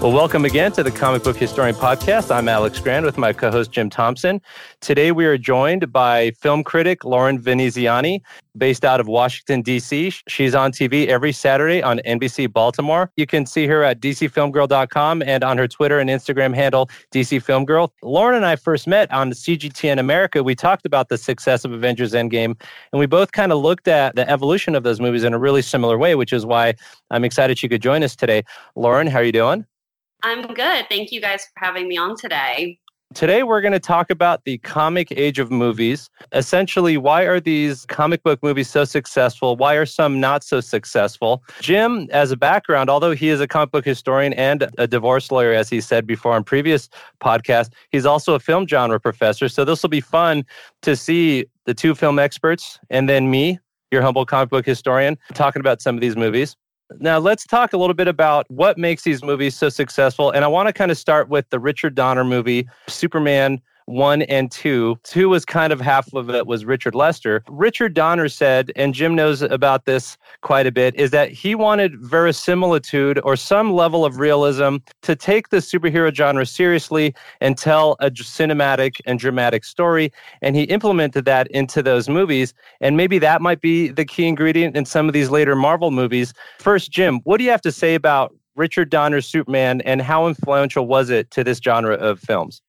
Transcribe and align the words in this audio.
Well, 0.00 0.12
welcome 0.12 0.46
again 0.46 0.72
to 0.72 0.82
the 0.82 0.90
Comic 0.90 1.24
Book 1.24 1.36
Historian 1.36 1.74
Podcast. 1.74 2.34
I'm 2.34 2.48
Alex 2.48 2.80
Grand 2.80 3.04
with 3.04 3.18
my 3.18 3.34
co 3.34 3.50
host 3.50 3.70
Jim 3.70 3.90
Thompson. 3.90 4.40
Today 4.80 5.12
we 5.12 5.26
are 5.26 5.36
joined 5.36 5.92
by 5.92 6.30
film 6.30 6.64
critic 6.64 7.04
Lauren 7.04 7.38
Veneziani, 7.38 8.22
based 8.56 8.82
out 8.82 9.00
of 9.00 9.08
Washington, 9.08 9.60
D.C. 9.60 10.10
She's 10.26 10.54
on 10.54 10.72
TV 10.72 11.08
every 11.08 11.32
Saturday 11.32 11.82
on 11.82 12.00
NBC 12.06 12.50
Baltimore. 12.50 13.12
You 13.18 13.26
can 13.26 13.44
see 13.44 13.66
her 13.66 13.84
at 13.84 14.00
dcfilmgirl.com 14.00 15.22
and 15.22 15.44
on 15.44 15.58
her 15.58 15.68
Twitter 15.68 15.98
and 15.98 16.08
Instagram 16.08 16.54
handle, 16.54 16.88
dcfilmgirl. 17.12 17.90
Lauren 18.02 18.36
and 18.36 18.46
I 18.46 18.56
first 18.56 18.86
met 18.86 19.12
on 19.12 19.32
CGTN 19.32 19.98
America. 19.98 20.42
We 20.42 20.54
talked 20.54 20.86
about 20.86 21.10
the 21.10 21.18
success 21.18 21.62
of 21.66 21.72
Avengers 21.72 22.14
Endgame, 22.14 22.58
and 22.92 22.98
we 22.98 23.04
both 23.04 23.32
kind 23.32 23.52
of 23.52 23.60
looked 23.60 23.86
at 23.86 24.16
the 24.16 24.26
evolution 24.30 24.74
of 24.74 24.82
those 24.82 24.98
movies 24.98 25.24
in 25.24 25.34
a 25.34 25.38
really 25.38 25.60
similar 25.60 25.98
way, 25.98 26.14
which 26.14 26.32
is 26.32 26.46
why 26.46 26.72
I'm 27.10 27.22
excited 27.22 27.58
she 27.58 27.68
could 27.68 27.82
join 27.82 28.02
us 28.02 28.16
today. 28.16 28.44
Lauren, 28.76 29.06
how 29.06 29.18
are 29.18 29.24
you 29.24 29.32
doing? 29.32 29.66
I'm 30.22 30.42
good. 30.54 30.86
Thank 30.88 31.12
you 31.12 31.20
guys 31.20 31.44
for 31.44 31.64
having 31.64 31.88
me 31.88 31.96
on 31.96 32.16
today. 32.16 32.78
Today, 33.12 33.42
we're 33.42 33.60
going 33.60 33.72
to 33.72 33.80
talk 33.80 34.08
about 34.08 34.44
the 34.44 34.58
comic 34.58 35.10
age 35.10 35.40
of 35.40 35.50
movies. 35.50 36.08
Essentially, 36.30 36.96
why 36.96 37.22
are 37.24 37.40
these 37.40 37.84
comic 37.86 38.22
book 38.22 38.40
movies 38.40 38.70
so 38.70 38.84
successful? 38.84 39.56
Why 39.56 39.74
are 39.74 39.84
some 39.84 40.20
not 40.20 40.44
so 40.44 40.60
successful? 40.60 41.42
Jim, 41.60 42.06
as 42.12 42.30
a 42.30 42.36
background, 42.36 42.88
although 42.88 43.10
he 43.10 43.28
is 43.28 43.40
a 43.40 43.48
comic 43.48 43.72
book 43.72 43.84
historian 43.84 44.32
and 44.34 44.70
a 44.78 44.86
divorce 44.86 45.32
lawyer, 45.32 45.52
as 45.52 45.68
he 45.68 45.80
said 45.80 46.06
before 46.06 46.34
on 46.34 46.44
previous 46.44 46.88
podcasts, 47.20 47.72
he's 47.90 48.06
also 48.06 48.34
a 48.34 48.38
film 48.38 48.68
genre 48.68 49.00
professor. 49.00 49.48
So 49.48 49.64
this 49.64 49.82
will 49.82 49.90
be 49.90 50.00
fun 50.00 50.44
to 50.82 50.94
see 50.94 51.46
the 51.66 51.74
two 51.74 51.96
film 51.96 52.20
experts 52.20 52.78
and 52.90 53.08
then 53.08 53.28
me, 53.28 53.58
your 53.90 54.02
humble 54.02 54.24
comic 54.24 54.50
book 54.50 54.64
historian, 54.64 55.18
talking 55.34 55.58
about 55.58 55.82
some 55.82 55.96
of 55.96 56.00
these 56.00 56.14
movies. 56.14 56.56
Now, 56.98 57.18
let's 57.18 57.46
talk 57.46 57.72
a 57.72 57.76
little 57.76 57.94
bit 57.94 58.08
about 58.08 58.50
what 58.50 58.76
makes 58.76 59.04
these 59.04 59.22
movies 59.22 59.56
so 59.56 59.68
successful. 59.68 60.30
And 60.30 60.44
I 60.44 60.48
want 60.48 60.68
to 60.68 60.72
kind 60.72 60.90
of 60.90 60.98
start 60.98 61.28
with 61.28 61.48
the 61.50 61.58
Richard 61.60 61.94
Donner 61.94 62.24
movie, 62.24 62.68
Superman 62.88 63.60
one 63.90 64.22
and 64.22 64.50
two. 64.50 64.98
Two 65.02 65.28
was 65.28 65.44
kind 65.44 65.72
of 65.72 65.80
half 65.80 66.12
of 66.14 66.30
it 66.30 66.46
was 66.46 66.64
Richard 66.64 66.94
Lester. 66.94 67.42
Richard 67.48 67.94
Donner 67.94 68.28
said, 68.28 68.72
and 68.76 68.94
Jim 68.94 69.14
knows 69.14 69.42
about 69.42 69.84
this 69.84 70.16
quite 70.42 70.66
a 70.66 70.72
bit, 70.72 70.94
is 70.94 71.10
that 71.10 71.30
he 71.30 71.54
wanted 71.54 71.98
verisimilitude 72.00 73.20
or 73.24 73.36
some 73.36 73.72
level 73.72 74.04
of 74.04 74.18
realism 74.18 74.76
to 75.02 75.16
take 75.16 75.48
the 75.48 75.58
superhero 75.58 76.14
genre 76.14 76.46
seriously 76.46 77.14
and 77.40 77.58
tell 77.58 77.96
a 78.00 78.10
cinematic 78.10 79.00
and 79.06 79.18
dramatic 79.18 79.64
story. 79.64 80.12
And 80.42 80.56
he 80.56 80.64
implemented 80.64 81.24
that 81.24 81.48
into 81.48 81.82
those 81.82 82.08
movies. 82.08 82.54
And 82.80 82.96
maybe 82.96 83.18
that 83.18 83.42
might 83.42 83.60
be 83.60 83.88
the 83.88 84.04
key 84.04 84.26
ingredient 84.26 84.76
in 84.76 84.84
some 84.84 85.08
of 85.08 85.12
these 85.12 85.30
later 85.30 85.56
Marvel 85.56 85.90
movies. 85.90 86.32
First, 86.58 86.90
Jim, 86.90 87.20
what 87.24 87.38
do 87.38 87.44
you 87.44 87.50
have 87.50 87.62
to 87.62 87.72
say 87.72 87.94
about 87.94 88.34
Richard 88.56 88.90
Donner's 88.90 89.26
Superman 89.26 89.80
and 89.82 90.02
how 90.02 90.26
influential 90.26 90.86
was 90.86 91.10
it 91.10 91.30
to 91.32 91.44
this 91.44 91.58
genre 91.58 91.94
of 91.94 92.20
films? 92.20 92.62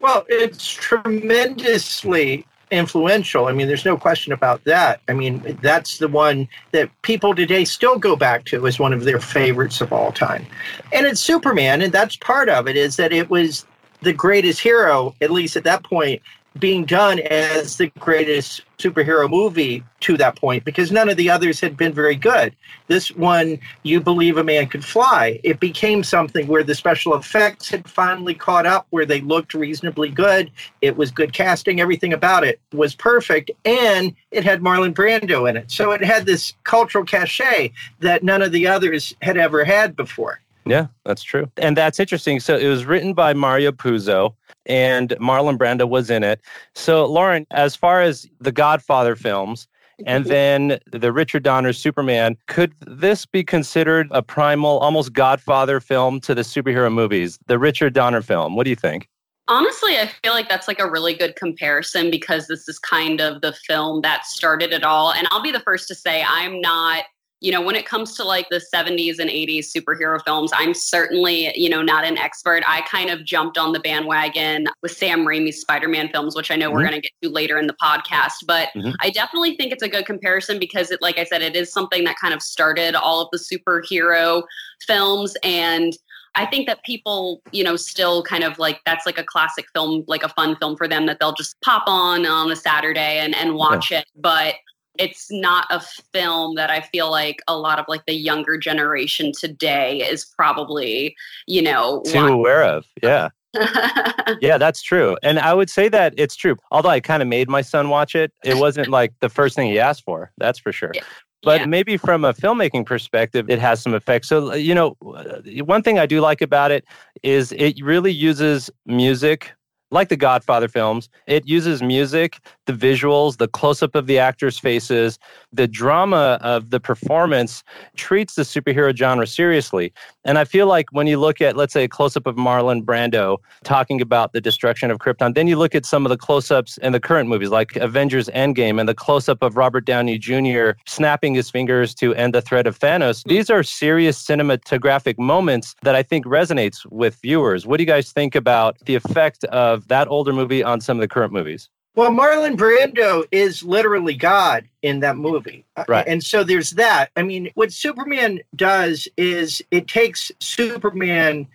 Well, 0.00 0.24
it's 0.28 0.68
tremendously 0.68 2.46
influential. 2.70 3.46
I 3.46 3.52
mean, 3.52 3.68
there's 3.68 3.84
no 3.84 3.96
question 3.96 4.32
about 4.32 4.64
that. 4.64 5.00
I 5.08 5.12
mean, 5.12 5.58
that's 5.62 5.98
the 5.98 6.08
one 6.08 6.48
that 6.72 6.90
people 7.02 7.34
today 7.34 7.64
still 7.64 7.98
go 7.98 8.16
back 8.16 8.44
to 8.46 8.66
as 8.66 8.78
one 8.78 8.92
of 8.92 9.04
their 9.04 9.20
favorites 9.20 9.80
of 9.80 9.92
all 9.92 10.12
time. 10.12 10.46
And 10.92 11.06
it's 11.06 11.20
Superman, 11.20 11.80
and 11.82 11.92
that's 11.92 12.16
part 12.16 12.48
of 12.48 12.66
it 12.68 12.76
is 12.76 12.96
that 12.96 13.12
it 13.12 13.30
was 13.30 13.64
the 14.02 14.12
greatest 14.12 14.60
hero, 14.60 15.14
at 15.20 15.30
least 15.30 15.56
at 15.56 15.64
that 15.64 15.84
point, 15.84 16.20
being 16.58 16.84
done 16.84 17.20
as 17.20 17.76
the 17.76 17.88
greatest 17.98 18.62
superhero 18.78 19.28
movie 19.28 19.82
to 20.00 20.16
that 20.16 20.36
point 20.36 20.64
because 20.64 20.92
none 20.92 21.08
of 21.08 21.16
the 21.16 21.30
others 21.30 21.60
had 21.60 21.76
been 21.76 21.92
very 21.92 22.14
good. 22.14 22.54
This 22.88 23.10
one, 23.10 23.58
You 23.82 24.00
Believe 24.00 24.36
a 24.36 24.44
Man 24.44 24.66
Could 24.66 24.84
Fly, 24.84 25.40
it 25.42 25.60
became 25.60 26.04
something 26.04 26.46
where 26.46 26.62
the 26.62 26.74
special 26.74 27.14
effects 27.14 27.68
had 27.68 27.88
finally 27.88 28.34
caught 28.34 28.66
up, 28.66 28.86
where 28.90 29.06
they 29.06 29.20
looked 29.20 29.54
reasonably 29.54 30.10
good. 30.10 30.50
It 30.82 30.96
was 30.96 31.10
good 31.10 31.32
casting, 31.32 31.80
everything 31.80 32.12
about 32.12 32.44
it 32.44 32.60
was 32.72 32.94
perfect, 32.94 33.50
and 33.64 34.14
it 34.30 34.44
had 34.44 34.60
Marlon 34.60 34.94
Brando 34.94 35.48
in 35.48 35.56
it. 35.56 35.70
So 35.70 35.92
it 35.92 36.04
had 36.04 36.26
this 36.26 36.52
cultural 36.64 37.04
cachet 37.04 37.72
that 38.00 38.22
none 38.22 38.42
of 38.42 38.52
the 38.52 38.66
others 38.66 39.14
had 39.22 39.36
ever 39.36 39.64
had 39.64 39.96
before. 39.96 40.40
Yeah, 40.66 40.88
that's 41.04 41.22
true. 41.22 41.50
And 41.56 41.76
that's 41.76 42.00
interesting. 42.00 42.40
So 42.40 42.56
it 42.56 42.68
was 42.68 42.84
written 42.84 43.14
by 43.14 43.32
Mario 43.32 43.72
Puzo 43.72 44.34
and 44.66 45.10
Marlon 45.20 45.56
Brando 45.56 45.88
was 45.88 46.10
in 46.10 46.24
it. 46.24 46.40
So, 46.74 47.06
Lauren, 47.06 47.46
as 47.52 47.76
far 47.76 48.02
as 48.02 48.26
the 48.40 48.52
Godfather 48.52 49.14
films, 49.14 49.68
and 50.04 50.24
mm-hmm. 50.24 50.30
then 50.30 50.78
the 50.92 51.12
Richard 51.12 51.42
Donner 51.42 51.72
Superman. 51.72 52.36
Could 52.48 52.74
this 52.86 53.24
be 53.24 53.42
considered 53.42 54.08
a 54.10 54.22
primal, 54.22 54.78
almost 54.80 55.12
Godfather 55.12 55.80
film 55.80 56.20
to 56.20 56.34
the 56.34 56.42
superhero 56.42 56.92
movies? 56.92 57.38
The 57.46 57.58
Richard 57.58 57.94
Donner 57.94 58.22
film. 58.22 58.56
What 58.56 58.64
do 58.64 58.70
you 58.70 58.76
think? 58.76 59.08
Honestly, 59.48 59.96
I 59.96 60.10
feel 60.22 60.32
like 60.32 60.48
that's 60.48 60.66
like 60.66 60.80
a 60.80 60.90
really 60.90 61.14
good 61.14 61.36
comparison 61.36 62.10
because 62.10 62.48
this 62.48 62.68
is 62.68 62.78
kind 62.80 63.20
of 63.20 63.42
the 63.42 63.52
film 63.52 64.00
that 64.02 64.26
started 64.26 64.72
it 64.72 64.82
all. 64.82 65.12
And 65.12 65.28
I'll 65.30 65.42
be 65.42 65.52
the 65.52 65.60
first 65.60 65.86
to 65.88 65.94
say 65.94 66.24
I'm 66.28 66.60
not 66.60 67.04
you 67.40 67.52
know, 67.52 67.60
when 67.60 67.76
it 67.76 67.84
comes 67.84 68.14
to 68.16 68.24
like 68.24 68.48
the 68.48 68.62
70s 68.74 69.18
and 69.18 69.28
80s 69.28 69.70
superhero 69.70 70.18
films, 70.24 70.50
I'm 70.54 70.72
certainly, 70.72 71.52
you 71.54 71.68
know, 71.68 71.82
not 71.82 72.04
an 72.04 72.16
expert. 72.16 72.62
I 72.66 72.80
kind 72.82 73.10
of 73.10 73.24
jumped 73.24 73.58
on 73.58 73.72
the 73.72 73.80
bandwagon 73.80 74.66
with 74.82 74.92
Sam 74.92 75.26
Raimi's 75.26 75.60
Spider 75.60 75.86
Man 75.88 76.08
films, 76.08 76.34
which 76.34 76.50
I 76.50 76.56
know 76.56 76.68
mm-hmm. 76.68 76.76
we're 76.76 76.88
going 76.88 76.94
to 76.94 77.00
get 77.00 77.12
to 77.22 77.28
later 77.28 77.58
in 77.58 77.66
the 77.66 77.76
podcast. 77.80 78.46
But 78.46 78.70
mm-hmm. 78.74 78.92
I 79.00 79.10
definitely 79.10 79.54
think 79.56 79.72
it's 79.72 79.82
a 79.82 79.88
good 79.88 80.06
comparison 80.06 80.58
because, 80.58 80.90
it, 80.90 81.02
like 81.02 81.18
I 81.18 81.24
said, 81.24 81.42
it 81.42 81.54
is 81.56 81.70
something 81.70 82.04
that 82.04 82.16
kind 82.18 82.32
of 82.32 82.40
started 82.40 82.94
all 82.94 83.20
of 83.20 83.28
the 83.32 83.38
superhero 83.38 84.42
films. 84.86 85.36
And 85.42 85.92
I 86.36 86.46
think 86.46 86.66
that 86.68 86.82
people, 86.84 87.42
you 87.52 87.64
know, 87.64 87.76
still 87.76 88.22
kind 88.22 88.44
of 88.44 88.58
like 88.58 88.80
that's 88.86 89.04
like 89.04 89.18
a 89.18 89.24
classic 89.24 89.66
film, 89.74 90.04
like 90.06 90.22
a 90.22 90.30
fun 90.30 90.56
film 90.56 90.76
for 90.76 90.88
them 90.88 91.04
that 91.06 91.18
they'll 91.20 91.34
just 91.34 91.60
pop 91.60 91.84
on 91.86 92.24
on 92.24 92.50
a 92.50 92.56
Saturday 92.56 93.18
and, 93.18 93.34
and 93.36 93.54
watch 93.54 93.90
yeah. 93.90 93.98
it. 93.98 94.06
But 94.16 94.54
it's 94.98 95.30
not 95.30 95.66
a 95.70 95.80
film 95.80 96.54
that 96.56 96.70
I 96.70 96.80
feel 96.80 97.10
like 97.10 97.42
a 97.48 97.56
lot 97.56 97.78
of 97.78 97.86
like 97.88 98.04
the 98.06 98.14
younger 98.14 98.56
generation 98.58 99.32
today 99.38 99.98
is 99.98 100.24
probably, 100.24 101.16
you 101.46 101.62
know, 101.62 102.02
too 102.06 102.26
aware 102.26 102.64
of. 102.64 102.84
Yeah. 103.02 103.30
yeah, 104.40 104.58
that's 104.58 104.82
true. 104.82 105.16
And 105.22 105.38
I 105.38 105.54
would 105.54 105.70
say 105.70 105.88
that 105.88 106.14
it's 106.16 106.36
true. 106.36 106.56
Although 106.70 106.90
I 106.90 107.00
kind 107.00 107.22
of 107.22 107.28
made 107.28 107.48
my 107.48 107.62
son 107.62 107.88
watch 107.88 108.14
it, 108.14 108.32
it 108.44 108.56
wasn't 108.58 108.88
like 108.88 109.14
the 109.20 109.28
first 109.28 109.56
thing 109.56 109.70
he 109.70 109.78
asked 109.78 110.04
for. 110.04 110.30
That's 110.36 110.58
for 110.58 110.72
sure. 110.72 110.92
Yeah. 110.94 111.02
But 111.42 111.60
yeah. 111.60 111.66
maybe 111.66 111.96
from 111.96 112.24
a 112.24 112.34
filmmaking 112.34 112.86
perspective, 112.86 113.48
it 113.48 113.58
has 113.60 113.80
some 113.80 113.94
effect. 113.94 114.26
So, 114.26 114.54
you 114.54 114.74
know, 114.74 114.96
one 115.00 115.82
thing 115.82 115.98
I 115.98 116.06
do 116.06 116.20
like 116.20 116.40
about 116.40 116.70
it 116.70 116.84
is 117.22 117.52
it 117.52 117.80
really 117.82 118.12
uses 118.12 118.70
music 118.84 119.52
like 119.90 120.08
the 120.08 120.16
Godfather 120.16 120.68
films, 120.68 121.08
it 121.26 121.46
uses 121.46 121.82
music, 121.82 122.40
the 122.66 122.72
visuals, 122.72 123.38
the 123.38 123.48
close 123.48 123.82
up 123.82 123.94
of 123.94 124.06
the 124.06 124.18
actors' 124.18 124.58
faces, 124.58 125.18
the 125.52 125.66
drama 125.66 126.38
of 126.42 126.70
the 126.70 126.80
performance 126.80 127.64
treats 127.96 128.34
the 128.34 128.42
superhero 128.42 128.94
genre 128.94 129.26
seriously. 129.26 129.92
And 130.24 130.38
I 130.38 130.44
feel 130.44 130.66
like 130.66 130.86
when 130.92 131.06
you 131.06 131.18
look 131.18 131.40
at, 131.40 131.56
let's 131.56 131.72
say, 131.72 131.84
a 131.84 131.88
close 131.88 132.16
up 132.16 132.26
of 132.26 132.36
Marlon 132.36 132.82
Brando 132.82 133.38
talking 133.64 134.00
about 134.00 134.32
the 134.32 134.40
destruction 134.40 134.90
of 134.90 134.98
Krypton, 134.98 135.34
then 135.34 135.46
you 135.46 135.56
look 135.56 135.74
at 135.74 135.86
some 135.86 136.04
of 136.04 136.10
the 136.10 136.16
close 136.16 136.50
ups 136.50 136.78
in 136.78 136.92
the 136.92 137.00
current 137.00 137.28
movies 137.28 137.50
like 137.50 137.76
Avengers 137.76 138.28
Endgame 138.28 138.78
and 138.78 138.88
the 138.88 138.94
close 138.94 139.28
up 139.28 139.42
of 139.42 139.56
Robert 139.56 139.84
Downey 139.84 140.18
Jr. 140.18 140.70
snapping 140.86 141.34
his 141.34 141.50
fingers 141.50 141.94
to 141.96 142.14
end 142.14 142.34
the 142.34 142.42
threat 142.42 142.66
of 142.66 142.78
Thanos. 142.78 143.22
These 143.24 143.50
are 143.50 143.62
serious 143.62 144.22
cinematographic 144.22 145.18
moments 145.18 145.74
that 145.82 145.94
I 145.94 146.02
think 146.02 146.26
resonates 146.26 146.84
with 146.90 147.16
viewers. 147.22 147.66
What 147.66 147.78
do 147.78 147.82
you 147.82 147.86
guys 147.86 148.12
think 148.12 148.34
about 148.34 148.78
the 148.86 148.94
effect 148.94 149.44
of 149.44 149.88
that 149.88 150.08
older 150.08 150.32
movie 150.32 150.62
on 150.62 150.80
some 150.80 150.96
of 150.96 151.00
the 151.00 151.08
current 151.08 151.32
movies? 151.32 151.70
Well, 151.96 152.10
Marlon 152.10 152.56
Brando 152.56 153.24
is 153.32 153.62
literally 153.62 154.14
God 154.14 154.68
in 154.82 155.00
that 155.00 155.16
movie. 155.16 155.64
Uh, 155.76 155.84
right. 155.88 156.06
And 156.06 156.22
so 156.22 156.44
there's 156.44 156.72
that. 156.72 157.10
I 157.16 157.22
mean, 157.22 157.50
what 157.54 157.72
Superman 157.72 158.40
does 158.54 159.08
is 159.16 159.62
it 159.70 159.88
takes 159.88 160.30
Superman 160.38 161.46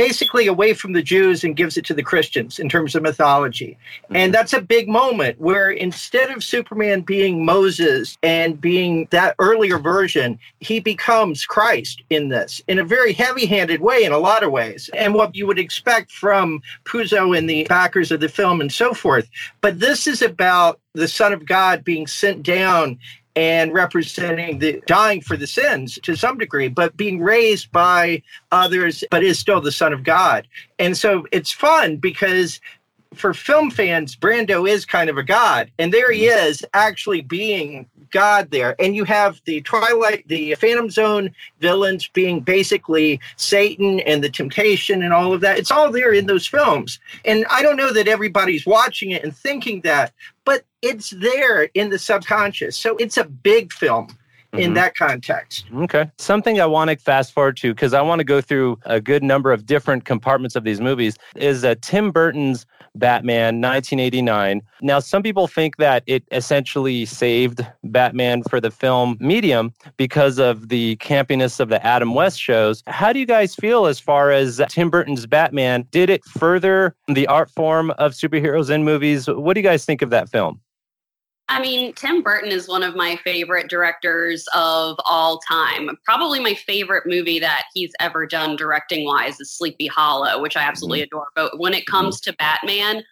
basically 0.00 0.46
away 0.46 0.72
from 0.72 0.94
the 0.94 1.02
Jews 1.02 1.44
and 1.44 1.54
gives 1.54 1.76
it 1.76 1.84
to 1.84 1.92
the 1.92 2.02
Christians 2.02 2.58
in 2.58 2.70
terms 2.70 2.94
of 2.94 3.02
mythology. 3.02 3.76
Mm-hmm. 4.04 4.16
And 4.16 4.34
that's 4.34 4.54
a 4.54 4.60
big 4.62 4.88
moment 4.88 5.38
where 5.38 5.70
instead 5.70 6.30
of 6.30 6.42
Superman 6.42 7.02
being 7.02 7.44
Moses 7.44 8.16
and 8.22 8.58
being 8.58 9.08
that 9.10 9.34
earlier 9.38 9.78
version, 9.78 10.38
he 10.60 10.80
becomes 10.80 11.44
Christ 11.44 12.02
in 12.08 12.30
this 12.30 12.62
in 12.66 12.78
a 12.78 12.84
very 12.84 13.12
heavy 13.12 13.44
handed 13.44 13.82
way 13.82 14.04
in 14.04 14.12
a 14.12 14.18
lot 14.18 14.42
of 14.42 14.50
ways. 14.50 14.88
And 14.96 15.12
what 15.12 15.36
you 15.36 15.46
would 15.46 15.58
expect 15.58 16.10
from 16.10 16.62
Puzo 16.86 17.36
and 17.36 17.48
the 17.48 17.64
backers 17.64 18.10
of 18.10 18.20
the 18.20 18.28
film 18.30 18.62
and 18.62 18.72
so 18.72 18.94
forth. 18.94 19.28
But 19.60 19.80
this 19.80 20.06
is 20.06 20.22
about 20.22 20.80
the 20.94 21.08
Son 21.08 21.34
of 21.34 21.44
God 21.44 21.84
being 21.84 22.06
sent 22.06 22.42
down 22.42 22.98
and 23.40 23.72
representing 23.72 24.58
the 24.58 24.82
dying 24.84 25.22
for 25.22 25.34
the 25.34 25.46
sins 25.46 25.98
to 26.02 26.14
some 26.14 26.36
degree, 26.36 26.68
but 26.68 26.94
being 26.98 27.22
raised 27.22 27.72
by 27.72 28.22
others, 28.52 29.02
but 29.10 29.24
is 29.24 29.38
still 29.38 29.62
the 29.62 29.72
Son 29.72 29.94
of 29.94 30.04
God. 30.04 30.46
And 30.78 30.94
so 30.94 31.26
it's 31.32 31.50
fun 31.50 31.96
because 31.96 32.60
for 33.14 33.34
film 33.34 33.70
fans, 33.70 34.14
Brando 34.14 34.68
is 34.68 34.84
kind 34.84 35.10
of 35.10 35.18
a 35.18 35.22
god. 35.22 35.70
And 35.78 35.92
there 35.92 36.12
he 36.12 36.26
is 36.26 36.64
actually 36.74 37.22
being 37.22 37.86
God 38.10 38.50
there. 38.50 38.76
And 38.80 38.94
you 38.94 39.04
have 39.04 39.40
the 39.44 39.60
Twilight, 39.62 40.26
the 40.28 40.54
Phantom 40.56 40.90
Zone 40.90 41.30
villains 41.60 42.08
being 42.08 42.40
basically 42.40 43.20
Satan 43.36 44.00
and 44.00 44.22
the 44.22 44.30
temptation 44.30 45.02
and 45.02 45.12
all 45.12 45.32
of 45.32 45.40
that. 45.40 45.58
It's 45.58 45.70
all 45.70 45.90
there 45.90 46.12
in 46.12 46.26
those 46.26 46.46
films. 46.46 47.00
And 47.24 47.44
I 47.50 47.62
don't 47.62 47.76
know 47.76 47.92
that 47.92 48.08
everybody's 48.08 48.66
watching 48.66 49.10
it 49.10 49.24
and 49.24 49.36
thinking 49.36 49.80
that, 49.82 50.12
but 50.44 50.64
it's 50.82 51.10
there 51.10 51.64
in 51.74 51.90
the 51.90 51.98
subconscious. 51.98 52.76
So 52.76 52.96
it's 52.96 53.16
a 53.16 53.24
big 53.24 53.72
film 53.72 54.08
in 54.52 54.60
mm-hmm. 54.60 54.74
that 54.74 54.96
context. 54.96 55.66
Okay. 55.74 56.10
Something 56.18 56.60
I 56.60 56.66
want 56.66 56.90
to 56.90 56.96
fast 56.96 57.32
forward 57.32 57.56
to 57.58 57.72
because 57.72 57.94
I 57.94 58.02
want 58.02 58.20
to 58.20 58.24
go 58.24 58.40
through 58.40 58.78
a 58.84 59.00
good 59.00 59.22
number 59.22 59.52
of 59.52 59.66
different 59.66 60.04
compartments 60.04 60.56
of 60.56 60.64
these 60.64 60.80
movies 60.80 61.16
is 61.36 61.64
uh, 61.64 61.76
Tim 61.82 62.10
Burton's 62.10 62.66
Batman 62.96 63.60
1989. 63.60 64.62
Now, 64.82 64.98
some 64.98 65.22
people 65.22 65.46
think 65.46 65.76
that 65.76 66.02
it 66.06 66.24
essentially 66.32 67.04
saved 67.04 67.64
Batman 67.84 68.42
for 68.42 68.60
the 68.60 68.70
film 68.70 69.16
medium 69.20 69.72
because 69.96 70.38
of 70.38 70.68
the 70.68 70.96
campiness 70.96 71.60
of 71.60 71.68
the 71.68 71.84
Adam 71.86 72.14
West 72.14 72.40
shows. 72.40 72.82
How 72.86 73.12
do 73.12 73.20
you 73.20 73.26
guys 73.26 73.54
feel 73.54 73.86
as 73.86 74.00
far 74.00 74.32
as 74.32 74.60
Tim 74.68 74.90
Burton's 74.90 75.26
Batman? 75.26 75.86
Did 75.90 76.10
it 76.10 76.24
further 76.24 76.96
the 77.06 77.26
art 77.28 77.50
form 77.50 77.90
of 77.92 78.12
superheroes 78.12 78.70
in 78.70 78.84
movies? 78.84 79.28
What 79.28 79.54
do 79.54 79.60
you 79.60 79.66
guys 79.66 79.84
think 79.84 80.02
of 80.02 80.10
that 80.10 80.28
film? 80.28 80.60
I 81.50 81.60
mean, 81.60 81.92
Tim 81.94 82.22
Burton 82.22 82.52
is 82.52 82.68
one 82.68 82.84
of 82.84 82.94
my 82.94 83.16
favorite 83.24 83.68
directors 83.68 84.46
of 84.54 84.96
all 85.04 85.40
time. 85.40 85.90
Probably 86.04 86.38
my 86.38 86.54
favorite 86.54 87.02
movie 87.06 87.40
that 87.40 87.64
he's 87.74 87.92
ever 87.98 88.24
done 88.24 88.54
directing 88.54 89.04
wise 89.04 89.40
is 89.40 89.50
Sleepy 89.50 89.88
Hollow, 89.88 90.40
which 90.40 90.56
I 90.56 90.62
absolutely 90.62 91.00
mm-hmm. 91.00 91.16
adore. 91.16 91.26
But 91.34 91.58
when 91.58 91.74
it 91.74 91.86
comes 91.86 92.20
to 92.20 92.32
Batman, 92.34 93.02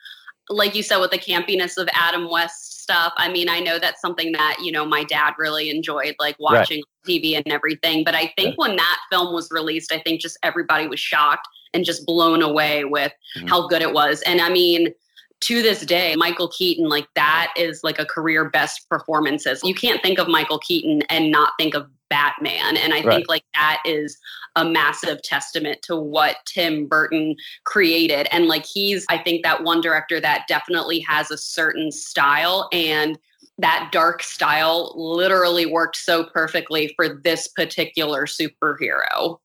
like 0.49 0.76
you 0.76 0.85
said 0.85 0.99
with 0.99 1.11
the 1.11 1.19
campiness 1.19 1.76
of 1.76 1.88
Adam 1.93 2.31
West 2.31 2.82
stuff, 2.82 3.12
I 3.17 3.29
mean, 3.29 3.49
I 3.49 3.58
know 3.58 3.81
that's 3.81 4.00
something 4.00 4.31
that, 4.32 4.58
you 4.62 4.70
know, 4.70 4.87
my 4.87 5.02
dad 5.02 5.34
really 5.37 5.69
enjoyed, 5.69 6.14
like 6.20 6.37
watching 6.38 6.82
right. 7.08 7.20
TV 7.20 7.34
and 7.34 7.52
everything. 7.52 8.05
But 8.05 8.14
I 8.14 8.32
think 8.38 8.56
when 8.56 8.76
that 8.76 8.99
film 9.11 9.34
was 9.34 9.49
released, 9.50 9.93
I 9.93 9.99
think 9.99 10.20
just 10.20 10.38
everybody 10.44 10.87
was 10.87 11.00
shocked 11.00 11.46
and 11.75 11.84
just 11.84 12.06
blown 12.06 12.41
away 12.41 12.84
with 12.84 13.12
mm-hmm. 13.37 13.49
how 13.49 13.67
good 13.67 13.82
it 13.82 13.93
was. 13.93 14.23
And 14.23 14.41
I 14.41 14.49
mean, 14.49 14.94
to 15.40 15.62
this 15.62 15.85
day, 15.87 16.14
Michael 16.17 16.49
Keaton, 16.49 16.88
like 16.88 17.06
that 17.14 17.52
is 17.56 17.82
like 17.85 17.99
a 17.99 18.05
career 18.05 18.50
best 18.50 18.88
performances. 18.88 19.61
You 19.62 19.75
can't 19.75 20.02
think 20.02 20.19
of 20.19 20.29
Michael 20.29 20.58
Keaton 20.58 21.02
and 21.08 21.31
not 21.31 21.52
think 21.58 21.75
of 21.75 21.88
Batman. 22.11 22.76
And 22.76 22.93
I 22.93 23.02
right. 23.02 23.17
think 23.17 23.29
like 23.29 23.44
that 23.55 23.82
is 23.85 24.19
a 24.56 24.64
massive 24.64 25.23
testament 25.23 25.81
to 25.82 25.96
what 25.96 26.37
Tim 26.46 26.87
Burton 26.87 27.37
created. 27.64 28.26
And 28.32 28.46
like 28.46 28.64
he's, 28.64 29.05
I 29.08 29.19
think, 29.19 29.44
that 29.44 29.62
one 29.62 29.81
director 29.81 30.20
that 30.20 30.46
definitely 30.49 31.00
has 31.00 31.31
a 31.31 31.38
certain 31.38 31.93
style 31.93 32.69
and 32.73 33.19
that 33.58 33.91
dark 33.93 34.23
style 34.23 34.93
literally 34.96 35.67
worked 35.67 35.96
so 35.96 36.25
perfectly 36.25 36.93
for 36.96 37.08
this 37.08 37.49
particular 37.49 38.25
superhero. 38.25 39.38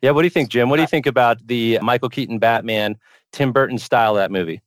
Yeah, 0.00 0.10
what 0.10 0.22
do 0.22 0.26
you 0.26 0.30
think, 0.30 0.48
Jim? 0.48 0.68
What 0.68 0.76
do 0.76 0.82
you 0.82 0.88
think 0.88 1.06
about 1.06 1.46
the 1.46 1.78
Michael 1.80 2.08
Keaton 2.08 2.38
Batman, 2.38 2.98
Tim 3.30 3.52
Burton 3.52 3.78
style 3.78 4.12
of 4.12 4.16
that 4.16 4.30
movie? 4.30 4.60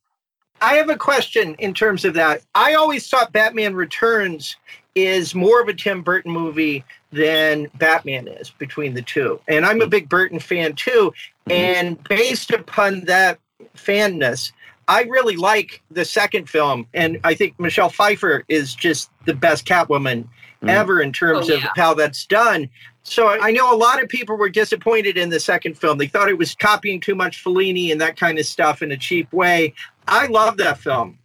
I 0.60 0.74
have 0.74 0.88
a 0.88 0.96
question 0.96 1.54
in 1.58 1.74
terms 1.74 2.04
of 2.04 2.14
that. 2.14 2.42
I 2.54 2.74
always 2.74 3.08
thought 3.08 3.32
Batman 3.32 3.74
Returns 3.74 4.56
is 4.94 5.34
more 5.34 5.60
of 5.60 5.68
a 5.68 5.74
Tim 5.74 6.02
Burton 6.02 6.32
movie 6.32 6.84
than 7.12 7.68
Batman 7.74 8.28
is 8.28 8.50
between 8.50 8.94
the 8.94 9.02
two. 9.02 9.40
And 9.46 9.66
I'm 9.66 9.82
a 9.82 9.86
big 9.86 10.08
Burton 10.08 10.40
fan 10.40 10.74
too. 10.74 11.12
And 11.50 12.02
based 12.04 12.50
upon 12.50 13.02
that 13.02 13.38
fanness, 13.74 14.52
I 14.88 15.02
really 15.02 15.36
like 15.36 15.82
the 15.90 16.04
second 16.04 16.48
film. 16.48 16.86
And 16.94 17.18
I 17.24 17.34
think 17.34 17.58
Michelle 17.60 17.90
Pfeiffer 17.90 18.44
is 18.48 18.74
just 18.74 19.10
the 19.26 19.34
best 19.34 19.66
Catwoman 19.66 20.28
mm. 20.62 20.68
ever 20.68 21.00
in 21.00 21.12
terms 21.12 21.50
oh, 21.50 21.54
yeah. 21.54 21.66
of 21.66 21.70
how 21.76 21.94
that's 21.94 22.24
done. 22.24 22.68
So 23.02 23.28
I 23.28 23.52
know 23.52 23.72
a 23.72 23.76
lot 23.76 24.02
of 24.02 24.08
people 24.08 24.36
were 24.36 24.48
disappointed 24.48 25.16
in 25.16 25.30
the 25.30 25.38
second 25.38 25.78
film. 25.78 25.98
They 25.98 26.08
thought 26.08 26.28
it 26.28 26.38
was 26.38 26.56
copying 26.56 27.00
too 27.00 27.14
much 27.14 27.42
Fellini 27.42 27.92
and 27.92 28.00
that 28.00 28.16
kind 28.16 28.38
of 28.38 28.46
stuff 28.46 28.82
in 28.82 28.90
a 28.90 28.96
cheap 28.96 29.32
way. 29.32 29.74
I 30.08 30.26
love 30.26 30.56
that 30.58 30.78
film. 30.78 31.18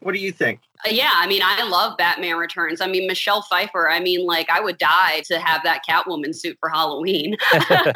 What 0.00 0.12
do 0.12 0.20
you 0.20 0.30
think? 0.30 0.60
Uh, 0.86 0.90
yeah, 0.90 1.12
I 1.14 1.26
mean, 1.26 1.42
I 1.44 1.68
love 1.68 1.96
Batman 1.96 2.36
Returns. 2.36 2.80
I 2.80 2.86
mean, 2.86 3.06
Michelle 3.06 3.42
Pfeiffer. 3.42 3.90
I 3.90 4.00
mean, 4.00 4.24
like, 4.26 4.48
I 4.48 4.60
would 4.60 4.78
die 4.78 5.22
to 5.26 5.40
have 5.40 5.62
that 5.64 5.82
Catwoman 5.88 6.34
suit 6.34 6.56
for 6.60 6.68
Halloween. 6.68 7.36
so 7.52 7.92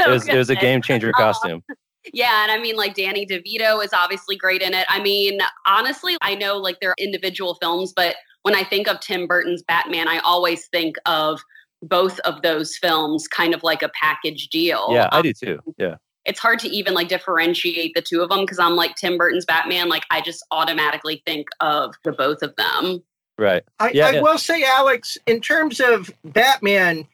it, 0.00 0.08
was, 0.08 0.28
it 0.28 0.36
was 0.36 0.50
a 0.50 0.56
game 0.56 0.82
changer 0.82 1.10
uh, 1.14 1.18
costume. 1.18 1.62
Yeah, 2.12 2.42
and 2.42 2.52
I 2.52 2.58
mean, 2.58 2.76
like 2.76 2.94
Danny 2.94 3.24
DeVito 3.24 3.82
is 3.82 3.94
obviously 3.94 4.36
great 4.36 4.60
in 4.60 4.74
it. 4.74 4.84
I 4.90 5.00
mean, 5.00 5.38
honestly, 5.66 6.18
I 6.20 6.34
know 6.34 6.58
like 6.58 6.78
they're 6.78 6.94
individual 6.98 7.54
films, 7.62 7.94
but 7.96 8.16
when 8.42 8.54
I 8.54 8.62
think 8.62 8.88
of 8.88 9.00
Tim 9.00 9.26
Burton's 9.26 9.62
Batman, 9.62 10.06
I 10.06 10.18
always 10.18 10.66
think 10.66 10.96
of 11.06 11.40
both 11.80 12.20
of 12.20 12.42
those 12.42 12.76
films 12.76 13.26
kind 13.26 13.54
of 13.54 13.62
like 13.62 13.82
a 13.82 13.88
package 13.98 14.48
deal. 14.48 14.88
Yeah, 14.90 15.08
I 15.12 15.22
do 15.22 15.32
too. 15.32 15.60
Yeah 15.78 15.94
it's 16.24 16.40
hard 16.40 16.58
to 16.60 16.68
even 16.68 16.94
like 16.94 17.08
differentiate 17.08 17.92
the 17.94 18.02
two 18.02 18.22
of 18.22 18.30
them 18.30 18.40
because 18.40 18.58
I'm 18.58 18.76
like 18.76 18.96
Tim 18.96 19.18
Burton's 19.18 19.44
Batman, 19.44 19.88
like 19.88 20.04
I 20.10 20.20
just 20.20 20.44
automatically 20.50 21.22
think 21.26 21.48
of 21.60 21.94
the 22.02 22.12
both 22.12 22.42
of 22.42 22.54
them. 22.56 23.02
Right. 23.36 23.64
I, 23.80 23.90
yeah, 23.90 24.06
I 24.06 24.10
yeah. 24.12 24.20
will 24.22 24.38
say, 24.38 24.62
Alex, 24.64 25.18
in 25.26 25.40
terms 25.40 25.80
of 25.80 26.10
Batman, 26.24 27.06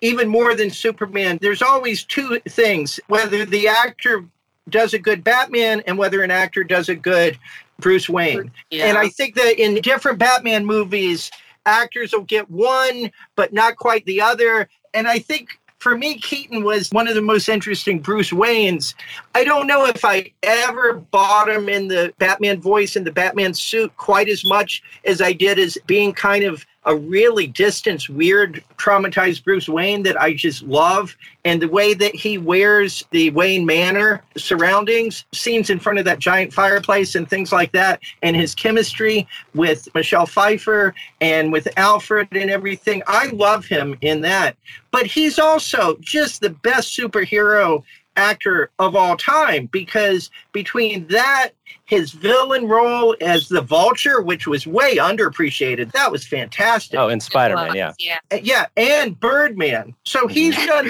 even 0.00 0.28
more 0.28 0.54
than 0.54 0.70
Superman, 0.70 1.38
there's 1.40 1.62
always 1.62 2.04
two 2.04 2.40
things 2.48 2.98
whether 3.08 3.44
the 3.44 3.68
actor 3.68 4.24
does 4.68 4.94
a 4.94 4.98
good 4.98 5.22
Batman 5.22 5.82
and 5.86 5.98
whether 5.98 6.22
an 6.22 6.30
actor 6.30 6.64
does 6.64 6.88
a 6.88 6.94
good 6.94 7.38
Bruce 7.78 8.08
Wayne. 8.08 8.50
Yeah. 8.70 8.86
And 8.86 8.98
I 8.98 9.08
think 9.08 9.34
that 9.34 9.60
in 9.60 9.80
different 9.82 10.18
Batman 10.18 10.64
movies, 10.64 11.30
actors 11.66 12.12
will 12.12 12.22
get 12.22 12.50
one, 12.50 13.10
but 13.36 13.52
not 13.52 13.76
quite 13.76 14.04
the 14.06 14.20
other. 14.20 14.68
And 14.94 15.06
I 15.06 15.18
think 15.18 15.58
for 15.84 15.98
me, 15.98 16.16
Keaton 16.16 16.64
was 16.64 16.88
one 16.92 17.08
of 17.08 17.14
the 17.14 17.20
most 17.20 17.46
interesting 17.46 17.98
Bruce 17.98 18.30
Waynes. 18.30 18.94
I 19.34 19.44
don't 19.44 19.66
know 19.66 19.84
if 19.84 20.02
I 20.02 20.32
ever 20.42 20.94
bought 20.94 21.46
him 21.46 21.68
in 21.68 21.88
the 21.88 22.10
Batman 22.16 22.58
voice 22.58 22.96
and 22.96 23.06
the 23.06 23.12
Batman 23.12 23.52
suit 23.52 23.94
quite 23.98 24.30
as 24.30 24.46
much 24.46 24.82
as 25.04 25.20
I 25.20 25.34
did 25.34 25.58
as 25.58 25.76
being 25.86 26.14
kind 26.14 26.42
of 26.42 26.64
a 26.86 26.94
really 26.94 27.46
distant, 27.46 28.08
weird, 28.08 28.62
traumatized 28.76 29.44
Bruce 29.44 29.68
Wayne 29.68 30.02
that 30.02 30.20
I 30.20 30.34
just 30.34 30.62
love. 30.62 31.16
And 31.44 31.60
the 31.60 31.68
way 31.68 31.94
that 31.94 32.14
he 32.14 32.38
wears 32.38 33.04
the 33.10 33.30
Wayne 33.30 33.64
Manor 33.64 34.22
surroundings, 34.36 35.24
scenes 35.32 35.70
in 35.70 35.78
front 35.78 35.98
of 35.98 36.04
that 36.04 36.18
giant 36.18 36.52
fireplace 36.52 37.14
and 37.14 37.28
things 37.28 37.52
like 37.52 37.72
that, 37.72 38.00
and 38.22 38.36
his 38.36 38.54
chemistry 38.54 39.26
with 39.54 39.88
Michelle 39.94 40.26
Pfeiffer 40.26 40.94
and 41.20 41.52
with 41.52 41.68
Alfred 41.76 42.28
and 42.32 42.50
everything. 42.50 43.02
I 43.06 43.28
love 43.28 43.66
him 43.66 43.96
in 44.00 44.20
that. 44.22 44.56
But 44.90 45.06
he's 45.06 45.38
also 45.38 45.96
just 46.00 46.40
the 46.40 46.50
best 46.50 46.96
superhero 46.96 47.82
actor 48.16 48.70
of 48.78 48.94
all 48.94 49.16
time 49.16 49.66
because 49.66 50.30
between 50.52 51.06
that 51.08 51.50
his 51.84 52.12
villain 52.12 52.68
role 52.68 53.16
as 53.20 53.48
the 53.48 53.60
vulture 53.60 54.20
which 54.20 54.46
was 54.46 54.66
way 54.66 54.96
underappreciated 54.96 55.90
that 55.92 56.10
was 56.10 56.26
fantastic. 56.26 56.98
Oh 56.98 57.08
in 57.08 57.20
spider-man 57.20 57.74
yeah. 57.74 57.92
yeah. 57.98 58.18
Uh, 58.32 58.38
yeah 58.42 58.66
and 58.76 59.18
birdman. 59.18 59.94
So 60.04 60.26
he's 60.26 60.56
done 60.66 60.88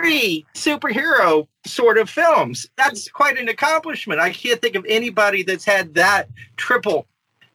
three 0.00 0.44
superhero 0.54 1.46
sort 1.66 1.98
of 1.98 2.10
films. 2.10 2.68
That's 2.76 3.08
quite 3.08 3.38
an 3.38 3.48
accomplishment. 3.48 4.20
I 4.20 4.32
can't 4.32 4.60
think 4.60 4.74
of 4.74 4.84
anybody 4.88 5.42
that's 5.42 5.64
had 5.64 5.94
that 5.94 6.28
triple 6.56 7.06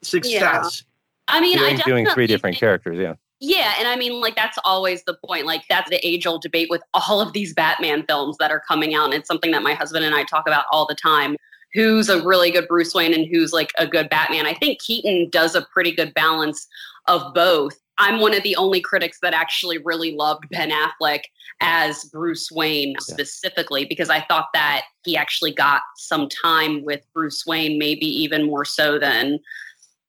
success. 0.01 0.83
Yeah. 0.83 1.35
i 1.35 1.41
mean 1.41 1.57
doing, 1.57 1.79
I 1.79 1.83
doing 1.83 2.07
three 2.07 2.27
different 2.27 2.57
characters 2.57 2.97
yeah 2.97 3.15
yeah, 3.43 3.73
and 3.79 3.87
I 3.87 3.95
mean, 3.95 4.21
like 4.21 4.35
that's 4.35 4.59
always 4.63 5.03
the 5.03 5.17
point. 5.25 5.47
Like 5.47 5.63
that's 5.67 5.89
the 5.89 5.99
age-old 6.07 6.43
debate 6.43 6.69
with 6.69 6.83
all 6.93 7.19
of 7.19 7.33
these 7.33 7.53
Batman 7.53 8.05
films 8.07 8.37
that 8.39 8.51
are 8.51 8.61
coming 8.65 8.93
out. 8.93 9.05
And 9.05 9.15
it's 9.15 9.27
something 9.27 9.51
that 9.51 9.63
my 9.63 9.73
husband 9.73 10.05
and 10.05 10.15
I 10.15 10.23
talk 10.23 10.47
about 10.47 10.65
all 10.71 10.85
the 10.85 10.95
time. 10.95 11.35
Who's 11.73 12.09
a 12.09 12.21
really 12.21 12.51
good 12.51 12.67
Bruce 12.67 12.93
Wayne 12.93 13.13
and 13.13 13.25
who's 13.25 13.51
like 13.51 13.71
a 13.77 13.87
good 13.87 14.09
Batman? 14.09 14.45
I 14.45 14.53
think 14.53 14.79
Keaton 14.81 15.29
does 15.31 15.55
a 15.55 15.65
pretty 15.73 15.93
good 15.93 16.13
balance 16.13 16.67
of 17.07 17.33
both. 17.33 17.79
I'm 17.97 18.19
one 18.19 18.33
of 18.33 18.43
the 18.43 18.55
only 18.57 18.81
critics 18.81 19.19
that 19.21 19.33
actually 19.33 19.77
really 19.77 20.13
loved 20.13 20.49
Ben 20.49 20.71
Affleck 20.71 21.21
as 21.61 22.03
Bruce 22.05 22.51
Wayne 22.51 22.95
specifically 22.99 23.85
because 23.85 24.09
I 24.09 24.21
thought 24.21 24.47
that 24.53 24.83
he 25.05 25.15
actually 25.15 25.53
got 25.53 25.81
some 25.95 26.27
time 26.27 26.83
with 26.83 27.01
Bruce 27.13 27.45
Wayne, 27.45 27.77
maybe 27.79 28.05
even 28.05 28.45
more 28.45 28.65
so 28.65 28.99
than 28.99 29.39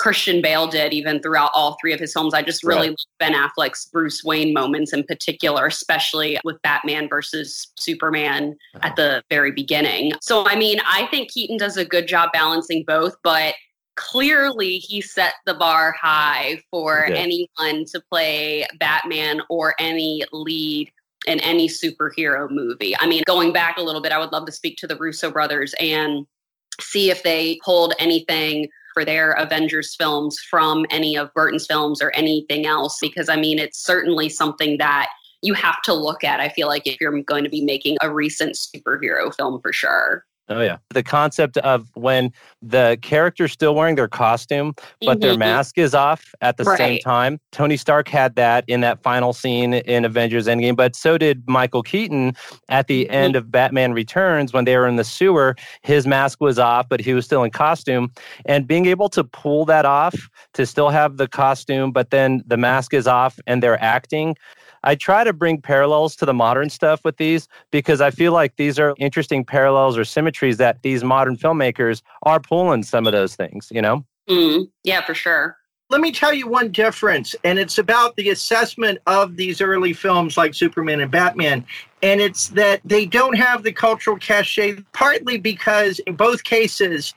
Christian 0.02 0.42
Bale 0.42 0.66
did 0.66 0.92
even 0.92 1.22
throughout 1.22 1.52
all 1.54 1.76
three 1.80 1.92
of 1.92 2.00
his 2.00 2.12
films. 2.12 2.34
I 2.34 2.42
just 2.42 2.64
really 2.64 2.88
right. 2.88 2.98
Ben 3.20 3.34
Affleck's 3.34 3.86
Bruce 3.86 4.24
Wayne 4.24 4.52
moments 4.52 4.92
in 4.92 5.04
particular, 5.04 5.66
especially 5.66 6.40
with 6.42 6.60
Batman 6.62 7.08
versus 7.08 7.68
Superman 7.78 8.56
uh-huh. 8.74 8.88
at 8.88 8.96
the 8.96 9.22
very 9.30 9.52
beginning. 9.52 10.10
So, 10.20 10.44
I 10.44 10.56
mean, 10.56 10.80
I 10.84 11.06
think 11.12 11.30
Keaton 11.30 11.56
does 11.56 11.76
a 11.76 11.84
good 11.84 12.08
job 12.08 12.30
balancing 12.32 12.82
both, 12.84 13.14
but 13.22 13.54
clearly 13.94 14.78
he 14.78 15.00
set 15.00 15.34
the 15.46 15.54
bar 15.54 15.94
high 16.00 16.60
for 16.72 17.04
anyone 17.04 17.84
to 17.92 18.02
play 18.10 18.66
Batman 18.80 19.40
or 19.50 19.76
any 19.78 20.24
lead 20.32 20.90
in 21.28 21.38
any 21.38 21.68
superhero 21.68 22.50
movie. 22.50 22.96
I 22.98 23.06
mean, 23.06 23.22
going 23.24 23.52
back 23.52 23.76
a 23.78 23.82
little 23.82 24.02
bit, 24.02 24.10
I 24.10 24.18
would 24.18 24.32
love 24.32 24.46
to 24.46 24.52
speak 24.52 24.78
to 24.78 24.88
the 24.88 24.96
Russo 24.96 25.30
brothers 25.30 25.76
and 25.78 26.26
see 26.80 27.12
if 27.12 27.22
they 27.22 27.60
pulled 27.64 27.94
anything 28.00 28.66
for 28.94 29.04
their 29.04 29.32
Avengers 29.32 29.94
films 29.94 30.38
from 30.50 30.86
any 30.90 31.16
of 31.16 31.32
Burton's 31.34 31.66
films 31.66 32.02
or 32.02 32.10
anything 32.14 32.66
else. 32.66 32.98
Because 33.00 33.28
I 33.28 33.36
mean, 33.36 33.58
it's 33.58 33.82
certainly 33.82 34.28
something 34.28 34.78
that 34.78 35.08
you 35.42 35.54
have 35.54 35.82
to 35.82 35.92
look 35.92 36.24
at. 36.24 36.40
I 36.40 36.48
feel 36.48 36.68
like 36.68 36.86
if 36.86 37.00
you're 37.00 37.20
going 37.22 37.44
to 37.44 37.50
be 37.50 37.64
making 37.64 37.96
a 38.00 38.12
recent 38.12 38.56
superhero 38.56 39.34
film 39.34 39.60
for 39.60 39.72
sure. 39.72 40.24
Oh 40.48 40.60
yeah. 40.60 40.78
The 40.90 41.02
concept 41.02 41.56
of 41.58 41.88
when 41.94 42.32
the 42.60 42.98
character's 43.00 43.52
still 43.52 43.74
wearing 43.74 43.94
their 43.94 44.08
costume, 44.08 44.74
but 45.00 45.12
mm-hmm. 45.12 45.20
their 45.20 45.36
mask 45.36 45.78
is 45.78 45.94
off 45.94 46.34
at 46.40 46.56
the 46.56 46.64
right. 46.64 46.76
same 46.76 46.98
time. 47.00 47.40
Tony 47.52 47.76
Stark 47.76 48.08
had 48.08 48.34
that 48.34 48.64
in 48.66 48.80
that 48.80 49.02
final 49.02 49.32
scene 49.32 49.74
in 49.74 50.04
Avengers 50.04 50.48
Endgame, 50.48 50.76
but 50.76 50.96
so 50.96 51.16
did 51.16 51.42
Michael 51.48 51.82
Keaton 51.82 52.34
at 52.68 52.88
the 52.88 53.04
mm-hmm. 53.04 53.14
end 53.14 53.36
of 53.36 53.50
Batman 53.50 53.92
Returns 53.92 54.52
when 54.52 54.64
they 54.64 54.76
were 54.76 54.88
in 54.88 54.96
the 54.96 55.04
sewer. 55.04 55.54
His 55.82 56.06
mask 56.06 56.40
was 56.40 56.58
off, 56.58 56.88
but 56.88 57.00
he 57.00 57.14
was 57.14 57.24
still 57.24 57.44
in 57.44 57.50
costume. 57.50 58.10
And 58.44 58.66
being 58.66 58.86
able 58.86 59.08
to 59.10 59.22
pull 59.22 59.64
that 59.66 59.84
off 59.84 60.28
to 60.54 60.66
still 60.66 60.90
have 60.90 61.18
the 61.18 61.28
costume, 61.28 61.92
but 61.92 62.10
then 62.10 62.42
the 62.46 62.56
mask 62.56 62.92
is 62.94 63.06
off 63.06 63.38
and 63.46 63.62
they're 63.62 63.82
acting 63.82 64.36
I 64.84 64.94
try 64.94 65.24
to 65.24 65.32
bring 65.32 65.60
parallels 65.60 66.16
to 66.16 66.26
the 66.26 66.34
modern 66.34 66.70
stuff 66.70 67.04
with 67.04 67.16
these 67.16 67.48
because 67.70 68.00
I 68.00 68.10
feel 68.10 68.32
like 68.32 68.56
these 68.56 68.78
are 68.78 68.94
interesting 68.98 69.44
parallels 69.44 69.96
or 69.96 70.04
symmetries 70.04 70.56
that 70.58 70.82
these 70.82 71.04
modern 71.04 71.36
filmmakers 71.36 72.02
are 72.24 72.40
pulling 72.40 72.82
some 72.82 73.06
of 73.06 73.12
those 73.12 73.36
things, 73.36 73.68
you 73.70 73.82
know? 73.82 74.04
Mm, 74.28 74.68
yeah, 74.84 75.04
for 75.04 75.14
sure. 75.14 75.56
Let 75.90 76.00
me 76.00 76.10
tell 76.10 76.32
you 76.32 76.48
one 76.48 76.72
difference, 76.72 77.34
and 77.44 77.58
it's 77.58 77.76
about 77.76 78.16
the 78.16 78.30
assessment 78.30 78.98
of 79.06 79.36
these 79.36 79.60
early 79.60 79.92
films 79.92 80.38
like 80.38 80.54
Superman 80.54 81.00
and 81.00 81.10
Batman. 81.10 81.66
And 82.02 82.18
it's 82.18 82.48
that 82.48 82.80
they 82.82 83.04
don't 83.04 83.36
have 83.36 83.62
the 83.62 83.72
cultural 83.72 84.16
cachet, 84.16 84.76
partly 84.94 85.36
because 85.36 85.98
in 86.00 86.16
both 86.16 86.44
cases, 86.44 87.12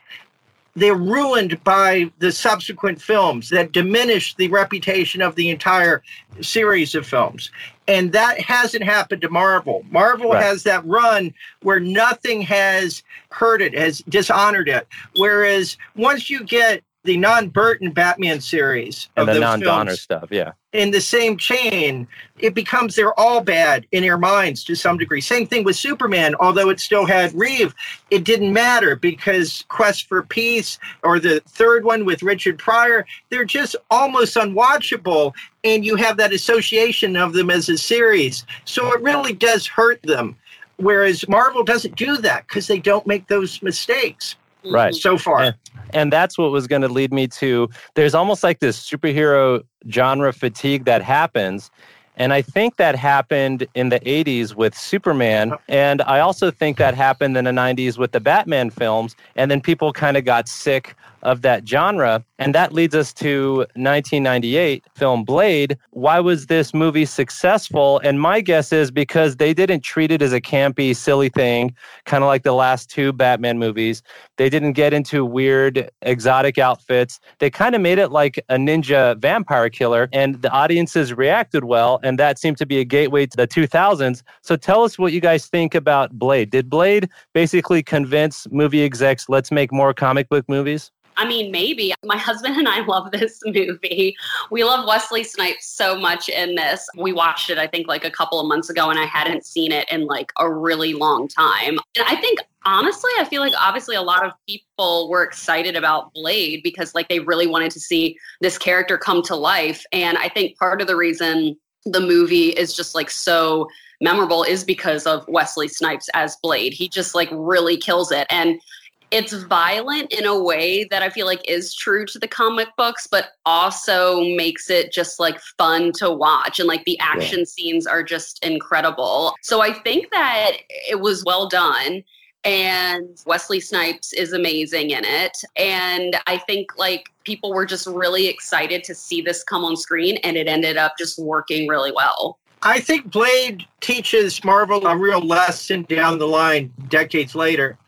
they're 0.76 0.94
ruined 0.94 1.62
by 1.64 2.10
the 2.18 2.30
subsequent 2.30 3.00
films 3.00 3.48
that 3.48 3.72
diminish 3.72 4.34
the 4.34 4.48
reputation 4.48 5.22
of 5.22 5.34
the 5.34 5.48
entire 5.48 6.02
series 6.42 6.94
of 6.94 7.06
films. 7.06 7.50
And 7.88 8.12
that 8.12 8.40
hasn't 8.40 8.84
happened 8.84 9.22
to 9.22 9.30
Marvel. 9.30 9.84
Marvel 9.90 10.32
right. 10.32 10.42
has 10.42 10.64
that 10.64 10.86
run 10.86 11.32
where 11.62 11.80
nothing 11.80 12.42
has 12.42 13.02
hurt 13.30 13.62
it, 13.62 13.74
has 13.74 14.00
dishonored 14.08 14.68
it. 14.68 14.86
Whereas 15.16 15.78
once 15.96 16.28
you 16.28 16.44
get 16.44 16.82
the 17.06 17.16
non-Burton 17.16 17.92
Batman 17.92 18.40
series 18.40 19.08
and 19.16 19.26
the 19.28 19.40
non-Donner 19.40 19.96
stuff, 19.96 20.28
yeah. 20.30 20.52
In 20.72 20.90
the 20.90 21.00
same 21.00 21.38
chain, 21.38 22.06
it 22.38 22.52
becomes 22.52 22.94
they're 22.94 23.18
all 23.18 23.40
bad 23.40 23.86
in 23.92 24.04
your 24.04 24.18
minds 24.18 24.62
to 24.64 24.74
some 24.74 24.98
degree. 24.98 25.22
Same 25.22 25.46
thing 25.46 25.64
with 25.64 25.76
Superman, 25.76 26.34
although 26.34 26.68
it 26.68 26.80
still 26.80 27.06
had 27.06 27.32
Reeve, 27.32 27.74
it 28.10 28.24
didn't 28.24 28.52
matter 28.52 28.94
because 28.94 29.64
Quest 29.68 30.06
for 30.06 30.22
Peace 30.22 30.78
or 31.02 31.18
the 31.18 31.40
third 31.46 31.84
one 31.84 32.04
with 32.04 32.22
Richard 32.22 32.58
Pryor, 32.58 33.06
they're 33.30 33.46
just 33.46 33.74
almost 33.90 34.36
unwatchable, 34.36 35.32
and 35.64 35.82
you 35.82 35.96
have 35.96 36.18
that 36.18 36.34
association 36.34 37.16
of 37.16 37.32
them 37.32 37.48
as 37.48 37.70
a 37.70 37.78
series. 37.78 38.44
So 38.66 38.92
it 38.92 39.00
really 39.00 39.32
does 39.32 39.66
hurt 39.66 40.02
them. 40.02 40.36
Whereas 40.78 41.26
Marvel 41.26 41.64
doesn't 41.64 41.96
do 41.96 42.18
that 42.18 42.46
because 42.46 42.66
they 42.66 42.78
don't 42.78 43.06
make 43.06 43.28
those 43.28 43.62
mistakes 43.62 44.36
right 44.70 44.94
so 44.94 45.16
far 45.16 45.40
and, 45.40 45.54
and 45.92 46.12
that's 46.12 46.36
what 46.38 46.50
was 46.50 46.66
going 46.66 46.82
to 46.82 46.88
lead 46.88 47.12
me 47.12 47.26
to 47.26 47.68
there's 47.94 48.14
almost 48.14 48.42
like 48.42 48.60
this 48.60 48.78
superhero 48.78 49.62
genre 49.90 50.32
fatigue 50.32 50.84
that 50.84 51.02
happens 51.02 51.70
and 52.16 52.32
I 52.32 52.40
think 52.42 52.76
that 52.76 52.96
happened 52.96 53.66
in 53.74 53.90
the 53.90 54.00
80s 54.00 54.54
with 54.54 54.76
Superman. 54.76 55.52
And 55.68 56.00
I 56.02 56.20
also 56.20 56.50
think 56.50 56.78
that 56.78 56.94
happened 56.94 57.36
in 57.36 57.44
the 57.44 57.50
90s 57.50 57.98
with 57.98 58.12
the 58.12 58.20
Batman 58.20 58.70
films. 58.70 59.14
And 59.36 59.50
then 59.50 59.60
people 59.60 59.92
kind 59.92 60.16
of 60.16 60.24
got 60.24 60.48
sick 60.48 60.96
of 61.22 61.42
that 61.42 61.68
genre. 61.68 62.24
And 62.38 62.54
that 62.54 62.72
leads 62.72 62.94
us 62.94 63.12
to 63.14 63.58
1998 63.74 64.84
film 64.94 65.24
Blade. 65.24 65.78
Why 65.90 66.20
was 66.20 66.46
this 66.46 66.74
movie 66.74 67.06
successful? 67.06 68.00
And 68.04 68.20
my 68.20 68.40
guess 68.40 68.72
is 68.72 68.90
because 68.90 69.36
they 69.36 69.54
didn't 69.54 69.80
treat 69.80 70.10
it 70.10 70.20
as 70.20 70.32
a 70.32 70.40
campy, 70.40 70.94
silly 70.94 71.28
thing, 71.28 71.74
kind 72.04 72.22
of 72.22 72.28
like 72.28 72.42
the 72.42 72.52
last 72.52 72.90
two 72.90 73.12
Batman 73.12 73.58
movies. 73.58 74.02
They 74.36 74.50
didn't 74.50 74.72
get 74.72 74.92
into 74.92 75.24
weird, 75.24 75.90
exotic 76.02 76.58
outfits. 76.58 77.20
They 77.38 77.50
kind 77.50 77.74
of 77.74 77.80
made 77.80 77.98
it 77.98 78.08
like 78.08 78.38
a 78.48 78.56
ninja 78.56 79.18
vampire 79.18 79.70
killer, 79.70 80.08
and 80.12 80.42
the 80.42 80.50
audiences 80.50 81.14
reacted 81.14 81.64
well. 81.64 82.00
And 82.02 82.18
that 82.18 82.38
seemed 82.38 82.58
to 82.58 82.66
be 82.66 82.78
a 82.78 82.84
gateway 82.84 83.26
to 83.26 83.36
the 83.36 83.48
2000s. 83.48 84.22
So 84.42 84.56
tell 84.56 84.84
us 84.84 84.98
what 84.98 85.12
you 85.12 85.20
guys 85.20 85.46
think 85.46 85.74
about 85.74 86.18
Blade. 86.18 86.50
Did 86.50 86.68
Blade 86.68 87.08
basically 87.32 87.82
convince 87.82 88.46
movie 88.50 88.84
execs, 88.84 89.28
let's 89.28 89.50
make 89.50 89.72
more 89.72 89.94
comic 89.94 90.28
book 90.28 90.44
movies? 90.48 90.90
I 91.16 91.26
mean, 91.26 91.50
maybe. 91.50 91.92
My 92.04 92.16
husband 92.16 92.56
and 92.56 92.68
I 92.68 92.80
love 92.86 93.10
this 93.12 93.40
movie. 93.46 94.16
We 94.50 94.64
love 94.64 94.86
Wesley 94.86 95.24
Snipes 95.24 95.66
so 95.66 95.98
much 95.98 96.28
in 96.28 96.54
this. 96.54 96.86
We 96.96 97.12
watched 97.12 97.50
it, 97.50 97.58
I 97.58 97.66
think, 97.66 97.88
like 97.88 98.04
a 98.04 98.10
couple 98.10 98.40
of 98.40 98.46
months 98.46 98.70
ago, 98.70 98.90
and 98.90 98.98
I 98.98 99.04
hadn't 99.04 99.46
seen 99.46 99.72
it 99.72 99.90
in 99.90 100.06
like 100.06 100.32
a 100.38 100.52
really 100.52 100.94
long 100.94 101.28
time. 101.28 101.78
And 101.96 102.06
I 102.06 102.16
think 102.16 102.40
honestly, 102.64 103.10
I 103.18 103.24
feel 103.24 103.40
like 103.40 103.54
obviously 103.58 103.96
a 103.96 104.02
lot 104.02 104.26
of 104.26 104.32
people 104.48 105.08
were 105.08 105.22
excited 105.22 105.76
about 105.76 106.12
Blade 106.12 106.62
because 106.62 106.94
like 106.94 107.08
they 107.08 107.20
really 107.20 107.46
wanted 107.46 107.70
to 107.72 107.80
see 107.80 108.18
this 108.40 108.58
character 108.58 108.98
come 108.98 109.22
to 109.22 109.36
life. 109.36 109.84
And 109.92 110.18
I 110.18 110.28
think 110.28 110.58
part 110.58 110.80
of 110.80 110.86
the 110.86 110.96
reason 110.96 111.56
the 111.84 112.00
movie 112.00 112.48
is 112.48 112.74
just 112.74 112.94
like 112.94 113.10
so 113.10 113.68
memorable 114.00 114.42
is 114.42 114.64
because 114.64 115.06
of 115.06 115.24
Wesley 115.28 115.68
Snipes 115.68 116.08
as 116.12 116.36
Blade. 116.42 116.72
He 116.72 116.88
just 116.88 117.14
like 117.14 117.28
really 117.32 117.76
kills 117.76 118.10
it. 118.10 118.26
And 118.28 118.60
it's 119.10 119.32
violent 119.32 120.12
in 120.12 120.26
a 120.26 120.42
way 120.42 120.84
that 120.84 121.02
I 121.02 121.10
feel 121.10 121.26
like 121.26 121.48
is 121.48 121.74
true 121.74 122.04
to 122.06 122.18
the 122.18 122.28
comic 122.28 122.68
books, 122.76 123.06
but 123.06 123.30
also 123.44 124.20
makes 124.36 124.68
it 124.68 124.92
just 124.92 125.20
like 125.20 125.40
fun 125.58 125.92
to 125.92 126.10
watch. 126.10 126.58
And 126.58 126.68
like 126.68 126.84
the 126.84 126.98
action 126.98 127.40
yeah. 127.40 127.44
scenes 127.44 127.86
are 127.86 128.02
just 128.02 128.44
incredible. 128.44 129.34
So 129.42 129.62
I 129.62 129.72
think 129.72 130.10
that 130.10 130.52
it 130.88 131.00
was 131.00 131.24
well 131.24 131.48
done. 131.48 132.02
And 132.44 133.20
Wesley 133.26 133.58
Snipes 133.58 134.12
is 134.12 134.32
amazing 134.32 134.90
in 134.90 135.04
it. 135.04 135.36
And 135.56 136.16
I 136.26 136.38
think 136.38 136.78
like 136.78 137.06
people 137.24 137.52
were 137.52 137.66
just 137.66 137.86
really 137.86 138.28
excited 138.28 138.84
to 138.84 138.94
see 138.94 139.20
this 139.20 139.42
come 139.42 139.64
on 139.64 139.76
screen, 139.76 140.16
and 140.18 140.36
it 140.36 140.46
ended 140.46 140.76
up 140.76 140.94
just 140.96 141.18
working 141.18 141.66
really 141.66 141.90
well. 141.90 142.38
I 142.62 142.80
think 142.80 143.10
Blade 143.10 143.64
teaches 143.80 144.42
Marvel 144.44 144.86
a 144.86 144.96
real 144.96 145.20
lesson 145.20 145.82
down 145.88 146.18
the 146.18 146.28
line 146.28 146.72
decades 146.88 147.34
later 147.34 147.78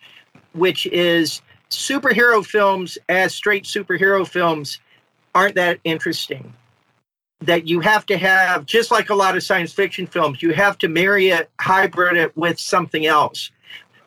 which 0.52 0.86
is 0.86 1.42
superhero 1.70 2.44
films 2.44 2.98
as 3.08 3.34
straight 3.34 3.64
superhero 3.64 4.26
films 4.26 4.80
aren't 5.34 5.54
that 5.54 5.78
interesting. 5.84 6.52
That 7.40 7.68
you 7.68 7.80
have 7.80 8.04
to 8.06 8.16
have, 8.18 8.66
just 8.66 8.90
like 8.90 9.10
a 9.10 9.14
lot 9.14 9.36
of 9.36 9.42
science 9.44 9.72
fiction 9.72 10.06
films, 10.06 10.42
you 10.42 10.52
have 10.52 10.76
to 10.78 10.88
marry 10.88 11.28
it, 11.28 11.50
hybrid 11.60 12.16
it 12.16 12.36
with 12.36 12.58
something 12.58 13.06
else. 13.06 13.50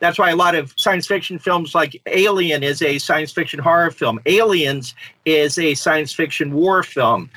That's 0.00 0.18
why 0.18 0.30
a 0.30 0.36
lot 0.36 0.54
of 0.54 0.74
science 0.76 1.06
fiction 1.06 1.38
films 1.38 1.74
like 1.74 2.02
Alien 2.06 2.62
is 2.64 2.82
a 2.82 2.98
science 2.98 3.30
fiction 3.30 3.60
horror 3.60 3.92
film. 3.92 4.20
Aliens 4.26 4.94
is 5.24 5.58
a 5.58 5.74
science 5.74 6.12
fiction 6.12 6.52
war 6.52 6.82
film. 6.82 7.30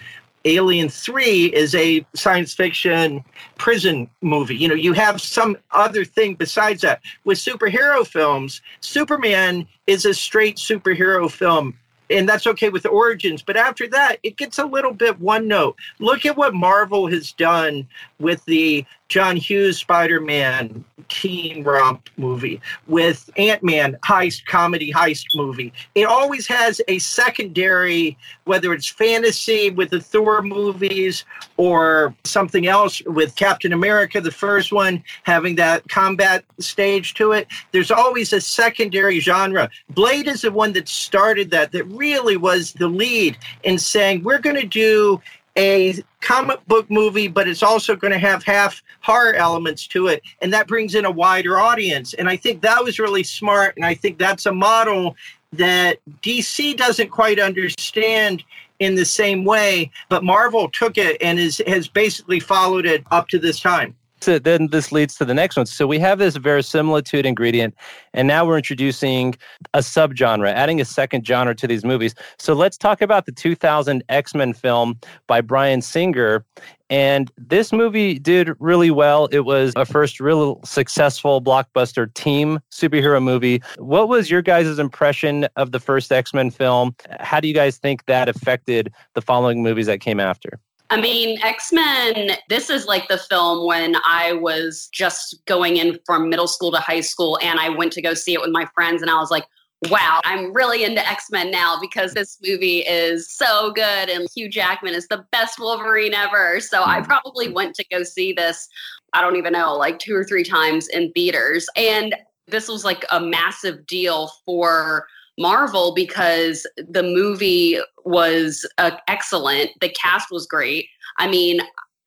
Alien 0.45 0.89
3 0.89 1.45
is 1.47 1.73
a 1.75 2.05
science 2.13 2.53
fiction 2.53 3.23
prison 3.57 4.09
movie. 4.21 4.55
You 4.55 4.67
know, 4.67 4.75
you 4.75 4.93
have 4.93 5.19
some 5.19 5.57
other 5.71 6.05
thing 6.05 6.35
besides 6.35 6.81
that. 6.81 7.01
With 7.23 7.37
superhero 7.37 8.05
films, 8.05 8.61
Superman 8.79 9.67
is 9.87 10.05
a 10.05 10.13
straight 10.13 10.57
superhero 10.57 11.29
film 11.29 11.77
and 12.09 12.27
that's 12.29 12.47
okay 12.47 12.69
with 12.69 12.85
origins. 12.85 13.41
But 13.41 13.57
after 13.57 13.87
that, 13.89 14.17
it 14.23 14.37
gets 14.37 14.59
a 14.59 14.65
little 14.65 14.93
bit 14.93 15.19
one 15.19 15.47
note. 15.47 15.75
Look 15.99 16.25
at 16.25 16.37
what 16.37 16.53
Marvel 16.53 17.07
has 17.07 17.31
done 17.31 17.87
with 18.19 18.43
the 18.45 18.85
John 19.07 19.37
Hughes 19.37 19.77
Spider 19.77 20.19
Man 20.19 20.83
teen 21.09 21.63
romp 21.63 22.09
movie, 22.17 22.59
with 22.87 23.29
Ant 23.37 23.63
Man 23.63 23.97
heist 24.03 24.45
comedy 24.45 24.91
heist 24.91 25.25
movie. 25.35 25.71
It 25.93 26.05
always 26.05 26.47
has 26.47 26.81
a 26.87 26.97
secondary, 26.99 28.17
whether 28.45 28.73
it's 28.73 28.89
fantasy 28.89 29.69
with 29.69 29.91
the 29.91 30.01
Thor 30.01 30.41
movies 30.41 31.23
or 31.57 32.15
something 32.23 32.67
else 32.67 33.01
with 33.05 33.35
Captain 33.35 33.73
America, 33.73 34.19
the 34.19 34.31
first 34.31 34.71
one, 34.71 35.03
having 35.23 35.55
that 35.55 35.87
combat 35.89 36.43
stage 36.59 37.13
to 37.15 37.33
it. 37.33 37.47
There's 37.71 37.91
always 37.91 38.33
a 38.33 38.41
secondary 38.41 39.19
genre. 39.19 39.69
Blade 39.91 40.27
is 40.27 40.41
the 40.41 40.51
one 40.51 40.73
that 40.73 40.87
started 40.87 41.51
that, 41.51 41.71
that 41.71 41.85
really 41.85 42.37
was 42.37 42.73
the 42.73 42.87
lead 42.87 43.37
in 43.63 43.77
saying, 43.77 44.23
we're 44.23 44.39
going 44.39 44.59
to 44.59 44.67
do 44.67 45.21
a 45.57 45.95
comic 46.21 46.65
book 46.67 46.89
movie, 46.89 47.27
but 47.27 47.47
it's 47.47 47.63
also 47.63 47.95
going 47.95 48.11
to 48.11 48.19
have 48.19 48.43
half 48.43 48.81
horror 49.01 49.33
elements 49.33 49.87
to 49.87 50.07
it. 50.07 50.21
And 50.41 50.51
that 50.53 50.67
brings 50.67 50.95
in 50.95 51.05
a 51.05 51.11
wider 51.11 51.57
audience. 51.57 52.13
And 52.13 52.27
I 52.27 52.35
think 52.35 52.61
that 52.61 52.83
was 52.83 52.99
really 52.99 53.23
smart. 53.23 53.75
And 53.75 53.85
I 53.85 53.93
think 53.93 54.17
that's 54.17 54.45
a 54.45 54.51
model 54.51 55.15
that 55.53 55.99
DC 56.21 56.75
doesn't 56.75 57.09
quite 57.09 57.39
understand 57.39 58.43
in 58.79 58.95
the 58.95 59.05
same 59.05 59.45
way, 59.45 59.89
but 60.09 60.23
Marvel 60.23 60.69
took 60.69 60.97
it 60.97 61.17
and 61.21 61.39
is, 61.39 61.61
has 61.65 61.87
basically 61.87 62.41
followed 62.41 62.85
it 62.85 63.03
up 63.11 63.29
to 63.29 63.39
this 63.39 63.59
time. 63.59 63.95
So 64.25 64.39
then 64.39 64.69
this 64.71 64.91
leads 64.91 65.13
to 65.17 65.25
the 65.25 65.35
next 65.35 65.55
one. 65.55 65.67
So 65.67 65.85
we 65.85 65.99
have 65.99 66.17
this 66.17 66.35
verisimilitude 66.35 67.27
ingredient, 67.27 67.75
and 68.11 68.27
now 68.27 68.43
we're 68.43 68.57
introducing 68.57 69.35
a 69.75 69.81
subgenre, 69.81 70.51
adding 70.51 70.81
a 70.81 70.85
second 70.85 71.27
genre 71.27 71.53
to 71.53 71.67
these 71.67 71.85
movies. 71.85 72.15
So 72.39 72.55
let's 72.55 72.75
talk 72.75 73.03
about 73.03 73.27
the 73.27 73.31
2000 73.31 74.03
X 74.09 74.33
Men 74.33 74.53
film 74.53 74.99
by 75.27 75.41
Bryan 75.41 75.83
Singer. 75.83 76.43
And 76.89 77.31
this 77.37 77.71
movie 77.71 78.17
did 78.17 78.49
really 78.57 78.89
well. 78.89 79.27
It 79.27 79.41
was 79.41 79.73
a 79.75 79.85
first 79.85 80.19
real 80.19 80.59
successful 80.65 81.39
blockbuster 81.39 82.11
team 82.15 82.59
superhero 82.71 83.21
movie. 83.21 83.61
What 83.77 84.09
was 84.09 84.31
your 84.31 84.41
guys' 84.41 84.79
impression 84.79 85.47
of 85.55 85.71
the 85.71 85.79
first 85.79 86.11
X 86.11 86.33
Men 86.33 86.49
film? 86.49 86.95
How 87.19 87.39
do 87.39 87.47
you 87.47 87.53
guys 87.53 87.77
think 87.77 88.05
that 88.05 88.27
affected 88.27 88.91
the 89.13 89.21
following 89.21 89.61
movies 89.61 89.85
that 89.85 89.99
came 89.99 90.19
after? 90.19 90.59
I 90.89 91.01
mean, 91.01 91.39
X 91.41 91.71
Men, 91.71 92.31
this 92.49 92.69
is 92.69 92.85
like 92.85 93.07
the 93.07 93.17
film 93.17 93.65
when 93.65 93.95
I 94.07 94.33
was 94.33 94.87
just 94.93 95.43
going 95.45 95.77
in 95.77 95.99
from 96.05 96.29
middle 96.29 96.47
school 96.47 96.71
to 96.71 96.77
high 96.77 97.01
school 97.01 97.39
and 97.41 97.59
I 97.59 97.69
went 97.69 97.91
to 97.93 98.01
go 98.01 98.13
see 98.13 98.33
it 98.33 98.41
with 98.41 98.51
my 98.51 98.67
friends 98.75 99.01
and 99.01 99.09
I 99.09 99.15
was 99.15 99.31
like, 99.31 99.45
wow, 99.89 100.21
I'm 100.23 100.53
really 100.53 100.83
into 100.83 101.05
X 101.07 101.25
Men 101.31 101.49
now 101.49 101.79
because 101.81 102.13
this 102.13 102.37
movie 102.43 102.79
is 102.79 103.31
so 103.31 103.71
good 103.73 104.09
and 104.09 104.27
Hugh 104.33 104.49
Jackman 104.49 104.93
is 104.93 105.07
the 105.07 105.25
best 105.31 105.59
Wolverine 105.59 106.13
ever. 106.13 106.59
So 106.59 106.83
I 106.83 107.01
mm. 107.01 107.05
probably 107.05 107.49
went 107.49 107.75
to 107.75 107.85
go 107.89 108.03
see 108.03 108.31
this, 108.31 108.67
I 109.13 109.21
don't 109.21 109.35
even 109.35 109.53
know, 109.53 109.75
like 109.75 109.99
two 109.99 110.15
or 110.15 110.23
three 110.23 110.43
times 110.43 110.87
in 110.89 111.11
theaters. 111.13 111.67
And 111.75 112.15
this 112.47 112.67
was 112.67 112.85
like 112.85 113.05
a 113.11 113.19
massive 113.19 113.85
deal 113.87 114.31
for 114.45 115.07
Marvel 115.37 115.93
because 115.93 116.65
the 116.77 117.03
movie 117.03 117.79
was 118.05 118.65
uh, 118.77 118.91
excellent. 119.07 119.71
The 119.81 119.89
cast 119.89 120.31
was 120.31 120.45
great. 120.45 120.87
I 121.17 121.27
mean, 121.27 121.59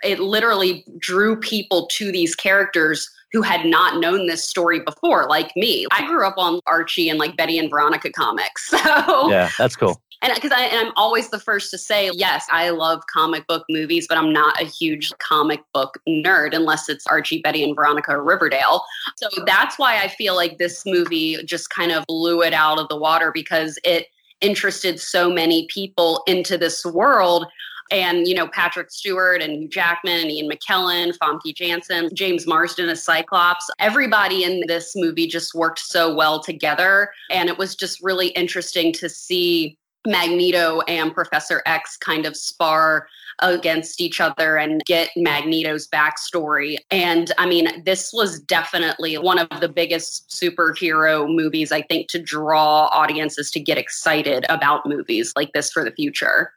it 0.03 0.21
literally 0.21 0.85
drew 0.99 1.39
people 1.39 1.87
to 1.93 2.13
these 2.13 2.35
characters 2.35 3.11
who 3.33 3.43
had 3.43 3.67
not 3.67 4.01
known 4.01 4.27
this 4.27 4.49
story 4.49 4.81
before, 4.81 5.29
like 5.29 5.53
me. 5.55 5.87
I 5.93 6.07
grew 6.07 6.27
up 6.27 6.39
on 6.39 6.61
Archie 6.67 7.11
and 7.11 7.19
like 7.19 7.37
Betty 7.37 7.59
and 7.59 7.69
Veronica 7.69 8.11
comics. 8.11 8.73
So 8.89 9.31
yeah, 9.31 9.51
that's 9.59 9.77
cool. 9.77 10.01
And 10.23 10.33
because 10.35 10.53
I'm 10.55 10.93
always 10.97 11.31
the 11.31 11.39
first 11.39 11.71
to 11.71 11.79
say, 11.79 12.11
yes, 12.13 12.47
I 12.51 12.71
love 12.71 13.03
comic 13.13 13.47
book 13.47 13.65
movies, 13.71 14.07
but 14.09 14.19
I'm 14.19 14.33
not 14.33 14.61
a 14.61 14.65
huge 14.65 15.13
comic 15.19 15.61
book 15.73 15.99
nerd 16.09 16.55
unless 16.55 16.89
it's 16.89 17.07
Archie, 17.07 17.41
Betty, 17.41 17.63
and 17.63 17.77
Veronica 17.77 18.21
Riverdale. 18.21 18.83
So 19.17 19.29
that's 19.47 19.79
why 19.79 20.01
I 20.01 20.09
feel 20.09 20.35
like 20.35 20.59
this 20.59 20.85
movie 20.85 21.43
just 21.45 21.71
kind 21.71 21.93
of 21.93 22.05
blew 22.07 22.43
it 22.43 22.53
out 22.53 22.81
of 22.81 22.89
the 22.89 22.97
water 22.97 23.31
because 23.33 23.79
it 23.85 24.07
interested 24.41 25.01
so 25.01 25.31
many 25.31 25.67
people 25.69 26.23
into 26.27 26.59
this 26.59 26.85
world 26.85 27.47
and 27.91 28.29
you 28.29 28.35
know 28.35 28.49
Patrick 28.49 28.91
Stewart 28.91 29.41
and 29.41 29.71
Jackman 29.71 30.21
and 30.21 30.31
Ian 30.31 30.51
McKellen, 30.51 31.17
Famke 31.17 31.55
Janssen, 31.55 32.11
James 32.15 32.47
Marsden 32.47 32.89
as 32.89 33.03
Cyclops. 33.03 33.69
Everybody 33.79 34.45
in 34.45 34.63
this 34.67 34.93
movie 34.95 35.27
just 35.27 35.55
worked 35.55 35.79
so 35.79 36.15
well 36.15 36.43
together, 36.43 37.11
and 37.31 37.49
it 37.49 37.59
was 37.59 37.75
just 37.75 38.03
really 38.03 38.29
interesting 38.29 38.93
to 38.95 39.09
see 39.09 39.78
Magneto 40.07 40.81
and 40.89 41.13
Professor 41.13 41.63
X 41.67 41.97
kind 41.97 42.27
of 42.27 42.37
spar 42.37 43.09
against 43.41 44.01
each 44.01 44.21
other 44.21 44.57
and 44.57 44.83
get 44.85 45.11
Magneto's 45.17 45.87
backstory. 45.89 46.77
And 46.91 47.33
I 47.39 47.47
mean, 47.47 47.85
this 47.85 48.13
was 48.13 48.41
definitely 48.41 49.17
one 49.19 49.39
of 49.39 49.61
the 49.61 49.69
biggest 49.69 50.31
superhero 50.31 51.33
movies, 51.33 51.71
I 51.71 51.83
think, 51.83 52.09
to 52.09 52.19
draw 52.21 52.87
audiences 52.87 53.51
to 53.53 53.61
get 53.61 53.79
excited 53.79 54.45
about 54.49 54.87
movies 54.87 55.33
like 55.37 55.53
this 55.53 55.71
for 55.71 55.85
the 55.85 55.93
future. 55.93 56.53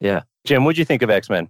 Yeah. 0.00 0.22
Jim, 0.44 0.64
what'd 0.64 0.78
you 0.78 0.84
think 0.84 1.02
of 1.02 1.10
X 1.10 1.30
Men? 1.30 1.48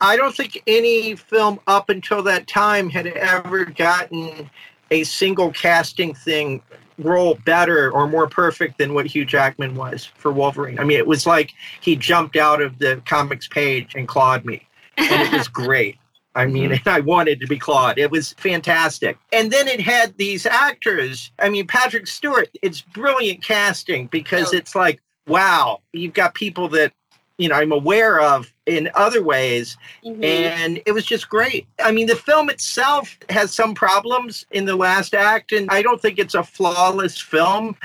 I 0.00 0.16
don't 0.16 0.34
think 0.34 0.60
any 0.66 1.14
film 1.14 1.60
up 1.66 1.88
until 1.88 2.22
that 2.24 2.48
time 2.48 2.90
had 2.90 3.06
ever 3.06 3.64
gotten 3.64 4.50
a 4.90 5.04
single 5.04 5.52
casting 5.52 6.12
thing 6.12 6.62
role 7.02 7.38
better 7.44 7.90
or 7.92 8.08
more 8.08 8.28
perfect 8.28 8.78
than 8.78 8.94
what 8.94 9.06
Hugh 9.06 9.24
Jackman 9.24 9.74
was 9.74 10.04
for 10.04 10.32
Wolverine. 10.32 10.78
I 10.78 10.84
mean, 10.84 10.98
it 10.98 11.06
was 11.06 11.26
like 11.26 11.52
he 11.80 11.96
jumped 11.96 12.36
out 12.36 12.62
of 12.62 12.78
the 12.78 13.02
comics 13.06 13.48
page 13.48 13.94
and 13.94 14.08
clawed 14.08 14.44
me. 14.44 14.66
And 14.96 15.22
it 15.22 15.32
was 15.32 15.48
great. 15.66 15.98
I 16.34 16.46
mean, 16.46 16.70
mm-hmm. 16.70 16.88
I 16.88 17.00
wanted 17.00 17.40
to 17.40 17.46
be 17.46 17.58
Claude. 17.58 17.98
It 17.98 18.10
was 18.10 18.32
fantastic. 18.34 19.18
And 19.32 19.50
then 19.50 19.68
it 19.68 19.80
had 19.80 20.16
these 20.16 20.46
actors. 20.46 21.30
I 21.38 21.48
mean, 21.48 21.66
Patrick 21.66 22.06
Stewart, 22.06 22.48
it's 22.62 22.80
brilliant 22.80 23.42
casting 23.42 24.06
because 24.06 24.52
it's 24.52 24.74
like, 24.74 25.00
wow, 25.26 25.80
you've 25.92 26.14
got 26.14 26.34
people 26.34 26.68
that 26.70 26.92
you 27.38 27.48
know 27.48 27.54
I'm 27.54 27.72
aware 27.72 28.20
of 28.20 28.52
in 28.66 28.88
other 28.94 29.22
ways 29.22 29.76
mm-hmm. 30.04 30.22
and 30.22 30.80
it 30.86 30.92
was 30.92 31.04
just 31.04 31.28
great. 31.28 31.66
I 31.82 31.90
mean 31.92 32.06
the 32.06 32.16
film 32.16 32.50
itself 32.50 33.18
has 33.28 33.52
some 33.52 33.74
problems 33.74 34.46
in 34.50 34.64
the 34.64 34.76
last 34.76 35.14
act 35.14 35.52
and 35.52 35.68
I 35.70 35.82
don't 35.82 36.00
think 36.00 36.18
it's 36.18 36.34
a 36.34 36.42
flawless 36.42 37.20
film 37.20 37.76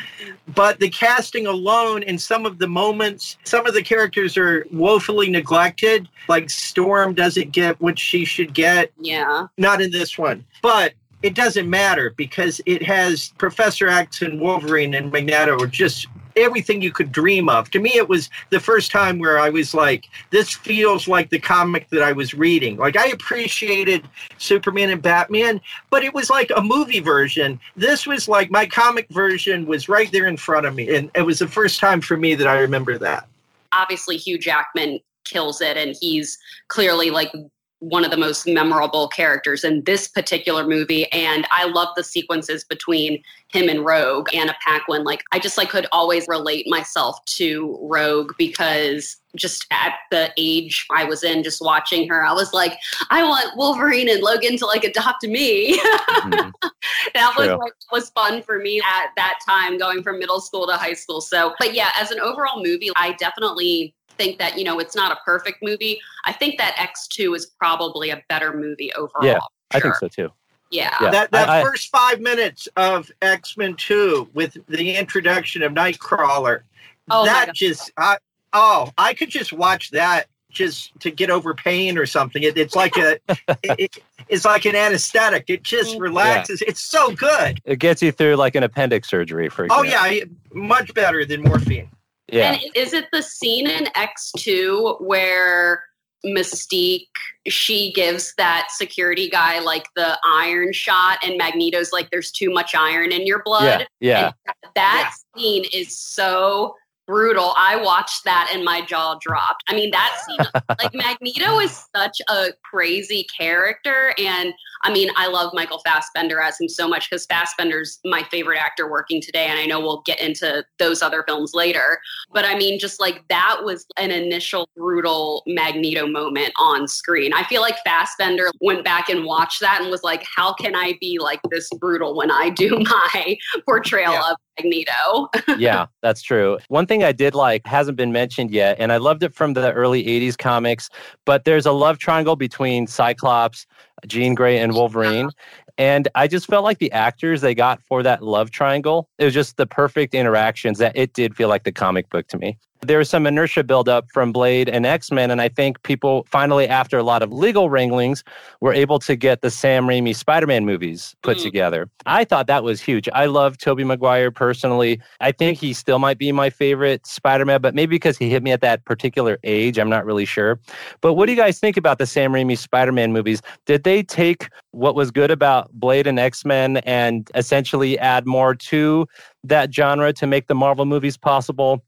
but 0.53 0.79
the 0.79 0.89
casting 0.89 1.47
alone 1.47 2.03
in 2.03 2.17
some 2.17 2.45
of 2.45 2.59
the 2.59 2.67
moments 2.67 3.37
some 3.43 3.65
of 3.65 3.73
the 3.73 3.83
characters 3.83 4.37
are 4.37 4.65
woefully 4.71 5.29
neglected 5.29 6.07
like 6.27 6.49
Storm 6.49 7.13
doesn't 7.13 7.51
get 7.51 7.79
what 7.81 7.97
she 7.97 8.25
should 8.25 8.53
get. 8.53 8.91
Yeah. 8.99 9.47
Not 9.57 9.81
in 9.81 9.91
this 9.91 10.17
one. 10.17 10.45
But 10.61 10.93
it 11.23 11.33
doesn't 11.33 11.69
matter 11.69 12.13
because 12.15 12.61
it 12.65 12.83
has 12.83 13.29
Professor 13.37 13.87
X 13.87 14.21
and 14.21 14.39
Wolverine 14.39 14.93
and 14.93 15.11
Magneto 15.11 15.59
are 15.59 15.67
just 15.67 16.07
everything 16.37 16.81
you 16.81 16.91
could 16.91 17.11
dream 17.11 17.49
of. 17.49 17.69
To 17.71 17.79
me, 17.79 17.91
it 17.95 18.07
was 18.07 18.29
the 18.49 18.59
first 18.59 18.91
time 18.91 19.19
where 19.19 19.39
I 19.39 19.49
was 19.49 19.73
like, 19.73 20.07
this 20.31 20.53
feels 20.53 21.07
like 21.07 21.29
the 21.29 21.39
comic 21.39 21.89
that 21.89 22.01
I 22.01 22.11
was 22.13 22.33
reading. 22.33 22.77
Like, 22.77 22.95
I 22.95 23.07
appreciated 23.07 24.07
Superman 24.37 24.89
and 24.89 25.01
Batman, 25.01 25.59
but 25.89 26.03
it 26.03 26.13
was 26.13 26.29
like 26.29 26.51
a 26.55 26.61
movie 26.61 26.99
version. 26.99 27.59
This 27.75 28.05
was 28.05 28.27
like 28.27 28.51
my 28.51 28.65
comic 28.65 29.07
version 29.09 29.65
was 29.65 29.89
right 29.89 30.11
there 30.11 30.27
in 30.27 30.37
front 30.37 30.65
of 30.65 30.75
me. 30.75 30.95
And 30.95 31.11
it 31.15 31.23
was 31.23 31.39
the 31.39 31.47
first 31.47 31.79
time 31.79 32.01
for 32.01 32.15
me 32.15 32.35
that 32.35 32.47
I 32.47 32.59
remember 32.59 32.97
that. 32.99 33.27
Obviously, 33.73 34.17
Hugh 34.17 34.37
Jackman 34.37 34.99
kills 35.25 35.59
it, 35.61 35.75
and 35.75 35.95
he's 35.99 36.37
clearly 36.69 37.09
like 37.09 37.31
one 37.79 38.03
of 38.03 38.11
the 38.11 38.17
most 38.17 38.47
memorable 38.47 39.07
characters 39.07 39.63
in 39.63 39.83
this 39.83 40.07
particular 40.07 40.65
movie 40.65 41.11
and 41.11 41.45
i 41.51 41.65
love 41.65 41.89
the 41.95 42.03
sequences 42.03 42.63
between 42.63 43.21
him 43.49 43.69
and 43.69 43.85
rogue 43.85 44.27
anna 44.33 44.55
paquin 44.65 45.03
like 45.03 45.23
i 45.31 45.39
just 45.39 45.57
like 45.57 45.69
could 45.69 45.85
always 45.91 46.27
relate 46.27 46.65
myself 46.67 47.23
to 47.25 47.77
rogue 47.81 48.31
because 48.37 49.17
just 49.35 49.67
at 49.71 49.93
the 50.09 50.31
age 50.37 50.87
i 50.91 51.03
was 51.03 51.23
in 51.23 51.43
just 51.43 51.61
watching 51.61 52.09
her 52.09 52.25
i 52.25 52.33
was 52.33 52.51
like 52.51 52.77
i 53.11 53.23
want 53.23 53.55
wolverine 53.55 54.09
and 54.09 54.21
logan 54.21 54.57
to 54.57 54.65
like 54.65 54.83
adopt 54.83 55.23
me. 55.23 55.77
Mm-hmm. 55.77 56.49
that 57.13 57.33
was 57.37 57.47
like 57.47 57.73
was 57.91 58.09
fun 58.11 58.41
for 58.41 58.59
me 58.59 58.79
at 58.79 59.09
that 59.15 59.39
time 59.47 59.77
going 59.77 60.03
from 60.03 60.19
middle 60.19 60.39
school 60.39 60.67
to 60.67 60.73
high 60.73 60.93
school. 60.93 61.21
So 61.21 61.53
but 61.59 61.73
yeah 61.73 61.89
as 61.99 62.11
an 62.11 62.19
overall 62.19 62.63
movie 62.63 62.89
i 62.95 63.13
definitely 63.13 63.93
think 64.17 64.39
that 64.39 64.57
you 64.57 64.63
know 64.63 64.79
it's 64.79 64.95
not 64.95 65.11
a 65.11 65.17
perfect 65.25 65.61
movie. 65.61 65.99
I 66.25 66.33
think 66.33 66.57
that 66.57 66.75
X2 66.75 67.35
is 67.35 67.45
probably 67.45 68.09
a 68.09 68.21
better 68.29 68.53
movie 68.53 68.93
overall. 68.93 69.25
Yeah, 69.25 69.33
sure. 69.33 69.41
I 69.71 69.79
think 69.79 69.95
so 69.95 70.07
too. 70.07 70.31
Yeah. 70.69 70.95
yeah. 71.01 71.11
That 71.11 71.31
that 71.31 71.49
I, 71.49 71.63
first 71.63 71.89
five 71.89 72.19
minutes 72.19 72.67
of 72.75 73.11
X 73.21 73.57
Men 73.57 73.75
Two 73.75 74.29
with 74.33 74.57
the 74.67 74.95
introduction 74.95 75.63
of 75.63 75.71
Nightcrawler, 75.71 76.61
oh 77.09 77.25
that 77.25 77.53
just 77.53 77.91
I, 77.97 78.17
oh 78.53 78.91
I 78.97 79.13
could 79.13 79.29
just 79.29 79.53
watch 79.53 79.91
that 79.91 80.27
just 80.49 80.97
to 80.99 81.11
get 81.11 81.29
over 81.29 81.53
pain 81.53 81.97
or 81.97 82.05
something. 82.05 82.43
It, 82.43 82.57
it's 82.57 82.75
like 82.75 82.97
a 82.97 83.19
it, 83.63 83.97
it's 84.27 84.45
like 84.45 84.65
an 84.65 84.75
anesthetic. 84.75 85.45
It 85.49 85.63
just 85.63 85.93
mm-hmm. 85.93 86.01
relaxes. 86.01 86.61
Yeah. 86.61 86.69
It's 86.69 86.81
so 86.81 87.11
good. 87.11 87.61
It 87.65 87.79
gets 87.79 88.01
you 88.01 88.11
through 88.11 88.35
like 88.35 88.55
an 88.55 88.63
appendix 88.63 89.09
surgery, 89.09 89.49
for 89.49 89.65
example. 89.65 89.89
Oh 89.89 90.09
yeah, 90.09 90.23
much 90.53 90.93
better 90.93 91.25
than 91.25 91.43
morphine. 91.43 91.89
Yeah. 92.29 92.53
And 92.53 92.61
is 92.75 92.93
it 92.93 93.05
the 93.11 93.21
scene 93.21 93.67
in 93.67 93.85
X2 93.85 95.01
where 95.01 95.83
Mystique 96.25 97.07
she 97.47 97.93
gives 97.93 98.33
that 98.37 98.67
security 98.71 99.29
guy 99.29 99.59
like 99.59 99.85
the 99.95 100.19
iron 100.25 100.73
shot 100.73 101.19
and 101.23 101.37
Magneto's 101.37 101.93
like 101.93 102.09
there's 102.09 102.31
too 102.31 102.51
much 102.51 102.75
iron 102.75 103.11
in 103.11 103.25
your 103.25 103.41
blood? 103.43 103.87
Yeah. 103.99 104.31
yeah. 104.45 104.53
that 104.75 105.13
yeah. 105.35 105.41
scene 105.41 105.65
is 105.73 105.97
so 105.97 106.75
brutal. 107.07 107.53
I 107.55 107.81
watched 107.81 108.25
that 108.25 108.51
and 108.53 108.63
my 108.63 108.85
jaw 108.85 109.17
dropped. 109.21 109.63
I 109.67 109.75
mean, 109.75 109.91
that 109.91 110.21
scene, 110.25 110.63
like 110.79 110.93
Magneto 110.93 111.59
is 111.59 111.85
such 111.95 112.17
a 112.29 112.49
crazy 112.69 113.25
character. 113.35 114.13
And 114.17 114.53
I 114.83 114.91
mean, 114.91 115.09
I 115.15 115.27
love 115.27 115.53
Michael 115.53 115.79
Fassbender 115.79 116.39
as 116.39 116.59
him 116.59 116.69
so 116.69 116.87
much 116.87 117.09
because 117.09 117.25
Fassbender's 117.25 117.99
my 118.05 118.23
favorite 118.31 118.59
actor 118.59 118.89
working 118.89 119.21
today. 119.21 119.47
And 119.47 119.59
I 119.59 119.65
know 119.65 119.79
we'll 119.79 120.03
get 120.05 120.19
into 120.21 120.65
those 120.79 121.01
other 121.01 121.23
films 121.27 121.53
later. 121.53 121.99
But 122.33 122.45
I 122.45 122.57
mean, 122.57 122.79
just 122.79 122.99
like 122.99 123.27
that 123.29 123.61
was 123.63 123.85
an 123.97 124.11
initial 124.11 124.69
brutal 124.75 125.43
Magneto 125.47 126.07
moment 126.07 126.53
on 126.59 126.87
screen. 126.87 127.33
I 127.33 127.43
feel 127.43 127.61
like 127.61 127.77
Fassbender 127.85 128.49
went 128.61 128.83
back 128.83 129.09
and 129.09 129.25
watched 129.25 129.61
that 129.61 129.81
and 129.81 129.89
was 129.89 130.03
like, 130.03 130.25
how 130.35 130.53
can 130.53 130.75
I 130.75 130.97
be 130.99 131.19
like 131.19 131.39
this 131.49 131.69
brutal 131.79 132.15
when 132.15 132.31
I 132.31 132.49
do 132.49 132.79
my 132.79 133.37
portrayal 133.65 134.13
yeah. 134.13 134.31
of 134.31 134.37
Magneto? 134.57 135.29
yeah, 135.57 135.87
that's 136.01 136.21
true. 136.21 136.57
One 136.67 136.85
thing 136.85 137.03
I 137.03 137.11
did 137.11 137.35
like 137.35 137.65
hasn't 137.65 137.97
been 137.97 138.11
mentioned 138.11 138.51
yet, 138.51 138.77
and 138.79 138.91
I 138.91 138.97
loved 138.97 139.23
it 139.23 139.33
from 139.33 139.53
the 139.53 139.71
early 139.73 140.03
80s 140.03 140.37
comics, 140.37 140.89
but 141.25 141.45
there's 141.45 141.65
a 141.65 141.71
love 141.71 141.97
triangle 141.97 142.35
between 142.35 142.87
Cyclops, 142.87 143.65
Jean 144.05 144.35
Grey 144.35 144.59
and 144.59 144.73
Wolverine. 144.73 145.29
And 145.77 146.07
I 146.15 146.27
just 146.27 146.47
felt 146.47 146.63
like 146.63 146.79
the 146.79 146.91
actors 146.91 147.41
they 147.41 147.55
got 147.55 147.81
for 147.81 148.03
that 148.03 148.23
love 148.23 148.51
triangle, 148.51 149.09
it 149.17 149.25
was 149.25 149.33
just 149.33 149.57
the 149.57 149.67
perfect 149.67 150.13
interactions 150.13 150.79
that 150.79 150.95
it 150.95 151.13
did 151.13 151.35
feel 151.35 151.49
like 151.49 151.63
the 151.63 151.71
comic 151.71 152.09
book 152.09 152.27
to 152.29 152.37
me. 152.37 152.57
There 152.81 152.97
was 152.97 153.09
some 153.09 153.25
inertia 153.25 153.63
buildup 153.63 154.09
from 154.11 154.31
Blade 154.31 154.69
and 154.69 154.85
X 154.85 155.11
Men, 155.11 155.31
and 155.31 155.41
I 155.41 155.49
think 155.49 155.81
people 155.83 156.25
finally, 156.29 156.67
after 156.67 156.97
a 156.97 157.03
lot 157.03 157.23
of 157.23 157.31
legal 157.31 157.69
wranglings, 157.69 158.23
were 158.61 158.73
able 158.73 158.99
to 158.99 159.15
get 159.15 159.41
the 159.41 159.49
Sam 159.49 159.87
Raimi 159.87 160.15
Spider 160.15 160.47
Man 160.47 160.65
movies 160.65 161.15
put 161.23 161.37
mm. 161.37 161.43
together. 161.43 161.89
I 162.05 162.23
thought 162.23 162.47
that 162.47 162.63
was 162.63 162.81
huge. 162.81 163.09
I 163.13 163.25
love 163.25 163.57
Tobey 163.57 163.83
Maguire 163.83 164.31
personally. 164.31 165.01
I 165.19 165.31
think 165.31 165.57
he 165.57 165.73
still 165.73 165.99
might 165.99 166.17
be 166.17 166.31
my 166.31 166.49
favorite 166.49 167.05
Spider 167.05 167.45
Man, 167.45 167.61
but 167.61 167.73
maybe 167.73 167.95
because 167.95 168.17
he 168.17 168.29
hit 168.29 168.43
me 168.43 168.51
at 168.51 168.61
that 168.61 168.85
particular 168.85 169.39
age, 169.43 169.77
I'm 169.77 169.89
not 169.89 170.05
really 170.05 170.25
sure. 170.25 170.59
But 171.01 171.13
what 171.13 171.25
do 171.25 171.31
you 171.31 171.37
guys 171.37 171.59
think 171.59 171.77
about 171.77 171.97
the 171.97 172.05
Sam 172.05 172.31
Raimi 172.31 172.57
Spider 172.57 172.91
Man 172.91 173.11
movies? 173.13 173.41
Did 173.65 173.83
they 173.83 174.03
take 174.03 174.49
what 174.71 174.95
was 174.95 175.11
good 175.11 175.31
about 175.31 175.71
Blade 175.73 176.07
and 176.07 176.19
X 176.19 176.45
Men 176.45 176.77
and 176.77 177.29
essentially 177.35 177.97
add 177.99 178.25
more 178.25 178.53
to 178.55 179.07
that 179.43 179.73
genre 179.73 180.13
to 180.13 180.27
make 180.27 180.47
the 180.47 180.55
Marvel 180.55 180.85
movies 180.85 181.17
possible? 181.17 181.83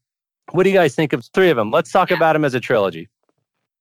What 0.52 0.64
do 0.64 0.70
you 0.70 0.76
guys 0.76 0.94
think 0.94 1.12
of 1.12 1.24
three 1.26 1.50
of 1.50 1.56
them? 1.56 1.70
Let's 1.70 1.92
talk 1.92 2.10
about 2.10 2.34
them 2.34 2.44
as 2.44 2.54
a 2.54 2.60
trilogy. 2.60 3.08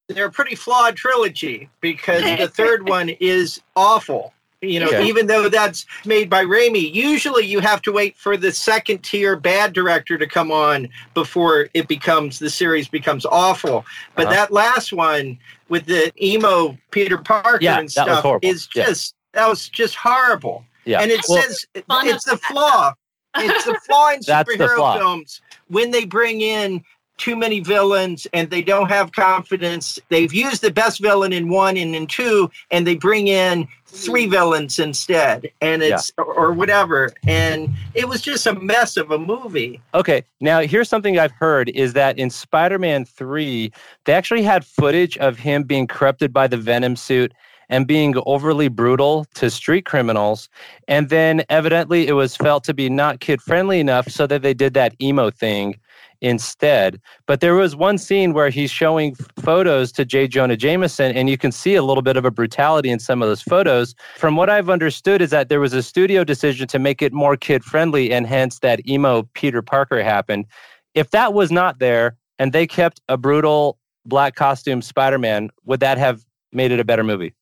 They're 0.08 0.28
a 0.28 0.32
pretty 0.32 0.56
flawed 0.56 0.96
trilogy 0.96 1.70
because 1.82 2.24
the 2.24 2.48
third 2.48 2.90
one 2.90 3.10
is 3.10 3.62
awful. 3.76 4.34
You 4.62 4.82
know, 4.82 4.88
okay. 4.88 5.08
even 5.08 5.28
though 5.28 5.48
that's 5.48 5.86
made 6.06 6.30
by 6.30 6.44
Raimi, 6.44 6.94
usually 6.94 7.46
you 7.46 7.62
have 7.62 7.82
to 7.84 7.94
wait 7.94 8.18
for 8.18 8.36
the 8.36 8.52
second 8.52 9.04
tier 9.04 9.38
bad 9.38 9.72
director 9.72 10.18
to 10.18 10.28
come 10.28 10.52
on 10.52 10.90
before 11.14 11.70
it 11.74 11.88
becomes 11.88 12.40
the 12.40 12.50
series 12.50 12.90
becomes 12.90 13.26
awful. 13.26 13.86
But 14.16 14.26
uh-huh. 14.28 14.36
that 14.36 14.52
last 14.52 14.92
one 14.92 15.40
with 15.70 15.86
the 15.86 16.12
emo 16.22 16.78
Peter 16.92 17.18
Parker 17.18 17.60
yeah, 17.62 17.80
and 17.80 17.90
stuff 17.90 18.26
is 18.42 18.68
just 18.68 19.16
yeah. 19.34 19.42
that 19.42 19.50
was 19.50 19.70
just 19.70 19.96
horrible. 19.96 20.66
Yeah. 20.84 21.00
And 21.00 21.10
it 21.10 21.24
well, 21.30 21.42
says 21.42 21.66
it's 21.74 22.26
the 22.26 22.38
flaw. 22.38 22.94
It's 23.38 23.66
the 23.66 23.80
flaw 23.86 24.12
in 24.12 24.20
superhero 24.22 24.76
flaw. 24.76 24.98
films 24.98 25.42
when 25.68 25.92
they 25.92 26.06
bring 26.06 26.42
in 26.42 26.84
too 27.20 27.36
many 27.36 27.60
villains 27.60 28.26
and 28.34 28.50
they 28.50 28.62
don't 28.62 28.90
have 28.90 29.12
confidence. 29.12 30.00
They've 30.10 30.34
used 30.34 30.62
the 30.62 30.72
best 30.72 31.02
villain 31.02 31.34
in 31.34 31.50
one 31.50 31.78
and 31.78 31.94
in 31.94 32.08
two, 32.08 32.50
and 32.72 32.88
they 32.88 32.96
bring 32.96 33.28
in 33.28 33.68
three 33.86 34.26
villains 34.26 34.80
instead, 34.80 35.52
and 35.62 35.84
it's 35.84 36.12
yeah. 36.18 36.24
or 36.24 36.54
whatever. 36.54 37.12
And 37.28 37.70
it 37.94 38.08
was 38.08 38.22
just 38.22 38.48
a 38.48 38.54
mess 38.56 38.98
of 38.98 39.12
a 39.12 39.20
movie. 39.20 39.82
Okay, 39.94 40.24
now 40.40 40.62
here's 40.62 40.90
something 40.90 41.20
I've 41.20 41.32
heard 41.32 41.70
is 41.70 41.94
that 41.94 42.18
in 42.18 42.30
Spider-Man 42.30 43.06
three, 43.06 43.72
they 44.06 44.14
actually 44.14 44.44
had 44.44 44.66
footage 44.66 45.18
of 45.18 45.38
him 45.38 45.64
being 45.64 45.88
corrupted 45.88 46.32
by 46.32 46.48
the 46.48 46.58
Venom 46.58 46.96
suit 46.96 47.34
and 47.70 47.88
being 47.88 48.16
overly 48.26 48.68
brutal 48.68 49.26
to 49.36 49.50
street 49.50 49.86
criminals. 49.86 50.50
And 50.88 51.10
then 51.10 51.44
evidently 51.50 52.08
it 52.08 52.14
was 52.14 52.36
felt 52.36 52.64
to 52.66 52.74
be 52.74 52.90
not 52.90 53.20
kid 53.20 53.42
friendly 53.42 53.80
enough 53.80 54.10
so 54.10 54.28
that 54.28 54.42
they 54.42 54.54
did 54.54 54.74
that 54.74 54.96
emo 55.02 55.30
thing 55.30 55.80
instead. 56.22 57.00
But 57.28 57.40
there 57.40 57.56
was 57.56 57.76
one 57.76 57.98
scene 57.98 58.34
where 58.34 58.50
he's 58.50 58.72
showing 58.72 59.16
photos 59.42 59.92
to 59.94 60.06
J. 60.06 60.28
Jonah 60.28 60.58
Jameson, 60.58 61.16
and 61.16 61.30
you 61.30 61.38
can 61.38 61.52
see 61.52 61.76
a 61.76 61.84
little 61.84 62.02
bit 62.02 62.18
of 62.18 62.26
a 62.26 62.32
brutality 62.32 62.90
in 62.90 63.00
some 63.00 63.22
of 63.22 63.30
those 63.30 63.42
photos. 63.42 63.96
From 64.18 64.36
what 64.36 64.50
I've 64.50 64.70
understood, 64.70 65.22
is 65.22 65.30
that 65.30 65.50
there 65.50 65.60
was 65.60 65.74
a 65.74 65.84
studio 65.84 66.24
decision 66.24 66.68
to 66.68 66.80
make 66.80 67.02
it 67.02 67.14
more 67.14 67.38
kid 67.38 67.64
friendly, 67.64 68.12
and 68.12 68.28
hence 68.28 68.60
that 68.60 68.86
emo 68.88 69.24
Peter 69.34 69.62
Parker 69.62 70.04
happened. 70.04 70.46
If 70.94 71.12
that 71.12 71.34
was 71.34 71.52
not 71.52 71.80
there, 71.80 72.18
and 72.38 72.52
they 72.52 72.68
kept 72.68 73.02
a 73.08 73.18
brutal 73.18 73.78
black 74.06 74.36
costume 74.36 74.82
Spider 74.82 75.20
Man, 75.20 75.50
would 75.66 75.80
that 75.82 75.98
have 75.98 76.26
made 76.52 76.72
it 76.72 76.80
a 76.80 76.86
better 76.86 77.04
movie? 77.04 77.34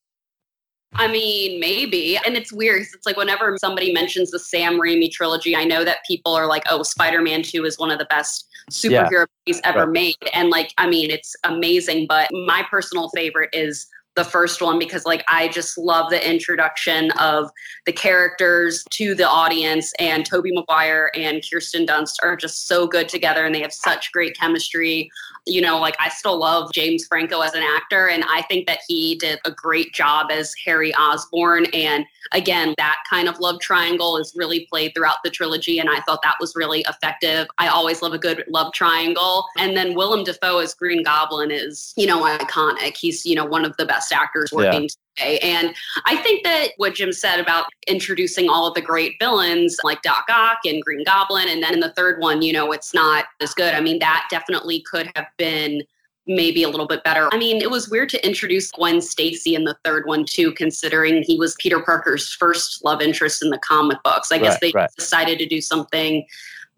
I 0.94 1.08
mean, 1.08 1.60
maybe. 1.60 2.18
And 2.18 2.36
it's 2.36 2.52
weird 2.52 2.82
it's 2.82 3.06
like 3.06 3.18
whenever 3.18 3.56
somebody 3.60 3.94
mentions 3.94 4.32
the 4.32 4.40
Sam 4.40 4.80
Raimi 4.80 5.12
trilogy, 5.12 5.56
I 5.56 5.64
know 5.64 5.84
that 5.84 6.00
people 6.08 6.34
are 6.34 6.48
like, 6.48 6.64
oh, 6.70 6.84
Spider 6.84 7.22
Man 7.22 7.44
2 7.44 7.66
is 7.66 7.78
one 7.78 7.92
of 7.92 8.00
the 8.00 8.06
best 8.06 8.48
superhero 8.72 9.12
yeah. 9.12 9.26
movies 9.46 9.62
ever 9.64 9.80
right. 9.80 9.90
made. 9.90 10.16
And 10.34 10.50
like, 10.50 10.74
I 10.78 10.88
mean, 10.88 11.12
it's 11.12 11.36
amazing. 11.44 12.08
But 12.08 12.30
my 12.32 12.66
personal 12.70 13.10
favorite 13.10 13.50
is 13.54 13.88
the 14.18 14.26
first 14.26 14.64
one 14.64 14.80
because 14.80 15.06
like 15.06 15.24
I 15.30 15.48
just 15.48 15.78
love 15.78 16.10
the 16.10 16.30
introduction 16.30 17.12
of 17.12 17.52
the 17.86 17.94
characters 17.94 18.84
to 18.90 19.14
the 19.14 19.28
audience 19.30 19.94
and 20.00 20.26
Tobey 20.26 20.52
Maguire 20.52 21.12
and 21.14 21.44
Kirsten 21.48 21.86
Dunst 21.86 22.16
are 22.24 22.36
just 22.36 22.68
so 22.68 22.88
good 22.88 23.08
together 23.08 23.46
and 23.46 23.54
they 23.54 23.62
have 23.62 23.72
such 23.72 24.12
great 24.12 24.36
chemistry 24.36 25.12
you 25.48 25.62
know, 25.62 25.80
like 25.80 25.96
I 26.00 26.10
still 26.10 26.38
love 26.38 26.72
James 26.74 27.06
Franco 27.08 27.42
as 27.42 27.54
an 27.54 27.64
actor, 27.64 28.08
and 28.10 28.24
I 28.26 28.44
think 28.44 28.68
that 28.68 28.80
he 28.88 29.16
did 29.16 29.40
a 29.46 29.52
great 29.52 29.94
job 29.94 30.28
as 30.32 30.54
Harry 30.66 30.94
Osborn. 30.96 31.66
And 31.74 32.06
again, 32.32 32.74
that 32.78 32.98
kind 33.10 33.28
of 33.28 33.40
love 33.40 33.60
triangle 33.60 34.18
is 34.18 34.34
really 34.36 34.68
played 34.70 34.94
throughout 34.94 35.18
the 35.24 35.30
trilogy, 35.30 35.80
and 35.80 35.90
I 35.90 36.02
thought 36.02 36.20
that 36.24 36.36
was 36.40 36.56
really 36.56 36.86
effective. 36.88 37.48
I 37.58 37.68
always 37.68 38.02
love 38.02 38.14
a 38.14 38.18
good 38.18 38.44
love 38.48 38.74
triangle. 38.74 39.46
And 39.58 39.76
then 39.76 39.96
Willem 39.96 40.24
Dafoe 40.24 40.60
as 40.60 40.74
Green 40.74 41.04
Goblin 41.04 41.52
is, 41.52 41.94
you 41.96 42.06
know, 42.06 42.24
iconic. 42.24 42.98
He's, 42.98 43.26
you 43.26 43.36
know, 43.36 43.46
one 43.46 43.66
of 43.66 43.76
the 43.78 43.86
best 43.86 44.12
actors 44.12 44.52
working 44.52 44.84
yeah. 44.84 44.88
And 45.20 45.74
I 46.06 46.18
think 46.18 46.44
that 46.44 46.70
what 46.78 46.96
Jim 46.96 47.12
said 47.12 47.40
about 47.40 47.66
introducing 47.88 48.50
all 48.50 48.68
of 48.68 48.76
the 48.76 48.82
great 48.82 49.16
villains 49.20 49.78
like 49.84 50.02
Doc 50.02 50.26
Ock 50.30 50.60
and 50.66 50.82
Green 50.82 51.04
Goblin, 51.04 51.48
and 51.50 51.62
then 51.64 51.74
in 51.74 51.80
the 51.80 51.94
third 51.94 52.20
one, 52.20 52.42
you 52.42 52.54
know, 52.54 52.72
it's 52.72 52.94
not 52.94 53.26
as 53.42 53.54
good. 53.54 53.74
I 53.74 53.80
mean, 53.80 54.00
that 54.00 54.28
definitely 54.30 54.82
could 54.82 55.12
have 55.16 55.28
been 55.38 55.84
maybe 56.28 56.64
a 56.64 56.70
little 56.70 56.88
bit 56.88 57.04
better. 57.04 57.30
I 57.32 57.38
mean, 57.38 57.62
it 57.62 57.72
was 57.72 57.90
weird 57.90 58.10
to 58.10 58.26
introduce 58.26 58.70
Gwen 58.72 59.02
Stacy 59.02 59.56
in 59.56 59.64
the 59.64 59.78
third 59.84 60.06
one 60.06 60.26
too, 60.26 60.52
considering 60.52 61.24
he 61.24 61.38
was 61.38 61.56
Peter 61.60 61.80
Parker's 61.80 62.34
first 62.34 62.84
love 62.84 63.02
interest 63.02 63.42
in 63.42 63.50
the 63.50 63.58
comic 63.60 63.98
books. 64.04 64.32
I 64.32 64.38
guess 64.38 64.54
right, 64.54 64.62
they 64.62 64.72
right. 64.76 64.90
decided 64.98 65.40
to 65.40 65.46
do 65.46 65.62
something 65.62 66.26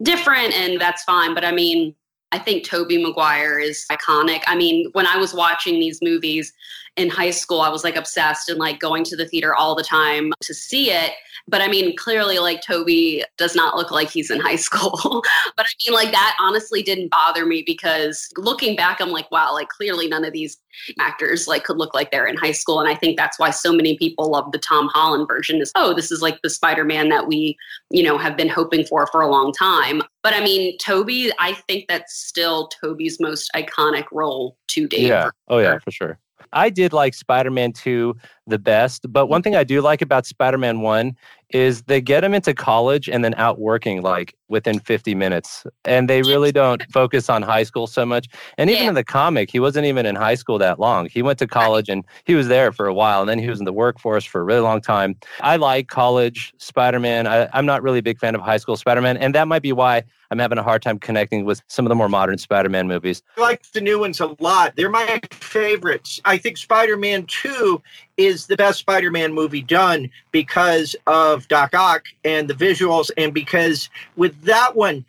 different, 0.02 0.54
and 0.54 0.80
that's 0.80 1.02
fine. 1.04 1.34
But 1.34 1.44
I 1.44 1.52
mean, 1.52 1.94
I 2.32 2.38
think 2.38 2.64
Tobey 2.64 3.02
Maguire 3.02 3.58
is 3.58 3.84
iconic. 3.90 4.42
I 4.46 4.56
mean, 4.56 4.88
when 4.92 5.06
I 5.06 5.16
was 5.16 5.34
watching 5.34 5.80
these 5.80 5.98
movies, 6.00 6.52
in 6.96 7.08
high 7.08 7.30
school, 7.30 7.60
I 7.60 7.68
was 7.68 7.84
like 7.84 7.96
obsessed 7.96 8.48
and 8.48 8.58
like 8.58 8.78
going 8.78 9.04
to 9.04 9.16
the 9.16 9.26
theater 9.26 9.54
all 9.54 9.74
the 9.74 9.82
time 9.82 10.32
to 10.42 10.54
see 10.54 10.90
it. 10.90 11.12
But 11.48 11.62
I 11.62 11.68
mean, 11.68 11.96
clearly, 11.96 12.38
like 12.38 12.62
Tobey 12.62 13.24
does 13.38 13.54
not 13.54 13.76
look 13.76 13.90
like 13.90 14.10
he's 14.10 14.30
in 14.30 14.40
high 14.40 14.56
school. 14.56 15.22
but 15.56 15.66
I 15.66 15.72
mean, 15.84 15.94
like 15.94 16.12
that 16.12 16.36
honestly 16.40 16.82
didn't 16.82 17.10
bother 17.10 17.46
me 17.46 17.62
because 17.66 18.28
looking 18.36 18.76
back, 18.76 19.00
I'm 19.00 19.10
like, 19.10 19.30
wow, 19.30 19.52
like 19.52 19.68
clearly 19.68 20.08
none 20.08 20.24
of 20.24 20.32
these 20.32 20.58
actors 20.98 21.48
like 21.48 21.64
could 21.64 21.78
look 21.78 21.94
like 21.94 22.10
they're 22.10 22.26
in 22.26 22.36
high 22.36 22.52
school. 22.52 22.80
And 22.80 22.88
I 22.88 22.94
think 22.94 23.16
that's 23.16 23.38
why 23.38 23.50
so 23.50 23.72
many 23.72 23.96
people 23.96 24.30
love 24.30 24.52
the 24.52 24.58
Tom 24.58 24.88
Holland 24.92 25.26
version 25.28 25.60
is, 25.60 25.72
oh, 25.74 25.94
this 25.94 26.12
is 26.12 26.22
like 26.22 26.40
the 26.42 26.50
Spider 26.50 26.84
Man 26.84 27.08
that 27.08 27.26
we, 27.26 27.56
you 27.90 28.02
know, 28.02 28.18
have 28.18 28.36
been 28.36 28.48
hoping 28.48 28.84
for 28.84 29.06
for 29.06 29.20
a 29.20 29.30
long 29.30 29.52
time. 29.52 30.02
But 30.22 30.34
I 30.34 30.40
mean, 30.40 30.76
Tobey, 30.78 31.30
I 31.38 31.54
think 31.54 31.86
that's 31.88 32.14
still 32.14 32.68
Tobey's 32.68 33.18
most 33.20 33.50
iconic 33.54 34.04
role 34.12 34.56
to 34.68 34.86
date. 34.86 35.02
Yeah. 35.02 35.30
Oh, 35.48 35.58
yeah, 35.58 35.78
for 35.78 35.90
sure. 35.90 36.18
I 36.52 36.70
did 36.70 36.92
like 36.92 37.14
Spider 37.14 37.50
Man 37.50 37.72
2 37.72 38.14
the 38.50 38.58
best. 38.58 39.10
But 39.10 39.26
one 39.26 39.42
thing 39.42 39.56
I 39.56 39.64
do 39.64 39.80
like 39.80 40.02
about 40.02 40.26
Spider 40.26 40.58
Man 40.58 40.80
1 40.80 41.16
is 41.52 41.82
they 41.82 42.00
get 42.00 42.22
him 42.22 42.32
into 42.32 42.54
college 42.54 43.08
and 43.08 43.24
then 43.24 43.34
out 43.34 43.58
working 43.58 44.02
like 44.02 44.34
within 44.48 44.78
50 44.78 45.14
minutes. 45.14 45.64
And 45.84 46.08
they 46.08 46.22
really 46.22 46.52
don't 46.52 46.82
focus 46.92 47.28
on 47.28 47.42
high 47.42 47.64
school 47.64 47.86
so 47.86 48.06
much. 48.06 48.28
And 48.56 48.70
even 48.70 48.84
yeah. 48.84 48.88
in 48.90 48.94
the 48.94 49.04
comic, 49.04 49.50
he 49.50 49.58
wasn't 49.58 49.86
even 49.86 50.06
in 50.06 50.14
high 50.14 50.34
school 50.34 50.58
that 50.58 50.78
long. 50.78 51.08
He 51.10 51.22
went 51.22 51.38
to 51.40 51.46
college 51.46 51.88
and 51.88 52.04
he 52.24 52.34
was 52.34 52.48
there 52.48 52.72
for 52.72 52.86
a 52.86 52.94
while. 52.94 53.20
And 53.20 53.28
then 53.28 53.38
he 53.38 53.48
was 53.48 53.58
in 53.58 53.64
the 53.64 53.72
workforce 53.72 54.24
for 54.24 54.40
a 54.40 54.44
really 54.44 54.60
long 54.60 54.80
time. 54.80 55.16
I 55.40 55.56
like 55.56 55.88
college 55.88 56.52
Spider 56.58 57.00
Man. 57.00 57.26
I'm 57.52 57.66
not 57.66 57.82
really 57.82 57.98
a 57.98 58.02
big 58.02 58.18
fan 58.18 58.34
of 58.34 58.40
high 58.40 58.58
school 58.58 58.76
Spider 58.76 59.00
Man. 59.00 59.16
And 59.16 59.34
that 59.34 59.48
might 59.48 59.62
be 59.62 59.72
why 59.72 60.04
I'm 60.30 60.38
having 60.38 60.58
a 60.58 60.62
hard 60.62 60.82
time 60.82 60.98
connecting 61.00 61.44
with 61.44 61.62
some 61.66 61.84
of 61.84 61.88
the 61.88 61.96
more 61.96 62.08
modern 62.08 62.38
Spider 62.38 62.68
Man 62.68 62.86
movies. 62.86 63.22
I 63.36 63.40
like 63.40 63.72
the 63.72 63.80
new 63.80 63.98
ones 63.98 64.20
a 64.20 64.36
lot. 64.38 64.76
They're 64.76 64.88
my 64.88 65.20
favorites. 65.32 66.20
I 66.24 66.38
think 66.38 66.56
Spider 66.56 66.96
Man 66.96 67.24
2 67.26 67.82
is 68.20 68.46
the 68.46 68.56
best 68.56 68.78
Spider 68.78 69.10
Man 69.10 69.32
movie 69.32 69.62
done 69.62 70.10
because 70.30 70.94
of 71.06 71.48
Doc 71.48 71.74
Ock 71.74 72.04
and 72.24 72.48
the 72.48 72.54
visuals, 72.54 73.10
and 73.16 73.32
because 73.32 73.88
with 74.16 74.40
that 74.42 74.76
one, 74.76 75.04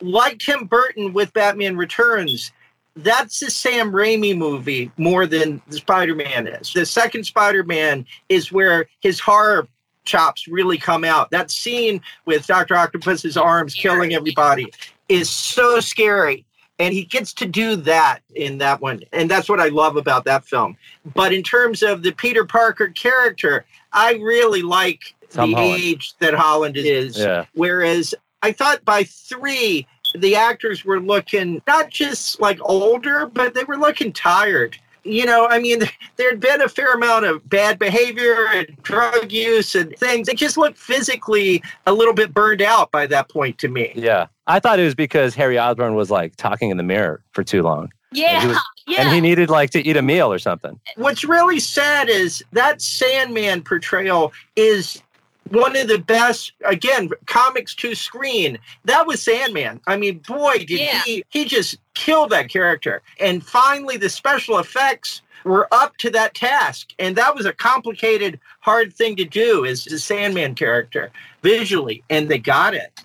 like 0.00 0.40
Tim 0.40 0.66
Burton 0.66 1.12
with 1.12 1.32
Batman 1.32 1.76
Returns, 1.76 2.50
that's 2.96 3.38
the 3.38 3.50
Sam 3.50 3.92
Raimi 3.92 4.36
movie 4.36 4.90
more 4.96 5.24
than 5.24 5.62
the 5.68 5.76
Spider 5.76 6.16
Man 6.16 6.48
is. 6.48 6.72
The 6.72 6.84
second 6.84 7.24
Spider 7.24 7.62
Man 7.62 8.04
is 8.28 8.50
where 8.50 8.88
his 9.00 9.20
horror 9.20 9.68
chops 10.04 10.48
really 10.48 10.78
come 10.78 11.04
out. 11.04 11.30
That 11.30 11.50
scene 11.50 12.00
with 12.24 12.46
Dr. 12.48 12.74
Octopus's 12.74 13.36
arms 13.36 13.72
killing 13.72 14.14
everybody 14.14 14.72
is 15.08 15.30
so 15.30 15.78
scary 15.78 16.44
and 16.78 16.94
he 16.94 17.04
gets 17.04 17.32
to 17.32 17.46
do 17.46 17.76
that 17.76 18.20
in 18.34 18.58
that 18.58 18.80
one 18.80 19.00
and 19.12 19.30
that's 19.30 19.48
what 19.48 19.60
i 19.60 19.68
love 19.68 19.96
about 19.96 20.24
that 20.24 20.44
film 20.44 20.76
but 21.14 21.32
in 21.32 21.42
terms 21.42 21.82
of 21.82 22.02
the 22.02 22.12
peter 22.12 22.44
parker 22.44 22.88
character 22.88 23.64
i 23.92 24.14
really 24.14 24.62
like 24.62 25.14
Tom 25.30 25.50
the 25.50 25.56
Holland. 25.56 25.80
age 25.80 26.14
that 26.18 26.34
holland 26.34 26.76
is 26.76 27.18
yeah. 27.18 27.44
whereas 27.54 28.14
i 28.42 28.52
thought 28.52 28.84
by 28.84 29.04
three 29.04 29.86
the 30.18 30.34
actors 30.34 30.84
were 30.84 31.00
looking 31.00 31.62
not 31.66 31.90
just 31.90 32.40
like 32.40 32.58
older 32.62 33.26
but 33.26 33.54
they 33.54 33.64
were 33.64 33.76
looking 33.76 34.12
tired 34.12 34.76
you 35.04 35.26
know, 35.26 35.46
I 35.48 35.58
mean, 35.58 35.80
there 36.16 36.30
had 36.30 36.40
been 36.40 36.62
a 36.62 36.68
fair 36.68 36.94
amount 36.94 37.24
of 37.24 37.48
bad 37.48 37.78
behavior 37.78 38.46
and 38.52 38.66
drug 38.82 39.32
use 39.32 39.74
and 39.74 39.96
things. 39.96 40.28
It 40.28 40.36
just 40.36 40.56
looked 40.56 40.78
physically 40.78 41.62
a 41.86 41.92
little 41.92 42.14
bit 42.14 42.32
burned 42.32 42.62
out 42.62 42.90
by 42.90 43.06
that 43.08 43.28
point 43.28 43.58
to 43.58 43.68
me. 43.68 43.92
Yeah. 43.94 44.26
I 44.52 44.60
thought 44.60 44.78
it 44.78 44.84
was 44.84 44.94
because 44.94 45.34
Harry 45.34 45.58
Osborn 45.58 45.94
was 45.94 46.10
like 46.10 46.36
talking 46.36 46.68
in 46.68 46.76
the 46.76 46.82
mirror 46.82 47.22
for 47.32 47.42
too 47.42 47.62
long. 47.62 47.90
Yeah. 48.12 48.34
And 48.34 48.42
he, 48.42 48.48
was, 48.48 48.58
yeah. 48.86 49.00
and 49.00 49.14
he 49.14 49.22
needed 49.22 49.48
like 49.48 49.70
to 49.70 49.80
eat 49.80 49.96
a 49.96 50.02
meal 50.02 50.30
or 50.30 50.38
something. 50.38 50.78
What's 50.96 51.24
really 51.24 51.58
sad 51.58 52.10
is 52.10 52.44
that 52.52 52.82
Sandman 52.82 53.62
portrayal 53.62 54.30
is 54.54 55.00
one 55.48 55.74
of 55.74 55.88
the 55.88 55.98
best 55.98 56.52
again 56.66 57.08
comics 57.24 57.74
to 57.74 57.96
screen 57.96 58.56
that 58.84 59.08
was 59.08 59.20
sandman 59.20 59.80
i 59.88 59.96
mean 59.96 60.18
boy 60.26 60.56
did 60.58 60.70
Yeah. 60.70 61.02
he 61.02 61.24
he 61.30 61.44
just 61.44 61.78
killed 61.94 62.30
that 62.30 62.48
character 62.48 63.02
and 63.18 63.44
finally 63.44 63.96
the 63.96 64.08
special 64.08 64.60
effects 64.60 65.20
were 65.44 65.66
up 65.72 65.96
to 65.96 66.10
that 66.10 66.34
task 66.34 66.94
and 67.00 67.16
that 67.16 67.34
was 67.34 67.44
a 67.44 67.52
complicated 67.52 68.38
hard 68.60 68.94
thing 68.94 69.16
to 69.16 69.24
do 69.24 69.66
as 69.66 69.84
the 69.84 69.98
sandman 69.98 70.54
character 70.54 71.10
visually 71.42 72.04
and 72.08 72.28
they 72.28 72.38
got 72.38 72.72
it 72.72 73.02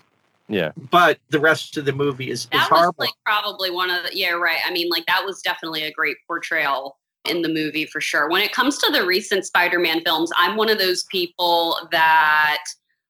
Yeah. 0.48 0.72
but 0.90 1.18
the 1.28 1.38
rest 1.40 1.76
of 1.76 1.84
the 1.84 1.92
movie 1.92 2.30
is, 2.30 2.40
is 2.40 2.46
that 2.52 2.70
was 2.70 2.78
horrible. 2.78 2.94
like 2.98 3.10
probably 3.24 3.70
one 3.70 3.90
of 3.90 4.04
the 4.04 4.16
yeah 4.16 4.30
right. 4.30 4.60
I 4.64 4.70
mean 4.72 4.88
like 4.88 5.04
that 5.06 5.24
was 5.24 5.42
definitely 5.42 5.82
a 5.84 5.92
great 5.92 6.16
portrayal 6.26 6.96
in 7.24 7.42
the 7.42 7.48
movie 7.48 7.84
for 7.86 8.00
sure. 8.00 8.30
When 8.30 8.40
it 8.40 8.52
comes 8.52 8.78
to 8.78 8.90
the 8.90 9.04
recent 9.04 9.44
spider-man 9.44 10.02
films 10.04 10.30
i'm 10.36 10.56
one 10.56 10.70
of 10.70 10.78
those 10.78 11.04
people 11.10 11.76
that 11.92 12.64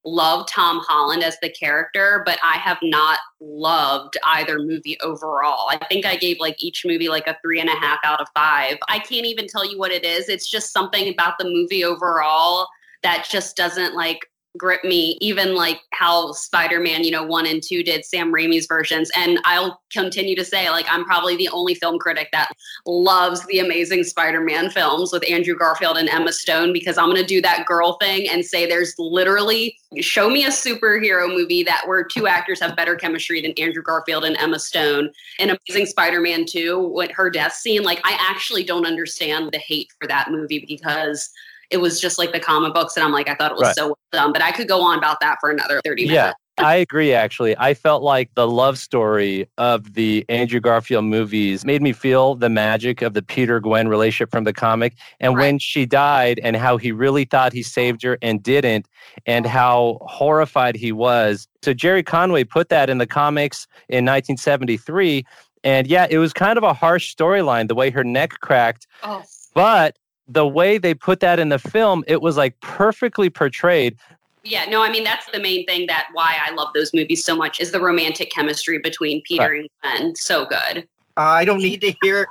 love 0.04 0.46
tom 0.48 0.80
holland 0.86 1.22
as 1.22 1.36
the 1.42 1.50
character 1.50 2.22
but 2.24 2.38
i 2.42 2.56
have 2.56 2.78
not 2.82 3.18
loved 3.40 4.16
either 4.24 4.58
movie 4.58 4.96
overall. 5.02 5.68
I 5.70 5.78
think 5.88 6.06
i 6.06 6.16
gave 6.16 6.38
like 6.40 6.56
each 6.58 6.84
movie 6.86 7.08
like 7.08 7.26
a 7.26 7.36
three 7.42 7.60
and 7.60 7.68
a 7.68 7.76
half 7.76 7.98
out 8.04 8.20
of 8.20 8.28
five. 8.34 8.78
I 8.88 8.98
can't 8.98 9.26
even 9.26 9.46
tell 9.46 9.68
you 9.70 9.78
what 9.78 9.92
it 9.92 10.04
is. 10.04 10.28
It's 10.28 10.48
just 10.50 10.72
something 10.72 11.12
about 11.12 11.34
the 11.38 11.44
movie 11.44 11.84
overall 11.84 12.66
that 13.02 13.26
just 13.30 13.56
doesn't 13.56 13.94
like 13.94 14.20
grip 14.56 14.82
me 14.82 15.18
even 15.20 15.54
like 15.54 15.80
how 15.92 16.32
spider-man 16.32 17.04
you 17.04 17.10
know 17.10 17.22
one 17.22 17.46
and 17.46 17.62
two 17.62 17.82
did 17.82 18.04
sam 18.04 18.32
raimi's 18.32 18.66
versions. 18.66 19.10
And 19.14 19.38
i'll 19.44 19.80
continue 19.92 20.34
to 20.36 20.44
say 20.44 20.70
like 20.70 20.86
i'm 20.90 21.04
probably 21.04 21.36
the 21.36 21.48
only 21.48 21.74
film 21.74 21.98
critic 21.98 22.28
that 22.32 22.50
loves 22.86 23.44
the 23.46 23.58
amazing 23.58 24.04
spider-man 24.04 24.70
films 24.70 25.12
with 25.12 25.28
andrew 25.28 25.56
garfield 25.56 25.96
and 25.96 26.08
emma 26.08 26.32
stone 26.32 26.72
because 26.72 26.98
i'm 26.98 27.06
going 27.06 27.16
to 27.16 27.24
do 27.24 27.42
that 27.42 27.66
girl 27.66 27.96
thing 28.00 28.28
and 28.28 28.44
say 28.44 28.66
there's 28.66 28.94
literally 28.98 29.76
show 30.00 30.28
me 30.28 30.44
a 30.44 30.50
superhero 30.50 31.28
movie 31.28 31.62
that 31.62 31.82
where 31.86 32.04
two 32.04 32.26
actors 32.26 32.60
have 32.60 32.76
better 32.76 32.96
chemistry 32.96 33.40
than 33.40 33.52
andrew 33.52 33.82
garfield 33.82 34.24
and 34.24 34.36
emma 34.38 34.58
stone. 34.58 35.10
And 35.38 35.50
amazing 35.68 35.86
spider-man 35.86 36.46
2 36.46 36.78
with 36.78 37.10
her 37.12 37.30
death 37.30 37.52
scene 37.52 37.82
like 37.82 38.00
i 38.04 38.16
actually 38.18 38.64
don't 38.64 38.86
understand 38.86 39.50
the 39.52 39.58
hate 39.58 39.92
for 39.98 40.06
that 40.08 40.30
movie 40.30 40.64
because 40.66 41.30
it 41.70 41.76
was 41.78 42.00
just 42.00 42.18
like 42.18 42.32
the 42.32 42.40
comic 42.40 42.72
books 42.74 42.96
and 42.96 43.04
i'm 43.04 43.12
like 43.12 43.28
i 43.28 43.34
thought 43.34 43.50
it 43.52 43.56
was 43.56 43.62
Right. 43.68 43.74
so 43.76 43.96
done 44.12 44.32
but 44.32 44.42
i 44.42 44.50
could 44.52 44.68
go 44.68 44.80
on 44.82 44.98
about 44.98 45.20
that 45.20 45.36
for 45.40 45.50
another 45.50 45.80
30 45.84 46.06
minutes 46.06 46.14
Yeah. 46.14 46.32
I 46.60 46.74
agree, 46.74 47.14
actually. 47.14 47.56
I 47.56 47.72
felt 47.72 48.02
like 48.02 48.30
the 48.34 48.48
love 48.48 48.78
story 48.78 49.48
of 49.58 49.94
the 49.94 50.24
Andrew 50.28 50.58
Garfield 50.58 51.04
movies 51.04 51.64
made 51.64 51.80
me 51.80 51.92
feel 51.92 52.34
the 52.34 52.48
magic 52.48 53.00
of 53.00 53.14
the 53.14 53.22
Peter 53.22 53.60
Gwen 53.60 53.86
relationship 53.86 54.32
from 54.32 54.42
the 54.42 54.52
comic. 54.52 54.94
And 55.20 55.36
Right. 55.36 55.42
when 55.44 55.58
she 55.60 55.86
died, 55.86 56.40
and 56.42 56.56
how 56.56 56.76
he 56.76 56.90
really 56.90 57.24
thought 57.26 57.52
he 57.52 57.62
saved 57.62 58.02
her 58.02 58.18
and 58.22 58.42
didn't, 58.42 58.88
and 59.24 59.46
how 59.46 59.98
horrified 60.02 60.74
he 60.74 60.90
was. 60.90 61.46
So, 61.62 61.72
Gerry 61.72 62.02
Conway 62.02 62.42
put 62.42 62.70
that 62.70 62.90
in 62.90 62.98
the 62.98 63.06
comics 63.06 63.68
in 63.88 64.04
1973. 64.04 65.24
And 65.62 65.86
yeah, 65.86 66.08
it 66.10 66.18
was 66.18 66.32
kind 66.32 66.58
of 66.58 66.64
a 66.64 66.72
harsh 66.74 67.14
storyline, 67.14 67.68
the 67.68 67.76
way 67.76 67.90
her 67.90 68.02
neck 68.02 68.32
cracked. 68.40 68.88
oh 69.04 69.22
But 69.54 69.96
the 70.28 70.46
way 70.46 70.78
they 70.78 70.94
put 70.94 71.20
that 71.20 71.40
in 71.40 71.48
the 71.48 71.58
film, 71.58 72.04
it 72.06 72.20
was 72.20 72.36
like 72.36 72.58
perfectly 72.60 73.30
portrayed. 73.30 73.96
Yeah, 74.44 74.66
no, 74.66 74.82
I 74.82 74.90
mean 74.90 75.04
that's 75.04 75.26
the 75.30 75.40
main 75.40 75.66
thing 75.66 75.86
that 75.88 76.08
why 76.12 76.36
I 76.46 76.54
love 76.54 76.68
those 76.74 76.92
movies 76.94 77.24
so 77.24 77.34
much 77.34 77.60
is 77.60 77.72
the 77.72 77.80
romantic 77.80 78.30
chemistry 78.30 78.78
between 78.78 79.22
Peter 79.22 79.52
and 79.52 79.68
Gwen. 79.82 80.14
So 80.16 80.44
good. 80.46 80.86
Uh, 81.16 81.22
i 81.22 81.44
don't 81.44 81.58
need 81.58 81.80
to 81.80 81.92
hear 82.02 82.28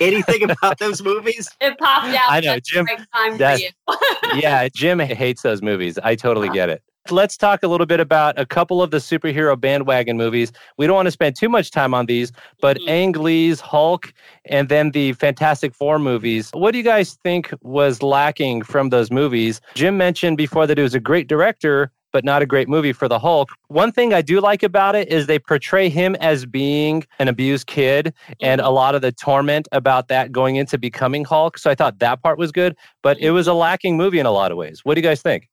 anything 0.00 0.42
about 0.44 0.78
those 0.78 1.02
movies 1.02 1.48
It 1.60 1.76
popped 1.78 2.14
out. 2.14 2.30
I 2.30 2.40
know, 2.40 2.58
Jim, 2.64 2.86
the 2.86 2.94
right 2.94 3.06
time 3.14 3.38
that- 3.38 3.60
for 3.86 3.94
you. 4.32 4.40
yeah, 4.40 4.68
Jim 4.74 4.98
hates 4.98 5.42
those 5.42 5.60
movies. 5.60 5.98
I 6.02 6.14
totally 6.14 6.48
get 6.48 6.70
it. 6.70 6.82
Let's 7.10 7.36
talk 7.36 7.62
a 7.64 7.68
little 7.68 7.86
bit 7.86 7.98
about 7.98 8.38
a 8.38 8.46
couple 8.46 8.80
of 8.80 8.92
the 8.92 8.98
superhero 8.98 9.60
bandwagon 9.60 10.16
movies. 10.16 10.52
We 10.78 10.86
don't 10.86 10.94
want 10.94 11.06
to 11.06 11.12
spend 11.12 11.34
too 11.36 11.48
much 11.48 11.72
time 11.72 11.94
on 11.94 12.06
these, 12.06 12.30
but 12.60 12.78
Mhm. 12.78 12.88
Ang 12.88 13.12
Lee's 13.12 13.60
Hulk 13.60 14.14
and 14.44 14.68
then 14.68 14.92
the 14.92 15.12
Fantastic 15.14 15.74
Four 15.74 15.98
movies. 15.98 16.50
What 16.52 16.70
do 16.70 16.78
you 16.78 16.84
guys 16.84 17.18
think 17.24 17.52
was 17.60 18.02
lacking 18.02 18.62
from 18.62 18.90
those 18.90 19.10
movies? 19.10 19.60
Jim 19.74 19.96
mentioned 19.96 20.36
before 20.36 20.66
that 20.66 20.78
it 20.78 20.82
was 20.82 20.94
a 20.94 21.00
great 21.00 21.26
director, 21.26 21.90
but 22.12 22.24
not 22.24 22.40
a 22.40 22.46
great 22.46 22.68
movie 22.68 22.92
for 22.92 23.08
the 23.08 23.18
Hulk. 23.18 23.50
One 23.66 23.90
thing 23.90 24.14
I 24.14 24.22
do 24.22 24.40
like 24.40 24.62
about 24.62 24.94
it 24.94 25.08
is 25.08 25.26
they 25.26 25.40
portray 25.40 25.88
him 25.88 26.14
as 26.20 26.46
being 26.46 27.04
an 27.18 27.26
abused 27.26 27.66
kid 27.66 28.14
and 28.40 28.60
a 28.60 28.70
lot 28.70 28.94
of 28.94 29.02
the 29.02 29.10
torment 29.10 29.66
about 29.72 30.06
that 30.08 30.30
going 30.30 30.54
into 30.56 30.78
becoming 30.78 31.24
Hulk. 31.24 31.58
So 31.58 31.68
I 31.68 31.74
thought 31.74 31.98
that 31.98 32.22
part 32.22 32.38
was 32.38 32.52
good, 32.52 32.76
but 33.02 33.18
it 33.18 33.32
was 33.32 33.48
a 33.48 33.54
lacking 33.54 33.96
movie 33.96 34.20
in 34.20 34.26
a 34.26 34.30
lot 34.30 34.52
of 34.52 34.56
ways. 34.56 34.80
What 34.84 34.94
do 34.94 35.00
you 35.00 35.06
guys 35.06 35.20
think? 35.20 35.48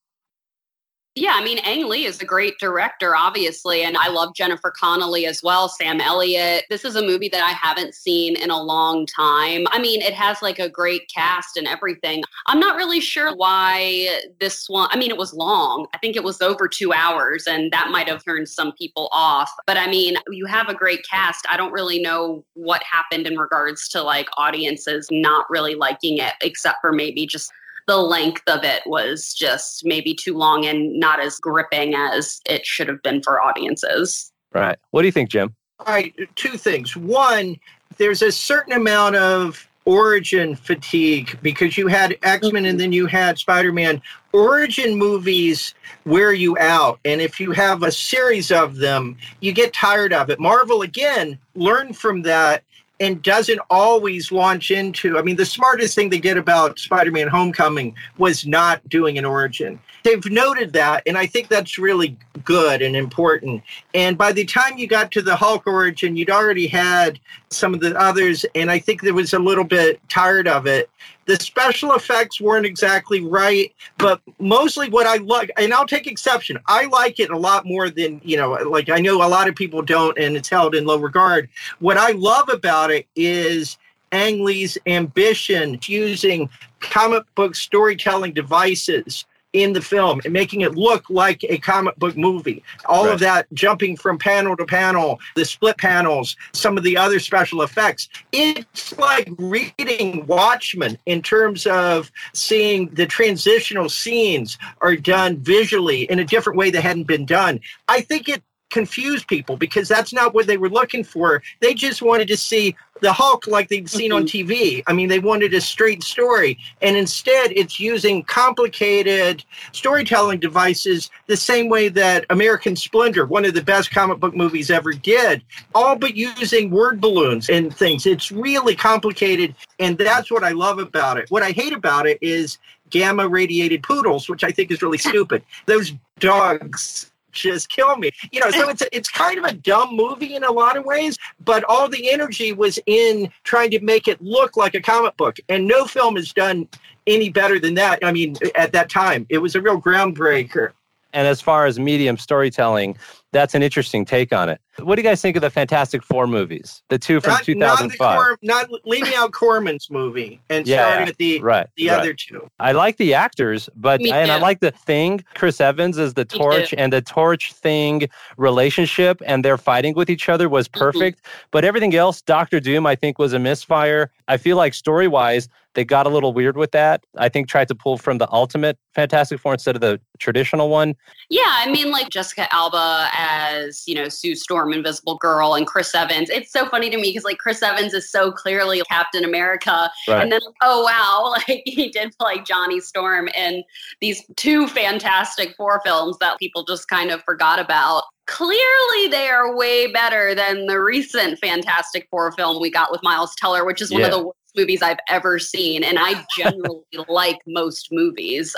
Yeah, 1.15 1.33
I 1.33 1.43
mean, 1.43 1.57
Ang 1.59 1.89
Lee 1.89 2.05
is 2.05 2.21
a 2.21 2.25
great 2.25 2.59
director, 2.59 3.15
obviously, 3.15 3.83
and 3.83 3.97
I 3.97 4.09
love 4.09 4.35
Jennifer 4.35 4.71
Connelly 4.71 5.25
as 5.25 5.41
well, 5.41 5.67
Sam 5.67 5.99
Elliott. 5.99 6.65
This 6.69 6.85
is 6.85 6.95
a 6.95 7.01
movie 7.01 7.29
that 7.29 7.43
I 7.43 7.49
haven't 7.51 7.95
seen 7.95 8.37
in 8.37 8.51
a 8.51 8.61
long 8.61 9.07
time. 9.07 9.65
I 9.71 9.79
mean, 9.79 10.01
it 10.01 10.13
has 10.13 10.41
like 10.43 10.59
a 10.59 10.69
great 10.69 11.09
cast 11.13 11.57
and 11.57 11.67
everything. 11.67 12.21
I'm 12.45 12.59
not 12.59 12.77
really 12.77 13.01
sure 13.01 13.35
why 13.35 14.21
this 14.39 14.69
one, 14.69 14.87
I 14.91 14.97
mean, 14.97 15.09
it 15.09 15.17
was 15.17 15.33
long. 15.33 15.87
I 15.93 15.97
think 15.97 16.15
it 16.15 16.23
was 16.23 16.41
over 16.41 16.67
two 16.67 16.93
hours, 16.93 17.47
and 17.47 17.71
that 17.73 17.89
might 17.89 18.07
have 18.07 18.23
turned 18.23 18.47
some 18.47 18.71
people 18.73 19.09
off. 19.11 19.51
But 19.65 19.77
I 19.77 19.87
mean, 19.87 20.15
you 20.29 20.45
have 20.45 20.69
a 20.69 20.75
great 20.75 21.01
cast. 21.09 21.45
I 21.49 21.57
don't 21.57 21.73
really 21.73 21.99
know 21.99 22.45
what 22.53 22.83
happened 22.83 23.25
in 23.25 23.37
regards 23.37 23.89
to 23.89 24.03
like 24.03 24.29
audiences 24.37 25.07
not 25.11 25.47
really 25.49 25.73
liking 25.73 26.19
it, 26.19 26.33
except 26.41 26.77
for 26.81 26.93
maybe 26.93 27.25
just 27.25 27.51
the 27.89 27.97
length 27.97 28.43
of 28.45 28.63
it 28.63 28.83
was 28.85 29.33
just 29.33 29.83
maybe 29.83 30.13
too 30.13 30.37
long 30.37 30.63
and 30.67 30.99
not 30.99 31.19
as 31.19 31.39
gripping 31.39 31.95
as 31.95 32.39
it 32.45 32.63
should 32.63 32.87
have 32.87 33.01
been 33.01 33.19
for 33.23 33.41
audiences. 33.41 34.31
Right. 34.53 34.77
What 34.91 35.01
do 35.01 35.07
you 35.07 35.11
think, 35.11 35.31
Jim? 35.31 35.55
All 35.79 35.93
right, 35.95 36.13
two 36.35 36.55
things. 36.55 36.95
One, 36.95 37.57
there's 37.97 38.21
a 38.21 38.31
certain 38.31 38.73
amount 38.73 39.15
of 39.15 39.67
origin 39.85 40.55
fatigue 40.55 41.39
because 41.41 41.79
you 41.79 41.87
had 41.87 42.15
X-Men 42.21 42.65
and 42.65 42.73
mm-hmm. 42.73 42.77
then 42.77 42.91
you 42.91 43.07
had 43.07 43.39
Spider-Man. 43.39 44.03
Origin 44.33 44.95
movies 44.95 45.73
wear 46.05 46.31
you 46.31 46.55
out. 46.59 46.99
And 47.05 47.21
if 47.21 47.39
you 47.39 47.53
have 47.53 47.81
a 47.81 47.91
series 47.91 48.51
of 48.51 48.75
them, 48.75 49.17
you 49.39 49.51
get 49.51 49.73
tired 49.73 50.13
of 50.13 50.29
it. 50.29 50.39
Marvel, 50.39 50.83
again, 50.83 51.39
learned 51.55 51.97
from 51.97 52.21
that 52.21 52.63
and 52.99 53.21
doesn't 53.21 53.59
always 53.69 54.31
launch 54.31 54.71
into. 54.71 55.17
I 55.17 55.21
mean, 55.21 55.35
the 55.35 55.45
smartest 55.45 55.95
thing 55.95 56.09
they 56.09 56.19
did 56.19 56.37
about 56.37 56.79
Spider 56.79 57.11
Man 57.11 57.27
Homecoming 57.27 57.95
was 58.17 58.45
not 58.45 58.87
doing 58.89 59.17
an 59.17 59.25
origin. 59.25 59.79
They've 60.03 60.25
noted 60.25 60.73
that, 60.73 61.03
and 61.05 61.17
I 61.17 61.25
think 61.25 61.47
that's 61.49 61.77
really 61.77 62.17
good 62.43 62.81
and 62.81 62.95
important. 62.95 63.63
And 63.93 64.17
by 64.17 64.31
the 64.31 64.45
time 64.45 64.77
you 64.77 64.87
got 64.87 65.11
to 65.11 65.21
the 65.21 65.35
Hulk 65.35 65.67
origin, 65.67 66.15
you'd 66.15 66.29
already 66.29 66.67
had 66.67 67.19
some 67.49 67.73
of 67.73 67.79
the 67.79 67.97
others, 67.99 68.45
and 68.55 68.71
I 68.71 68.79
think 68.79 69.01
there 69.01 69.13
was 69.13 69.33
a 69.33 69.39
little 69.39 69.63
bit 69.63 69.99
tired 70.09 70.47
of 70.47 70.67
it. 70.67 70.89
The 71.29 71.35
special 71.35 71.93
effects 71.93 72.41
weren't 72.41 72.65
exactly 72.65 73.21
right, 73.21 73.71
but 73.99 74.19
mostly 74.39 74.89
what 74.89 75.05
I 75.05 75.17
like, 75.17 75.51
and 75.59 75.71
I'll 75.71 75.85
take 75.85 76.07
exception, 76.07 76.57
I 76.65 76.85
like 76.85 77.19
it 77.19 77.29
a 77.29 77.37
lot 77.37 77.67
more 77.67 77.91
than, 77.91 78.19
you 78.23 78.35
know, 78.35 78.53
like 78.53 78.89
I 78.89 78.97
know 78.97 79.17
a 79.23 79.29
lot 79.29 79.47
of 79.47 79.53
people 79.53 79.83
don't, 79.83 80.17
and 80.17 80.35
it's 80.35 80.49
held 80.49 80.73
in 80.73 80.85
low 80.85 80.97
regard. 80.97 81.47
What 81.77 81.97
I 81.97 82.13
love 82.13 82.49
about 82.49 82.89
it 82.89 83.05
is 83.15 83.77
Ang 84.11 84.43
Lee's 84.43 84.75
ambition 84.87 85.77
using 85.83 86.49
comic 86.79 87.23
book 87.35 87.53
storytelling 87.53 88.33
devices 88.33 89.25
in 89.53 89.73
the 89.73 89.81
film 89.81 90.21
and 90.23 90.33
making 90.33 90.61
it 90.61 90.75
look 90.75 91.09
like 91.09 91.43
a 91.49 91.57
comic 91.57 91.95
book 91.97 92.15
movie. 92.15 92.63
All 92.85 93.05
Right. 93.05 93.13
of 93.13 93.19
that 93.21 93.47
jumping 93.53 93.97
from 93.97 94.17
panel 94.17 94.55
to 94.57 94.65
panel, 94.65 95.19
the 95.35 95.45
split 95.45 95.77
panels, 95.77 96.35
some 96.53 96.77
of 96.77 96.83
the 96.83 96.97
other 96.97 97.19
special 97.19 97.61
effects. 97.61 98.09
It's 98.31 98.97
like 98.97 99.29
reading 99.37 100.25
Watchmen 100.27 100.97
in 101.05 101.21
terms 101.21 101.65
of 101.65 102.11
seeing 102.33 102.89
the 102.89 103.05
transitional 103.07 103.89
scenes 103.89 104.57
are 104.81 104.95
done 104.95 105.37
visually 105.37 106.03
in 106.03 106.19
a 106.19 106.25
different 106.25 106.57
way 106.57 106.69
that 106.71 106.81
hadn't 106.81 107.07
been 107.07 107.25
done. 107.25 107.59
I 107.87 108.01
think 108.01 108.29
it 108.29 108.43
confused 108.69 109.27
people 109.27 109.57
because 109.57 109.87
that's 109.87 110.13
not 110.13 110.35
what 110.35 110.45
they 110.45 110.57
were 110.57 110.69
looking 110.69 111.03
for. 111.03 111.41
They 111.59 111.73
just 111.73 112.03
wanted 112.03 112.27
to 112.27 112.37
see 112.37 112.75
the 113.01 113.11
Hulk 113.13 113.47
like 113.47 113.69
they'd 113.69 113.89
seen 113.89 114.11
on 114.11 114.19
Mm-hmm. 114.19 114.51
TV. 114.51 114.83
I 114.87 114.93
mean, 114.93 115.07
they 115.09 115.19
wanted 115.19 115.53
a 115.53 115.61
straight 115.61 116.03
story. 116.03 116.57
And 116.81 116.97
instead, 116.97 117.51
it's 117.53 117.79
using 117.79 118.23
complicated 118.23 119.43
storytelling 119.71 120.39
devices 120.39 121.09
the 121.27 121.37
same 121.37 121.69
way 121.69 121.89
that 121.89 122.25
American 122.29 122.75
Splendor, 122.75 123.25
one 123.25 123.45
of 123.45 123.53
the 123.53 123.63
best 123.63 123.91
comic 123.91 124.19
book 124.19 124.35
movies 124.35 124.69
ever 124.69 124.93
did, 124.93 125.41
all 125.73 125.95
but 125.95 126.15
using 126.15 126.69
word 126.69 126.99
balloons 127.01 127.49
and 127.49 127.75
things. 127.75 128.05
It's 128.05 128.31
really 128.31 128.75
complicated. 128.75 129.55
And 129.79 129.97
that's 129.97 130.29
what 130.29 130.43
I 130.43 130.51
love 130.51 130.79
about 130.79 131.17
it. 131.17 131.29
What 131.29 131.43
I 131.43 131.51
hate 131.51 131.73
about 131.73 132.07
it 132.07 132.17
is 132.21 132.57
gamma 132.89 133.27
radiated 133.27 133.83
poodles, 133.83 134.27
which 134.29 134.43
I 134.43 134.51
think 134.51 134.71
is 134.71 134.81
really 134.81 134.97
stupid. 135.09 135.43
Those 135.65 135.93
dogs 136.19 137.11
just 137.31 137.69
kill 137.69 137.95
me. 137.97 138.11
You 138.31 138.39
know, 138.39 138.51
so 138.51 138.69
it's 138.69 138.83
it's 138.91 139.09
kind 139.09 139.37
of 139.37 139.45
a 139.45 139.53
dumb 139.53 139.95
movie 139.95 140.35
in 140.35 140.43
a 140.43 140.51
lot 140.51 140.77
of 140.77 140.85
ways, 140.85 141.17
but 141.43 141.63
all 141.65 141.87
the 141.87 142.11
energy 142.11 142.53
was 142.53 142.79
in 142.85 143.31
trying 143.43 143.71
to 143.71 143.79
make 143.81 144.07
it 144.07 144.21
look 144.21 144.57
like 144.57 144.75
a 144.75 144.81
comic 144.81 145.17
book, 145.17 145.37
and 145.49 145.67
no 145.67 145.85
film 145.85 146.15
has 146.15 146.33
done 146.33 146.67
any 147.07 147.29
better 147.29 147.59
than 147.59 147.73
that. 147.75 147.99
I 148.03 148.11
mean, 148.11 148.35
at 148.55 148.71
that 148.73 148.89
time, 148.89 149.25
it 149.29 149.39
was 149.39 149.55
a 149.55 149.61
real 149.61 149.81
groundbreaker. 149.81 150.71
And 151.11 151.27
as 151.27 151.41
far 151.41 151.65
as 151.65 151.79
medium 151.79 152.17
storytelling, 152.17 152.97
that's 153.31 153.53
an 153.53 153.61
interesting 153.63 154.05
take 154.05 154.33
on 154.33 154.49
it. 154.49 154.59
What 154.79 154.95
do 154.95 155.01
you 155.01 155.07
guys 155.07 155.21
think 155.21 155.35
of 155.35 155.41
the 155.41 155.49
Fantastic 155.49 156.03
Four 156.03 156.25
movies? 156.25 156.81
The 156.89 156.97
two 156.97 157.19
from 157.19 157.31
Not, 157.33 157.47
not, 157.49 157.77
2005. 157.79 158.17
Cor- 158.17 158.37
not 158.41 158.67
leaving 158.85 159.13
out 159.15 159.31
Corman's 159.33 159.89
movie 159.91 160.39
and 160.49 160.65
Yeah, 160.65 160.77
starting 160.83 161.05
yeah. 161.07 161.09
at 161.09 161.17
the 161.17 161.41
right. 161.41 161.67
the 161.75 161.89
right. 161.89 161.99
other 161.99 162.13
two. 162.13 162.49
I 162.59 162.71
like 162.71 162.97
the 162.97 163.13
actors, 163.13 163.69
but 163.75 163.99
Me 164.01 164.11
and 164.11 164.31
I 164.31 164.39
like 164.39 164.61
the 164.61 164.71
thing. 164.71 165.23
Chris 165.35 165.59
Evans 165.59 165.97
is 165.97 166.13
the 166.13 166.23
torch, 166.25 166.73
and 166.77 166.93
the 166.93 167.01
torch 167.01 167.51
thing 167.53 168.07
relationship, 168.37 169.21
and 169.25 169.43
they're 169.45 169.57
fighting 169.57 169.93
with 169.95 170.09
each 170.09 170.29
other 170.29 170.47
was 170.49 170.67
Mm-hmm. 170.69 170.79
perfect. 170.79 171.25
But 171.51 171.65
everything 171.65 171.95
else, 171.95 172.21
Doctor 172.21 172.59
Doom, 172.59 172.85
I 172.85 172.95
think 172.95 173.19
was 173.19 173.33
a 173.33 173.39
misfire. 173.39 174.11
I 174.27 174.37
feel 174.37 174.55
like 174.57 174.73
story 174.73 175.07
wise, 175.07 175.49
they 175.79 175.85
got 175.85 176.05
a 176.05 176.09
little 176.09 176.33
weird 176.33 176.57
with 176.57 176.71
that. 176.71 177.05
I 177.17 177.29
think 177.29 177.47
tried 177.47 177.69
to 177.69 177.75
pull 177.75 177.97
from 177.97 178.17
the 178.17 178.29
ultimate 178.33 178.77
Fantastic 178.95 179.39
Four 179.39 179.53
instead 179.53 179.75
of 179.75 179.81
the 179.81 180.01
traditional 180.19 180.67
one. 180.67 180.93
Yeah, 181.29 181.45
I 181.47 181.71
mean, 181.71 181.89
like 181.89 182.09
Jessica 182.09 182.53
Alba 182.53 183.07
as, 183.13 183.83
you 183.87 183.95
know, 183.95 184.09
Sue 184.09 184.35
Storm, 184.35 184.73
Invisible 184.73 185.15
Girl, 185.15 185.53
and 185.53 185.65
Chris 185.65 185.95
Evans. 185.95 186.29
It's 186.29 186.51
so 186.51 186.67
funny 186.67 186.89
to 186.89 186.97
me 186.97 187.11
because, 187.11 187.23
like, 187.23 187.37
Chris 187.37 187.63
Evans 187.63 187.93
is 187.93 188.11
so 188.11 188.29
clearly 188.29 188.81
Captain 188.89 189.23
America. 189.23 189.89
Right. 190.05 190.21
And 190.21 190.33
then, 190.33 190.41
oh, 190.61 190.83
wow, 190.83 191.33
like, 191.47 191.63
he 191.65 191.87
did 191.87 192.13
play 192.19 192.41
Johnny 192.41 192.81
Storm 192.81 193.29
in 193.29 193.63
these 194.01 194.21
two 194.35 194.67
Fantastic 194.67 195.55
Four 195.55 195.79
films 195.85 196.17
that 196.19 196.39
people 196.39 196.65
just 196.65 196.89
kind 196.89 197.09
of 197.09 197.23
forgot 197.23 197.57
about. 197.57 198.03
Clearly, 198.27 199.07
they 199.09 199.29
are 199.29 199.55
way 199.55 199.87
better 199.87 200.35
than 200.35 200.65
the 200.65 200.81
recent 200.81 201.39
Fantastic 201.39 202.05
Four 202.11 202.33
film 202.33 202.61
we 202.61 202.69
got 202.69 202.91
with 202.91 203.01
Miles 203.01 203.33
Teller, 203.35 203.65
which 203.65 203.81
is 203.81 203.91
one 203.91 204.03
of 204.03 204.11
the 204.11 204.29
movies 204.55 204.81
I've 204.81 204.99
ever 205.09 205.39
seen. 205.39 205.83
And 205.83 205.97
I 205.99 206.25
generally 206.37 206.81
like 207.07 207.39
most 207.47 207.89
movies. 207.91 208.55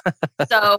So, 0.49 0.77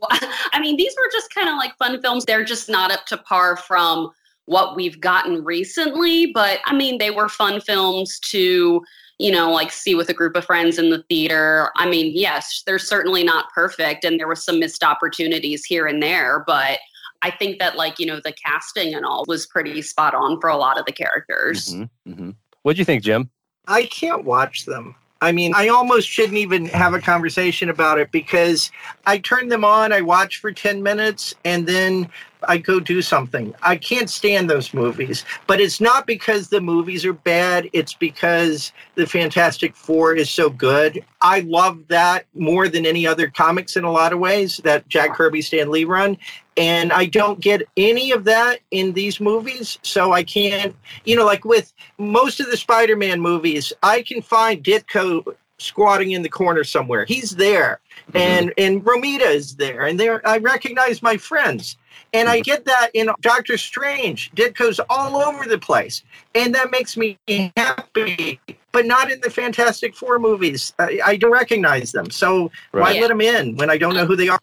I 0.52 0.60
mean, 0.60 0.76
these 0.76 0.94
were 1.00 1.10
just 1.12 1.32
kind 1.34 1.48
of 1.48 1.56
like 1.56 1.76
fun 1.76 2.00
films. 2.00 2.24
They're 2.24 2.44
just 2.44 2.68
not 2.68 2.90
up 2.90 3.06
to 3.06 3.16
par 3.16 3.56
from 3.56 4.10
what 4.46 4.76
we've 4.76 5.00
gotten 5.00 5.44
recently. 5.44 6.26
But 6.32 6.60
I 6.64 6.74
mean, 6.74 6.98
they 6.98 7.10
were 7.10 7.28
fun 7.28 7.60
films 7.60 8.18
to, 8.20 8.82
you 9.18 9.30
know, 9.30 9.50
like 9.50 9.70
see 9.70 9.94
with 9.94 10.08
a 10.08 10.14
group 10.14 10.36
of 10.36 10.44
friends 10.44 10.78
in 10.78 10.90
the 10.90 11.04
theater. 11.08 11.70
I 11.76 11.88
mean, 11.88 12.12
yes, 12.14 12.62
they're 12.66 12.78
certainly 12.78 13.22
not 13.22 13.52
perfect 13.54 14.04
and 14.04 14.18
there 14.18 14.26
were 14.26 14.36
some 14.36 14.58
missed 14.58 14.82
opportunities 14.82 15.64
here 15.64 15.86
and 15.86 16.02
there. 16.02 16.44
But 16.46 16.80
I 17.22 17.30
think 17.30 17.60
that, 17.60 17.76
like, 17.76 18.00
you 18.00 18.06
know, 18.06 18.20
the 18.22 18.32
casting 18.44 18.94
and 18.94 19.06
all 19.06 19.24
was 19.28 19.46
pretty 19.46 19.80
spot 19.82 20.12
on 20.12 20.40
for 20.40 20.50
a 20.50 20.56
lot 20.56 20.78
of 20.78 20.86
the 20.86 20.92
characters. 20.92 21.72
Mhm, 21.72 21.90
mhm. 22.08 22.36
What'd 22.62 22.78
you 22.78 22.84
think, 22.84 23.04
Jim? 23.04 23.30
I 23.68 23.84
can't 23.86 24.24
watch 24.24 24.64
them. 24.64 24.96
I 25.22 25.30
mean, 25.30 25.52
I 25.54 25.68
almost 25.68 26.08
shouldn't 26.08 26.36
even 26.36 26.66
have 26.66 26.94
a 26.94 27.00
conversation 27.00 27.70
about 27.70 28.00
it 28.00 28.10
because 28.10 28.72
I 29.06 29.18
turn 29.18 29.48
them 29.48 29.64
on, 29.64 29.92
I 29.92 30.00
watch 30.00 30.40
for 30.40 30.50
10 30.50 30.82
minutes, 30.82 31.32
and 31.44 31.64
then 31.64 32.10
I 32.48 32.58
go 32.58 32.80
do 32.80 33.02
something. 33.02 33.54
I 33.62 33.76
can't 33.76 34.10
stand 34.10 34.48
those 34.48 34.74
movies. 34.74 35.24
But 35.46 35.60
it's 35.60 35.80
not 35.80 36.06
because 36.06 36.48
the 36.48 36.60
movies 36.60 37.04
are 37.04 37.12
bad, 37.12 37.68
it's 37.72 37.94
because 37.94 38.72
the 38.94 39.06
Fantastic 39.06 39.74
Four 39.74 40.14
is 40.14 40.30
so 40.30 40.50
good. 40.50 41.04
I 41.20 41.40
love 41.40 41.88
that 41.88 42.26
more 42.34 42.68
than 42.68 42.86
any 42.86 43.06
other 43.06 43.28
comics 43.28 43.76
in 43.76 43.84
a 43.84 43.92
lot 43.92 44.12
of 44.12 44.18
ways 44.18 44.58
that 44.64 44.88
Jack 44.88 45.14
Kirby, 45.14 45.42
Stan 45.42 45.70
Lee 45.70 45.84
run. 45.84 46.16
And 46.56 46.92
I 46.92 47.06
don't 47.06 47.40
get 47.40 47.62
any 47.76 48.12
of 48.12 48.24
that 48.24 48.60
in 48.70 48.92
these 48.92 49.20
movies. 49.20 49.78
So 49.82 50.12
I 50.12 50.22
can't, 50.22 50.76
you 51.04 51.16
know, 51.16 51.24
like 51.24 51.44
with 51.44 51.72
most 51.98 52.40
of 52.40 52.50
the 52.50 52.56
Spider 52.56 52.96
Man 52.96 53.20
movies, 53.20 53.72
I 53.82 54.02
can 54.02 54.20
find 54.20 54.62
Ditko 54.62 55.34
squatting 55.62 56.12
in 56.12 56.22
the 56.22 56.28
corner 56.28 56.64
somewhere. 56.64 57.04
He's 57.04 57.30
there. 57.36 57.80
Mm-hmm. 58.08 58.16
And 58.16 58.52
and 58.58 58.84
Romita 58.84 59.32
is 59.32 59.56
there. 59.56 59.86
And 59.86 59.98
there 59.98 60.26
I 60.26 60.38
recognize 60.38 61.02
my 61.02 61.16
friends. 61.16 61.76
And 62.12 62.28
I 62.28 62.36
mm-hmm. 62.38 62.42
get 62.42 62.64
that 62.66 62.90
in 62.94 63.10
Doctor 63.20 63.56
Strange. 63.56 64.30
Ditko's 64.32 64.80
all 64.90 65.16
over 65.16 65.46
the 65.46 65.58
place. 65.58 66.02
And 66.34 66.54
that 66.54 66.70
makes 66.70 66.96
me 66.96 67.18
happy. 67.56 68.40
But 68.72 68.86
not 68.86 69.10
in 69.10 69.20
the 69.20 69.30
Fantastic 69.30 69.94
Four 69.96 70.18
movies. 70.18 70.74
I, 70.78 71.00
I 71.04 71.16
don't 71.16 71.32
recognize 71.32 71.92
them. 71.92 72.10
So 72.10 72.50
why 72.72 72.80
Right. 72.80 73.00
let 73.00 73.08
them 73.08 73.20
in 73.20 73.56
when 73.56 73.70
I 73.70 73.78
don't 73.78 73.94
know 73.94 74.06
who 74.06 74.16
they 74.16 74.28
are? 74.28 74.40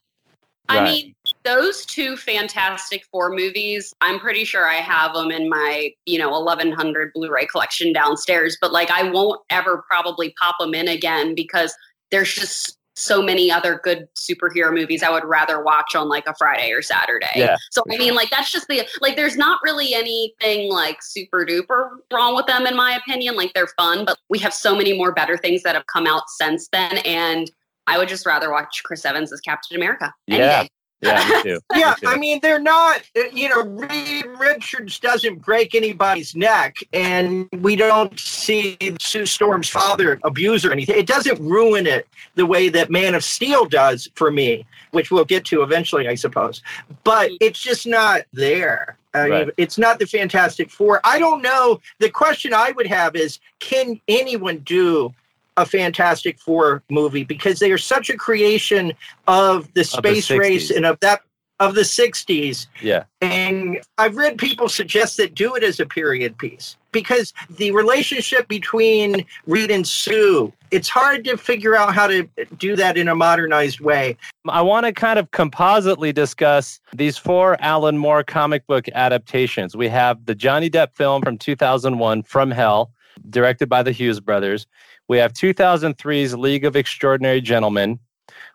I 0.68 0.78
Right. 0.78 0.84
mean, 0.84 1.16
those 1.44 1.86
two 1.86 2.16
Fantastic 2.16 3.04
Four 3.12 3.32
movies, 3.32 3.94
I'm 4.02 4.20
pretty 4.20 4.46
sure 4.46 4.68
I 4.68 4.76
have 4.76 5.14
them 5.14 5.32
in 5.32 5.50
my, 5.50 5.92
you 6.06 6.20
know, 6.20 6.30
1100 6.30 7.12
Blu 7.14 7.30
ray 7.30 7.48
collection 7.48 7.92
downstairs, 7.92 8.58
but 8.62 8.72
like 8.72 8.92
I 8.92 9.04
won't 9.04 9.42
ever 9.50 9.84
probably 9.90 10.34
pop 10.40 10.56
them 10.60 10.76
in 10.76 10.88
again 10.88 11.34
because 11.34 11.74
there's 12.12 12.34
just 12.34 12.79
so 13.00 13.22
many 13.22 13.50
other 13.52 13.80
good 13.84 14.08
superhero 14.16 14.74
movies 14.74 15.04
I 15.04 15.10
would 15.10 15.24
rather 15.24 15.64
watch 15.64 15.96
on 15.96 16.10
like 16.10 16.28
a 16.28 16.36
Friday 16.36 16.72
or 16.72 16.82
Saturday. 16.82 17.32
Yeah. 17.36 17.56
So, 17.72 17.82
I 17.92 17.98
mean, 17.98 18.14
like, 18.14 18.30
that's 18.30 18.52
just 18.52 18.68
the, 18.68 18.88
like, 19.02 19.16
there's 19.16 19.38
not 19.38 19.60
really 19.64 19.94
anything 19.94 20.70
like 20.70 21.02
super 21.02 21.46
duper 21.46 21.90
wrong 22.12 22.36
with 22.36 22.46
them, 22.48 22.68
in 22.68 22.76
my 22.76 22.96
opinion. 22.96 23.36
Like, 23.36 23.54
they're 23.54 23.70
fun, 23.78 24.06
but 24.06 24.18
we 24.30 24.40
have 24.40 24.54
so 24.54 24.76
many 24.76 24.98
more 24.98 25.14
better 25.14 25.38
things 25.38 25.64
that 25.64 25.76
have 25.76 25.86
come 25.88 26.06
out 26.06 26.24
since 26.30 26.68
then. 26.72 26.98
And 27.00 27.50
I 27.88 27.98
would 27.98 28.10
just 28.10 28.26
rather 28.26 28.52
watch 28.52 28.82
Chris 28.84 29.06
Evans 29.06 29.32
as 29.32 29.40
Captain 29.40 29.78
America. 29.78 30.14
Yeah. 30.28 30.64
day. 30.64 30.70
Yeah, 31.02 31.24
me 31.30 31.44
too. 31.44 31.60
Me 31.74 31.80
Yeah, 31.80 31.94
too. 31.94 32.08
I 32.08 32.18
mean, 32.18 32.40
they're 32.42 32.60
not, 32.60 33.02
uh, 33.18 33.22
you 33.32 33.48
know, 33.50 33.62
Reed 33.64 34.26
Richards 34.38 35.00
doesn't 35.00 35.36
break 35.42 35.74
anybody's 35.74 36.36
neck, 36.36 36.76
and 36.92 37.48
we 37.60 37.76
don't 37.78 38.20
see 38.20 38.78
Sue 39.00 39.26
Storm's 39.26 39.70
father 39.70 40.20
abuse 40.24 40.66
or 40.66 40.72
anything. 40.72 40.98
It 40.98 41.08
doesn't 41.08 41.40
ruin 41.40 41.88
it 41.88 42.08
the 42.36 42.46
way 42.46 42.68
that 42.70 42.90
Man 42.90 43.16
of 43.16 43.24
Steel 43.24 43.66
does 43.66 44.10
for 44.16 44.30
me, 44.30 44.66
which 44.92 45.10
we'll 45.10 45.26
get 45.26 45.46
to 45.46 45.62
eventually, 45.64 46.08
I 46.08 46.16
suppose. 46.16 46.62
But 47.06 47.32
it's 47.40 47.60
just 47.62 47.88
not 47.88 48.24
there. 48.34 48.98
I 49.14 49.24
mean, 49.24 49.32
Right. 49.32 49.50
it's 49.58 49.78
not 49.78 50.00
the 50.00 50.06
Fantastic 50.06 50.70
Four. 50.70 51.02
I 51.04 51.18
don't 51.18 51.42
know. 51.42 51.80
The 52.00 52.10
question 52.10 52.54
I 52.54 52.72
would 52.72 52.86
have 52.88 53.16
is 53.16 53.40
can 53.60 54.00
anyone 54.08 54.60
do 54.60 55.14
a 55.60 55.66
Fantastic 55.66 56.40
Four 56.40 56.84
movie? 56.90 57.24
Because 57.24 57.60
they 57.60 57.72
are 57.72 57.78
such 57.78 58.10
a 58.10 58.18
creation 58.18 58.94
of 59.28 59.72
the 59.74 59.80
the 59.80 59.86
space 59.86 60.30
race 60.30 60.72
and 60.72 60.86
of 60.86 61.00
that 61.00 61.22
of 61.60 61.76
the 61.76 61.82
60s 61.82 62.68
yeah. 62.82 63.04
and 63.22 63.82
i've 63.98 64.16
read 64.16 64.38
people 64.38 64.70
suggest 64.70 65.18
that 65.18 65.36
do 65.36 65.56
it 65.56 65.64
as 65.64 65.80
a 65.80 65.86
period 65.86 66.38
piece 66.38 66.78
because 66.94 67.34
the 67.58 67.72
relationship 67.72 68.48
between 68.48 69.26
reed 69.46 69.70
and 69.70 69.86
sue 69.86 70.54
it's 70.72 70.88
hard 70.88 71.26
to 71.26 71.36
figure 71.36 71.76
out 71.76 71.94
how 71.94 72.08
to 72.08 72.28
do 72.58 72.78
that 72.78 72.98
in 72.98 73.10
a 73.10 73.16
modernized 73.16 73.82
way 73.82 74.18
I 74.48 74.62
want 74.62 74.86
to 74.86 74.94
kind 74.94 75.20
of 75.20 75.30
compositely 75.32 76.14
discuss 76.14 76.80
these 76.96 77.18
four 77.18 77.58
Alan 77.60 77.98
Moore 77.98 78.24
comic 78.24 78.66
book 78.66 78.88
adaptations. 78.96 79.76
We 79.76 79.90
have 79.90 80.26
the 80.26 80.34
Johnny 80.34 80.70
Depp 80.70 80.96
film 80.96 81.22
from 81.22 81.38
2001, 81.38 82.24
From 82.24 82.50
Hell, 82.50 82.90
directed 83.30 83.70
by 83.70 83.84
the 83.84 83.92
Hughes 83.92 84.20
brothers. 84.20 84.68
We 85.08 85.18
have 85.18 85.34
2003's 85.34 86.36
League 86.36 86.66
of 86.66 86.76
Extraordinary 86.76 87.42
Gentlemen. 87.42 88.00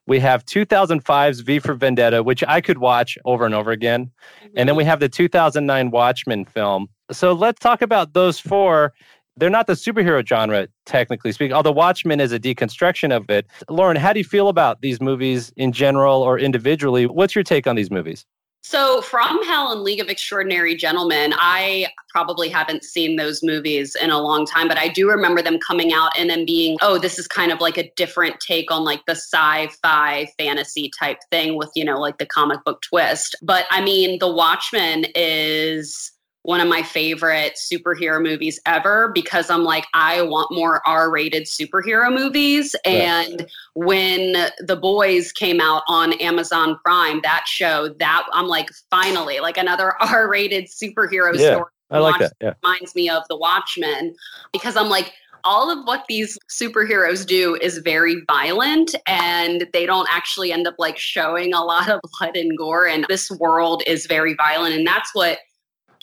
We 0.07 0.20
have 0.20 0.44
2005's 0.44 1.40
V 1.40 1.59
for 1.59 1.74
Vendetta, 1.74 2.22
which 2.22 2.44
I 2.46 2.61
could 2.61 2.79
watch 2.79 3.18
over 3.24 3.44
and 3.44 3.55
over 3.55 3.70
again. 3.70 4.11
And 4.57 4.68
then 4.68 4.77
we 4.77 4.83
mm-hmm. 4.83 4.90
have 4.90 5.00
the 5.00 5.09
2009 5.09 5.90
Watchmen 5.90 6.44
film. 6.44 6.88
So 7.11 7.33
let's 7.33 7.59
talk 7.59 7.83
about 7.83 8.12
those 8.12 8.38
four. 8.38 8.92
They're 9.37 9.50
not 9.50 9.66
the 9.66 9.72
superhero 9.72 10.24
genre, 10.27 10.68
technically 10.87 11.33
speaking, 11.33 11.55
although 11.55 11.72
Watchmen 11.72 12.20
is 12.20 12.33
a 12.33 12.38
deconstruction 12.38 13.14
of 13.14 13.29
it. 13.31 13.46
Lauren, 13.68 13.96
how 13.96 14.12
do 14.12 14.20
you 14.20 14.24
feel 14.24 14.48
about 14.48 14.81
these 14.81 15.00
movies 15.00 15.53
in 15.57 15.72
general 15.72 16.22
or 16.22 16.38
individually? 16.38 17.07
What's 17.07 17.35
your 17.35 17.42
take 17.42 17.66
on 17.66 17.74
these 17.74 17.90
movies? 17.90 18.27
So, 18.66 19.03
From 19.03 19.44
Hell 19.44 19.72
and 19.72 19.83
League 19.83 20.00
of 20.00 20.09
Extraordinary 20.09 20.74
Gentlemen, 20.74 21.35
I 21.37 21.88
probably 22.09 22.48
haven't 22.48 22.83
seen 22.83 23.16
those 23.16 23.42
movies 23.42 23.94
in 23.94 24.09
a 24.09 24.18
long 24.18 24.46
time, 24.46 24.68
but 24.68 24.79
I 24.79 24.88
do 24.88 25.07
remember 25.07 25.42
them 25.42 25.59
coming 25.59 25.92
out 25.92 26.18
and 26.18 26.31
then 26.31 26.46
being, 26.46 26.79
oh, 26.81 26.96
this 26.98 27.19
is 27.19 27.29
kind 27.29 27.52
of 27.52 27.60
like 27.60 27.77
a 27.77 27.92
different 27.94 28.40
take 28.40 28.73
on 28.73 28.83
like 28.83 29.04
the 29.06 29.17
sci 29.17 29.69
fi 29.83 30.27
fantasy 30.38 30.90
type 30.98 31.19
thing 31.31 31.58
with, 31.58 31.73
you 31.75 31.85
know, 31.85 32.00
like 32.00 32.17
the 32.17 32.25
comic 32.25 32.65
book 32.65 32.81
twist. 32.81 33.37
But 33.42 33.67
I 33.71 33.83
mean, 33.83 34.19
The 34.19 34.33
Watchmen 34.33 35.04
is 35.15 36.10
one 36.45 36.61
of 36.61 36.69
my 36.69 36.83
favorite 36.83 37.55
superhero 37.57 38.23
movies 38.23 38.61
ever 38.67 39.11
because 39.15 39.49
I'm 39.49 39.65
like, 39.65 39.87
I 39.95 40.21
want 40.21 40.53
more 40.53 40.87
R 40.87 41.11
rated 41.11 41.45
superhero 41.45 42.15
movies. 42.15 42.77
And 42.85 43.47
when 43.75 44.51
The 44.61 44.77
Boys 44.77 45.33
came 45.33 45.59
out 45.59 45.85
on 45.88 46.13
Amazon 46.21 46.79
Prime, 46.85 47.21
that 47.23 47.45
show, 47.47 47.88
that 47.99 48.27
I'm 48.35 48.47
like, 48.47 48.69
finally, 48.90 49.40
like 49.40 49.57
another 49.57 49.95
R 50.03 50.29
rated 50.31 50.67
superhero 50.67 51.35
yeah, 51.35 51.55
story. 51.55 51.71
I 51.90 51.99
like 51.99 52.19
that. 52.19 52.35
Yeah. 52.42 52.53
Reminds 52.63 52.95
me 52.95 53.09
of 53.09 53.23
The 53.31 53.38
Watchmen 53.38 54.15
because 54.53 54.77
I'm 54.77 54.90
like, 54.90 55.15
all 55.45 55.71
of 55.71 55.87
what 55.87 56.05
these 56.09 56.38
superheroes 56.51 57.27
do 57.27 57.57
is 57.57 57.79
very 57.79 58.23
violent 58.27 58.95
and 59.07 59.67
they 59.73 59.87
don't 59.87 60.09
actually 60.11 60.53
end 60.53 60.67
up 60.67 60.75
like 60.79 60.99
showing 60.99 61.55
a 61.55 61.63
lot 61.63 61.88
of 61.88 62.01
blood 62.19 62.37
and 62.37 62.57
gore. 62.57 62.87
And 62.87 63.07
this 63.09 63.31
world 63.31 63.83
is 63.87 64.07
very 64.07 64.35
violent. 64.35 64.75
And 64.75 64.87
that's 64.87 65.15
what 65.15 65.38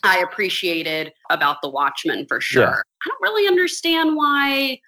I 0.03 0.19
appreciated 0.19 1.13
about 1.29 1.57
The 1.61 1.69
Watchmen 1.69 2.25
for 2.27 2.41
sure. 2.41 2.63
Yeah. 2.63 2.69
I 2.69 3.09
don't 3.09 3.21
really 3.21 3.47
understand 3.47 4.15
why 4.15 4.79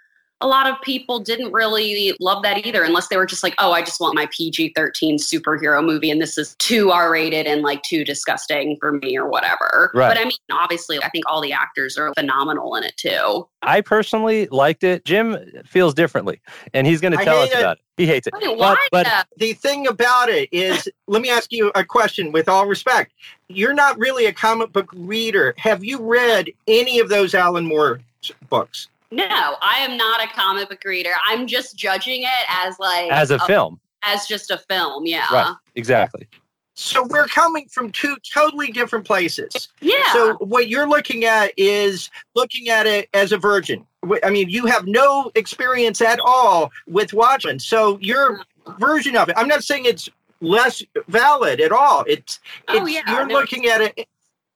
a 0.44 0.48
lot 0.48 0.68
of 0.68 0.80
people 0.82 1.20
didn't 1.20 1.54
really 1.54 2.16
love 2.20 2.44
that 2.44 2.66
either, 2.66 2.84
unless 2.84 3.08
they 3.08 3.16
were 3.16 3.26
just 3.26 3.44
like, 3.44 3.56
oh, 3.60 3.72
I 3.72 3.82
just 3.82 4.02
want 4.02 4.14
my 4.14 4.28
PG 4.30 4.74
13 4.76 5.18
superhero 5.18 5.84
movie 5.84 6.12
and 6.12 6.22
this 6.22 6.38
is 6.38 6.54
too 6.60 6.92
R 6.92 7.12
rated 7.12 7.48
and 7.48 7.62
like 7.62 7.82
too 7.84 8.04
disgusting 8.04 8.78
for 8.80 8.92
me 8.92 9.18
or 9.18 9.28
whatever. 9.28 9.90
Right. 9.94 10.10
But 10.10 10.18
I 10.18 10.26
mean, 10.26 10.34
obviously, 10.52 11.02
I 11.02 11.10
think 11.10 11.24
all 11.30 11.42
the 11.42 11.54
actors 11.54 11.98
are 11.98 12.14
phenomenal 12.14 12.76
in 12.76 12.84
it 12.84 12.98
too. 12.98 13.48
I 13.62 13.80
personally 13.80 14.48
liked 14.52 14.84
it. 14.84 15.06
Jim 15.06 15.38
feels 15.66 15.94
differently, 15.94 16.42
and 16.74 16.86
he's 16.86 17.00
going 17.00 17.18
to 17.18 17.24
tell 17.24 17.40
us 17.40 17.52
it. 17.52 17.60
about 17.60 17.78
it. 17.78 17.84
He 17.96 18.06
hates 18.06 18.28
it. 18.28 18.34
Wait, 18.34 18.58
but, 18.58 18.78
but 18.92 19.28
the 19.38 19.54
thing 19.54 19.88
about 19.88 20.28
it 20.28 20.50
is, 20.52 20.90
let 21.08 21.22
me 21.22 21.30
ask 21.30 21.54
you 21.54 21.72
a 21.74 21.86
question 21.86 22.34
with 22.34 22.50
all 22.50 22.66
respect. 22.66 23.14
You're 23.48 23.74
not 23.74 23.98
really 23.98 24.26
a 24.26 24.34
comic 24.34 24.74
book 24.74 24.90
reader. 24.94 25.54
Have 25.58 25.86
you 25.86 26.00
read 26.00 26.50
any 26.68 27.00
of 27.00 27.08
those 27.08 27.34
Alan 27.34 27.66
Moore 27.66 28.02
books? 28.50 28.90
No, 29.14 29.56
I 29.62 29.78
am 29.80 29.96
not 29.96 30.24
a 30.24 30.28
comic 30.28 30.70
book 30.70 30.84
reader. 30.84 31.12
I'm 31.26 31.46
just 31.46 31.78
judging 31.78 32.24
it 32.24 32.46
as 32.50 32.80
like 32.80 33.12
as 33.12 33.30
a, 33.30 33.36
a 33.36 33.40
film. 33.46 33.80
As 34.02 34.26
just 34.26 34.50
a 34.50 34.58
film, 34.58 35.06
yeah. 35.06 35.32
Right. 35.32 35.56
Exactly. 35.76 36.28
So 36.76 37.06
we're 37.08 37.28
coming 37.28 37.68
from 37.70 37.92
two 37.92 38.18
totally 38.34 38.72
different 38.72 39.06
places. 39.06 39.70
Yeah. 39.82 40.12
So 40.12 40.34
what 40.38 40.68
you're 40.68 40.90
looking 40.90 41.26
at 41.26 41.52
is 41.56 42.10
looking 42.36 42.70
at 42.70 42.88
it 42.88 43.08
as 43.14 43.32
a 43.32 43.38
virgin. 43.38 43.86
I 44.24 44.32
mean, 44.32 44.50
you 44.50 44.66
have 44.66 44.88
no 44.88 45.32
experience 45.36 46.02
at 46.02 46.20
all 46.20 46.72
with 46.88 47.14
Watchmen. 47.14 47.60
So 47.60 48.00
your 48.02 48.42
version 48.80 49.16
of 49.16 49.30
it, 49.30 49.36
I'm 49.38 49.48
not 49.48 49.64
saying 49.64 49.86
it's 49.86 50.10
less 50.42 50.82
valid 51.08 51.62
at 51.62 51.72
all. 51.72 52.04
It's, 52.08 52.40
oh, 52.68 52.74
it's 52.74 52.82
oh, 52.82 52.86
yeah, 52.88 53.02
you're 53.08 53.28
no. 53.28 53.36
looking 53.36 53.68
at 53.68 53.82
it 53.82 54.08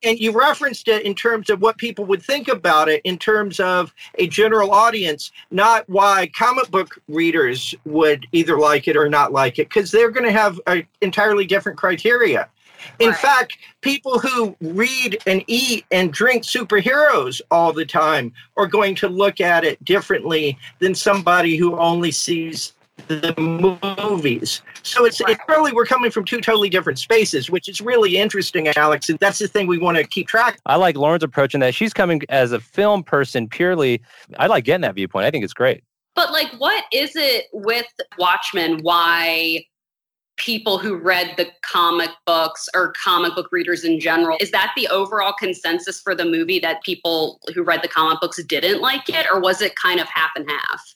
and 0.04 0.18
you 0.18 0.32
referenced 0.32 0.88
it 0.88 1.02
in 1.02 1.14
terms 1.14 1.50
of 1.50 1.60
what 1.60 1.76
people 1.78 2.04
would 2.04 2.22
think 2.22 2.48
about 2.48 2.88
it 2.88 3.00
in 3.04 3.18
terms 3.18 3.58
of 3.60 3.92
a 4.16 4.26
general 4.26 4.72
audience 4.72 5.32
not 5.50 5.88
why 5.88 6.30
comic 6.36 6.70
book 6.70 7.00
readers 7.08 7.74
would 7.84 8.26
either 8.32 8.58
like 8.58 8.88
it 8.88 8.96
or 8.96 9.08
not 9.08 9.32
like 9.32 9.58
it 9.58 9.68
because 9.68 9.90
they're 9.90 10.10
going 10.10 10.26
to 10.26 10.32
have 10.32 10.60
an 10.66 10.86
entirely 11.00 11.46
different 11.46 11.78
criteria 11.78 12.48
in 13.00 13.10
right. 13.10 13.18
fact 13.18 13.58
people 13.80 14.18
who 14.18 14.56
read 14.60 15.18
and 15.26 15.42
eat 15.46 15.84
and 15.90 16.12
drink 16.12 16.44
superheroes 16.44 17.40
all 17.50 17.72
the 17.72 17.84
time 17.84 18.32
are 18.56 18.66
going 18.66 18.94
to 18.94 19.08
look 19.08 19.40
at 19.40 19.64
it 19.64 19.82
differently 19.84 20.56
than 20.78 20.94
somebody 20.94 21.56
who 21.56 21.76
only 21.76 22.10
sees 22.10 22.72
the 23.06 23.34
movies. 23.38 24.62
So 24.82 25.04
it's 25.04 25.20
it's 25.20 25.40
really 25.48 25.72
we're 25.72 25.86
coming 25.86 26.10
from 26.10 26.24
two 26.24 26.40
totally 26.40 26.68
different 26.68 26.98
spaces, 26.98 27.50
which 27.50 27.68
is 27.68 27.80
really 27.80 28.16
interesting, 28.16 28.68
Alex. 28.68 29.08
And 29.08 29.18
that's 29.18 29.38
the 29.38 29.48
thing 29.48 29.66
we 29.66 29.78
want 29.78 29.96
to 29.98 30.04
keep 30.04 30.28
track. 30.28 30.58
I 30.66 30.76
like 30.76 30.96
Lauren's 30.96 31.22
approach 31.22 31.54
in 31.54 31.60
that 31.60 31.74
she's 31.74 31.92
coming 31.92 32.22
as 32.28 32.52
a 32.52 32.60
film 32.60 33.02
person 33.02 33.48
purely. 33.48 34.02
I 34.38 34.46
like 34.46 34.64
getting 34.64 34.82
that 34.82 34.94
viewpoint. 34.94 35.26
I 35.26 35.30
think 35.30 35.44
it's 35.44 35.54
great. 35.54 35.82
But 36.14 36.32
like, 36.32 36.50
what 36.58 36.84
is 36.92 37.14
it 37.14 37.46
with 37.52 37.86
Watchmen? 38.18 38.80
Why 38.82 39.64
people 40.36 40.78
who 40.78 40.96
read 40.96 41.34
the 41.36 41.48
comic 41.62 42.10
books 42.24 42.68
or 42.74 42.92
comic 42.92 43.34
book 43.34 43.48
readers 43.52 43.84
in 43.84 44.00
general 44.00 44.36
is 44.40 44.50
that 44.52 44.72
the 44.76 44.88
overall 44.88 45.32
consensus 45.32 46.00
for 46.00 46.14
the 46.14 46.24
movie 46.24 46.60
that 46.60 46.82
people 46.82 47.40
who 47.54 47.62
read 47.62 47.82
the 47.82 47.88
comic 47.88 48.20
books 48.20 48.42
didn't 48.44 48.80
like 48.80 49.08
it 49.08 49.26
or 49.32 49.40
was 49.40 49.60
it 49.60 49.74
kind 49.76 50.00
of 50.00 50.08
half 50.08 50.30
and 50.36 50.48
half 50.48 50.94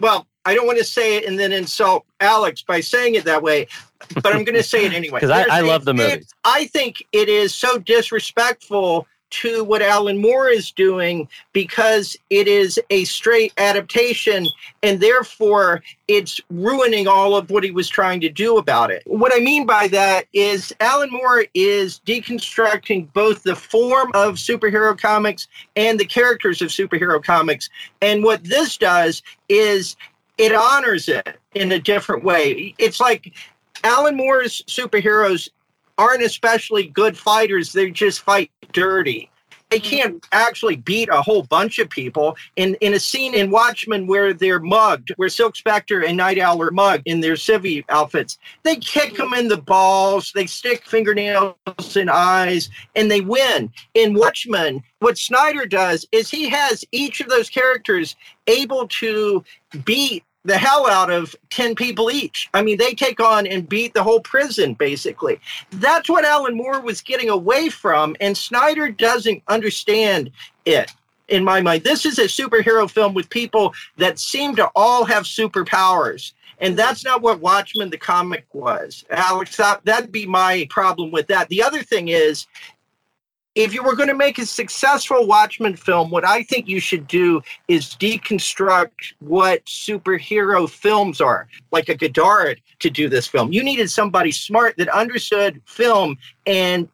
well 0.00 0.26
I 0.44 0.54
don't 0.54 0.66
want 0.66 0.78
to 0.78 0.84
say 0.84 1.16
it 1.16 1.24
and 1.26 1.38
then 1.38 1.52
insult 1.52 2.06
Alex 2.20 2.62
by 2.62 2.80
saying 2.80 3.14
it 3.14 3.24
that 3.24 3.42
way, 3.42 3.68
but 4.14 4.34
I'm 4.34 4.44
going 4.44 4.56
to 4.56 4.62
say 4.62 4.86
it 4.86 4.92
anyway. 4.94 5.20
Because 5.20 5.30
I, 5.30 5.58
I, 5.58 5.60
love 5.60 5.84
the 5.84 5.92
movie. 5.92 6.24
I 6.44 6.66
think 6.66 7.04
it 7.12 7.28
is 7.28 7.54
so 7.54 7.78
disrespectful 7.78 9.06
to 9.30 9.64
what 9.64 9.82
Alan 9.82 10.20
Moore 10.20 10.48
is 10.48 10.70
doing 10.70 11.28
because 11.52 12.16
it 12.30 12.48
is 12.48 12.78
a 12.90 13.04
straight 13.04 13.52
adaptation 13.56 14.46
and 14.82 15.00
therefore 15.00 15.82
it's 16.08 16.40
ruining 16.50 17.06
all 17.06 17.36
of 17.36 17.50
what 17.50 17.64
he 17.64 17.70
was 17.70 17.88
trying 17.88 18.20
to 18.20 18.28
do 18.28 18.58
about 18.58 18.90
it. 18.90 19.02
What 19.06 19.32
I 19.34 19.40
mean 19.40 19.66
by 19.66 19.88
that 19.88 20.26
is 20.32 20.72
Alan 20.80 21.10
Moore 21.10 21.46
is 21.54 22.00
deconstructing 22.06 23.12
both 23.12 23.42
the 23.42 23.56
form 23.56 24.10
of 24.14 24.34
superhero 24.34 24.98
comics 24.98 25.48
and 25.76 25.98
the 25.98 26.04
characters 26.04 26.60
of 26.60 26.68
superhero 26.68 27.22
comics. 27.22 27.70
And 28.02 28.24
what 28.24 28.44
this 28.44 28.76
does 28.76 29.22
is 29.48 29.96
it 30.38 30.54
honors 30.54 31.08
it 31.08 31.38
in 31.54 31.72
a 31.72 31.78
different 31.78 32.24
way. 32.24 32.74
It's 32.78 33.00
like 33.00 33.32
Alan 33.84 34.16
Moore's 34.16 34.62
superheroes 34.62 35.48
aren't 36.00 36.22
especially 36.22 36.86
good 36.86 37.16
fighters, 37.16 37.74
they 37.74 37.90
just 37.90 38.22
fight 38.22 38.50
dirty. 38.72 39.30
They 39.68 39.78
mm-hmm. 39.78 39.88
can't 39.88 40.26
actually 40.32 40.76
beat 40.76 41.10
a 41.10 41.20
whole 41.20 41.42
bunch 41.42 41.78
of 41.78 41.90
people. 41.90 42.36
In 42.56 42.74
in 42.80 42.94
a 42.94 42.98
scene 42.98 43.34
in 43.34 43.50
Watchmen 43.50 44.06
where 44.06 44.32
they're 44.32 44.60
mugged, 44.60 45.12
where 45.16 45.28
Silk 45.28 45.56
Spectre 45.56 46.02
and 46.02 46.16
Night 46.16 46.38
Owl 46.38 46.62
are 46.62 46.70
mugged 46.70 47.02
in 47.04 47.20
their 47.20 47.34
civvy 47.34 47.84
outfits, 47.90 48.38
they 48.62 48.76
kick 48.76 49.16
them 49.18 49.34
in 49.34 49.48
the 49.48 49.60
balls, 49.60 50.32
they 50.34 50.46
stick 50.46 50.86
fingernails 50.86 51.54
in 51.94 52.08
eyes, 52.08 52.70
and 52.96 53.10
they 53.10 53.20
win. 53.20 53.70
In 53.92 54.14
Watchmen, 54.14 54.82
what 55.00 55.18
Snyder 55.18 55.66
does 55.66 56.06
is 56.12 56.30
he 56.30 56.48
has 56.48 56.82
each 56.92 57.20
of 57.20 57.28
those 57.28 57.50
characters 57.50 58.16
able 58.46 58.88
to 58.88 59.44
beat 59.84 60.24
the 60.44 60.56
hell 60.56 60.88
out 60.88 61.10
of 61.10 61.36
10 61.50 61.74
people 61.74 62.10
each. 62.10 62.48
I 62.54 62.62
mean, 62.62 62.78
they 62.78 62.94
take 62.94 63.20
on 63.20 63.46
and 63.46 63.68
beat 63.68 63.94
the 63.94 64.02
whole 64.02 64.20
prison, 64.20 64.74
basically. 64.74 65.38
That's 65.72 66.08
what 66.08 66.24
Alan 66.24 66.56
Moore 66.56 66.80
was 66.80 67.00
getting 67.00 67.28
away 67.28 67.68
from, 67.68 68.16
and 68.20 68.36
Snyder 68.36 68.90
doesn't 68.90 69.42
understand 69.48 70.30
it. 70.64 70.92
In 71.28 71.44
my 71.44 71.60
mind, 71.60 71.84
this 71.84 72.04
is 72.04 72.18
a 72.18 72.24
superhero 72.24 72.90
film 72.90 73.14
with 73.14 73.30
people 73.30 73.72
that 73.98 74.18
seem 74.18 74.56
to 74.56 74.68
all 74.74 75.04
have 75.04 75.24
superpowers. 75.24 76.32
And 76.58 76.76
that's 76.76 77.04
not 77.04 77.22
what 77.22 77.40
Watchmen 77.40 77.88
the 77.88 77.96
comic 77.96 78.44
was. 78.52 79.04
Alex, 79.10 79.56
that, 79.56 79.84
that'd 79.84 80.12
be 80.12 80.26
my 80.26 80.66
problem 80.70 81.10
with 81.10 81.26
that. 81.28 81.48
The 81.48 81.62
other 81.62 81.82
thing 81.82 82.08
is, 82.08 82.46
if 83.54 83.74
you 83.74 83.82
were 83.82 83.96
going 83.96 84.08
to 84.08 84.14
make 84.14 84.38
a 84.38 84.46
successful 84.46 85.26
Watchmen 85.26 85.76
film, 85.76 86.10
what 86.10 86.24
I 86.24 86.42
think 86.44 86.68
you 86.68 86.78
should 86.80 87.06
do 87.06 87.42
is 87.68 87.96
deconstruct 87.96 89.14
what 89.18 89.64
superhero 89.66 90.68
films 90.68 91.20
are, 91.20 91.48
like 91.72 91.88
a 91.88 91.96
Godard 91.96 92.60
to 92.78 92.90
do 92.90 93.08
this 93.08 93.26
film. 93.26 93.52
You 93.52 93.64
needed 93.64 93.90
somebody 93.90 94.30
smart 94.30 94.76
that 94.78 94.88
understood 94.88 95.60
film 95.66 96.16
and 96.46 96.88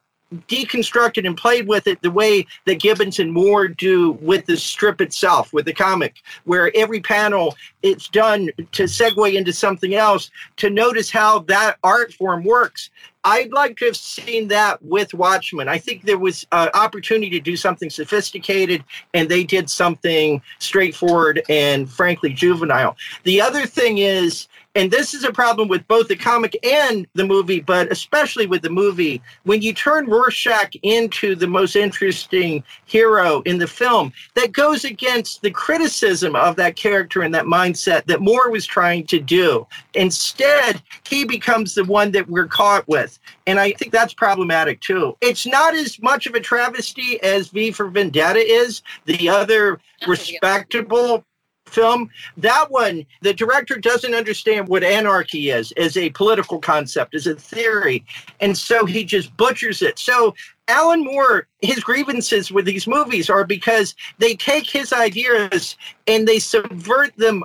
deconstructed 0.49 1.27
and 1.27 1.37
played 1.37 1.69
with 1.69 1.87
it 1.87 2.03
the 2.03 2.11
way 2.11 2.47
that 2.65 2.81
Gibbons 2.81 3.19
and 3.19 3.33
Moore 3.33 3.69
do 3.69 4.13
with 4.13 4.47
the 4.47 4.57
strip 4.57 5.01
itself, 5.01 5.53
with 5.53 5.67
the 5.67 5.73
comic, 5.73 6.17
where 6.45 6.71
every 6.75 7.01
panel 7.01 7.57
it's 7.83 8.09
done 8.09 8.51
to 8.73 8.85
segue 8.85 9.35
into 9.35 9.53
something 9.53 9.95
else 9.95 10.31
to 10.57 10.71
notice 10.71 11.11
how 11.11 11.41
that 11.41 11.77
art 11.85 12.13
form 12.13 12.45
works. 12.45 12.91
I'd 13.23 13.53
like 13.53 13.77
to 13.79 13.87
have 13.87 13.97
seen 13.97 14.49
that 14.49 14.81
with 14.85 15.13
Watchmen. 15.13 15.69
I 15.69 15.79
think 15.79 16.03
there 16.03 16.19
was 16.19 16.47
an 16.53 16.71
opportunity 16.75 17.31
to 17.31 17.41
do 17.41 17.57
something 17.57 17.91
sophisticated, 17.91 18.85
and 19.15 19.29
they 19.29 19.43
did 19.43 19.69
something 19.69 20.41
straightforward 20.61 21.43
and 21.49 21.91
frankly 21.91 22.33
juvenile. 22.33 22.97
The 23.25 23.41
other 23.41 23.67
thing 23.67 23.99
is, 23.99 24.47
and 24.77 24.91
this 24.91 25.15
is 25.15 25.25
a 25.25 25.33
problem 25.33 25.69
with 25.69 25.89
both 25.89 26.07
the 26.09 26.17
comic 26.17 26.55
and 26.63 27.07
the 27.15 27.25
movie, 27.25 27.61
but 27.61 27.91
especially 27.91 28.47
with 28.47 28.61
the 28.61 28.69
movie, 28.69 29.23
when 29.45 29.63
you 29.63 29.73
turn 29.73 30.07
Rorschach 30.07 30.75
into 30.83 31.35
the 31.35 31.47
most 31.47 31.77
interesting 31.77 32.63
hero 32.85 33.41
in 33.47 33.57
the 33.57 33.67
film, 33.67 34.13
that 34.35 34.53
goes 34.53 34.85
against 34.85 35.41
the 35.41 35.51
criticism 35.51 36.37
of 36.37 36.57
that 36.57 36.77
character 36.77 37.23
and 37.23 37.35
that 37.35 37.47
mindset 37.47 38.05
that 38.05 38.21
Moore 38.21 38.51
was 38.51 38.67
trying 38.67 39.07
to 39.07 39.19
do. 39.19 39.67
Instead, 39.95 40.83
he 41.09 41.25
becomes 41.25 41.75
the 41.75 41.85
one 41.85 42.11
that 42.13 42.29
we're 42.29 42.47
caught 42.47 42.87
with. 42.87 43.19
And 43.47 43.59
I 43.59 43.73
think 43.73 43.93
that's 43.93 44.13
problematic 44.13 44.83
too. 44.83 45.17
It's 45.23 45.47
not 45.47 45.75
as 45.75 46.01
much 46.03 46.27
of 46.27 46.35
a 46.35 46.41
travesty 46.41 47.19
as 47.23 47.49
V 47.49 47.71
for 47.71 47.89
Vendetta 47.89 48.41
is, 48.41 48.83
the 49.07 49.31
other 49.31 49.81
respectable 50.07 51.25
film. 51.67 52.11
That 52.37 52.71
one, 52.71 53.07
the 53.23 53.35
director 53.35 53.77
doesn't 53.77 54.15
understand 54.15 54.69
what 54.69 54.83
anarchy 54.83 55.51
is 55.51 55.73
as 55.73 55.97
a 55.97 56.11
political 56.11 56.59
concept, 56.59 57.15
as 57.15 57.27
a 57.27 57.35
theory. 57.35 58.05
And 58.41 58.57
so 58.57 58.87
he 58.87 59.05
just 59.05 59.37
butchers 59.37 59.83
it. 59.83 59.99
So 59.99 60.35
Alan 60.69 61.05
Moore, 61.05 61.47
his 61.61 61.81
grievances 61.81 62.51
with 62.51 62.65
these 62.65 62.87
movies 62.87 63.31
are 63.31 63.45
because 63.45 63.95
they 64.19 64.35
take 64.35 64.69
his 64.69 64.93
ideas 64.93 65.77
and 66.07 66.27
they 66.27 66.39
subvert 66.39 67.17
them 67.17 67.45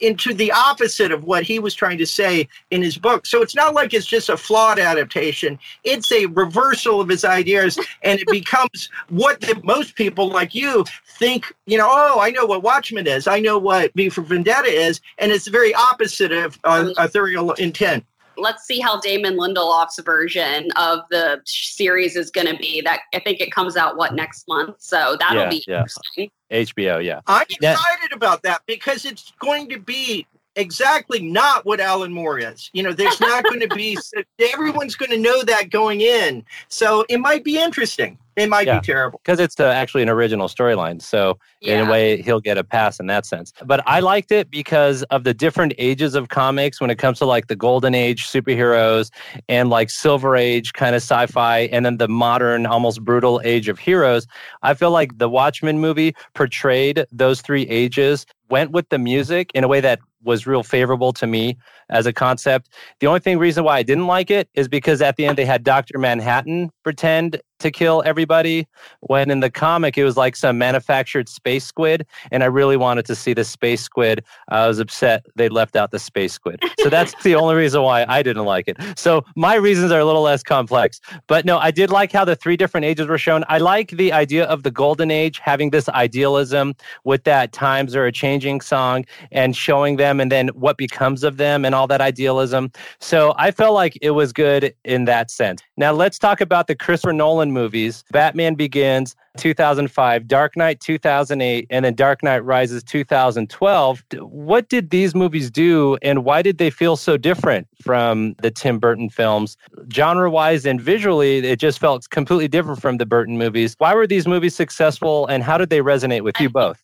into 0.00 0.34
the 0.34 0.52
opposite 0.52 1.12
of 1.12 1.24
what 1.24 1.42
he 1.42 1.58
was 1.58 1.74
trying 1.74 1.98
to 1.98 2.06
say 2.06 2.48
in 2.70 2.82
his 2.82 2.98
book. 2.98 3.26
So 3.26 3.42
it's 3.42 3.54
not 3.54 3.74
like 3.74 3.94
it's 3.94 4.06
just 4.06 4.28
a 4.28 4.36
flawed 4.36 4.78
adaptation. 4.78 5.58
It's 5.84 6.10
a 6.12 6.26
reversal 6.26 7.00
of 7.00 7.08
his 7.08 7.24
ideas 7.24 7.78
and 8.02 8.20
it 8.20 8.28
becomes 8.28 8.90
what 9.08 9.40
the, 9.40 9.60
most 9.64 9.94
people 9.94 10.28
like 10.28 10.54
you 10.54 10.84
think, 11.18 11.52
you 11.66 11.78
know, 11.78 11.88
oh, 11.90 12.20
I 12.20 12.30
know 12.30 12.46
what 12.46 12.62
Watchmen 12.62 13.06
is. 13.06 13.26
I 13.26 13.40
know 13.40 13.58
what 13.58 13.92
V 13.94 14.08
for 14.08 14.22
Vendetta 14.22 14.68
is. 14.68 15.00
And 15.18 15.32
it's 15.32 15.46
the 15.46 15.50
very 15.50 15.74
opposite 15.74 16.32
of 16.32 16.58
uh, 16.64 16.90
authorial 16.98 17.52
intent 17.52 18.04
let's 18.36 18.64
see 18.64 18.80
how 18.80 19.00
Damon 19.00 19.36
Lindelof's 19.36 19.98
version 20.04 20.68
of 20.76 21.00
the 21.10 21.40
series 21.44 22.16
is 22.16 22.30
going 22.30 22.46
to 22.46 22.56
be. 22.56 22.80
That 22.80 23.00
I 23.14 23.20
think 23.20 23.40
it 23.40 23.52
comes 23.52 23.76
out 23.76 23.96
what 23.96 24.14
next 24.14 24.46
month, 24.48 24.76
so 24.78 25.16
that'll 25.18 25.42
yeah, 25.42 25.48
be 25.48 25.64
yeah. 25.66 25.78
interesting. 25.78 26.30
HBO, 26.50 27.04
yeah. 27.04 27.20
I'm 27.26 27.46
excited 27.48 28.12
about 28.12 28.42
that 28.42 28.62
because 28.66 29.04
it's 29.04 29.32
going 29.40 29.68
to 29.70 29.78
be 29.78 30.26
exactly 30.56 31.22
not 31.22 31.64
what 31.64 31.80
Alan 31.80 32.12
Moore 32.12 32.38
is. 32.38 32.70
You 32.72 32.82
know, 32.82 32.92
there's 32.92 33.20
not 33.20 33.44
going 33.44 33.60
to 33.60 33.68
be 33.68 33.96
everyone's 34.52 34.96
going 34.96 35.10
to 35.10 35.18
know 35.18 35.42
that 35.44 35.70
going 35.70 36.00
in, 36.00 36.44
so 36.68 37.04
it 37.08 37.18
might 37.18 37.44
be 37.44 37.58
interesting. 37.58 38.18
It 38.36 38.50
might 38.50 38.66
yeah, 38.66 38.80
be 38.80 38.84
terrible 38.84 39.18
because 39.24 39.40
it's 39.40 39.58
uh, 39.58 39.64
actually 39.64 40.02
an 40.02 40.10
original 40.10 40.46
storyline. 40.46 41.00
So 41.00 41.38
yeah. 41.62 41.80
in 41.80 41.88
a 41.88 41.90
way, 41.90 42.20
he'll 42.20 42.40
get 42.40 42.58
a 42.58 42.64
pass 42.64 43.00
in 43.00 43.06
that 43.06 43.24
sense. 43.24 43.50
But 43.64 43.82
I 43.86 44.00
liked 44.00 44.30
it 44.30 44.50
because 44.50 45.02
of 45.04 45.24
the 45.24 45.32
different 45.32 45.72
ages 45.78 46.14
of 46.14 46.28
comics 46.28 46.78
when 46.78 46.90
it 46.90 46.96
comes 46.96 47.18
to 47.20 47.24
like 47.24 47.46
the 47.46 47.56
golden 47.56 47.94
age 47.94 48.26
superheroes 48.26 49.10
and 49.48 49.70
like 49.70 49.88
silver 49.88 50.36
age 50.36 50.74
kind 50.74 50.94
of 50.94 51.00
sci-fi, 51.00 51.60
and 51.72 51.86
then 51.86 51.96
the 51.96 52.08
modern, 52.08 52.66
almost 52.66 53.02
brutal 53.02 53.40
age 53.42 53.68
of 53.68 53.78
heroes. 53.78 54.26
I 54.62 54.74
feel 54.74 54.90
like 54.90 55.16
the 55.16 55.30
Watchmen 55.30 55.78
movie 55.78 56.14
portrayed 56.34 57.06
those 57.10 57.40
three 57.40 57.62
ages, 57.68 58.26
went 58.50 58.70
with 58.70 58.90
the 58.90 58.98
music 58.98 59.50
in 59.54 59.64
a 59.64 59.68
way 59.68 59.80
that 59.80 59.98
was 60.26 60.46
real 60.46 60.62
favorable 60.62 61.12
to 61.14 61.26
me 61.26 61.56
as 61.88 62.06
a 62.06 62.12
concept. 62.12 62.68
The 63.00 63.06
only 63.06 63.20
thing 63.20 63.38
reason 63.38 63.64
why 63.64 63.78
I 63.78 63.82
didn't 63.82 64.06
like 64.06 64.30
it 64.30 64.48
is 64.54 64.68
because 64.68 65.00
at 65.00 65.16
the 65.16 65.26
end 65.26 65.38
they 65.38 65.44
had 65.44 65.64
Dr. 65.64 65.98
Manhattan 65.98 66.70
pretend 66.82 67.40
to 67.58 67.70
kill 67.70 68.02
everybody 68.04 68.66
when 69.00 69.30
in 69.30 69.40
the 69.40 69.50
comic 69.50 69.96
it 69.96 70.04
was 70.04 70.16
like 70.16 70.36
some 70.36 70.58
manufactured 70.58 71.28
space 71.28 71.64
squid 71.64 72.06
and 72.30 72.42
i 72.42 72.46
really 72.46 72.76
wanted 72.76 73.04
to 73.04 73.14
see 73.14 73.32
the 73.32 73.44
space 73.44 73.82
squid. 73.82 74.24
I 74.48 74.66
was 74.66 74.78
upset 74.78 75.24
they 75.36 75.48
left 75.48 75.76
out 75.76 75.90
the 75.90 75.98
space 75.98 76.32
squid. 76.32 76.62
So 76.80 76.88
that's 76.88 77.14
the 77.22 77.34
only 77.34 77.54
reason 77.54 77.82
why 77.82 78.04
i 78.08 78.22
didn't 78.22 78.44
like 78.44 78.68
it. 78.68 78.76
So 78.96 79.24
my 79.36 79.54
reasons 79.54 79.90
are 79.92 80.00
a 80.00 80.04
little 80.04 80.22
less 80.22 80.42
complex. 80.42 81.00
But 81.26 81.44
no 81.44 81.58
i 81.58 81.70
did 81.70 81.90
like 81.90 82.12
how 82.12 82.24
the 82.24 82.36
three 82.36 82.56
different 82.56 82.84
ages 82.84 83.06
were 83.06 83.18
shown. 83.18 83.44
I 83.48 83.58
like 83.58 83.90
the 83.90 84.12
idea 84.12 84.44
of 84.44 84.62
the 84.62 84.70
golden 84.70 85.10
age 85.10 85.38
having 85.38 85.70
this 85.70 85.88
idealism 85.88 86.74
with 87.04 87.24
that 87.24 87.52
times 87.52 87.94
are 87.96 88.06
a 88.06 88.12
changing 88.12 88.60
song 88.60 89.04
and 89.32 89.56
showing 89.56 89.96
them 89.96 90.20
and 90.20 90.30
then 90.30 90.48
what 90.48 90.76
becomes 90.76 91.24
of 91.24 91.36
them 91.36 91.64
and 91.64 91.74
all 91.74 91.86
that 91.86 92.00
idealism. 92.00 92.70
So 93.00 93.34
i 93.36 93.50
felt 93.50 93.74
like 93.74 93.98
it 94.02 94.10
was 94.10 94.32
good 94.32 94.74
in 94.84 95.04
that 95.06 95.30
sense 95.30 95.62
now 95.76 95.92
let's 95.92 96.18
talk 96.18 96.40
about 96.40 96.66
the 96.66 96.74
christopher 96.74 97.12
nolan 97.12 97.52
movies 97.52 98.04
Batman 98.10 98.54
Begins 98.54 99.16
2005, 99.36 100.26
Dark 100.26 100.56
Knight 100.56 100.80
2008, 100.80 101.66
and 101.70 101.84
then 101.84 101.94
Dark 101.94 102.22
Knight 102.22 102.44
Rises 102.44 102.82
2012. 102.82 104.04
What 104.20 104.68
did 104.68 104.90
these 104.90 105.14
movies 105.14 105.50
do 105.50 105.96
and 106.02 106.24
why 106.24 106.42
did 106.42 106.58
they 106.58 106.70
feel 106.70 106.96
so 106.96 107.16
different 107.16 107.68
from 107.82 108.34
the 108.42 108.50
Tim 108.50 108.78
Burton 108.78 109.10
films? 109.10 109.56
Genre 109.92 110.30
wise 110.30 110.64
and 110.66 110.80
visually, 110.80 111.38
it 111.38 111.58
just 111.58 111.78
felt 111.78 112.08
completely 112.10 112.48
different 112.48 112.80
from 112.80 112.96
the 112.96 113.06
Burton 113.06 113.38
movies. 113.38 113.74
Why 113.78 113.94
were 113.94 114.06
these 114.06 114.26
movies 114.26 114.54
successful 114.54 115.26
and 115.26 115.42
how 115.42 115.58
did 115.58 115.70
they 115.70 115.80
resonate 115.80 116.22
with 116.22 116.40
you 116.40 116.48
both? 116.48 116.82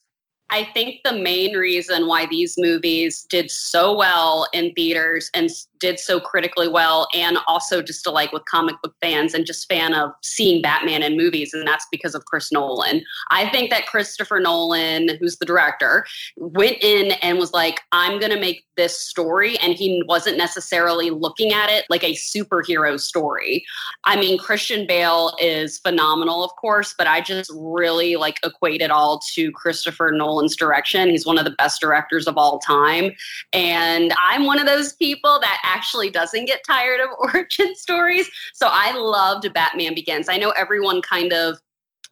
I 0.50 0.64
think 0.74 1.00
the 1.02 1.14
main 1.14 1.56
reason 1.56 2.06
why 2.06 2.26
these 2.26 2.56
movies 2.58 3.26
did 3.30 3.50
so 3.50 3.96
well 3.96 4.46
in 4.52 4.74
theaters 4.74 5.30
and 5.32 5.48
did 5.82 5.98
so 5.98 6.20
critically 6.20 6.68
well 6.68 7.08
and 7.12 7.38
also 7.48 7.82
just 7.82 8.04
to 8.04 8.10
like 8.10 8.32
with 8.32 8.44
comic 8.44 8.76
book 8.82 8.94
fans 9.02 9.34
and 9.34 9.44
just 9.44 9.68
fan 9.68 9.92
of 9.94 10.12
seeing 10.22 10.62
Batman 10.62 11.02
in 11.02 11.16
movies 11.16 11.52
and 11.52 11.66
that's 11.66 11.86
because 11.90 12.14
of 12.14 12.24
Chris 12.24 12.52
Nolan. 12.52 13.02
I 13.32 13.50
think 13.50 13.70
that 13.70 13.86
Christopher 13.88 14.38
Nolan, 14.38 15.16
who's 15.18 15.38
the 15.38 15.44
director, 15.44 16.06
went 16.36 16.76
in 16.82 17.12
and 17.20 17.36
was 17.36 17.52
like 17.52 17.80
I'm 17.90 18.20
going 18.20 18.30
to 18.30 18.38
make 18.38 18.64
this 18.76 18.96
story 18.98 19.58
and 19.58 19.74
he 19.74 20.02
wasn't 20.06 20.38
necessarily 20.38 21.10
looking 21.10 21.52
at 21.52 21.68
it 21.68 21.84
like 21.90 22.04
a 22.04 22.14
superhero 22.14 22.98
story. 22.98 23.64
I 24.04 24.14
mean 24.14 24.38
Christian 24.38 24.86
Bale 24.86 25.34
is 25.40 25.80
phenomenal 25.80 26.44
of 26.44 26.52
course, 26.60 26.94
but 26.96 27.08
I 27.08 27.22
just 27.22 27.50
really 27.54 28.14
like 28.14 28.38
equate 28.44 28.82
it 28.82 28.92
all 28.92 29.20
to 29.34 29.50
Christopher 29.50 30.12
Nolan's 30.12 30.54
direction. 30.54 31.10
He's 31.10 31.26
one 31.26 31.38
of 31.38 31.44
the 31.44 31.50
best 31.50 31.80
directors 31.80 32.28
of 32.28 32.38
all 32.38 32.60
time 32.60 33.10
and 33.52 34.14
I'm 34.24 34.46
one 34.46 34.60
of 34.60 34.66
those 34.66 34.92
people 34.92 35.40
that 35.40 35.58
actually 35.72 36.10
doesn't 36.10 36.46
get 36.46 36.60
tired 36.66 37.00
of 37.00 37.10
origin 37.18 37.74
stories. 37.74 38.28
So 38.54 38.68
I 38.70 38.92
loved 38.92 39.52
Batman 39.52 39.94
Begins. 39.94 40.28
I 40.28 40.36
know 40.36 40.50
everyone 40.50 41.02
kind 41.02 41.32
of 41.32 41.58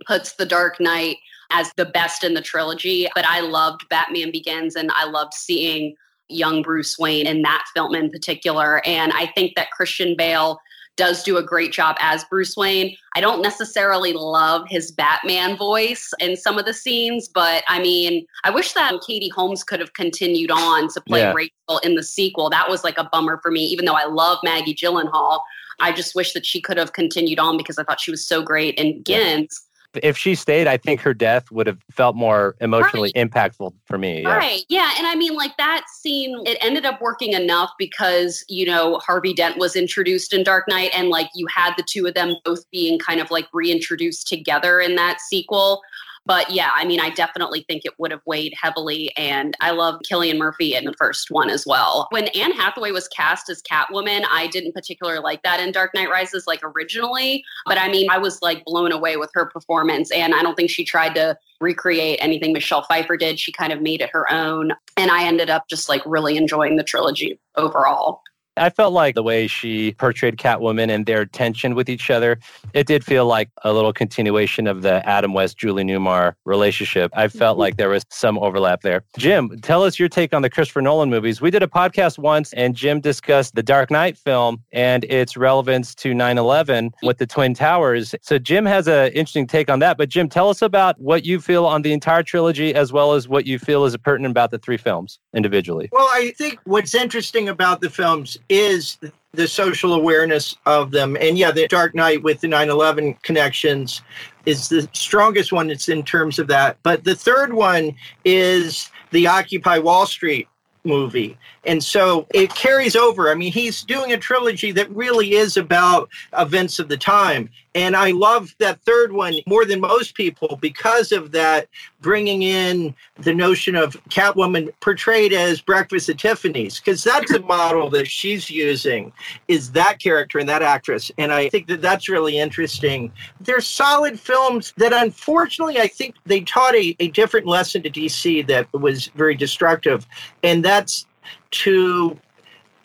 puts 0.06 0.34
The 0.34 0.46
Dark 0.46 0.80
Knight 0.80 1.16
as 1.50 1.72
the 1.76 1.84
best 1.84 2.24
in 2.24 2.34
the 2.34 2.40
trilogy, 2.40 3.08
but 3.14 3.26
I 3.26 3.40
loved 3.40 3.88
Batman 3.88 4.30
Begins 4.30 4.76
and 4.76 4.90
I 4.94 5.04
loved 5.04 5.34
seeing 5.34 5.94
young 6.28 6.62
Bruce 6.62 6.96
Wayne 6.98 7.26
in 7.26 7.42
that 7.42 7.64
film 7.74 7.94
in 7.94 8.08
particular. 8.08 8.80
And 8.86 9.12
I 9.12 9.26
think 9.26 9.56
that 9.56 9.72
Christian 9.72 10.14
Bale 10.16 10.61
does 11.01 11.22
do 11.22 11.38
a 11.38 11.42
great 11.42 11.72
job 11.72 11.96
as 11.98 12.24
Bruce 12.24 12.59
Wayne. 12.59 12.94
I 13.14 13.22
don't 13.22 13.40
necessarily 13.40 14.12
love 14.12 14.68
his 14.68 14.92
Batman 14.92 15.57
voice 15.57 16.11
in 16.20 16.36
some 16.36 16.59
of 16.59 16.66
the 16.66 16.74
scenes, 16.74 17.26
but 17.26 17.64
I 17.68 17.80
mean, 17.80 18.26
I 18.44 18.51
wish 18.51 18.74
that 18.74 19.01
Katie 19.07 19.30
Holmes 19.30 19.64
could 19.64 19.80
have 19.80 19.94
continued 19.94 20.51
on 20.51 20.88
to 20.90 21.01
play 21.01 21.20
yeah. 21.20 21.32
Rachel 21.32 21.78
in 21.82 21.94
the 21.94 22.03
sequel. 22.03 22.51
That 22.51 22.68
was 22.68 22.84
like 22.84 22.98
a 22.98 23.09
bummer 23.11 23.40
for 23.42 23.51
me, 23.51 23.64
even 23.64 23.86
though 23.86 23.94
I 23.94 24.05
love 24.05 24.40
Maggie 24.44 24.74
Gyllenhaal. 24.74 25.40
I 25.80 25.90
just 25.90 26.14
wish 26.14 26.34
that 26.34 26.44
she 26.44 26.61
could 26.61 26.76
have 26.76 26.92
continued 26.92 27.38
on 27.38 27.57
because 27.57 27.78
I 27.78 27.84
thought 27.84 27.98
she 27.98 28.11
was 28.11 28.26
so 28.26 28.42
great 28.42 28.74
in 28.74 29.03
Gins 29.03 29.59
if 29.95 30.16
she 30.16 30.34
stayed, 30.34 30.66
I 30.66 30.76
think 30.76 31.01
her 31.01 31.14
death 31.14 31.51
would 31.51 31.66
have 31.66 31.78
felt 31.91 32.14
more 32.16 32.57
emotionally 32.61 33.12
right. 33.14 33.30
impactful 33.30 33.72
for 33.86 33.99
me. 33.99 34.22
Yeah. 34.22 34.36
Right. 34.36 34.64
Yeah. 34.68 34.93
And 34.97 35.07
I 35.07 35.16
mean, 35.16 35.34
like 35.34 35.57
that 35.57 35.84
scene, 36.01 36.43
it 36.47 36.59
ended 36.61 36.84
up 36.84 37.01
working 37.01 37.32
enough 37.32 37.70
because, 37.78 38.45
you 38.49 38.66
know, 38.66 38.99
Harvey 38.99 39.34
Dent 39.34 39.59
was 39.59 39.76
introduced 39.76 40.32
in 40.32 40.45
Dark 40.45 40.66
Knight 40.68 40.91
and 40.95 41.09
like 41.09 41.28
you 41.34 41.47
had 41.49 41.74
the 41.76 41.82
two 41.82 42.07
of 42.07 42.14
them 42.14 42.36
both 42.45 42.68
being 42.70 42.99
kind 42.99 43.20
of 43.20 43.30
like 43.30 43.49
reintroduced 43.53 44.28
together 44.28 44.80
in 44.80 44.95
that 44.97 45.20
sequel. 45.20 45.82
But 46.31 46.49
yeah, 46.53 46.70
I 46.76 46.85
mean, 46.85 47.01
I 47.01 47.11
definitely 47.11 47.64
think 47.68 47.85
it 47.85 47.95
would 47.99 48.12
have 48.12 48.20
weighed 48.24 48.55
heavily. 48.55 49.11
And 49.16 49.57
I 49.61 49.72
love 49.72 50.01
Cillian 50.09 50.39
Murphy 50.39 50.76
in 50.76 50.85
the 50.85 50.95
first 50.97 51.28
one 51.33 51.51
as 51.51 51.66
well. 51.66 52.07
When 52.11 52.28
Anne 52.28 52.53
Hathaway 52.53 52.93
was 52.93 53.09
cast 53.09 53.51
as 53.51 53.61
Catwoman, 53.62 54.22
I 54.31 54.47
didn't 54.47 54.70
particularly 54.70 55.18
like 55.18 55.43
that 55.43 55.59
in 55.59 55.72
Dark 55.72 55.93
Knight 55.93 56.09
Rises, 56.09 56.45
like 56.47 56.61
originally. 56.62 57.43
But 57.66 57.78
I 57.78 57.89
mean, 57.89 58.09
I 58.12 58.18
was 58.18 58.41
like 58.43 58.64
blown 58.64 58.93
away 58.93 59.16
with 59.16 59.33
her 59.35 59.47
performance. 59.47 60.12
And 60.12 60.33
I 60.33 60.43
don't 60.43 60.55
think 60.55 60.70
she 60.70 60.85
tried 60.85 61.16
to 61.16 61.37
recreate 61.61 62.20
anything 62.22 62.53
Michelle 62.53 62.83
Pfeiffer 62.83 63.16
did. 63.16 63.41
She 63.41 63.51
kind 63.51 63.72
of 63.72 63.83
made 63.83 64.01
it 64.01 64.11
her 64.12 64.33
own. 64.33 64.70
And 64.97 65.11
I 65.11 65.24
ended 65.24 65.51
up 65.51 65.64
just 65.68 65.89
like 65.89 66.03
really 66.07 66.37
enjoying 66.37 66.76
the 66.76 66.85
trilogy 66.85 67.41
overall. 67.57 68.22
I 68.61 68.68
felt 68.68 68.92
like 68.92 69.14
the 69.14 69.22
way 69.22 69.46
she 69.46 69.94
portrayed 69.94 70.36
Catwoman 70.36 70.90
and 70.90 71.06
their 71.06 71.24
tension 71.24 71.74
with 71.74 71.88
each 71.88 72.11
other, 72.11 72.38
it 72.74 72.86
did 72.86 73.02
feel 73.02 73.24
like 73.24 73.48
a 73.64 73.72
little 73.72 73.94
continuation 73.94 74.66
of 74.66 74.82
the 74.82 75.04
Adam 75.08 75.32
West 75.32 75.56
Julie 75.56 75.82
Newmar 75.82 76.34
relationship. 76.44 77.11
I 77.16 77.28
felt 77.28 77.54
mm-hmm. 77.54 77.61
like 77.61 77.76
there 77.78 77.88
was 77.88 78.04
some 78.11 78.38
overlap 78.38 78.82
there. 78.82 79.02
Jim, 79.16 79.58
tell 79.62 79.82
us 79.82 79.98
your 79.98 80.11
take 80.11 80.34
on 80.34 80.42
the 80.42 80.50
Christopher 80.50 80.82
Nolan 80.82 81.08
movies. 81.08 81.40
We 81.40 81.50
did 81.50 81.62
a 81.62 81.66
podcast 81.66 82.18
once 82.18 82.52
and 82.52 82.74
Jim 82.74 83.00
discussed 83.00 83.54
the 83.54 83.62
Dark 83.62 83.90
Knight 83.90 84.18
film 84.18 84.62
and 84.72 85.04
its 85.04 85.38
relevance 85.38 85.94
to 85.94 86.12
9/11 86.12 86.90
with 87.02 87.16
the 87.16 87.26
Twin 87.26 87.54
Towers. 87.54 88.14
So 88.20 88.38
Jim 88.38 88.66
has 88.66 88.86
an 88.88 89.06
interesting 89.12 89.46
take 89.46 89.70
on 89.70 89.78
that, 89.78 89.96
but 89.96 90.11
Jim, 90.11 90.28
tell 90.28 90.50
us 90.50 90.61
about 90.61 91.00
what 91.00 91.24
you 91.24 91.40
feel 91.40 91.64
on 91.64 91.80
the 91.80 91.94
entire 91.94 92.22
trilogy 92.22 92.74
as 92.74 92.92
well 92.92 93.14
as 93.14 93.26
what 93.26 93.46
you 93.46 93.58
feel 93.58 93.86
is 93.86 93.96
pertinent 93.96 94.32
about 94.32 94.50
the 94.50 94.58
three 94.58 94.76
films 94.76 95.18
individually. 95.34 95.88
Well, 95.92 96.08
I 96.12 96.34
think 96.36 96.58
what's 96.64 96.94
interesting 96.94 97.48
about 97.48 97.80
the 97.80 97.88
films 97.88 98.36
is 98.51 98.98
the 99.32 99.46
social 99.46 99.94
awareness 99.94 100.57
of 100.66 100.90
them. 100.90 101.16
And 101.20 101.38
yeah, 101.38 101.53
the 101.53 101.68
Dark 101.68 101.94
Knight 101.94 102.22
with 102.22 102.40
the 102.40 102.48
9 102.48 102.68
11 102.68 103.14
connections 103.22 104.03
is 104.44 104.68
the 104.68 104.88
strongest 104.92 105.53
one. 105.53 105.70
It's 105.70 105.88
in 105.88 106.03
terms 106.03 106.38
of 106.38 106.48
that. 106.48 106.76
But 106.82 107.05
the 107.05 107.14
third 107.14 107.53
one 107.53 107.94
is 108.24 108.90
the 109.12 109.28
Occupy 109.28 109.78
Wall 109.78 110.05
Street 110.05 110.48
movie. 110.84 111.38
And 111.64 111.82
so 111.84 112.26
it 112.32 112.54
carries 112.54 112.96
over. 112.96 113.30
I 113.30 113.34
mean, 113.34 113.52
he's 113.52 113.82
doing 113.82 114.12
a 114.12 114.16
trilogy 114.16 114.72
that 114.72 114.90
really 114.90 115.34
is 115.34 115.56
about 115.56 116.08
events 116.36 116.78
of 116.78 116.88
the 116.88 116.96
time. 116.96 117.50
And 117.74 117.94
I 117.94 118.11
love 118.11 118.54
that 118.58 118.80
third 118.80 119.12
one 119.12 119.36
more 119.46 119.64
than 119.64 119.80
most 119.80 120.14
people 120.14 120.58
because 120.61 121.12
of 121.12 121.30
that 121.32 121.68
bringing 122.00 122.42
in 122.42 122.94
the 123.18 123.32
notion 123.32 123.76
of 123.76 123.92
Catwoman 124.08 124.70
portrayed 124.80 125.32
as 125.32 125.61
Breakfast 125.61 126.08
at 126.08 126.18
Tiffany's, 126.18 126.80
because 126.80 127.04
that's 127.04 127.30
a 127.30 127.40
model 127.40 127.88
that 127.90 128.08
she's 128.08 128.50
using, 128.50 129.12
is 129.46 129.70
that 129.72 130.00
character 130.00 130.40
and 130.40 130.48
that 130.48 130.62
actress. 130.62 131.12
And 131.16 131.30
I 131.30 131.48
think 131.48 131.68
that 131.68 131.80
that's 131.80 132.08
really 132.08 132.38
interesting. 132.38 133.12
They're 133.40 133.61
solid 133.61 134.18
films 134.18 134.72
that 134.78 134.92
unfortunately 134.92 135.78
I 135.78 135.86
think 135.86 136.16
they 136.26 136.40
taught 136.40 136.74
a, 136.74 136.96
a 136.98 137.08
different 137.08 137.46
lesson 137.46 137.82
to 137.82 137.90
DC 137.90 138.46
that 138.48 138.72
was 138.72 139.06
very 139.08 139.36
destructive. 139.36 140.06
And 140.42 140.64
that's 140.64 141.06
to 141.53 142.18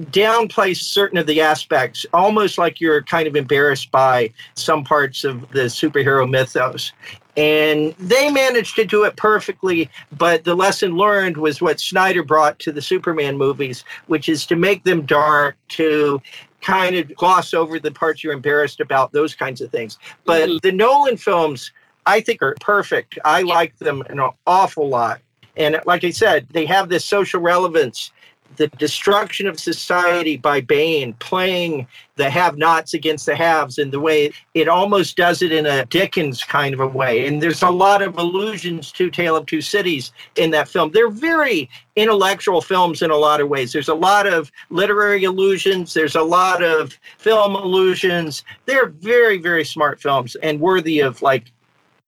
downplay 0.01 0.75
certain 0.75 1.17
of 1.17 1.25
the 1.25 1.41
aspects, 1.41 2.05
almost 2.13 2.57
like 2.57 2.81
you're 2.81 3.01
kind 3.03 3.27
of 3.27 3.35
embarrassed 3.35 3.91
by 3.91 4.31
some 4.55 4.83
parts 4.83 5.23
of 5.23 5.49
the 5.51 5.61
superhero 5.61 6.29
mythos. 6.29 6.91
And 7.37 7.93
they 7.97 8.29
managed 8.29 8.75
to 8.77 8.85
do 8.85 9.03
it 9.03 9.17
perfectly, 9.17 9.89
but 10.17 10.45
the 10.45 10.55
lesson 10.55 10.95
learned 10.95 11.37
was 11.37 11.61
what 11.61 11.79
Snyder 11.79 12.23
brought 12.23 12.59
to 12.59 12.71
the 12.71 12.81
Superman 12.81 13.37
movies, 13.37 13.83
which 14.07 14.29
is 14.29 14.45
to 14.47 14.55
make 14.55 14.83
them 14.83 15.05
dark, 15.05 15.57
to 15.69 16.21
kind 16.61 16.95
of 16.95 17.13
gloss 17.15 17.53
over 17.53 17.77
the 17.77 17.91
parts 17.91 18.23
you're 18.23 18.33
embarrassed 18.33 18.79
about, 18.79 19.11
those 19.11 19.35
kinds 19.35 19.61
of 19.61 19.69
things. 19.69 19.97
But 20.23 20.49
mm-hmm. 20.49 20.57
the 20.63 20.71
Nolan 20.71 21.17
films, 21.17 21.71
I 22.05 22.21
think, 22.21 22.41
are 22.41 22.55
perfect. 22.59 23.19
I 23.25 23.41
like 23.41 23.77
them 23.79 24.01
an 24.09 24.19
awful 24.47 24.87
lot. 24.87 25.19
And 25.57 25.79
like 25.85 26.03
I 26.03 26.09
said, 26.11 26.47
they 26.51 26.65
have 26.65 26.89
this 26.89 27.05
social 27.05 27.39
relevance 27.39 28.11
the 28.57 28.67
destruction 28.67 29.47
of 29.47 29.59
society 29.59 30.37
by 30.37 30.61
Bane 30.61 31.13
playing 31.15 31.87
the 32.15 32.29
have 32.29 32.57
nots 32.57 32.93
against 32.93 33.25
the 33.25 33.35
haves 33.35 33.77
in 33.77 33.91
the 33.91 33.99
way 33.99 34.31
it 34.53 34.67
almost 34.67 35.17
does 35.17 35.41
it 35.41 35.51
in 35.51 35.65
a 35.65 35.85
Dickens 35.85 36.43
kind 36.43 36.73
of 36.73 36.79
a 36.79 36.87
way. 36.87 37.27
And 37.27 37.41
there's 37.41 37.61
a 37.61 37.69
lot 37.69 38.01
of 38.01 38.17
allusions 38.17 38.91
to 38.93 39.09
Tale 39.09 39.35
of 39.35 39.45
Two 39.45 39.61
Cities 39.61 40.11
in 40.35 40.51
that 40.51 40.69
film. 40.69 40.91
They're 40.91 41.09
very 41.09 41.69
intellectual 41.95 42.61
films 42.61 43.01
in 43.01 43.11
a 43.11 43.17
lot 43.17 43.41
of 43.41 43.49
ways. 43.49 43.73
There's 43.73 43.89
a 43.89 43.95
lot 43.95 44.27
of 44.27 44.51
literary 44.69 45.23
allusions, 45.25 45.93
there's 45.93 46.15
a 46.15 46.23
lot 46.23 46.63
of 46.63 46.97
film 47.17 47.55
allusions. 47.55 48.43
They're 48.65 48.87
very, 48.87 49.37
very 49.37 49.65
smart 49.65 50.01
films 50.01 50.35
and 50.35 50.59
worthy 50.59 50.99
of 50.99 51.21
like 51.21 51.51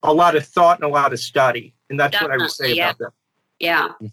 a 0.02 0.12
lot 0.12 0.36
of 0.36 0.46
thought 0.46 0.78
and 0.78 0.84
a 0.84 0.92
lot 0.92 1.12
of 1.12 1.20
study. 1.20 1.74
And 1.90 1.98
that's 1.98 2.12
Definitely, 2.12 2.36
what 2.36 2.40
I 2.40 2.44
would 2.44 2.52
say 2.52 2.74
yeah. 2.74 2.90
about 2.90 2.98
them. 2.98 3.10
Yeah 3.58 3.88
mm-hmm. 3.88 4.06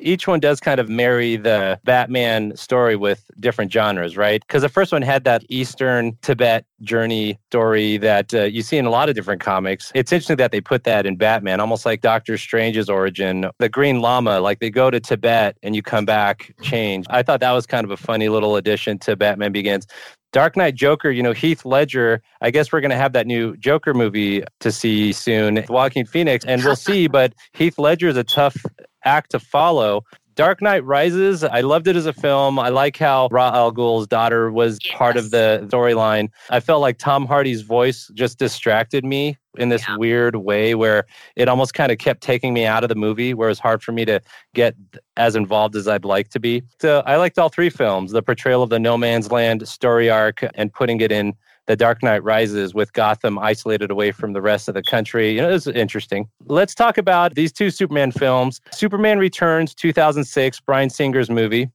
Each 0.00 0.26
one 0.26 0.40
does 0.40 0.60
kind 0.60 0.80
of 0.80 0.88
marry 0.88 1.36
the 1.36 1.78
Batman 1.84 2.56
story 2.56 2.96
with 2.96 3.30
different 3.40 3.72
genres, 3.72 4.16
right? 4.16 4.42
Because 4.46 4.62
the 4.62 4.68
first 4.68 4.92
one 4.92 5.02
had 5.02 5.24
that 5.24 5.44
Eastern 5.48 6.16
Tibet 6.22 6.64
journey 6.82 7.38
story 7.50 7.96
that 7.98 8.32
uh, 8.34 8.44
you 8.44 8.62
see 8.62 8.76
in 8.76 8.86
a 8.86 8.90
lot 8.90 9.08
of 9.08 9.14
different 9.14 9.40
comics. 9.40 9.90
It's 9.94 10.12
interesting 10.12 10.36
that 10.36 10.52
they 10.52 10.60
put 10.60 10.84
that 10.84 11.06
in 11.06 11.16
Batman, 11.16 11.60
almost 11.60 11.84
like 11.84 12.00
Doctor 12.00 12.38
Strange's 12.38 12.88
origin. 12.88 13.46
The 13.58 13.68
Green 13.68 14.00
Lama, 14.00 14.40
like 14.40 14.60
they 14.60 14.70
go 14.70 14.90
to 14.90 15.00
Tibet 15.00 15.56
and 15.62 15.74
you 15.74 15.82
come 15.82 16.04
back 16.04 16.54
changed. 16.62 17.08
I 17.10 17.22
thought 17.22 17.40
that 17.40 17.52
was 17.52 17.66
kind 17.66 17.84
of 17.84 17.90
a 17.90 17.96
funny 17.96 18.28
little 18.28 18.56
addition 18.56 18.98
to 19.00 19.16
Batman 19.16 19.52
Begins. 19.52 19.86
Dark 20.32 20.56
Knight 20.56 20.74
Joker, 20.74 21.10
you 21.10 21.22
know, 21.22 21.32
Heath 21.32 21.64
Ledger, 21.64 22.20
I 22.42 22.50
guess 22.50 22.70
we're 22.70 22.82
going 22.82 22.90
to 22.90 22.96
have 22.96 23.14
that 23.14 23.26
new 23.26 23.56
Joker 23.56 23.94
movie 23.94 24.42
to 24.60 24.70
see 24.70 25.12
soon, 25.12 25.64
Joaquin 25.68 26.04
Phoenix, 26.04 26.44
and 26.44 26.62
we'll 26.62 26.76
see. 26.88 27.06
But 27.08 27.32
Heath 27.54 27.78
Ledger 27.78 28.08
is 28.08 28.16
a 28.16 28.24
tough 28.24 28.56
act 29.04 29.30
to 29.32 29.40
follow. 29.40 30.04
Dark 30.38 30.62
Knight 30.62 30.84
Rises, 30.84 31.42
I 31.42 31.62
loved 31.62 31.88
it 31.88 31.96
as 31.96 32.06
a 32.06 32.12
film. 32.12 32.60
I 32.60 32.68
like 32.68 32.96
how 32.96 33.26
Ra's 33.32 33.52
al 33.54 33.72
Ghul's 33.72 34.06
daughter 34.06 34.52
was 34.52 34.78
yes. 34.84 34.96
part 34.96 35.16
of 35.16 35.32
the 35.32 35.66
storyline. 35.68 36.28
I 36.48 36.60
felt 36.60 36.80
like 36.80 36.98
Tom 36.98 37.26
Hardy's 37.26 37.62
voice 37.62 38.08
just 38.14 38.38
distracted 38.38 39.04
me 39.04 39.36
in 39.56 39.68
this 39.68 39.82
yeah. 39.88 39.96
weird 39.96 40.36
way 40.36 40.76
where 40.76 41.06
it 41.34 41.48
almost 41.48 41.74
kind 41.74 41.90
of 41.90 41.98
kept 41.98 42.20
taking 42.20 42.54
me 42.54 42.64
out 42.64 42.84
of 42.84 42.88
the 42.88 42.94
movie, 42.94 43.34
where 43.34 43.50
it's 43.50 43.58
hard 43.58 43.82
for 43.82 43.90
me 43.90 44.04
to 44.04 44.20
get 44.54 44.76
as 45.16 45.34
involved 45.34 45.74
as 45.74 45.88
I'd 45.88 46.04
like 46.04 46.28
to 46.28 46.38
be. 46.38 46.62
So 46.80 47.02
I 47.04 47.16
liked 47.16 47.36
all 47.36 47.48
three 47.48 47.68
films 47.68 48.12
the 48.12 48.22
portrayal 48.22 48.62
of 48.62 48.70
the 48.70 48.78
no 48.78 48.96
man's 48.96 49.32
land 49.32 49.66
story 49.66 50.08
arc 50.08 50.44
and 50.54 50.72
putting 50.72 51.00
it 51.00 51.10
in 51.10 51.34
the 51.68 51.76
Dark 51.76 52.02
Knight 52.02 52.24
Rises 52.24 52.74
with 52.74 52.92
Gotham 52.94 53.38
isolated 53.38 53.90
away 53.90 54.10
from 54.10 54.32
the 54.32 54.40
rest 54.40 54.68
of 54.68 54.74
the 54.74 54.82
country. 54.82 55.32
You 55.32 55.42
know, 55.42 55.50
it's 55.50 55.66
interesting. 55.66 56.26
Let's 56.46 56.74
talk 56.74 56.98
about 56.98 57.34
these 57.34 57.52
two 57.52 57.70
Superman 57.70 58.10
films. 58.10 58.60
Superman 58.72 59.18
Returns 59.18 59.74
2006, 59.74 60.60
Bryan 60.60 60.90
Singer's 60.90 61.30
movie 61.30 61.70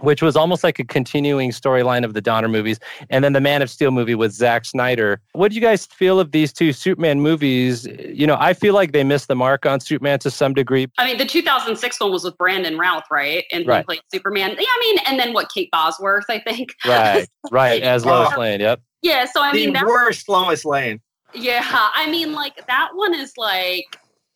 which 0.00 0.22
was 0.22 0.36
almost 0.36 0.64
like 0.64 0.78
a 0.78 0.84
continuing 0.84 1.50
storyline 1.50 2.04
of 2.04 2.14
the 2.14 2.20
Donner 2.20 2.48
movies, 2.48 2.78
and 3.10 3.22
then 3.22 3.32
the 3.34 3.40
Man 3.40 3.60
of 3.60 3.68
Steel 3.68 3.90
movie 3.90 4.14
with 4.14 4.32
Zack 4.32 4.64
Snyder. 4.64 5.20
What 5.32 5.50
do 5.50 5.56
you 5.56 5.60
guys 5.60 5.84
feel 5.84 6.18
of 6.20 6.32
these 6.32 6.52
two 6.52 6.72
Superman 6.72 7.20
movies? 7.20 7.86
You 7.86 8.26
know, 8.26 8.36
I 8.38 8.54
feel 8.54 8.72
like 8.72 8.92
they 8.92 9.04
missed 9.04 9.28
the 9.28 9.34
mark 9.34 9.66
on 9.66 9.80
Superman 9.80 10.18
to 10.20 10.30
some 10.30 10.54
degree. 10.54 10.86
I 10.96 11.04
mean, 11.04 11.18
the 11.18 11.26
2006 11.26 12.00
one 12.00 12.12
was 12.12 12.24
with 12.24 12.38
Brandon 12.38 12.78
Routh, 12.78 13.04
right? 13.10 13.44
And 13.52 13.66
right. 13.66 13.78
he 13.78 13.84
played 13.84 14.00
Superman. 14.12 14.50
Yeah, 14.50 14.56
I 14.60 14.78
mean, 14.80 14.98
and 15.06 15.18
then 15.18 15.34
what? 15.34 15.50
Kate 15.52 15.70
Bosworth, 15.70 16.24
I 16.28 16.38
think. 16.38 16.74
Right, 16.86 17.28
right, 17.50 17.82
as 17.82 18.06
Lois 18.06 18.32
uh, 18.32 18.38
Lane. 18.38 18.60
Yep. 18.60 18.80
Yeah, 19.02 19.24
so 19.24 19.42
I 19.42 19.52
mean, 19.52 19.72
the 19.72 19.84
worst 19.86 20.28
Lois 20.28 20.64
Lane. 20.64 21.00
Yeah, 21.34 21.64
I 21.64 22.10
mean, 22.10 22.32
like 22.32 22.66
that 22.66 22.90
one 22.94 23.14
is 23.14 23.32
like 23.36 23.84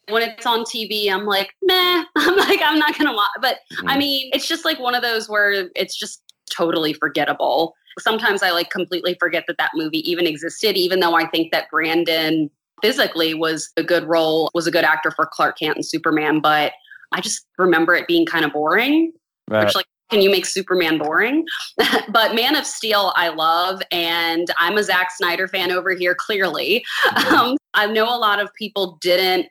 when 0.09 0.23
it's 0.23 0.47
on 0.47 0.61
TV, 0.61 1.11
I'm 1.11 1.25
like, 1.25 1.51
meh. 1.63 2.05
I'm 2.17 2.37
like, 2.37 2.61
I'm 2.63 2.79
not 2.79 2.97
gonna 2.99 3.15
watch. 3.15 3.31
But 3.41 3.59
mm-hmm. 3.73 3.89
I 3.89 3.99
mean, 3.99 4.31
it's 4.33 4.47
just 4.47 4.65
like 4.65 4.79
one 4.79 4.95
of 4.95 5.03
those 5.03 5.29
where 5.29 5.69
it's 5.75 5.99
just 5.99 6.23
totally 6.51 6.93
forgettable. 6.93 7.75
Sometimes 7.99 8.43
I 8.43 8.51
like 8.51 8.71
completely 8.71 9.17
forget 9.21 9.45
that 9.47 9.59
that 9.59 9.71
movie 9.75 10.09
even 10.11 10.27
existed, 10.27 10.77
even 10.77 11.01
though 11.01 11.15
I 11.15 11.27
think 11.29 11.53
that 11.53 11.71
Brandon 11.71 12.51
physically 12.83 13.35
was 13.35 13.71
a 13.77 13.83
good 13.83 14.05
role, 14.05 14.51
was 14.53 14.67
a 14.67 14.71
good 14.71 14.85
actor 14.85 15.11
for 15.11 15.27
Clark 15.27 15.59
Kent 15.59 15.77
and 15.77 15.87
Superman. 15.87 16.41
But 16.41 16.73
I 17.13 17.21
just 17.21 17.47
remember 17.59 17.95
it 17.95 18.09
being 18.09 18.27
kind 18.27 18.45
of 18.45 18.53
boring. 18.53 19.13
Right. 19.49 19.65
Which 19.65 19.75
like 19.75 19.87
can 20.11 20.21
you 20.21 20.31
make 20.31 20.47
Superman 20.47 20.99
boring? 20.99 21.45
but 22.09 22.35
Man 22.35 22.57
of 22.57 22.67
Steel, 22.67 23.13
I 23.17 23.29
love, 23.29 23.83
and 23.91 24.49
I'm 24.59 24.77
a 24.79 24.83
Zack 24.83 25.09
Snyder 25.17 25.49
fan 25.49 25.73
over 25.73 25.93
here, 25.93 26.15
clearly. 26.15 26.85
Mm-hmm. 27.07 27.35
Um, 27.35 27.57
I 27.75 27.87
know 27.87 28.05
a 28.05 28.19
lot 28.19 28.41
of 28.41 28.53
people 28.55 28.99
didn't 29.01 29.47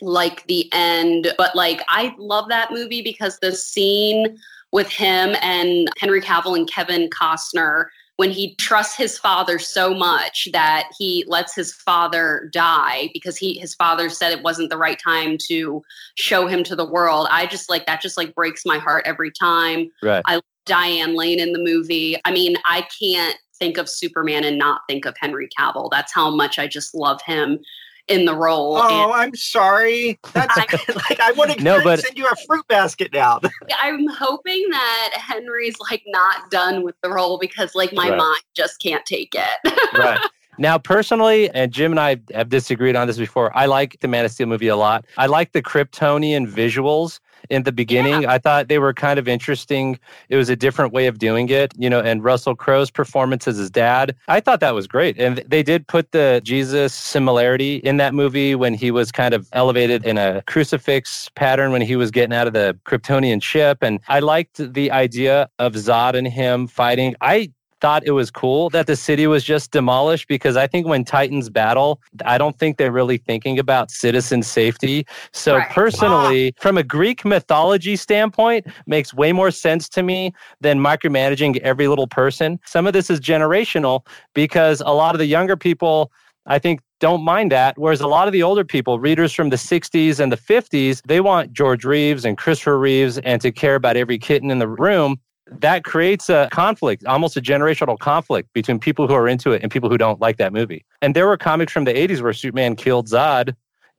like 0.00 0.46
the 0.46 0.70
end, 0.72 1.32
but 1.38 1.54
like 1.54 1.82
I 1.88 2.14
love 2.18 2.48
that 2.48 2.70
movie 2.70 3.02
because 3.02 3.38
the 3.40 3.52
scene 3.52 4.36
with 4.72 4.88
him 4.88 5.34
and 5.40 5.88
Henry 5.98 6.20
Cavill 6.20 6.56
and 6.56 6.70
Kevin 6.70 7.08
Costner 7.10 7.86
when 8.16 8.30
he 8.30 8.54
trusts 8.56 8.96
his 8.96 9.18
father 9.18 9.58
so 9.58 9.94
much 9.94 10.48
that 10.52 10.90
he 10.98 11.24
lets 11.26 11.54
his 11.54 11.72
father 11.72 12.48
die 12.52 13.10
because 13.12 13.36
he 13.36 13.58
his 13.58 13.74
father 13.74 14.08
said 14.08 14.32
it 14.32 14.42
wasn't 14.42 14.70
the 14.70 14.78
right 14.78 14.98
time 15.02 15.36
to 15.48 15.82
show 16.16 16.46
him 16.46 16.64
to 16.64 16.74
the 16.74 16.84
world. 16.84 17.28
I 17.30 17.46
just 17.46 17.68
like 17.68 17.86
that 17.86 18.00
just 18.00 18.16
like 18.16 18.34
breaks 18.34 18.64
my 18.64 18.78
heart 18.78 19.04
every 19.06 19.30
time. 19.30 19.90
Right. 20.02 20.22
I 20.26 20.40
Diane 20.64 21.14
Lane 21.14 21.38
in 21.38 21.52
the 21.52 21.62
movie. 21.62 22.16
I 22.24 22.32
mean, 22.32 22.56
I 22.64 22.86
can't 23.00 23.36
think 23.58 23.78
of 23.78 23.88
Superman 23.88 24.44
and 24.44 24.58
not 24.58 24.80
think 24.88 25.04
of 25.04 25.14
Henry 25.18 25.48
Cavill. 25.56 25.90
That's 25.90 26.12
how 26.12 26.34
much 26.34 26.58
I 26.58 26.66
just 26.66 26.94
love 26.94 27.20
him 27.22 27.60
in 28.08 28.24
the 28.24 28.34
role. 28.34 28.76
Oh, 28.76 29.04
and 29.04 29.12
I'm 29.12 29.34
sorry. 29.34 30.18
That's 30.32 30.56
I, 30.56 30.66
like 30.94 31.20
I 31.20 31.32
want 31.32 31.52
to 31.56 31.62
no, 31.62 31.82
but, 31.82 32.00
send 32.00 32.16
you 32.16 32.26
a 32.26 32.36
fruit 32.46 32.66
basket 32.68 33.12
now. 33.12 33.40
I'm 33.80 34.06
hoping 34.06 34.64
that 34.70 35.10
Henry's 35.14 35.76
like 35.90 36.02
not 36.06 36.50
done 36.50 36.82
with 36.82 36.94
the 37.02 37.10
role 37.10 37.38
because 37.38 37.74
like 37.74 37.92
my 37.92 38.10
right. 38.10 38.18
mind 38.18 38.42
just 38.54 38.80
can't 38.80 39.04
take 39.04 39.34
it. 39.34 39.94
right. 39.98 40.20
Now, 40.58 40.78
personally, 40.78 41.50
and 41.50 41.70
Jim 41.70 41.92
and 41.92 42.00
I 42.00 42.16
have 42.32 42.48
disagreed 42.48 42.96
on 42.96 43.06
this 43.06 43.18
before, 43.18 43.54
I 43.56 43.66
like 43.66 44.00
the 44.00 44.08
Man 44.08 44.24
of 44.24 44.30
Steel 44.30 44.46
movie 44.46 44.68
a 44.68 44.76
lot. 44.76 45.04
I 45.18 45.26
like 45.26 45.52
the 45.52 45.62
Kryptonian 45.62 46.50
visuals 46.50 47.20
in 47.50 47.62
the 47.62 47.72
beginning. 47.72 48.22
Yeah. 48.22 48.32
I 48.32 48.38
thought 48.38 48.68
they 48.68 48.78
were 48.78 48.94
kind 48.94 49.18
of 49.18 49.28
interesting. 49.28 49.98
It 50.28 50.36
was 50.36 50.48
a 50.48 50.56
different 50.56 50.92
way 50.92 51.06
of 51.06 51.18
doing 51.18 51.48
it, 51.48 51.72
you 51.76 51.90
know, 51.90 52.00
and 52.00 52.22
Russell 52.22 52.54
Crowe's 52.54 52.90
performance 52.90 53.46
as 53.48 53.56
his 53.56 53.70
dad. 53.70 54.14
I 54.28 54.40
thought 54.40 54.60
that 54.60 54.74
was 54.74 54.86
great. 54.86 55.18
And 55.18 55.38
they 55.46 55.62
did 55.62 55.86
put 55.86 56.12
the 56.12 56.40
Jesus 56.44 56.94
similarity 56.94 57.76
in 57.76 57.96
that 57.98 58.14
movie 58.14 58.54
when 58.54 58.74
he 58.74 58.90
was 58.90 59.12
kind 59.12 59.34
of 59.34 59.48
elevated 59.52 60.04
in 60.04 60.18
a 60.18 60.42
crucifix 60.46 61.28
pattern 61.34 61.72
when 61.72 61.82
he 61.82 61.96
was 61.96 62.10
getting 62.10 62.34
out 62.34 62.46
of 62.46 62.52
the 62.52 62.78
Kryptonian 62.84 63.42
ship. 63.42 63.78
And 63.82 64.00
I 64.08 64.20
liked 64.20 64.72
the 64.72 64.90
idea 64.90 65.48
of 65.58 65.74
Zod 65.74 66.16
and 66.16 66.26
him 66.26 66.66
fighting. 66.66 67.14
I 67.20 67.52
thought 67.80 68.02
it 68.06 68.12
was 68.12 68.30
cool 68.30 68.70
that 68.70 68.86
the 68.86 68.96
city 68.96 69.26
was 69.26 69.44
just 69.44 69.70
demolished 69.70 70.28
because 70.28 70.56
I 70.56 70.66
think 70.66 70.86
when 70.86 71.04
Titans 71.04 71.50
battle, 71.50 72.00
I 72.24 72.38
don't 72.38 72.58
think 72.58 72.76
they're 72.76 72.92
really 72.92 73.18
thinking 73.18 73.58
about 73.58 73.90
citizen 73.90 74.42
safety. 74.42 75.06
So 75.32 75.56
right. 75.56 75.70
personally, 75.70 76.52
ah. 76.56 76.62
from 76.62 76.78
a 76.78 76.82
Greek 76.82 77.24
mythology 77.24 77.96
standpoint, 77.96 78.66
makes 78.86 79.12
way 79.14 79.32
more 79.32 79.50
sense 79.50 79.88
to 79.90 80.02
me 80.02 80.32
than 80.60 80.80
micromanaging 80.80 81.58
every 81.58 81.88
little 81.88 82.06
person. 82.06 82.58
Some 82.64 82.86
of 82.86 82.92
this 82.92 83.10
is 83.10 83.20
generational 83.20 84.06
because 84.34 84.80
a 84.80 84.92
lot 84.92 85.14
of 85.14 85.18
the 85.18 85.26
younger 85.26 85.56
people 85.56 86.10
I 86.46 86.58
think 86.58 86.80
don't 87.00 87.22
mind 87.22 87.52
that. 87.52 87.76
Whereas 87.76 88.00
a 88.00 88.06
lot 88.06 88.28
of 88.28 88.32
the 88.32 88.42
older 88.42 88.64
people, 88.64 88.98
readers 88.98 89.32
from 89.32 89.50
the 89.50 89.56
60s 89.56 90.18
and 90.20 90.32
the 90.32 90.36
50s, 90.36 91.02
they 91.06 91.20
want 91.20 91.52
George 91.52 91.84
Reeves 91.84 92.24
and 92.24 92.38
Christopher 92.38 92.78
Reeves 92.78 93.18
and 93.18 93.40
to 93.42 93.52
care 93.52 93.74
about 93.74 93.96
every 93.96 94.18
kitten 94.18 94.50
in 94.50 94.58
the 94.58 94.68
room. 94.68 95.20
That 95.46 95.84
creates 95.84 96.28
a 96.28 96.48
conflict, 96.50 97.04
almost 97.06 97.36
a 97.36 97.40
generational 97.40 97.98
conflict 97.98 98.52
between 98.52 98.78
people 98.78 99.06
who 99.06 99.14
are 99.14 99.28
into 99.28 99.52
it 99.52 99.62
and 99.62 99.70
people 99.70 99.88
who 99.88 99.98
don't 99.98 100.20
like 100.20 100.38
that 100.38 100.52
movie. 100.52 100.84
And 101.02 101.14
there 101.14 101.26
were 101.26 101.36
comics 101.36 101.72
from 101.72 101.84
the 101.84 101.92
80s 101.92 102.20
where 102.20 102.32
Superman 102.32 102.76
killed 102.76 103.08
Zod. 103.08 103.54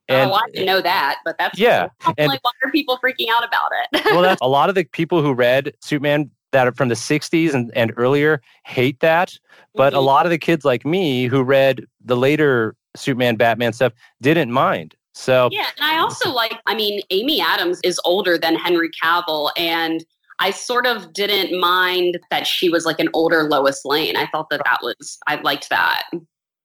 And, 0.10 0.32
oh, 0.32 0.36
I 0.36 0.50
didn't 0.52 0.66
know 0.66 0.82
that, 0.82 1.18
but 1.26 1.38
that's 1.38 1.60
yeah. 1.60 1.90
Cool. 2.00 2.14
And, 2.18 2.30
like, 2.30 2.44
why 2.44 2.52
are 2.64 2.72
people 2.72 2.98
freaking 3.04 3.28
out 3.30 3.46
about 3.46 3.72
it? 3.72 4.06
well, 4.06 4.22
that's 4.22 4.40
a 4.42 4.48
lot 4.48 4.70
of 4.70 4.76
the 4.76 4.86
people 4.86 5.22
who 5.22 5.34
read 5.34 5.74
Superman 5.82 6.32
that 6.52 6.68
are 6.68 6.74
from 6.74 6.88
the 6.90 6.96
60s 6.96 7.54
and, 7.54 7.72
and 7.76 7.94
earlier 7.98 8.42
hate 8.66 9.00
that. 9.02 9.38
But 9.76 9.90
mm-hmm. 9.90 9.98
a 9.98 10.02
lot 10.02 10.26
of 10.26 10.30
the 10.30 10.38
kids 10.38 10.64
like 10.64 10.86
me 10.86 11.26
who 11.26 11.44
read 11.44 11.86
the 12.04 12.16
later 12.16 12.76
Superman, 12.96 13.36
Batman 13.36 13.74
stuff 13.74 13.94
didn't 14.22 14.52
mind. 14.52 14.96
So 15.14 15.50
yeah, 15.52 15.66
and 15.78 15.84
I 15.84 15.98
also 15.98 16.30
like. 16.32 16.54
I 16.68 16.76
mean, 16.76 17.02
Amy 17.10 17.42
Adams 17.42 17.80
is 17.84 18.00
older 18.06 18.38
than 18.38 18.56
Henry 18.56 18.92
Cavill, 19.04 19.50
and 19.58 20.06
I 20.40 20.52
sort 20.52 20.86
of 20.86 21.14
didn't 21.14 21.60
mind 21.60 22.20
that 22.30 22.46
she 22.46 22.70
was 22.70 22.86
like 22.86 23.00
an 23.00 23.10
older 23.14 23.44
Lois 23.44 23.84
Lane. 23.86 24.16
I 24.16 24.28
thought 24.28 24.50
that 24.50 24.62
that 24.66 24.80
was 24.82 25.18
I 25.28 25.36
liked 25.42 25.70
that. 25.70 26.04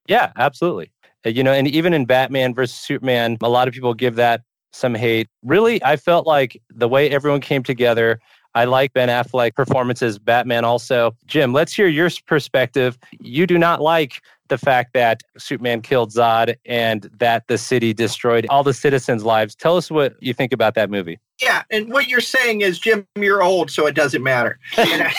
Yeah, 0.07 0.33
absolutely. 0.37 0.93
Uh, 1.25 1.31
you 1.31 1.43
know, 1.43 1.53
and 1.53 1.69
even 1.69 1.95
in 1.95 2.05
Batman 2.05 2.55
versus 2.55 2.77
Superman, 2.77 3.39
a 3.41 3.49
lot 3.49 3.69
of 3.69 3.75
people 3.75 3.95
give 3.95 4.17
that 4.17 4.43
some 4.73 4.95
hate. 4.95 5.29
Really, 5.43 5.83
I 5.85 5.97
felt 5.97 6.27
like 6.27 6.61
the 6.71 6.89
way 6.89 7.11
everyone 7.11 7.41
came 7.41 7.63
together. 7.63 8.21
I 8.55 8.65
like 8.67 8.93
Ben 8.93 9.09
Affleck 9.09 9.55
performances, 9.55 10.19
Batman 10.19 10.65
also. 10.65 11.17
Jim, 11.27 11.55
let's 11.55 11.73
hear 11.73 11.87
your 11.87 12.11
perspective. 12.27 12.99
You 13.21 13.47
do 13.47 13.57
not 13.57 13.81
like 13.81 14.21
the 14.49 14.59
fact 14.59 14.93
that 14.93 15.23
Superman 15.39 15.81
killed 15.81 16.11
Zod 16.11 16.57
and 16.67 17.09
that 17.19 17.49
the 17.49 17.57
city 17.57 17.95
destroyed 17.95 18.47
all 18.51 18.63
the 18.63 18.75
citizens' 18.75 19.25
lives. 19.25 19.55
Tell 19.55 19.79
us 19.79 19.91
what 19.91 20.15
you 20.21 20.35
think 20.35 20.53
about 20.53 20.75
that 20.75 20.91
movie. 20.91 21.19
Yeah, 21.43 21.65
and 21.71 21.93
what 21.93 22.07
you're 22.07 22.21
saying 22.21 22.61
is, 22.61 22.79
Jim, 22.79 23.05
you're 23.17 23.43
old, 23.43 23.71
so 23.71 23.87
it 23.89 23.97
doesn't 23.97 24.23
matter. 24.23 24.61
and, 24.77 25.13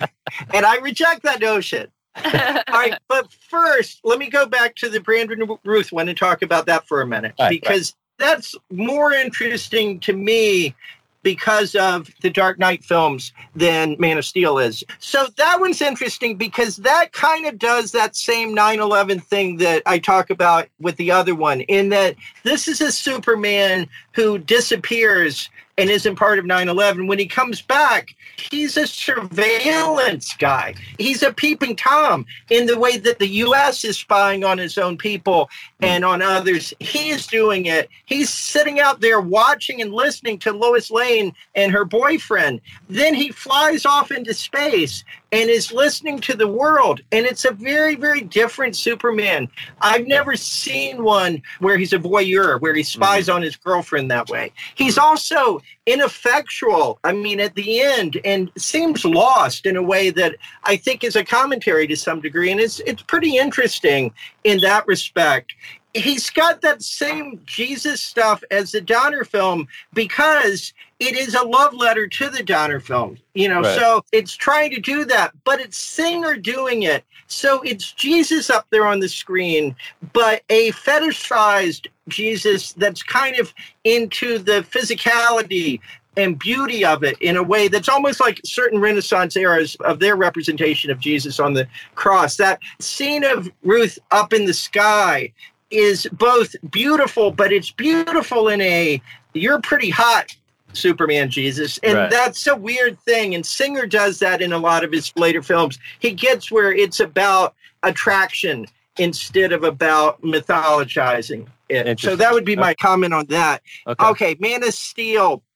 I, 0.00 0.08
and 0.52 0.66
I 0.66 0.76
reject 0.78 1.22
that 1.22 1.40
notion. 1.40 1.88
all 2.24 2.62
right, 2.72 2.98
but 3.08 3.32
first, 3.32 4.00
let 4.02 4.18
me 4.18 4.28
go 4.28 4.44
back 4.44 4.74
to 4.76 4.88
the 4.88 4.98
Brandon 4.98 5.48
Routh 5.64 5.92
one 5.92 6.08
and 6.08 6.18
talk 6.18 6.42
about 6.42 6.66
that 6.66 6.88
for 6.88 7.00
a 7.00 7.06
minute 7.06 7.32
right, 7.38 7.48
because 7.48 7.94
right. 8.18 8.26
that's 8.26 8.56
more 8.72 9.12
interesting 9.12 10.00
to 10.00 10.12
me 10.12 10.74
because 11.22 11.74
of 11.74 12.10
the 12.22 12.30
Dark 12.30 12.58
Knight 12.58 12.84
films 12.84 13.32
than 13.54 13.96
Man 13.98 14.18
of 14.18 14.24
Steel 14.24 14.58
is. 14.58 14.82
So 14.98 15.26
that 15.36 15.60
one's 15.60 15.82
interesting 15.82 16.36
because 16.36 16.76
that 16.76 17.12
kind 17.12 17.46
of 17.46 17.58
does 17.58 17.92
that 17.92 18.16
same 18.16 18.54
9 18.54 18.80
11 18.80 19.20
thing 19.20 19.58
that 19.58 19.82
I 19.86 19.98
talk 19.98 20.30
about 20.30 20.68
with 20.80 20.96
the 20.96 21.10
other 21.10 21.34
one, 21.34 21.60
in 21.62 21.88
that 21.90 22.16
this 22.44 22.66
is 22.66 22.80
a 22.80 22.90
Superman 22.90 23.88
who 24.12 24.38
disappears 24.38 25.50
and 25.78 25.88
isn't 25.88 26.16
part 26.16 26.38
of 26.38 26.44
9 26.44 26.68
11. 26.68 27.06
When 27.06 27.18
he 27.18 27.26
comes 27.26 27.62
back, 27.62 28.14
he's 28.50 28.76
a 28.76 28.86
surveillance 28.86 30.34
guy. 30.36 30.74
He's 30.98 31.22
a 31.22 31.32
peeping 31.32 31.76
Tom 31.76 32.26
in 32.50 32.66
the 32.66 32.78
way 32.78 32.98
that 32.98 33.20
the 33.20 33.28
U.S. 33.28 33.84
is 33.84 33.96
spying 33.96 34.44
on 34.44 34.58
his 34.58 34.76
own 34.76 34.98
people 34.98 35.48
and 35.80 36.04
on 36.04 36.20
others. 36.20 36.74
He's 36.80 37.26
doing 37.28 37.66
it. 37.66 37.88
He's 38.06 38.28
sitting 38.28 38.80
out 38.80 39.00
there 39.00 39.20
watching 39.20 39.80
and 39.80 39.94
listening 39.94 40.38
to 40.40 40.52
Lois 40.52 40.90
Lane 40.90 41.32
and 41.54 41.70
her 41.72 41.84
boyfriend. 41.84 42.60
Then 42.90 43.14
he 43.14 43.30
flies 43.30 43.86
off 43.86 44.10
into 44.10 44.34
space 44.34 45.04
and 45.32 45.50
is 45.50 45.72
listening 45.72 46.18
to 46.20 46.34
the 46.34 46.48
world. 46.48 47.00
And 47.12 47.26
it's 47.26 47.44
a 47.44 47.50
very, 47.50 47.94
very 47.94 48.22
different 48.22 48.76
Superman. 48.76 49.48
I've 49.80 50.06
never 50.06 50.36
seen 50.36 51.02
one 51.02 51.42
where 51.58 51.76
he's 51.76 51.92
a 51.92 51.98
voyeur, 51.98 52.60
where 52.60 52.74
he 52.74 52.82
spies 52.82 53.26
mm-hmm. 53.26 53.36
on 53.36 53.42
his 53.42 53.56
girlfriend 53.56 54.10
that 54.10 54.28
way. 54.28 54.52
He's 54.74 54.96
also 54.96 55.60
ineffectual, 55.86 56.98
I 57.04 57.12
mean, 57.12 57.40
at 57.40 57.54
the 57.54 57.80
end, 57.80 58.18
and 58.24 58.50
seems 58.56 59.04
lost 59.04 59.66
in 59.66 59.76
a 59.76 59.82
way 59.82 60.10
that 60.10 60.36
I 60.64 60.76
think 60.76 61.04
is 61.04 61.16
a 61.16 61.24
commentary 61.24 61.86
to 61.86 61.96
some 61.96 62.20
degree. 62.20 62.50
And 62.50 62.60
it's, 62.60 62.80
it's 62.80 63.02
pretty 63.02 63.36
interesting 63.36 64.12
in 64.44 64.60
that 64.60 64.86
respect 64.86 65.54
he's 65.94 66.30
got 66.30 66.60
that 66.62 66.82
same 66.82 67.40
Jesus 67.46 68.00
stuff 68.00 68.42
as 68.50 68.72
the 68.72 68.80
Donner 68.80 69.24
film 69.24 69.66
because 69.94 70.72
it 71.00 71.16
is 71.16 71.34
a 71.34 71.42
love 71.42 71.74
letter 71.74 72.06
to 72.06 72.28
the 72.28 72.42
Donner 72.42 72.80
film, 72.80 73.18
you 73.34 73.48
know. 73.48 73.60
Right. 73.60 73.78
So 73.78 74.04
it's 74.12 74.34
trying 74.34 74.70
to 74.72 74.80
do 74.80 75.04
that, 75.06 75.32
but 75.44 75.60
it's 75.60 75.78
Singer 75.78 76.36
doing 76.36 76.82
it. 76.82 77.04
So 77.26 77.60
it's 77.62 77.92
Jesus 77.92 78.50
up 78.50 78.66
there 78.70 78.86
on 78.86 79.00
the 79.00 79.08
screen, 79.08 79.76
but 80.12 80.42
a 80.48 80.72
fetishized 80.72 81.88
Jesus 82.08 82.72
that's 82.72 83.02
kind 83.02 83.38
of 83.38 83.52
into 83.84 84.38
the 84.38 84.62
physicality 84.70 85.80
and 86.16 86.38
beauty 86.38 86.84
of 86.84 87.04
it 87.04 87.16
in 87.20 87.36
a 87.36 87.42
way 87.42 87.68
that's 87.68 87.88
almost 87.88 88.18
like 88.18 88.40
certain 88.44 88.80
Renaissance 88.80 89.36
eras 89.36 89.76
of 89.80 90.00
their 90.00 90.16
representation 90.16 90.90
of 90.90 90.98
Jesus 90.98 91.38
on 91.38 91.52
the 91.52 91.68
cross. 91.94 92.36
That 92.36 92.58
scene 92.80 93.24
of 93.24 93.48
Routh 93.62 93.98
up 94.10 94.32
in 94.32 94.44
the 94.44 94.54
sky 94.54 95.32
is 95.70 96.06
both 96.12 96.54
beautiful, 96.70 97.30
but 97.30 97.52
it's 97.52 97.70
beautiful 97.70 98.48
in 98.48 98.60
a 98.60 99.00
you're 99.34 99.60
pretty 99.60 99.90
hot 99.90 100.34
Superman 100.72 101.30
Jesus. 101.30 101.78
And 101.78 101.96
right. 101.96 102.10
that's 102.10 102.46
a 102.46 102.56
weird 102.56 102.98
thing. 103.00 103.34
And 103.34 103.44
Singer 103.44 103.86
does 103.86 104.18
that 104.20 104.42
in 104.42 104.52
a 104.52 104.58
lot 104.58 104.84
of 104.84 104.92
his 104.92 105.12
later 105.16 105.42
films. 105.42 105.78
He 105.98 106.12
gets 106.12 106.50
where 106.50 106.72
it's 106.72 107.00
about 107.00 107.54
attraction 107.82 108.66
instead 108.98 109.52
of 109.52 109.64
about 109.64 110.20
mythologizing 110.22 111.46
it. 111.68 112.00
So 112.00 112.16
that 112.16 112.32
would 112.32 112.44
be 112.44 112.56
my 112.56 112.74
comment 112.74 113.14
on 113.14 113.26
that. 113.26 113.62
Okay, 113.86 114.06
okay 114.06 114.36
Man 114.40 114.62
of 114.64 114.74
Steel. 114.74 115.42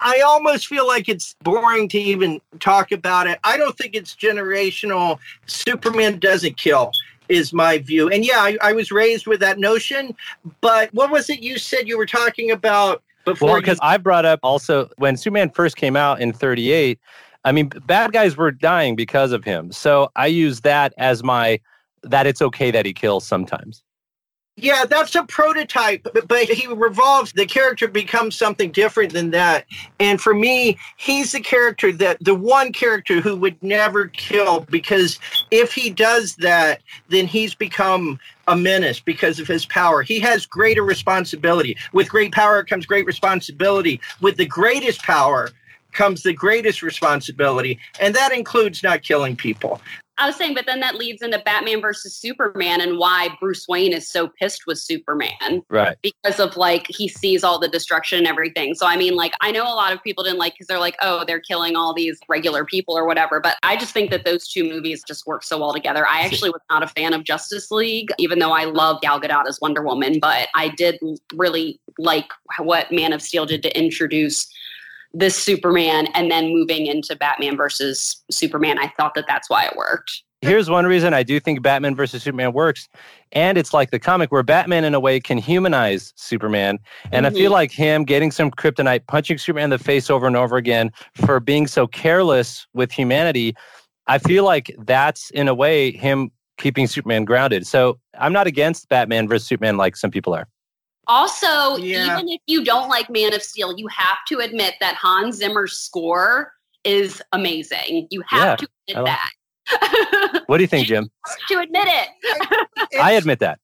I 0.00 0.20
almost 0.20 0.66
feel 0.66 0.86
like 0.86 1.08
it's 1.08 1.34
boring 1.42 1.88
to 1.88 1.98
even 1.98 2.40
talk 2.60 2.92
about 2.92 3.26
it. 3.26 3.38
I 3.42 3.56
don't 3.56 3.76
think 3.76 3.94
it's 3.94 4.14
generational. 4.14 5.18
Superman 5.46 6.18
doesn't 6.18 6.56
kill 6.56 6.92
is 7.28 7.52
my 7.52 7.78
view. 7.78 8.08
And 8.08 8.24
yeah, 8.24 8.38
I, 8.38 8.56
I, 8.60 8.72
was 8.72 8.90
raised 8.90 9.26
with 9.26 9.40
that 9.40 9.58
notion. 9.58 10.14
But 10.60 10.92
what 10.94 11.10
was 11.10 11.30
it 11.30 11.40
you 11.40 11.58
said 11.58 11.88
you 11.88 11.98
were 11.98 12.06
talking 12.06 12.50
about 12.50 13.02
before? 13.24 13.50
Well, 13.50 13.60
because 13.60 13.78
you- 13.82 13.88
I 13.88 13.96
brought 13.96 14.24
up 14.24 14.40
also 14.42 14.88
when 14.96 15.16
Superman 15.16 15.50
first 15.50 15.76
came 15.76 15.96
out 15.96 16.20
in 16.20 16.32
38, 16.32 16.98
I 17.44 17.52
mean, 17.52 17.68
bad 17.86 18.12
guys 18.12 18.36
were 18.36 18.50
dying 18.50 18.96
because 18.96 19.32
of 19.32 19.44
him. 19.44 19.70
So 19.72 20.10
I 20.16 20.26
use 20.26 20.62
that 20.62 20.92
as 20.98 21.22
my 21.22 21.60
that 22.02 22.26
it's 22.26 22.42
okay 22.42 22.70
that 22.70 22.86
he 22.86 22.92
kills 22.92 23.26
sometimes. 23.26 23.82
Yeah, 24.58 24.86
that's 24.86 25.14
a 25.14 25.22
prototype, 25.24 26.06
but, 26.26 26.48
he 26.48 26.66
revolves. 26.66 27.30
The 27.32 27.44
character 27.44 27.88
becomes 27.88 28.36
something 28.36 28.72
different 28.72 29.12
than 29.12 29.30
that. 29.32 29.66
And 30.00 30.18
for 30.18 30.32
me, 30.32 30.78
he's 30.96 31.32
the 31.32 31.40
character 31.40 31.92
that 31.92 32.16
the 32.22 32.34
one 32.34 32.72
character 32.72 33.20
who 33.20 33.36
would 33.36 33.62
never 33.62 34.08
kill 34.08 34.60
because 34.60 35.18
if 35.50 35.74
he 35.74 35.90
does 35.90 36.36
that, 36.36 36.80
then 37.10 37.26
he's 37.26 37.54
become 37.54 38.18
a 38.48 38.56
menace 38.56 38.98
because 38.98 39.38
of 39.38 39.46
his 39.46 39.66
power. 39.66 40.02
He 40.02 40.20
has 40.20 40.46
greater 40.46 40.82
responsibility. 40.82 41.76
With 41.92 42.08
great 42.08 42.32
power 42.32 42.64
comes 42.64 42.86
great 42.86 43.04
responsibility. 43.04 44.00
With 44.22 44.38
the 44.38 44.46
greatest 44.46 45.02
power 45.02 45.50
comes 45.92 46.22
the 46.22 46.32
greatest 46.32 46.82
responsibility, 46.82 47.78
and 48.00 48.14
that 48.14 48.32
includes 48.32 48.82
not 48.82 49.02
killing 49.02 49.36
people. 49.36 49.80
I 50.18 50.26
was 50.26 50.36
saying, 50.36 50.54
but 50.54 50.66
then 50.66 50.80
that 50.80 50.94
leads 50.94 51.20
into 51.20 51.38
Batman 51.38 51.80
versus 51.80 52.16
Superman 52.16 52.80
and 52.80 52.98
why 52.98 53.28
Bruce 53.38 53.66
Wayne 53.68 53.92
is 53.92 54.10
so 54.10 54.28
pissed 54.40 54.66
with 54.66 54.78
Superman. 54.78 55.62
Right. 55.68 55.96
Because 56.02 56.40
of 56.40 56.56
like, 56.56 56.86
he 56.88 57.06
sees 57.06 57.44
all 57.44 57.58
the 57.58 57.68
destruction 57.68 58.18
and 58.18 58.26
everything. 58.26 58.74
So, 58.74 58.86
I 58.86 58.96
mean, 58.96 59.14
like, 59.14 59.34
I 59.42 59.50
know 59.50 59.64
a 59.64 59.74
lot 59.74 59.92
of 59.92 60.02
people 60.02 60.24
didn't 60.24 60.38
like 60.38 60.54
because 60.54 60.68
they're 60.68 60.78
like, 60.78 60.96
oh, 61.02 61.24
they're 61.26 61.40
killing 61.40 61.76
all 61.76 61.92
these 61.92 62.18
regular 62.28 62.64
people 62.64 62.96
or 62.96 63.06
whatever. 63.06 63.40
But 63.40 63.56
I 63.62 63.76
just 63.76 63.92
think 63.92 64.10
that 64.10 64.24
those 64.24 64.48
two 64.48 64.64
movies 64.64 65.02
just 65.06 65.26
work 65.26 65.42
so 65.42 65.58
well 65.58 65.74
together. 65.74 66.06
I 66.08 66.22
actually 66.22 66.50
was 66.50 66.62
not 66.70 66.82
a 66.82 66.88
fan 66.88 67.12
of 67.12 67.24
Justice 67.24 67.70
League, 67.70 68.10
even 68.18 68.38
though 68.38 68.52
I 68.52 68.64
love 68.64 69.00
Gal 69.02 69.20
Gadot 69.20 69.46
as 69.46 69.60
Wonder 69.60 69.82
Woman. 69.82 70.18
But 70.18 70.48
I 70.54 70.68
did 70.68 70.98
really 71.34 71.78
like 71.98 72.30
what 72.58 72.90
Man 72.90 73.12
of 73.12 73.20
Steel 73.20 73.44
did 73.44 73.62
to 73.64 73.78
introduce 73.78 74.46
this 75.18 75.36
Superman 75.36 76.08
and 76.14 76.30
then 76.30 76.52
moving 76.52 76.86
into 76.86 77.16
Batman 77.16 77.56
versus 77.56 78.22
Superman. 78.30 78.78
I 78.78 78.92
thought 78.98 79.14
that 79.14 79.24
that's 79.26 79.48
why 79.48 79.64
it 79.64 79.74
worked. 79.76 80.22
Here's 80.42 80.68
one 80.68 80.84
reason 80.84 81.14
I 81.14 81.22
do 81.22 81.40
think 81.40 81.62
Batman 81.62 81.96
versus 81.96 82.22
Superman 82.22 82.52
works. 82.52 82.88
And 83.32 83.56
it's 83.56 83.72
like 83.72 83.90
the 83.90 83.98
comic 83.98 84.30
where 84.30 84.42
Batman, 84.42 84.84
in 84.84 84.94
a 84.94 85.00
way, 85.00 85.18
can 85.18 85.38
humanize 85.38 86.12
Superman. 86.16 86.78
And 87.10 87.24
mm-hmm. 87.24 87.34
I 87.34 87.38
feel 87.38 87.46
mm-hmm. 87.46 87.52
like 87.54 87.72
him 87.72 88.04
getting 88.04 88.30
some 88.30 88.50
kryptonite, 88.50 89.06
punching 89.06 89.38
Superman 89.38 89.64
in 89.64 89.70
the 89.70 89.78
face 89.78 90.10
over 90.10 90.26
and 90.26 90.36
over 90.36 90.56
again 90.56 90.92
for 91.14 91.40
being 91.40 91.66
so 91.66 91.86
careless 91.86 92.66
with 92.74 92.92
humanity. 92.92 93.56
I 94.06 94.18
feel 94.18 94.44
like 94.44 94.76
that's, 94.84 95.30
in 95.30 95.48
a 95.48 95.54
way, 95.54 95.92
him 95.92 96.30
keeping 96.58 96.86
Superman 96.86 97.24
grounded. 97.24 97.66
So 97.66 97.98
I'm 98.18 98.32
not 98.34 98.46
against 98.46 98.88
Batman 98.90 99.28
versus 99.28 99.48
Superman 99.48 99.78
like 99.78 99.96
some 99.96 100.10
people 100.10 100.34
are. 100.34 100.46
Also, 101.08 101.76
yeah. 101.76 102.04
even 102.16 102.28
if 102.28 102.40
you 102.46 102.64
don't 102.64 102.88
like 102.88 103.08
Man 103.10 103.32
of 103.34 103.42
Steel, 103.42 103.76
you 103.78 103.86
have 103.88 104.18
to 104.28 104.38
admit 104.40 104.74
that 104.80 104.94
Hans 104.96 105.36
Zimmer's 105.36 105.76
score 105.76 106.52
is 106.84 107.22
amazing. 107.32 108.08
You 108.10 108.22
have 108.28 108.44
yeah, 108.44 108.56
to 108.56 108.68
admit 108.88 109.06
that. 109.06 110.42
what 110.46 110.58
do 110.58 110.62
you 110.64 110.68
think, 110.68 110.86
Jim? 110.86 111.10
to 111.48 111.58
admit 111.58 111.84
it. 111.86 112.98
I 113.00 113.12
admit 113.12 113.40
that. 113.40 113.58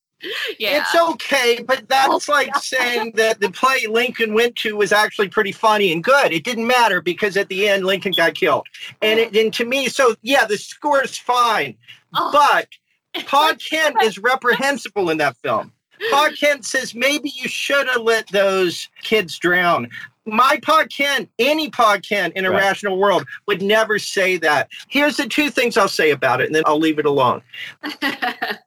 Yeah. 0.59 0.81
It's 0.81 0.95
okay, 0.95 1.65
but 1.67 1.89
that's 1.89 2.29
Oh, 2.29 2.33
like 2.33 2.53
God. 2.53 2.63
saying 2.63 3.13
that 3.17 3.41
the 3.41 3.51
play 3.51 3.87
Lincoln 3.89 4.35
went 4.35 4.55
to 4.57 4.77
was 4.77 4.93
actually 4.93 5.29
pretty 5.29 5.53
funny 5.53 5.93
and 5.93 6.03
good. 6.03 6.33
It 6.33 6.45
didn't 6.45 6.67
matter 6.67 7.01
because 7.01 7.37
at 7.37 7.49
the 7.49 7.69
end 7.69 7.85
Lincoln 7.85 8.13
got 8.13 8.35
killed. 8.35 8.67
And 9.01 9.19
it 9.19 9.37
and 9.37 9.53
to 9.55 9.65
me, 9.65 9.89
so 9.89 10.15
yeah, 10.23 10.45
the 10.47 10.59
score 10.59 11.03
is 11.03 11.17
fine. 11.19 11.77
Oh, 12.15 12.31
But 12.33 12.69
it's 13.15 13.29
Pa 13.29 13.55
Kent 13.59 13.97
is 14.03 14.19
reprehensible 14.19 15.11
in 15.11 15.19
that 15.19 15.37
film. 15.39 15.73
Pa 16.11 16.31
Kent 16.39 16.65
says 16.65 16.95
maybe 16.95 17.31
you 17.35 17.49
should 17.49 17.87
have 17.89 18.03
let 18.03 18.27
those 18.29 18.89
kids 19.03 19.39
drown. 19.39 19.89
My 20.25 20.61
Pa 20.63 20.85
Kent, 20.85 21.29
any 21.41 21.69
Pa 21.69 21.99
Kent 21.99 22.35
in 22.37 22.45
a 22.45 22.51
Right. 22.51 22.59
rational 22.61 22.97
world 22.97 23.25
would 23.49 23.61
never 23.61 23.99
say 23.99 24.37
that. 24.37 24.69
Here's 24.89 25.17
the 25.17 25.27
two 25.27 25.51
things 25.51 25.77
I'll 25.77 25.89
say 25.89 26.13
about 26.13 26.41
it, 26.41 26.47
and 26.47 26.55
then 26.55 26.63
I'll 26.65 26.79
leave 26.79 27.01
it 27.01 27.07
alone. 27.07 27.43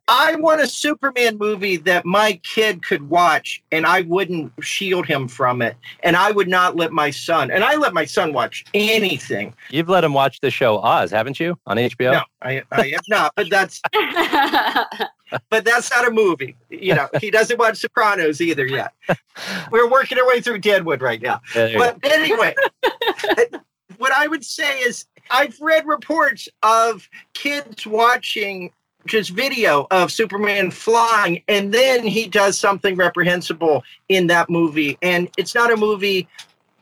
I 0.07 0.35
want 0.35 0.59
a 0.59 0.67
Superman 0.67 1.37
movie 1.37 1.77
that 1.77 2.05
my 2.05 2.39
kid 2.43 2.83
could 2.83 3.09
watch 3.09 3.63
and 3.71 3.85
I 3.85 4.01
wouldn't 4.01 4.51
shield 4.61 5.05
him 5.05 5.29
from 5.29 5.61
it. 5.61 5.77
And 6.03 6.17
I 6.17 6.31
would 6.31 6.49
not 6.49 6.75
let 6.75 6.91
my 6.91 7.09
son, 7.09 7.49
and 7.51 7.63
I 7.63 7.75
let 7.75 7.93
my 7.93 8.03
son 8.05 8.33
watch 8.33 8.65
anything. 8.73 9.53
You've 9.69 9.89
let 9.89 10.03
him 10.03 10.13
watch 10.13 10.41
the 10.41 10.51
show 10.51 10.79
Oz, 10.79 11.09
haven't 11.09 11.39
you, 11.39 11.57
on 11.67 11.77
HBO? 11.77 12.11
No, 12.11 12.21
I, 12.41 12.63
I 12.71 12.89
have 12.89 13.01
not, 13.07 13.31
but 13.35 13.49
that's 13.49 13.81
but 15.49 15.65
that's 15.65 15.91
not 15.91 16.07
a 16.07 16.11
movie. 16.11 16.55
You 16.69 16.95
know, 16.95 17.09
he 17.19 17.31
doesn't 17.31 17.57
watch 17.57 17.77
Sopranos 17.77 18.41
either 18.41 18.65
yet. 18.65 18.93
We're 19.71 19.89
working 19.89 20.17
our 20.17 20.27
way 20.27 20.41
through 20.41 20.59
Deadwood 20.59 21.01
right 21.01 21.21
now. 21.21 21.41
You 21.55 21.73
go. 21.73 21.79
But 21.79 22.11
anyway, 22.11 22.55
what 23.97 24.11
I 24.11 24.27
would 24.27 24.43
say 24.43 24.79
is 24.79 25.05
I've 25.31 25.59
read 25.59 25.85
reports 25.87 26.47
of 26.63 27.09
kids 27.33 27.85
watching 27.85 28.71
just 29.05 29.31
video 29.31 29.87
of 29.91 30.11
Superman 30.11 30.71
flying, 30.71 31.43
and 31.47 31.73
then 31.73 32.05
he 32.05 32.27
does 32.27 32.57
something 32.57 32.95
reprehensible 32.95 33.83
in 34.09 34.27
that 34.27 34.49
movie. 34.49 34.97
And 35.01 35.29
it's 35.37 35.53
not 35.53 35.71
a 35.71 35.77
movie 35.77 36.27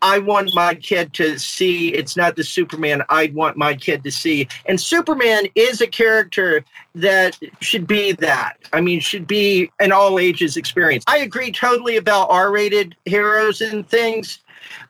I 0.03 0.19
want 0.19 0.53
my 0.53 0.75
kid 0.75 1.13
to 1.13 1.39
see. 1.39 1.93
It's 1.93 2.17
not 2.17 2.35
the 2.35 2.43
Superman 2.43 3.03
I'd 3.07 3.33
want 3.33 3.55
my 3.55 3.73
kid 3.73 4.03
to 4.03 4.11
see. 4.11 4.49
And 4.65 4.79
Superman 4.79 5.45
is 5.55 5.79
a 5.79 5.87
character 5.87 6.65
that 6.93 7.39
should 7.61 7.87
be 7.87 8.11
that. 8.11 8.57
I 8.73 8.81
mean, 8.81 8.99
should 8.99 9.25
be 9.25 9.71
an 9.79 9.93
all 9.93 10.19
ages 10.19 10.57
experience. 10.57 11.05
I 11.07 11.19
agree 11.19 11.53
totally 11.53 11.95
about 11.95 12.29
R 12.29 12.51
rated 12.51 12.97
heroes 13.05 13.61
and 13.61 13.87
things. 13.87 14.39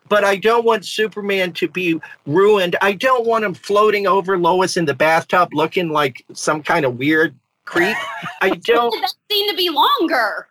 But 0.10 0.24
I 0.24 0.36
don't 0.36 0.66
want 0.66 0.84
Superman 0.84 1.54
to 1.54 1.68
be 1.68 2.02
ruined. 2.26 2.76
I 2.82 2.94
don't 2.94 3.26
want 3.26 3.46
him 3.46 3.54
floating 3.54 4.08
over 4.08 4.38
Lois 4.38 4.78
in 4.78 4.86
the 4.86 4.96
bathtub 4.96 5.50
looking 5.54 5.90
like 5.90 6.26
some 6.34 6.64
kind 6.64 6.86
of 6.86 6.98
weird 6.98 7.36
creep. 7.66 7.96
I 8.42 8.50
don't, 8.66 9.00
that 9.00 9.14
to 9.30 9.56
be 9.56 9.70
longer. 9.70 10.48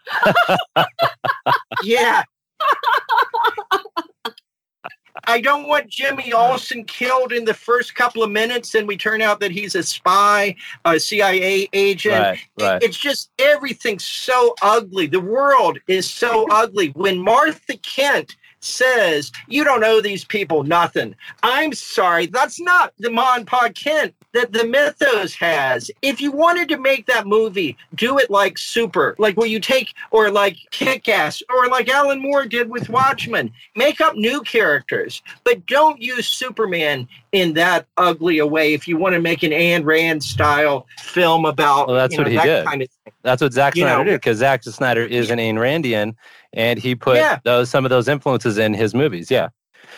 yeah. 1.83 2.23
I 5.25 5.41
don't 5.41 5.69
want 5.69 5.89
Jimmy 5.89 6.33
Olsen 6.33 6.85
killed 6.85 7.33
in 7.33 7.45
the 7.45 7.55
first 7.55 7.95
couple 7.95 8.23
of 8.23 8.31
minutes, 8.31 8.75
and 8.75 8.89
we 8.89 8.97
turn 8.97 9.23
out 9.23 9.41
that 9.41 9.51
he's 9.51 9.75
a 9.75 9.83
spy, 9.83 10.57
a 10.85 10.99
CIA 10.99 11.69
agent. 11.73 12.15
Right, 12.15 12.39
right. 12.61 12.83
It's 12.83 12.97
just 12.97 13.31
everything's 13.39 14.05
so 14.05 14.55
ugly. 14.63 15.07
The 15.07 15.21
world 15.21 15.79
is 15.87 16.11
so 16.11 16.47
ugly. 16.51 16.89
When 16.91 17.19
Martha 17.19 17.77
Kent 17.79 18.37
says, 18.61 19.33
You 19.49 19.65
don't 19.65 19.85
owe 19.85 20.01
these 20.01 20.25
people 20.25 20.65
nothing, 20.65 21.15
I'm 21.43 21.73
sorry. 21.73 22.27
That's 22.27 22.61
not 22.61 22.93
the 22.99 23.11
Mon 23.11 23.45
Pa 23.45 23.69
Kent 23.75 24.15
that 24.33 24.53
the 24.53 24.65
mythos 24.67 25.35
has. 25.35 25.91
If 26.03 26.21
you 26.21 26.33
wanted 26.33 26.69
to 26.71 26.79
make 26.79 27.07
that 27.07 27.27
movie, 27.27 27.77
do 27.95 28.19
it 28.19 28.31
like 28.31 28.59
Super, 28.59 29.15
like 29.19 29.37
where 29.37 29.47
you 29.47 29.61
take, 29.61 29.93
or 30.11 30.31
like 30.31 30.57
Kick 30.71 31.09
Ass, 31.09 31.43
or 31.51 31.69
like 31.69 31.89
Alan 31.89 32.21
Moore 32.21 32.47
did 32.47 32.71
with 32.71 32.89
Watchmen. 32.89 33.53
Make 33.77 34.01
up 34.01 34.15
new 34.17 34.41
characters, 34.43 35.23
but 35.45 35.67
don't 35.67 36.01
use 36.01 36.29
Superman 36.29 37.09
in 37.33 37.55
that 37.55 37.87
ugly 37.97 38.39
a 38.39 38.47
way 38.47 38.75
if 38.75 38.87
you 38.89 38.97
want 38.97 39.15
to 39.15 39.21
make 39.21 39.43
an 39.43 39.51
Ayn 39.53 39.85
Rand 39.85 40.23
style 40.23 40.87
film 41.01 41.45
about 41.45 41.87
Well, 41.89 41.97
that's 41.97 42.13
you 42.13 42.19
know, 42.19 42.23
what 42.25 42.31
he 42.33 42.37
that 42.39 42.45
did. 42.45 42.67
kind 42.67 42.83
of 42.83 42.89
thing. 43.05 43.13
That's 43.23 43.41
what 43.43 43.53
Zack 43.53 43.77
You 43.77 43.83
Snyder 43.85 43.99
know- 43.99 44.11
did 44.11 44.21
because 44.21 44.39
Zack 44.39 44.65
Snyder 44.65 45.03
is 45.05 45.31
an 45.31 45.39
Ayn 45.39 45.55
Randian, 45.55 46.15
and 46.53 46.79
he 46.79 46.95
put 46.95 47.17
Yeah. 47.17 47.39
those 47.45 47.71
some 47.71 47.85
of 47.85 47.91
those 47.91 48.09
influences 48.09 48.59
in 48.59 48.75
his 48.75 48.95
movies. 48.95 49.31
Yeah, 49.31 49.49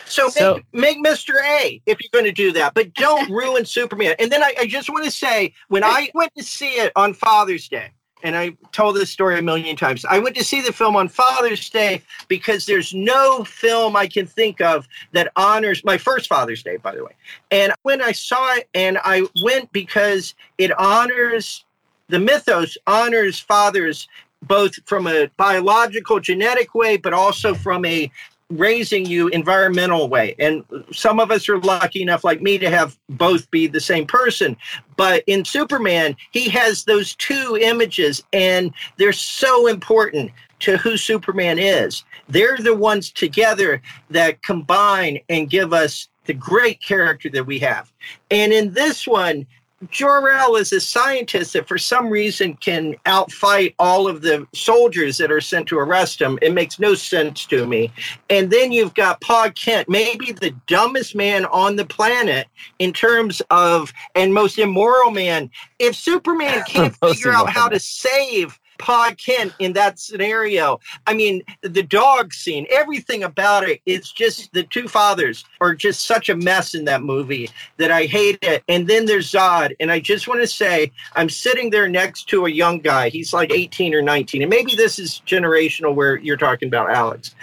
So, 0.05 0.29
So- 0.29 0.61
make, 0.71 0.99
make 0.99 1.05
Mr. 1.05 1.33
A 1.43 1.81
if 1.85 1.99
you're 2.01 2.09
going 2.11 2.25
to 2.25 2.31
do 2.31 2.51
that, 2.53 2.73
but 2.73 2.93
don't 2.93 3.29
ruin 3.31 3.65
Superman. 3.65 4.15
And 4.19 4.31
then 4.31 4.43
I, 4.43 4.53
I 4.61 4.65
just 4.65 4.89
want 4.89 5.05
to 5.05 5.11
say, 5.11 5.53
when 5.67 5.83
I 5.83 6.09
went 6.15 6.33
to 6.35 6.43
see 6.43 6.73
it 6.73 6.91
on 6.95 7.13
Father's 7.13 7.67
Day, 7.67 7.91
and 8.23 8.35
I 8.35 8.57
told 8.71 8.95
this 8.95 9.11
story 9.11 9.37
a 9.37 9.41
million 9.41 9.75
times, 9.75 10.03
I 10.03 10.17
went 10.17 10.35
to 10.37 10.43
see 10.43 10.61
the 10.61 10.73
film 10.73 10.95
on 10.95 11.09
Father's 11.09 11.69
Day 11.69 12.01
because 12.27 12.65
there's 12.65 12.91
no 12.93 13.43
film 13.43 13.95
I 13.95 14.07
can 14.07 14.25
think 14.25 14.61
of 14.61 14.87
that 15.11 15.31
honors 15.35 15.83
my 15.83 15.99
first 15.99 16.27
Father's 16.27 16.63
Day, 16.63 16.77
by 16.77 16.95
the 16.95 17.03
way. 17.03 17.11
And 17.51 17.73
when 17.83 18.01
I 18.01 18.13
saw 18.13 18.55
it, 18.55 18.67
and 18.73 18.97
I 19.03 19.27
went 19.43 19.71
because 19.71 20.33
it 20.57 20.71
honors 20.79 21.65
the 22.07 22.19
mythos, 22.19 22.77
honors 22.87 23.39
fathers 23.39 24.07
both 24.41 24.75
from 24.85 25.07
a 25.07 25.29
biological 25.37 26.19
genetic 26.19 26.73
way, 26.73 26.97
but 26.97 27.13
also 27.13 27.53
from 27.53 27.85
a 27.85 28.11
raising 28.49 29.05
you 29.05 29.27
environmental 29.29 30.07
way. 30.07 30.35
And 30.37 30.63
some 30.91 31.19
of 31.19 31.31
us 31.31 31.49
are 31.49 31.59
lucky 31.59 32.01
enough 32.01 32.23
like 32.23 32.41
me 32.41 32.57
to 32.59 32.69
have 32.69 32.97
both 33.09 33.49
be 33.49 33.67
the 33.67 33.79
same 33.79 34.05
person. 34.05 34.55
But 34.97 35.23
in 35.25 35.45
superman 35.45 36.15
he 36.31 36.49
has 36.49 36.83
those 36.83 37.15
two 37.15 37.57
images 37.59 38.23
and 38.33 38.71
they're 38.97 39.13
so 39.13 39.67
important 39.67 40.31
to 40.59 40.77
who 40.77 40.95
superman 40.95 41.59
is. 41.59 42.03
They're 42.29 42.57
the 42.57 42.75
ones 42.75 43.11
together 43.11 43.81
that 44.09 44.41
combine 44.43 45.19
and 45.27 45.49
give 45.49 45.73
us 45.73 46.07
the 46.25 46.33
great 46.33 46.81
character 46.81 47.29
that 47.29 47.45
we 47.45 47.59
have. 47.59 47.91
And 48.31 48.53
in 48.53 48.73
this 48.73 49.07
one 49.07 49.45
Jor-El 49.89 50.55
is 50.55 50.71
a 50.71 50.79
scientist 50.79 51.53
that 51.53 51.67
for 51.67 51.77
some 51.77 52.09
reason 52.09 52.55
can 52.55 52.95
outfight 53.05 53.75
all 53.77 54.07
of 54.07 54.21
the 54.21 54.47
soldiers 54.53 55.17
that 55.17 55.31
are 55.31 55.41
sent 55.41 55.67
to 55.67 55.77
arrest 55.77 56.21
him. 56.21 56.39
It 56.41 56.53
makes 56.53 56.79
no 56.79 56.95
sense 56.95 57.45
to 57.47 57.67
me. 57.67 57.91
And 58.29 58.49
then 58.49 58.71
you've 58.71 58.93
got 58.93 59.19
Pa 59.19 59.51
Kent, 59.53 59.89
maybe 59.89 60.31
the 60.31 60.55
dumbest 60.67 61.13
man 61.13 61.45
on 61.47 61.75
the 61.75 61.85
planet 61.85 62.47
in 62.79 62.93
terms 62.93 63.41
of, 63.51 63.91
and 64.15 64.33
most 64.33 64.57
immoral 64.57 65.11
man. 65.11 65.51
If 65.77 65.95
Superman 65.95 66.63
can't 66.67 66.95
figure 66.95 67.31
out 67.31 67.49
how 67.49 67.67
to 67.67 67.79
save 67.79 68.57
Pa 68.77 69.13
Kent 69.17 69.53
in 69.59 69.73
that 69.73 69.99
scenario, 69.99 70.79
I 71.07 71.13
mean, 71.13 71.41
the 71.61 71.83
dog 71.83 72.33
scene, 72.33 72.65
everything 72.71 73.23
about 73.23 73.67
it, 73.67 73.81
it's 73.85 74.11
just 74.11 74.51
the 74.53 74.63
two 74.63 74.87
fathers 74.87 75.45
are 75.61 75.73
just 75.73 76.05
such 76.05 76.29
a 76.29 76.35
mess 76.35 76.75
in 76.75 76.85
that 76.85 77.03
movie 77.03 77.49
that 77.77 77.91
I 77.91 78.05
hate 78.05 78.39
it. 78.41 78.63
And 78.67 78.87
then 78.87 79.05
there's 79.05 79.31
Zod. 79.31 79.75
And 79.79 79.91
I 79.91 79.99
just 79.99 80.27
want 80.27 80.41
to 80.41 80.47
say, 80.47 80.91
I'm 81.15 81.29
sitting 81.29 81.69
there 81.69 81.87
next 81.87 82.27
to 82.29 82.45
a 82.45 82.49
young 82.49 82.79
guy. 82.79 83.09
He's 83.09 83.33
like 83.33 83.51
18 83.51 83.93
or 83.93 84.01
19. 84.01 84.41
And 84.41 84.49
maybe 84.49 84.75
this 84.75 84.99
is 84.99 85.21
generational 85.25 85.93
where 85.95 86.17
you're 86.17 86.37
talking 86.37 86.67
about 86.67 86.91
Alex. 86.91 87.35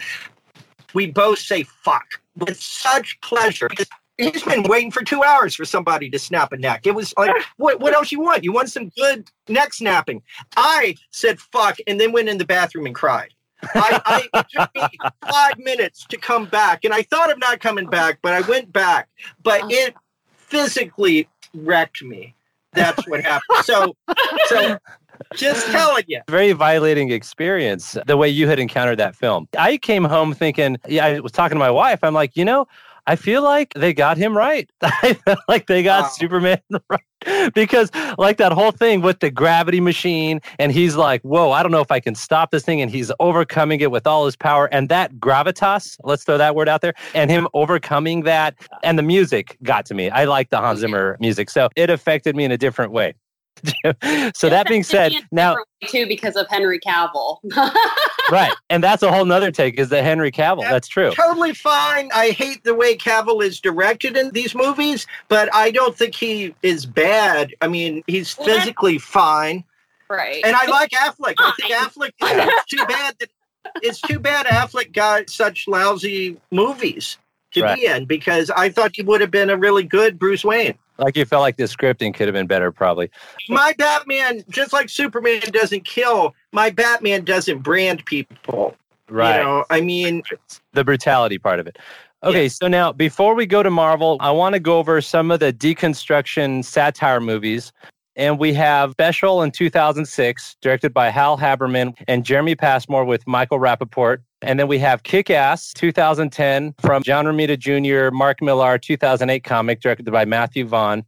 We 0.95 1.11
both 1.11 1.39
say 1.39 1.63
fuck 1.63 2.21
with 2.37 2.61
such 2.61 3.21
pleasure. 3.21 3.69
Because 4.17 4.43
He's 4.43 4.55
been 4.55 4.63
waiting 4.65 4.91
for 4.91 5.03
two 5.03 5.23
hours 5.23 5.55
for 5.55 5.65
somebody 5.65 6.11
to 6.11 6.19
snap 6.19 6.53
a 6.53 6.57
neck. 6.57 6.87
It 6.87 6.95
was 6.95 7.15
like, 7.17 7.31
what, 7.57 7.81
what 7.81 7.95
else 7.95 8.13
you 8.13 8.21
want? 8.21 8.45
You 8.45 8.53
want 8.53 8.71
some 8.71 8.91
good 8.91 9.31
neck 9.49 9.75
snapping? 9.75 10.23
I 10.57 10.97
said 11.11 11.41
fuck 11.41 11.79
and 11.87 12.01
then 12.01 12.13
went 12.13 12.29
in 12.29 12.39
the 12.39 12.45
bathroom 12.45 12.87
and 12.87 12.95
cried. 12.95 13.35
I, 13.75 14.29
I, 14.35 14.41
it 14.41 14.47
took 14.51 14.75
me 14.75 14.99
five 15.31 15.59
minutes 15.59 16.05
to 16.09 16.17
come 16.17 16.47
back, 16.47 16.85
and 16.85 16.93
I 16.93 17.03
thought 17.03 17.31
of 17.31 17.39
not 17.39 17.61
coming 17.61 17.89
back, 17.89 18.19
but 18.21 18.33
I 18.33 18.41
went 18.41 18.73
back. 18.73 19.09
But 19.43 19.63
uh-huh. 19.63 19.69
it 19.71 19.95
physically 20.37 21.29
wrecked 21.55 22.03
me. 22.03 22.35
That's 22.73 23.07
what 23.07 23.23
happened. 23.23 23.65
So, 23.65 23.95
so 24.47 24.79
just 25.35 25.67
telling 25.71 26.05
you. 26.07 26.21
very 26.29 26.53
violating 26.53 27.13
experience 27.13 27.97
the 28.07 28.17
way 28.17 28.29
you 28.29 28.49
had 28.49 28.59
encountered 28.59 28.99
that 28.99 29.15
film. 29.15 29.49
I 29.59 29.77
came 29.77 30.05
home 30.05 30.35
thinking, 30.35 30.79
yeah, 30.89 31.07
I 31.07 31.21
was 31.21 31.33
talking 31.33 31.57
to 31.57 31.61
my 31.61 31.71
wife. 31.71 32.01
I'm 32.03 32.15
like, 32.15 32.37
you 32.37 32.45
know, 32.45 32.67
I 33.07 33.17
feel 33.17 33.43
like 33.43 33.75
they 33.75 33.93
got 33.93 34.17
him 34.17 34.37
right. 34.37 34.71
I 34.83 35.15
feel 35.15 35.37
like 35.49 35.67
they 35.67 35.83
got 35.83 36.05
Wow. 36.05 36.09
Superman 36.09 36.59
right. 36.91 37.55
Because 37.55 37.91
like 38.19 38.37
that 38.39 38.53
whole 38.53 38.73
thing 38.73 39.01
with 39.01 39.21
the 39.21 39.31
gravity 39.31 39.81
machine, 39.81 40.41
and 40.59 40.73
he's 40.73 40.97
like, 40.97 41.23
whoa, 41.23 41.53
I 41.53 41.63
don't 41.63 41.71
know 41.73 41.81
if 41.81 41.91
I 41.91 42.01
can 42.01 42.15
stop 42.15 42.51
this 42.51 42.65
thing. 42.65 42.81
And 42.81 42.91
he's 42.91 43.13
overcoming 43.21 43.81
it 43.81 43.91
with 43.91 44.07
all 44.07 44.25
his 44.25 44.37
power. 44.37 44.67
And 44.73 44.89
that 44.89 45.15
gravitas, 45.17 45.97
let's 46.03 46.25
throw 46.25 46.39
that 46.39 46.55
word 46.55 46.69
out 46.69 46.81
there, 46.81 46.95
and 47.15 47.31
him 47.31 47.49
overcoming 47.55 48.23
that. 48.23 48.57
And 48.83 48.99
the 48.99 49.03
music 49.03 49.57
got 49.63 49.87
to 49.87 49.95
me. 49.95 50.11
I 50.11 50.25
like 50.25 50.51
the 50.51 50.59
Hans 50.59 50.79
mm-hmm. 50.79 50.81
Zimmer 50.81 51.17
music. 51.21 51.51
So 51.51 51.69
it 51.77 51.91
affected 51.91 52.35
me 52.37 52.45
in 52.45 52.51
a 52.53 52.59
different 52.59 52.93
way. 52.93 53.15
so 54.35 54.49
that 54.49 54.67
being 54.69 54.83
said, 54.83 55.13
now 55.31 55.57
too 55.87 56.07
because 56.07 56.37
of 56.37 56.47
Henry 56.49 56.81
Cavill. 56.81 57.39
right 58.31 58.53
and 58.71 58.83
that's 58.83 59.03
a 59.03 59.11
whole 59.13 59.25
nother 59.25 59.51
take 59.51 59.79
is 59.79 59.89
that 59.89 60.05
henry 60.05 60.31
cavill 60.31 60.63
Yeah. 60.63 60.71
that's 60.73 60.87
true 60.89 61.11
Totally 61.13 61.55
fine. 61.55 62.09
I 62.15 62.31
hate 62.31 62.63
the 62.65 62.75
way 62.75 62.97
Cavill 62.97 63.43
is 63.43 63.61
directed 63.61 64.17
in 64.17 64.31
these 64.31 64.55
movies, 64.55 65.07
but 65.29 65.53
I 65.55 65.71
don't 65.71 65.97
think 65.97 66.15
he 66.15 66.55
is 66.63 66.87
bad. 66.87 67.53
I 67.61 67.69
mean, 67.69 68.03
he's 68.07 68.37
Well, 68.39 68.47
that- 68.49 68.59
physically 68.61 68.99
fine. 68.99 69.65
Right. 70.09 70.43
And 70.45 70.55
I 70.55 70.67
like 70.67 70.91
Affleck. 70.91 71.35
I 71.39 71.53
think 71.59 71.73
Affleck. 71.75 72.13
It's 72.21 72.67
too 72.67 72.85
bad 72.87 73.15
that 73.19 73.29
it's 73.83 74.01
too 74.01 74.19
bad 74.19 74.47
Affleck 74.47 74.93
got 74.93 75.31
such 75.31 75.67
lousy 75.67 76.37
movies 76.51 77.19
to 77.53 77.63
Right. 77.63 77.79
be 77.79 77.87
in 77.87 78.05
because 78.05 78.51
I 78.51 78.69
thought 78.71 78.93
he 78.95 79.03
would 79.03 79.21
have 79.21 79.31
been 79.31 79.51
a 79.51 79.57
really 79.57 79.83
good 79.85 80.19
Bruce 80.19 80.45
Wayne. 80.45 80.79
Like 80.99 81.17
you 81.17 81.25
felt 81.25 81.41
like 81.41 81.57
the 81.57 81.65
scripting 81.65 82.15
could 82.15 82.29
have 82.29 82.35
been 82.35 82.47
better, 82.47 82.71
probably. 82.71 83.11
My 83.49 83.75
Batman, 83.79 84.45
just 84.49 84.73
like 84.73 84.89
Superman 84.89 85.41
doesn't 85.51 85.85
kill, 85.85 86.35
my 86.53 86.71
Batman 86.71 87.25
doesn't 87.25 87.59
brand 87.59 88.05
people. 88.05 88.77
Right. 89.09 89.39
You 89.39 89.45
know, 89.45 89.65
I 89.71 89.81
mean, 89.81 90.23
the 90.73 90.85
brutality 90.85 91.39
part 91.39 91.61
of 91.61 91.67
it. 91.67 91.79
Okay, 92.25 92.49
so 92.49 92.69
now 92.69 92.93
before 92.93 93.35
we 93.35 93.47
go 93.47 93.65
to 93.65 93.71
Marvel, 93.71 94.17
I 94.21 94.31
want 94.31 94.53
to 94.53 94.61
go 94.61 94.79
over 94.79 95.01
some 95.01 95.33
of 95.33 95.41
the 95.41 95.53
deconstruction 95.53 96.65
satire 96.65 97.21
movies. 97.21 97.73
And 98.15 98.39
we 98.39 98.53
have 98.53 98.93
Special 98.93 99.43
in 99.43 99.51
2006, 99.51 100.57
directed 100.61 100.93
by 100.93 101.09
Hal 101.09 101.39
Haberman 101.39 101.95
and 102.07 102.25
Jeremy 102.25 102.55
Passmore 102.55 103.05
with 103.05 103.27
Michael 103.27 103.59
Rapaport. 103.59 104.19
And 104.43 104.59
then 104.59 104.69
we 104.69 104.79
have 104.81 105.03
Kick 105.03 105.31
Ass 105.31 105.73
2010 105.75 106.75
from 106.81 107.03
John 107.03 107.25
Romita 107.25 107.59
Jr., 107.59 108.15
Mark 108.15 108.43
Millar, 108.43 108.77
2008 108.77 109.45
comic, 109.45 109.81
directed 109.81 110.11
by 110.11 110.25
Matthew 110.25 110.67
Vaughn. 110.67 111.05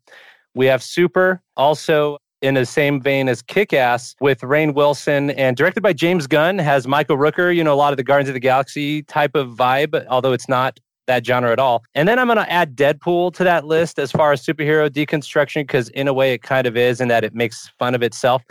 We 0.54 0.66
have 0.66 0.82
Super, 0.82 1.42
also 1.56 2.18
in 2.40 2.54
the 2.54 2.64
same 2.64 3.00
vein 3.00 3.28
as 3.28 3.42
Kick 3.42 3.72
Ass 3.72 4.14
with 4.20 4.40
Rainn 4.40 4.74
Wilson 4.74 5.30
and 5.30 5.56
directed 5.56 5.82
by 5.82 5.92
James 5.92 6.26
Gunn, 6.26 6.58
has 6.58 6.86
Michael 6.86 7.16
Rooker, 7.16 7.54
you 7.54 7.64
know, 7.64 7.74
a 7.74 7.76
lot 7.76 7.92
of 7.92 7.96
the 7.96 8.04
Guardians 8.04 8.28
of 8.28 8.34
the 8.34 8.40
Galaxy 8.40 9.02
type 9.02 9.34
of 9.34 9.50
vibe, 9.50 10.06
although 10.08 10.32
it's 10.32 10.48
not 10.48 10.78
that 11.06 11.24
genre 11.24 11.52
at 11.52 11.58
all. 11.58 11.84
And 11.94 12.08
then 12.08 12.18
I'm 12.18 12.26
going 12.26 12.38
to 12.38 12.50
add 12.50 12.76
Deadpool 12.76 13.34
to 13.34 13.44
that 13.44 13.66
list 13.66 13.98
as 13.98 14.10
far 14.10 14.32
as 14.32 14.44
superhero 14.44 14.88
deconstruction, 14.88 15.62
because 15.62 15.88
in 15.90 16.08
a 16.08 16.12
way 16.12 16.32
it 16.32 16.42
kind 16.42 16.66
of 16.66 16.76
is 16.76 17.00
in 17.00 17.08
that 17.08 17.24
it 17.24 17.34
makes 17.34 17.70
fun 17.78 17.94
of 17.94 18.02
itself. 18.02 18.42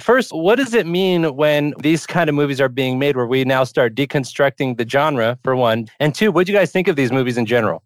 First, 0.00 0.32
what 0.32 0.56
does 0.56 0.72
it 0.72 0.86
mean 0.86 1.34
when 1.34 1.74
these 1.80 2.06
kind 2.06 2.28
of 2.28 2.36
movies 2.36 2.60
are 2.60 2.68
being 2.68 2.98
made 2.98 3.16
where 3.16 3.26
we 3.26 3.44
now 3.44 3.64
start 3.64 3.94
deconstructing 3.94 4.76
the 4.76 4.88
genre, 4.88 5.36
for 5.42 5.56
one? 5.56 5.88
And 5.98 6.14
two, 6.14 6.30
what 6.30 6.46
do 6.46 6.52
you 6.52 6.58
guys 6.58 6.70
think 6.70 6.86
of 6.86 6.94
these 6.94 7.10
movies 7.10 7.36
in 7.36 7.44
general? 7.44 7.82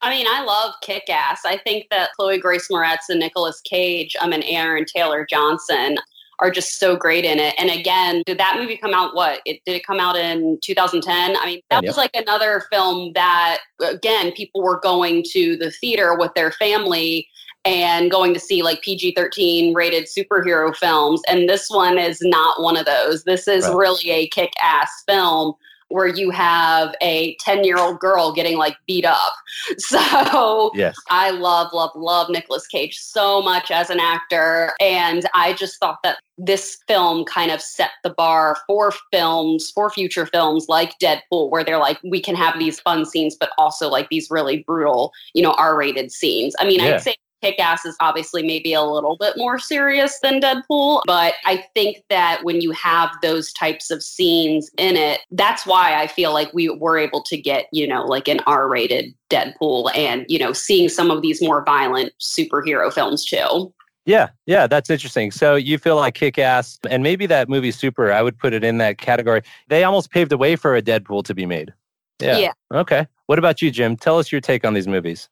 I 0.00 0.10
mean, 0.10 0.26
I 0.28 0.44
love 0.44 0.74
Kick 0.82 1.10
Ass. 1.10 1.40
I 1.44 1.56
think 1.56 1.86
that 1.90 2.10
Chloe 2.12 2.38
Grace 2.38 2.68
Moretz 2.70 3.08
and 3.08 3.18
Nicolas 3.18 3.60
Cage 3.62 4.14
um, 4.20 4.32
and 4.32 4.44
Aaron 4.46 4.84
Taylor 4.84 5.26
Johnson 5.28 5.96
are 6.40 6.50
just 6.50 6.78
so 6.78 6.96
great 6.96 7.24
in 7.24 7.38
it. 7.38 7.54
And 7.58 7.70
again, 7.70 8.22
did 8.26 8.38
that 8.38 8.56
movie 8.58 8.76
come 8.76 8.94
out? 8.94 9.14
What 9.14 9.40
it 9.44 9.60
did 9.66 9.74
it 9.76 9.86
come 9.86 10.00
out 10.00 10.16
in 10.16 10.58
2010? 10.62 11.36
I 11.36 11.46
mean, 11.46 11.60
that 11.70 11.82
Yep. 11.82 11.88
was 11.88 11.96
like 11.96 12.14
another 12.14 12.64
film 12.70 13.12
that 13.14 13.58
again 13.80 14.32
people 14.32 14.62
were 14.62 14.80
going 14.80 15.24
to 15.30 15.56
the 15.56 15.70
theater 15.70 16.16
with 16.16 16.32
their 16.34 16.52
family 16.52 17.28
and 17.64 18.10
going 18.10 18.32
to 18.32 18.40
see 18.40 18.62
like 18.62 18.80
PG-13 18.82 19.74
rated 19.74 20.06
superhero 20.06 20.74
films. 20.74 21.20
And 21.28 21.48
this 21.48 21.68
one 21.68 21.98
is 21.98 22.18
not 22.22 22.62
one 22.62 22.76
of 22.76 22.86
those. 22.86 23.24
This 23.24 23.48
is 23.48 23.64
Right. 23.64 23.74
really 23.76 24.10
a 24.10 24.28
kick-ass 24.28 24.90
film 25.06 25.54
where 25.88 26.06
you 26.06 26.30
have 26.30 26.94
a 27.00 27.36
10-year-old 27.36 27.98
girl 28.00 28.32
getting 28.32 28.56
like 28.58 28.76
beat 28.86 29.04
up. 29.04 29.32
So 29.78 30.70
Yes. 30.74 30.96
I 31.10 31.30
love, 31.30 31.72
love, 31.72 31.90
love 31.94 32.28
Nicolas 32.30 32.66
Cage 32.66 32.98
so 32.98 33.40
much 33.42 33.70
as 33.70 33.90
an 33.90 33.98
actor. 34.00 34.72
And 34.80 35.28
I 35.34 35.54
just 35.54 35.78
thought 35.78 35.98
that 36.04 36.18
this 36.36 36.78
film 36.86 37.24
kind 37.24 37.50
of 37.50 37.60
set 37.60 37.90
the 38.04 38.10
bar 38.10 38.56
for 38.66 38.92
films, 39.12 39.70
for 39.70 39.90
future 39.90 40.26
films 40.26 40.66
like 40.68 40.98
Deadpool, 40.98 41.50
where 41.50 41.64
they're 41.64 41.78
like, 41.78 41.98
we 42.04 42.20
can 42.20 42.36
have 42.36 42.58
these 42.58 42.80
fun 42.80 43.04
scenes, 43.04 43.36
but 43.38 43.50
also 43.58 43.88
like 43.88 44.08
these 44.10 44.28
really 44.30 44.62
brutal, 44.66 45.12
you 45.34 45.42
know, 45.42 45.52
R 45.52 45.76
rated 45.76 46.12
scenes. 46.12 46.54
I 46.58 46.64
mean, 46.66 46.80
Yeah. 46.80 46.94
I'd 46.94 47.02
say 47.02 47.16
Kick 47.42 47.58
Ass 47.60 47.84
is 47.84 47.96
obviously 48.00 48.42
maybe 48.42 48.72
a 48.72 48.82
little 48.82 49.16
bit 49.18 49.34
more 49.36 49.58
serious 49.58 50.18
than 50.20 50.40
Deadpool, 50.40 51.02
but 51.06 51.34
I 51.44 51.64
think 51.74 52.02
that 52.10 52.40
when 52.42 52.60
you 52.60 52.72
have 52.72 53.10
those 53.22 53.52
types 53.52 53.90
of 53.90 54.02
scenes 54.02 54.70
in 54.78 54.96
it, 54.96 55.20
that's 55.30 55.66
why 55.66 56.00
I 56.00 56.06
feel 56.06 56.32
like 56.32 56.52
we 56.52 56.68
were 56.68 56.98
able 56.98 57.22
to 57.22 57.36
get, 57.36 57.66
you 57.72 57.86
know, 57.86 58.04
like 58.04 58.28
an 58.28 58.40
R 58.46 58.68
rated 58.68 59.14
Deadpool 59.30 59.94
and, 59.96 60.24
you 60.28 60.38
know, 60.38 60.52
seeing 60.52 60.88
some 60.88 61.10
of 61.10 61.22
these 61.22 61.42
more 61.42 61.64
violent 61.64 62.12
superhero 62.20 62.92
films 62.92 63.24
too. 63.24 63.72
Yeah, 64.04 64.28
yeah, 64.46 64.66
that's 64.66 64.88
interesting. 64.88 65.30
So 65.30 65.54
you 65.54 65.76
feel 65.76 65.96
like 65.96 66.14
Kick 66.14 66.38
Ass 66.38 66.78
and 66.88 67.02
maybe 67.02 67.26
that 67.26 67.48
movie 67.48 67.70
Super, 67.70 68.10
I 68.10 68.22
would 68.22 68.38
put 68.38 68.54
it 68.54 68.64
in 68.64 68.78
that 68.78 68.96
category. 68.96 69.42
They 69.68 69.84
almost 69.84 70.10
paved 70.10 70.30
the 70.30 70.38
way 70.38 70.56
for 70.56 70.74
a 70.74 70.80
Deadpool 70.80 71.24
to 71.24 71.34
be 71.34 71.44
made. 71.44 71.74
Yeah. 72.18 72.38
Yeah. 72.38 72.52
Okay. 72.72 73.06
What 73.26 73.38
about 73.38 73.60
you, 73.60 73.70
Jim? 73.70 73.96
Tell 73.96 74.18
us 74.18 74.32
your 74.32 74.40
take 74.40 74.64
on 74.64 74.72
these 74.72 74.88
movies. 74.88 75.28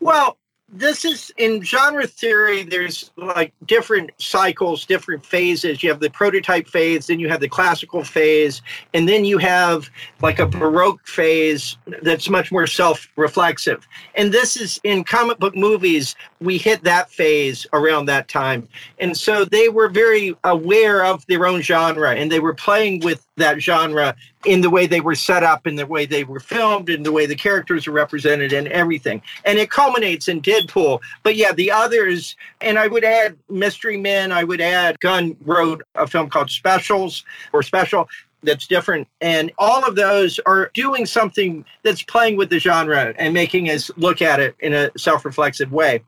well, 0.00 0.36
this 0.72 1.04
is 1.04 1.30
in 1.36 1.62
genre 1.62 2.06
theory, 2.06 2.62
there's 2.62 3.10
like 3.16 3.52
different 3.66 4.10
cycles, 4.16 4.86
different 4.86 5.24
phases. 5.24 5.82
You 5.82 5.90
have 5.90 6.00
the 6.00 6.08
prototype 6.08 6.66
phase, 6.66 7.06
then 7.06 7.20
you 7.20 7.28
have 7.28 7.40
the 7.40 7.48
classical 7.48 8.02
phase, 8.02 8.62
and 8.94 9.06
then 9.06 9.26
you 9.26 9.36
have 9.36 9.90
like 10.22 10.38
a 10.38 10.46
Baroque 10.46 11.06
phase 11.06 11.76
that's 12.02 12.30
much 12.30 12.50
more 12.50 12.66
self 12.66 13.06
reflexive. 13.16 13.86
And 14.14 14.32
this 14.32 14.56
is 14.56 14.80
in 14.82 15.04
comic 15.04 15.38
book 15.38 15.54
movies, 15.54 16.16
we 16.40 16.56
hit 16.56 16.82
that 16.84 17.10
phase 17.10 17.66
around 17.74 18.06
that 18.06 18.28
time. 18.28 18.66
And 18.98 19.14
so 19.14 19.44
they 19.44 19.68
were 19.68 19.88
very 19.88 20.34
aware 20.44 21.04
of 21.04 21.26
their 21.26 21.46
own 21.46 21.60
genre 21.60 22.14
and 22.14 22.32
they 22.32 22.40
were 22.40 22.54
playing 22.54 23.00
with 23.00 23.26
that 23.36 23.60
genre 23.60 24.14
in 24.44 24.60
the 24.60 24.70
way 24.70 24.86
they 24.86 25.00
were 25.00 25.14
set 25.14 25.42
up, 25.42 25.66
in 25.66 25.76
the 25.76 25.86
way 25.86 26.04
they 26.04 26.24
were 26.24 26.40
filmed, 26.40 26.90
in 26.90 27.02
the 27.02 27.12
way 27.12 27.26
the 27.26 27.34
characters 27.34 27.86
are 27.86 27.92
represented, 27.92 28.52
and 28.52 28.68
everything. 28.68 29.22
And 29.44 29.58
it 29.58 29.70
culminates 29.70 30.28
in 30.28 30.42
Deadpool. 30.42 31.00
But 31.22 31.36
yeah, 31.36 31.52
the 31.52 31.70
others, 31.70 32.36
and 32.60 32.78
I 32.78 32.88
would 32.88 33.04
add 33.04 33.38
Mystery 33.48 33.96
Men, 33.96 34.32
I 34.32 34.44
would 34.44 34.60
add 34.60 35.00
Gunn 35.00 35.36
wrote 35.44 35.82
a 35.94 36.06
film 36.06 36.28
called 36.28 36.50
Specials 36.50 37.24
or 37.52 37.62
Special 37.62 38.08
that's 38.42 38.66
different. 38.66 39.08
And 39.20 39.52
all 39.58 39.86
of 39.86 39.94
those 39.94 40.40
are 40.46 40.70
doing 40.74 41.06
something 41.06 41.64
that's 41.84 42.02
playing 42.02 42.36
with 42.36 42.50
the 42.50 42.58
genre 42.58 43.14
and 43.16 43.32
making 43.32 43.70
us 43.70 43.90
look 43.96 44.20
at 44.20 44.40
it 44.40 44.56
in 44.60 44.74
a 44.74 44.90
self 44.96 45.24
reflexive 45.24 45.72
way. 45.72 46.02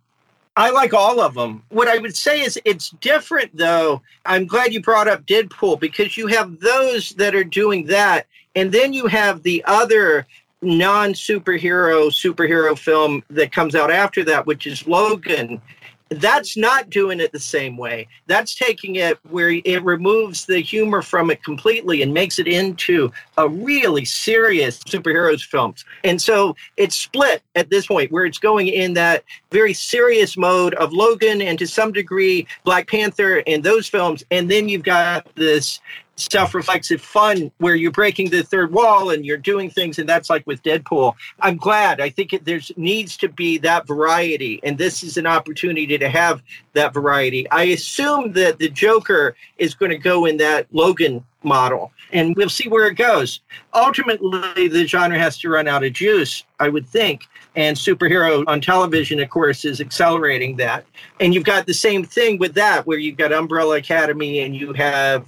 I 0.57 0.71
like 0.71 0.95
all 0.95 1.21
of 1.21 1.35
them. 1.35 1.63
What 1.71 1.89
I 1.89 1.99
would 1.99 2.17
say 2.17 2.43
is 2.43 2.61
it's 2.65 2.91
different, 3.01 3.57
though. 3.57 4.03
I'm 4.25 4.47
glad 4.47 4.73
you 4.73 4.81
brought 4.81 5.09
up 5.09 5.27
Deadpool 5.27 5.81
because 5.81 6.17
you 6.17 6.29
have 6.29 6.61
those 6.61 7.11
that 7.11 7.35
are 7.35 7.45
doing 7.45 7.87
that. 7.87 8.27
And 8.55 8.71
then 8.71 8.93
you 8.93 9.07
have 9.07 9.43
the 9.43 9.65
other 9.67 10.27
non 10.63 11.13
superhero 11.13 12.09
superhero 12.09 12.79
film 12.79 13.25
that 13.31 13.51
comes 13.51 13.75
out 13.75 13.91
after 13.91 14.23
that, 14.25 14.47
which 14.47 14.67
is 14.67 14.87
Logan. 14.87 15.61
That's 16.11 16.57
not 16.57 16.91
doing 16.91 17.19
it 17.19 17.33
the 17.33 17.41
same 17.41 17.77
way. 17.77 18.07
That's 18.27 18.55
taking 18.55 18.97
it 18.97 19.19
where 19.31 19.51
it 19.51 19.83
removes 19.83 20.45
the 20.45 20.61
humor 20.61 21.03
from 21.03 21.31
it 21.31 21.43
completely 21.43 22.03
and 22.03 22.13
makes 22.13 22.39
it 22.39 22.47
into 22.47 23.11
a 23.39 23.49
really 23.49 24.05
serious 24.05 24.79
superheroes 24.81 25.43
films. 25.43 25.85
And 26.05 26.21
so 26.21 26.57
it's 26.77 26.95
split 26.95 27.43
at 27.55 27.71
this 27.71 27.87
point 27.87 28.13
where 28.13 28.27
it's 28.27 28.39
going 28.39 28.69
in 28.69 28.95
that 28.95 29.25
very 29.51 29.73
serious 29.73 30.37
mode 30.37 30.75
of 30.75 30.93
Logan 30.93 31.41
and 31.41 31.59
to 31.59 31.67
some 31.67 31.93
degree 31.93 32.47
Black 32.65 32.87
Panther 32.87 33.43
and 33.47 33.65
those 33.65 33.89
films. 33.89 34.23
And 34.31 34.51
then 34.51 34.69
you've 34.69 34.83
got 34.83 35.27
this 35.37 35.81
self-reflexive 36.17 37.01
fun 37.01 37.51
where 37.59 37.75
you're 37.75 37.91
breaking 37.91 38.31
the 38.31 38.43
third 38.43 38.73
wall 38.73 39.11
and 39.11 39.27
you're 39.27 39.37
doing 39.37 39.69
things 39.69 39.99
and 39.99 40.09
that's 40.09 40.31
like 40.31 40.47
with 40.47 40.63
deadpool. 40.63 41.15
I'm 41.41 41.57
glad. 41.57 42.01
I 42.01 42.09
think 42.09 42.39
there's 42.45 42.71
needs 42.77 43.17
to 43.19 43.29
be 43.29 43.59
that 43.59 43.87
variety 43.87 44.61
and 44.63 44.79
this 44.79 45.03
is 45.03 45.17
an 45.17 45.27
opportunity 45.27 45.99
to 45.99 46.09
have 46.09 46.43
that 46.75 46.95
variety. 46.95 47.49
I 47.51 47.65
assume 47.65 48.33
that 48.33 48.59
the 48.59 48.69
joker 48.69 49.37
is 49.59 49.75
going 49.75 49.91
to 49.91 49.99
go 49.99 50.27
in 50.27 50.37
that 50.39 50.67
logan 50.73 51.25
model 51.43 51.93
and 52.13 52.35
we'll 52.37 52.49
see 52.49 52.69
where 52.69 52.87
it 52.87 52.95
goes. 52.95 53.41
Ultimately 53.75 54.69
the 54.69 54.87
genre 54.87 55.19
has 55.19 55.39
to 55.39 55.49
run 55.49 55.69
out 55.69 55.85
of 55.85 55.93
juice 55.93 56.45
i 56.61 56.69
would 56.69 56.87
think 56.87 57.25
and 57.57 57.77
superhero 57.77 58.45
on 58.47 58.61
television 58.61 59.21
of 59.21 59.29
course 59.31 59.65
is 59.65 59.81
accelerating 59.81 60.57
that. 60.57 60.85
And 61.21 61.35
you've 61.35 61.45
got 61.45 61.67
the 61.67 61.75
same 61.75 62.05
thing 62.05 62.39
with 62.39 62.55
that 62.55 62.87
where 62.87 62.99
you've 62.99 63.17
got 63.17 63.33
umbrella 63.33 63.77
academy 63.77 64.41
and 64.41 64.55
you 64.55 64.73
have 64.73 65.27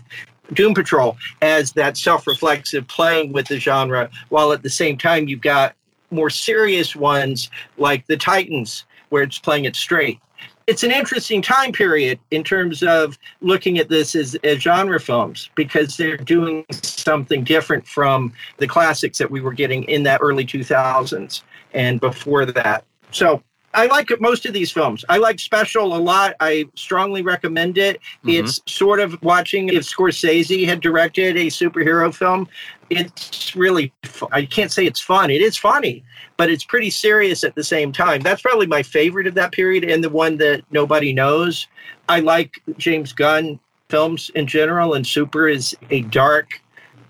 Doom 0.53 0.75
Patrol 0.75 1.17
as 1.43 1.73
that 1.73 1.97
self-reflexive 1.97 2.87
playing 2.89 3.33
with 3.33 3.49
the 3.49 3.59
genre, 3.59 4.11
while 4.29 4.53
at 4.53 4.63
the 4.63 4.71
same 4.71 4.97
time 4.97 5.29
you've 5.29 5.41
got 5.41 5.75
more 6.11 6.31
serious 6.31 6.95
ones 6.95 7.51
like 7.79 8.07
the 8.07 8.17
Titans, 8.17 8.85
where 9.09 9.23
it's 9.23 9.39
playing 9.39 9.65
it 9.65 9.77
straight. 9.77 10.21
It's 10.67 10.83
an 10.83 10.91
interesting 10.91 11.43
time 11.43 11.71
period 11.71 12.19
in 12.33 12.43
terms 12.43 12.83
of 12.83 13.17
looking 13.41 13.79
at 13.79 13.89
this 13.89 14.17
as, 14.17 14.35
as 14.43 14.59
genre 14.59 14.99
films 14.99 15.49
because 15.55 15.97
they're 15.97 16.17
doing 16.17 16.65
something 16.73 17.45
different 17.45 17.87
from 17.87 18.33
the 18.59 18.67
classics 18.67 19.19
that 19.19 19.31
we 19.31 19.41
were 19.41 19.53
getting 19.53 19.85
in 19.85 20.03
that 20.03 20.19
early 20.21 20.45
2000s 20.45 21.43
and 21.73 22.01
before 22.01 22.45
that. 22.47 22.85
So 23.13 23.43
I 23.77 23.87
like 23.87 24.09
most 24.21 24.47
of 24.47 24.55
these 24.55 24.73
films. 24.73 25.05
I 25.09 25.19
like 25.19 25.39
Special 25.39 25.95
a 25.95 25.99
lot. 25.99 26.35
I 26.41 26.65
strongly 26.75 27.21
recommend 27.21 27.77
it. 27.77 28.01
Mhm. 28.25 28.41
It's 28.41 28.61
sort 28.67 29.01
of 29.01 29.23
watching 29.23 29.69
if 29.69 29.85
Scorsese 29.85 30.67
had 30.67 30.81
directed 30.81 31.37
a 31.37 31.47
superhero 31.47 32.13
film. 32.13 32.49
It's 32.89 33.55
really, 33.55 33.93
I 34.33 34.47
can't 34.47 34.73
say 34.73 34.87
it's 34.87 35.01
fun. 35.01 35.31
It 35.31 35.43
is 35.43 35.57
funny, 35.59 36.03
but 36.39 36.49
it's 36.49 36.65
pretty 36.65 36.89
serious 36.89 37.45
at 37.45 37.55
the 37.55 37.65
same 37.65 37.93
time. 37.93 38.23
That's 38.23 38.41
probably 38.41 38.67
my 38.67 38.83
favorite 38.83 39.27
of 39.27 39.35
that 39.35 39.53
period 39.53 39.85
and 39.85 40.03
the 40.03 40.11
one 40.11 40.39
that 40.39 40.63
nobody 40.71 41.13
knows. 41.13 41.67
I 42.09 42.21
like 42.21 42.63
James 42.79 43.13
Gunn 43.13 43.61
films 43.91 44.31
in 44.35 44.47
general, 44.47 44.95
and 44.95 45.07
Super 45.07 45.49
is 45.49 45.77
a 45.91 46.01
dark, 46.03 46.61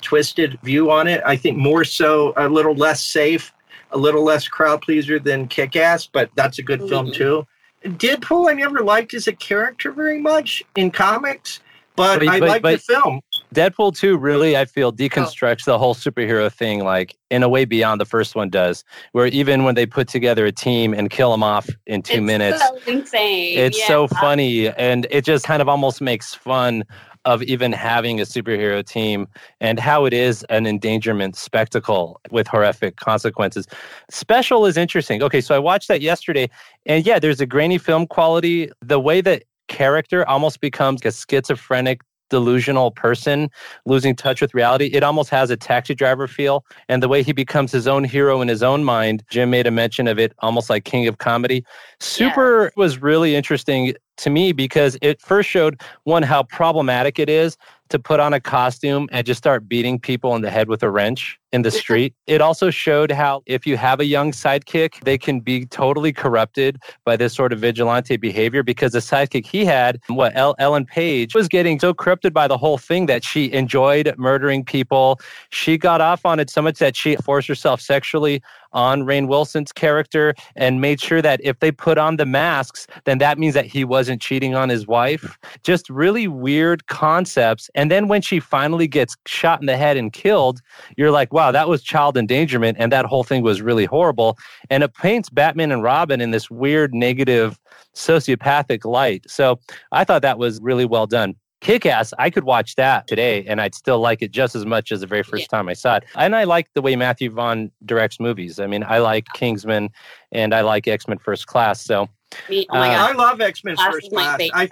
twisted 0.03 0.59
view 0.63 0.91
on 0.91 1.07
it. 1.07 1.23
I 1.25 1.37
think 1.37 1.57
more 1.59 1.85
so 1.85 2.33
a 2.37 2.49
little 2.49 2.75
less 2.75 3.05
safe, 3.05 3.53
a 3.91 3.99
little 3.99 4.23
less 4.23 4.49
crowd 4.49 4.83
pleaser 4.83 5.19
than 5.19 5.49
Kick 5.49 5.77
Ass, 5.77 6.07
but 6.07 6.31
that's 6.35 6.59
a 6.59 6.63
good 6.63 6.81
mm-hmm. 6.81 6.89
film 6.89 7.13
too. 7.13 7.47
Deadpool, 7.85 8.51
I 8.51 8.55
never 8.55 8.81
liked 8.81 9.15
as 9.15 9.27
a 9.27 9.33
character 9.33 9.93
very 9.93 10.21
much 10.21 10.63
in 10.75 10.91
comics, 10.91 11.61
but, 11.95 12.21
but 12.21 12.29
I 12.29 12.39
like 12.39 12.63
the 12.63 12.79
film. 12.79 13.21
Deadpool 13.55 13.97
2 13.97 14.19
really, 14.19 14.57
I 14.57 14.65
feel, 14.65 14.93
deconstructs 14.93 15.63
oh. 15.67 15.73
the 15.73 15.79
whole 15.79 15.95
superhero 15.95 16.53
thing, 16.53 16.85
like 16.85 17.17
in 17.31 17.43
a 17.43 17.49
way 17.49 17.65
beyond 17.65 18.01
the 18.01 18.05
first 18.05 18.35
one 18.35 18.51
does, 18.51 18.85
where 19.13 19.27
even 19.29 19.65
when 19.65 19.75
they 19.75 19.87
put 19.87 20.09
together 20.09 20.45
a 20.47 20.53
team 20.53 20.93
and 20.93 21.11
kill 21.11 21.31
them 21.31 21.43
off 21.43 21.69
in 21.87 22.03
two 22.03 22.15
it's 22.15 22.23
minutes, 22.23 22.61
so 22.61 22.79
insane. 22.87 23.59
It's 23.59 23.79
yeah. 23.79 23.87
so 23.87 24.09
funny. 24.09 24.69
And 24.71 25.07
it 25.11 25.25
just 25.25 25.45
kind 25.47 25.63
of 25.63 25.69
almost 25.69 26.01
makes 26.01 26.35
fun 26.35 26.85
of 27.27 27.43
even 27.43 27.73
having 27.73 28.21
a 28.21 28.25
superhero 28.25 28.87
team 28.87 29.27
and 29.61 29.79
how 29.79 30.07
it 30.07 30.15
is 30.15 30.45
an 30.45 30.67
endangerment 30.67 31.37
spectacle 31.37 32.21
with 32.31 32.47
horrific 32.47 32.97
consequences. 32.97 33.67
Special 34.11 34.65
is 34.65 34.77
interesting. 34.77 35.23
Okay, 35.23 35.43
so 35.43 35.55
I 35.55 35.59
watched 35.59 35.89
that 35.89 36.01
yesterday, 36.01 36.49
and 36.87 37.05
yeah, 37.05 37.19
there's 37.19 37.41
a 37.41 37.47
grainy 37.47 37.79
film 37.79 38.07
quality. 38.07 38.71
The 38.81 39.01
way 39.01 39.21
that 39.21 39.43
character 39.69 40.27
almost 40.29 40.61
becomes 40.61 41.05
a 41.05 41.11
schizophrenic 41.11 42.01
delusional 42.29 42.91
person 42.91 43.49
losing 43.85 44.15
touch 44.15 44.41
with 44.41 44.55
reality. 44.55 44.87
It 44.87 45.03
almost 45.03 45.31
has 45.31 45.51
a 45.51 45.57
taxi 45.57 45.95
driver 45.95 46.27
feel. 46.27 46.65
And 46.89 47.03
the 47.03 47.09
way 47.09 47.23
he 47.23 47.33
becomes 47.33 47.73
his 47.73 47.87
own 47.87 48.05
hero 48.05 48.41
in 48.41 48.49
his 48.49 48.63
own 48.63 48.85
mind, 48.85 49.23
Jim 49.31 49.51
made 49.51 49.67
a 49.67 49.71
mention 49.71 50.09
of 50.09 50.19
it 50.19 50.33
almost 50.41 50.69
like 50.69 50.85
King 50.85 51.07
of 51.07 51.19
Comedy. 51.19 51.65
Super 52.01 52.65
yeah. 52.65 52.71
was 52.77 53.01
really 53.01 53.37
interesting 53.37 53.95
to 54.19 54.31
me 54.31 54.53
because 54.53 54.97
it 55.03 55.21
first 55.21 55.49
showed 55.49 55.81
one 56.05 56.23
how 56.23 56.43
problematic 56.45 57.19
it 57.19 57.29
is 57.29 57.57
to 57.89 57.99
put 57.99 58.21
on 58.21 58.33
a 58.33 58.41
costume 58.41 59.09
and 59.13 59.27
just 59.27 59.39
start 59.39 59.69
beating 59.69 59.99
people 59.99 60.35
in 60.35 60.43
the 60.43 60.51
head 60.51 60.69
with 60.69 60.83
a 60.83 60.91
wrench 60.91 61.39
in 61.53 61.63
the 61.63 61.71
street. 61.71 62.15
it 62.27 62.41
also 62.41 62.71
showed 62.71 63.11
how 63.11 63.43
if 63.47 63.67
you 63.67 63.77
have 63.77 64.01
a 64.01 64.05
young 64.05 64.33
sidekick, 64.33 65.03
they 65.05 65.17
can 65.17 65.41
be 65.41 65.65
totally 65.67 66.13
corrupted 66.13 66.79
by 67.05 67.17
this 67.17 67.35
sort 67.35 67.53
of 67.53 67.61
vigilante 67.61 68.17
behavior 68.17 68.63
because 68.63 68.93
the 68.93 68.99
sidekick 68.99 69.47
he 69.47 69.65
had, 69.65 70.01
what 70.09 70.33
Ellen 70.37 70.85
Page, 70.85 71.35
was 71.35 71.49
getting 71.49 71.79
so 71.79 71.95
corrupted 71.95 72.35
by 72.35 72.49
the 72.49 72.59
whole 72.59 72.79
thing 72.79 73.07
that 73.07 73.25
she 73.25 73.53
enjoyed 73.53 74.13
murdering 74.19 74.65
people. 74.65 75.21
She 75.51 75.79
got 75.79 76.01
off 76.01 76.27
on 76.27 76.41
it 76.41 76.51
so 76.51 76.63
much 76.63 76.79
that 76.79 76.97
she 76.97 77.17
forced 77.17 77.49
herself 77.49 77.81
sexually 77.81 78.43
on 78.73 79.05
Rainn 79.05 79.27
Wilson's 79.27 79.73
character 79.73 80.35
and 80.55 80.81
made 80.81 81.01
sure 81.01 81.23
that 81.23 81.41
if 81.43 81.59
they 81.61 81.73
put 81.73 81.97
on 81.97 82.17
the 82.17 82.27
masks, 82.27 82.87
then 83.05 83.19
that 83.19 83.39
means 83.39 83.55
that 83.55 83.65
he 83.65 83.85
wasn't 83.85 84.21
cheating 84.21 84.55
on 84.55 84.69
his 84.69 84.87
wife. 84.87 85.39
Just 85.63 85.89
really 85.89 86.29
weird 86.29 86.87
concepts. 86.87 87.71
And 87.75 87.91
then 87.91 88.07
when 88.07 88.21
she 88.21 88.39
finally 88.39 88.87
gets 88.87 89.17
shot 89.27 89.61
in 89.61 89.67
the 89.67 89.79
head 89.79 89.97
and 89.97 90.13
killed, 90.13 90.61
you're 90.97 91.11
like, 91.11 91.33
wow, 91.37 91.53
that 91.53 91.69
was 91.69 91.83
child 91.83 92.17
endangerment. 92.17 92.79
And 92.81 92.91
that 92.91 93.05
whole 93.05 93.23
thing 93.23 93.43
was 93.43 93.61
really 93.61 93.85
horrible. 93.85 94.39
And 94.71 94.83
it 94.83 94.95
paints 94.95 95.29
Batman 95.29 95.71
and 95.71 95.83
Robin 95.83 96.23
in 96.23 96.31
this 96.31 96.51
weird, 96.51 96.95
negative, 96.95 97.61
sociopathic 97.95 98.87
light. 98.87 99.31
So 99.31 99.61
I 99.93 100.03
thought 100.03 100.23
that 100.23 100.39
was 100.39 100.61
really 100.63 100.87
well 100.87 101.07
done. 101.07 101.35
Kick 101.61 101.85
Ass, 101.85 102.15
I 102.19 102.31
could 102.31 102.45
watch 102.45 102.77
that 102.77 103.07
today 103.07 103.45
and 103.47 103.61
I'd 103.61 103.75
still 103.75 103.99
like 104.01 104.23
it 104.23 104.31
just 104.31 104.55
as 104.55 104.65
much 104.65 104.91
as 104.93 105.01
the 105.01 105.07
very 105.07 105.23
first 105.23 105.43
yeah. 105.43 105.59
time 105.59 105.69
I 105.69 105.75
saw 105.75 105.97
it. 105.97 106.05
And 106.15 106.35
I 106.35 106.45
like 106.45 106.73
the 106.73 106.81
way 106.81 106.97
Matthew 106.97 107.31
Vaughn 107.31 107.71
directs 107.85 108.19
movies. 108.19 108.59
I 108.59 108.67
mean, 108.67 108.83
I 108.83 108.99
like 108.99 109.27
Kingsman 109.35 109.91
and 110.33 110.55
I 110.55 110.63
like 110.63 110.89
X 110.89 111.07
Men 111.07 111.19
First 111.19 111.47
Class. 111.47 111.83
So, 111.83 112.09
Me, 112.49 112.67
oh 112.71 112.79
uh, 112.79 112.81
I 112.81 113.13
love 113.13 113.43
X 113.43 113.63
Men 113.63 113.77
First 113.77 114.11
Class. 114.11 114.41
I, 114.55 114.69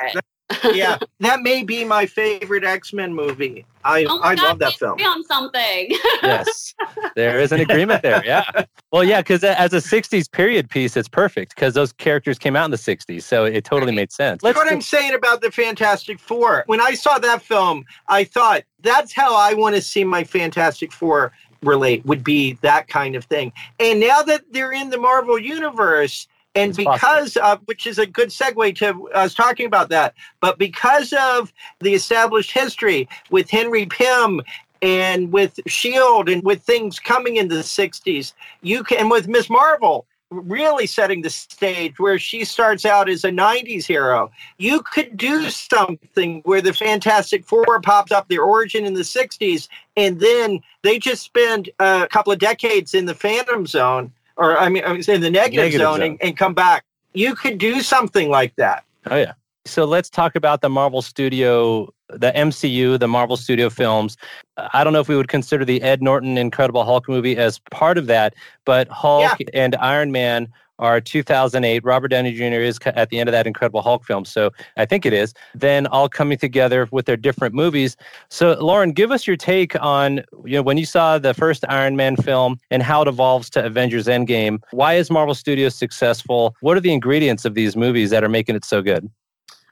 yeah, 0.72 0.98
that 1.20 1.42
may 1.42 1.62
be 1.62 1.84
my 1.84 2.06
favorite 2.06 2.64
X 2.64 2.94
Men 2.94 3.14
movie. 3.14 3.66
I 3.84 4.04
oh 4.04 4.20
I 4.22 4.34
God, 4.34 4.44
love 4.44 4.58
that 4.60 4.74
film. 4.74 5.00
On 5.00 5.24
something. 5.24 5.88
yes, 6.22 6.74
there 7.16 7.38
is 7.40 7.52
an 7.52 7.60
agreement 7.60 8.02
there. 8.02 8.24
Yeah. 8.24 8.44
Well, 8.92 9.04
yeah, 9.04 9.20
because 9.20 9.44
as 9.44 9.72
a 9.72 9.78
'60s 9.78 10.30
period 10.30 10.70
piece, 10.70 10.96
it's 10.96 11.08
perfect 11.08 11.54
because 11.54 11.74
those 11.74 11.92
characters 11.92 12.38
came 12.38 12.56
out 12.56 12.64
in 12.64 12.70
the 12.70 12.76
'60s, 12.76 13.22
so 13.22 13.44
it 13.44 13.64
totally 13.64 13.90
right. 13.90 13.96
made 13.96 14.12
sense. 14.12 14.42
Let's 14.42 14.56
what 14.56 14.70
I'm 14.70 14.80
saying 14.80 15.14
about 15.14 15.40
the 15.40 15.50
Fantastic 15.50 16.18
Four. 16.18 16.64
When 16.66 16.80
I 16.80 16.94
saw 16.94 17.18
that 17.18 17.42
film, 17.42 17.84
I 18.08 18.24
thought 18.24 18.62
that's 18.80 19.12
how 19.12 19.36
I 19.36 19.54
want 19.54 19.74
to 19.74 19.82
see 19.82 20.04
my 20.04 20.24
Fantastic 20.24 20.92
Four 20.92 21.32
relate. 21.62 22.04
Would 22.06 22.24
be 22.24 22.54
that 22.62 22.88
kind 22.88 23.16
of 23.16 23.24
thing. 23.24 23.52
And 23.80 24.00
now 24.00 24.22
that 24.22 24.44
they're 24.50 24.72
in 24.72 24.90
the 24.90 24.98
Marvel 24.98 25.38
universe 25.38 26.28
and 26.54 26.70
it's 26.70 26.78
because 26.78 27.36
of, 27.38 27.60
which 27.64 27.86
is 27.86 27.98
a 27.98 28.06
good 28.06 28.28
segue 28.28 28.76
to 28.76 29.08
us 29.10 29.34
talking 29.34 29.66
about 29.66 29.88
that, 29.88 30.14
but 30.40 30.58
because 30.58 31.12
of 31.12 31.52
the 31.80 31.94
established 31.94 32.52
history 32.52 33.08
with 33.30 33.50
Henry 33.50 33.86
Pym 33.86 34.40
and 34.80 35.32
with 35.32 35.58
Shield 35.66 36.28
and 36.28 36.42
with 36.44 36.62
things 36.62 36.98
coming 36.98 37.36
in 37.36 37.48
the 37.48 37.56
60s, 37.56 38.32
you 38.62 38.84
can, 38.84 38.98
and 38.98 39.10
with 39.10 39.26
Miss 39.28 39.50
Marvel, 39.50 40.06
really 40.30 40.86
setting 40.86 41.22
the 41.22 41.30
stage 41.30 41.98
where 41.98 42.18
she 42.18 42.44
starts 42.44 42.84
out 42.84 43.08
as 43.08 43.24
a 43.24 43.30
90s 43.30 43.86
hero. 43.86 44.30
You 44.58 44.82
could 44.82 45.16
do 45.16 45.48
something 45.50 46.40
where 46.44 46.60
the 46.60 46.72
Fantastic 46.72 47.44
Four 47.44 47.80
pops 47.80 48.12
up 48.12 48.28
their 48.28 48.42
origin 48.42 48.84
in 48.84 48.94
the 48.94 49.02
60s, 49.02 49.68
and 49.96 50.20
then 50.20 50.60
they 50.82 50.98
just 50.98 51.22
spend 51.22 51.70
a 51.78 52.08
couple 52.10 52.32
of 52.32 52.38
decades 52.38 52.94
in 52.94 53.06
the 53.06 53.14
Phantom 53.14 53.66
Zone 53.66 54.12
or 54.36 54.58
I 54.58 54.68
mean, 54.68 54.84
I 54.84 54.92
in 54.92 55.02
the 55.02 55.30
negative, 55.30 55.64
negative 55.64 55.80
zone, 55.80 55.98
zone. 55.98 56.02
And, 56.02 56.22
and 56.22 56.36
come 56.36 56.54
back. 56.54 56.84
You 57.12 57.34
could 57.34 57.58
do 57.58 57.80
something 57.80 58.28
like 58.28 58.54
that. 58.56 58.84
Oh 59.06 59.16
yeah. 59.16 59.32
So 59.66 59.84
let's 59.84 60.10
talk 60.10 60.34
about 60.34 60.60
the 60.60 60.68
Marvel 60.68 61.00
Studio, 61.00 61.88
the 62.08 62.32
MCU, 62.32 62.98
the 62.98 63.08
Marvel 63.08 63.36
Studio 63.36 63.70
films. 63.70 64.16
I 64.56 64.84
don't 64.84 64.92
know 64.92 65.00
if 65.00 65.08
we 65.08 65.16
would 65.16 65.28
consider 65.28 65.64
the 65.64 65.80
Ed 65.80 66.02
Norton 66.02 66.36
Incredible 66.36 66.84
Hulk 66.84 67.08
movie 67.08 67.36
as 67.36 67.60
part 67.70 67.96
of 67.96 68.06
that, 68.06 68.34
but 68.66 68.88
Hulk 68.88 69.40
yeah. 69.40 69.46
and 69.54 69.74
Iron 69.76 70.12
Man 70.12 70.48
are 70.78 71.00
2008. 71.00 71.84
Robert 71.84 72.08
Downey 72.08 72.32
Jr. 72.32 72.60
is 72.60 72.78
at 72.84 73.10
the 73.10 73.18
end 73.18 73.28
of 73.28 73.32
that 73.32 73.46
Incredible 73.46 73.82
Hulk 73.82 74.04
film, 74.04 74.24
so 74.24 74.50
I 74.76 74.86
think 74.86 75.06
it 75.06 75.12
is. 75.12 75.34
Then 75.54 75.86
all 75.86 76.08
coming 76.08 76.38
together 76.38 76.88
with 76.90 77.06
their 77.06 77.16
different 77.16 77.54
movies. 77.54 77.96
So, 78.28 78.56
Lauren, 78.60 78.92
give 78.92 79.10
us 79.10 79.26
your 79.26 79.36
take 79.36 79.80
on 79.82 80.22
you 80.44 80.56
know 80.56 80.62
when 80.62 80.78
you 80.78 80.86
saw 80.86 81.18
the 81.18 81.34
first 81.34 81.64
Iron 81.68 81.96
Man 81.96 82.16
film 82.16 82.58
and 82.70 82.82
how 82.82 83.02
it 83.02 83.08
evolves 83.08 83.50
to 83.50 83.64
Avengers 83.64 84.06
Endgame. 84.06 84.58
Why 84.70 84.94
is 84.94 85.10
Marvel 85.10 85.34
Studios 85.34 85.74
successful? 85.74 86.54
What 86.60 86.76
are 86.76 86.80
the 86.80 86.92
ingredients 86.92 87.44
of 87.44 87.54
these 87.54 87.76
movies 87.76 88.10
that 88.10 88.24
are 88.24 88.28
making 88.28 88.56
it 88.56 88.64
so 88.64 88.82
good? 88.82 89.08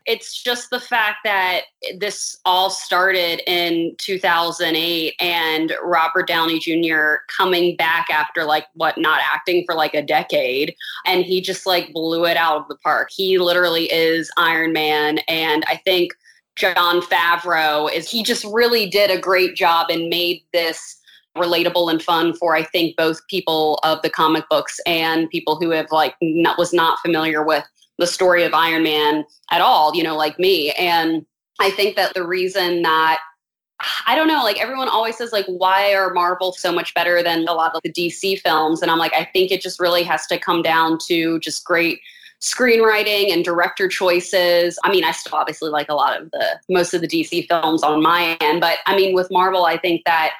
It's 0.06 0.42
just 0.42 0.70
the 0.70 0.80
fact 0.80 1.18
that 1.24 1.62
this 1.98 2.36
all 2.44 2.70
started 2.70 3.42
in 3.46 3.94
2008 3.98 5.14
and 5.20 5.72
Robert 5.82 6.26
Downey 6.26 6.58
Jr. 6.58 7.24
coming 7.36 7.76
back 7.76 8.08
after 8.10 8.44
like 8.44 8.66
what 8.74 8.98
not 8.98 9.20
acting 9.32 9.64
for 9.66 9.74
like 9.74 9.94
a 9.94 10.02
decade 10.02 10.74
and 11.06 11.24
he 11.24 11.40
just 11.40 11.66
like 11.66 11.92
blew 11.92 12.24
it 12.24 12.36
out 12.36 12.62
of 12.62 12.68
the 12.68 12.76
park. 12.76 13.08
He 13.10 13.38
literally 13.38 13.92
is 13.92 14.30
Iron 14.36 14.72
Man 14.72 15.18
and 15.28 15.64
I 15.68 15.76
think 15.76 16.12
Jon 16.56 17.00
Favreau 17.00 17.92
is 17.92 18.10
he 18.10 18.22
just 18.22 18.44
really 18.44 18.88
did 18.88 19.10
a 19.10 19.20
great 19.20 19.56
job 19.56 19.86
and 19.88 20.08
made 20.08 20.42
this 20.52 20.98
relatable 21.36 21.90
and 21.90 22.02
fun 22.02 22.34
for 22.34 22.54
I 22.54 22.62
think 22.62 22.96
both 22.96 23.26
people 23.28 23.80
of 23.84 24.02
the 24.02 24.10
comic 24.10 24.44
books 24.50 24.78
and 24.86 25.30
people 25.30 25.56
who 25.56 25.70
have 25.70 25.90
like 25.90 26.14
not 26.20 26.58
was 26.58 26.72
not 26.72 26.98
familiar 27.00 27.42
with 27.42 27.64
the 28.02 28.06
story 28.08 28.42
of 28.42 28.52
Iron 28.52 28.82
Man 28.82 29.24
at 29.52 29.60
all, 29.60 29.94
you 29.94 30.02
know, 30.02 30.16
like 30.16 30.36
me. 30.36 30.72
And 30.72 31.24
I 31.60 31.70
think 31.70 31.94
that 31.94 32.14
the 32.14 32.26
reason 32.26 32.82
that 32.82 33.20
I 34.08 34.16
don't 34.16 34.26
know, 34.26 34.42
like 34.42 34.60
everyone 34.60 34.88
always 34.88 35.16
says, 35.16 35.32
like, 35.32 35.46
why 35.46 35.94
are 35.94 36.12
Marvel 36.12 36.52
so 36.52 36.72
much 36.72 36.94
better 36.94 37.22
than 37.22 37.46
a 37.46 37.52
lot 37.52 37.76
of 37.76 37.80
the 37.84 37.92
DC 37.92 38.40
films? 38.40 38.82
And 38.82 38.90
I'm 38.90 38.98
like, 38.98 39.14
I 39.14 39.24
think 39.32 39.52
it 39.52 39.60
just 39.60 39.78
really 39.78 40.02
has 40.02 40.26
to 40.26 40.38
come 40.38 40.62
down 40.62 40.98
to 41.06 41.38
just 41.38 41.64
great 41.64 42.00
screenwriting 42.40 43.32
and 43.32 43.44
director 43.44 43.86
choices. 43.86 44.80
I 44.82 44.90
mean, 44.90 45.04
I 45.04 45.12
still 45.12 45.38
obviously 45.38 45.70
like 45.70 45.88
a 45.88 45.94
lot 45.94 46.20
of 46.20 46.28
the 46.32 46.60
most 46.68 46.94
of 46.94 47.02
the 47.02 47.08
DC 47.08 47.46
films 47.46 47.84
on 47.84 48.02
my 48.02 48.36
end, 48.40 48.60
but 48.60 48.78
I 48.86 48.96
mean, 48.96 49.14
with 49.14 49.28
Marvel, 49.30 49.64
I 49.64 49.78
think 49.78 50.02
that 50.06 50.32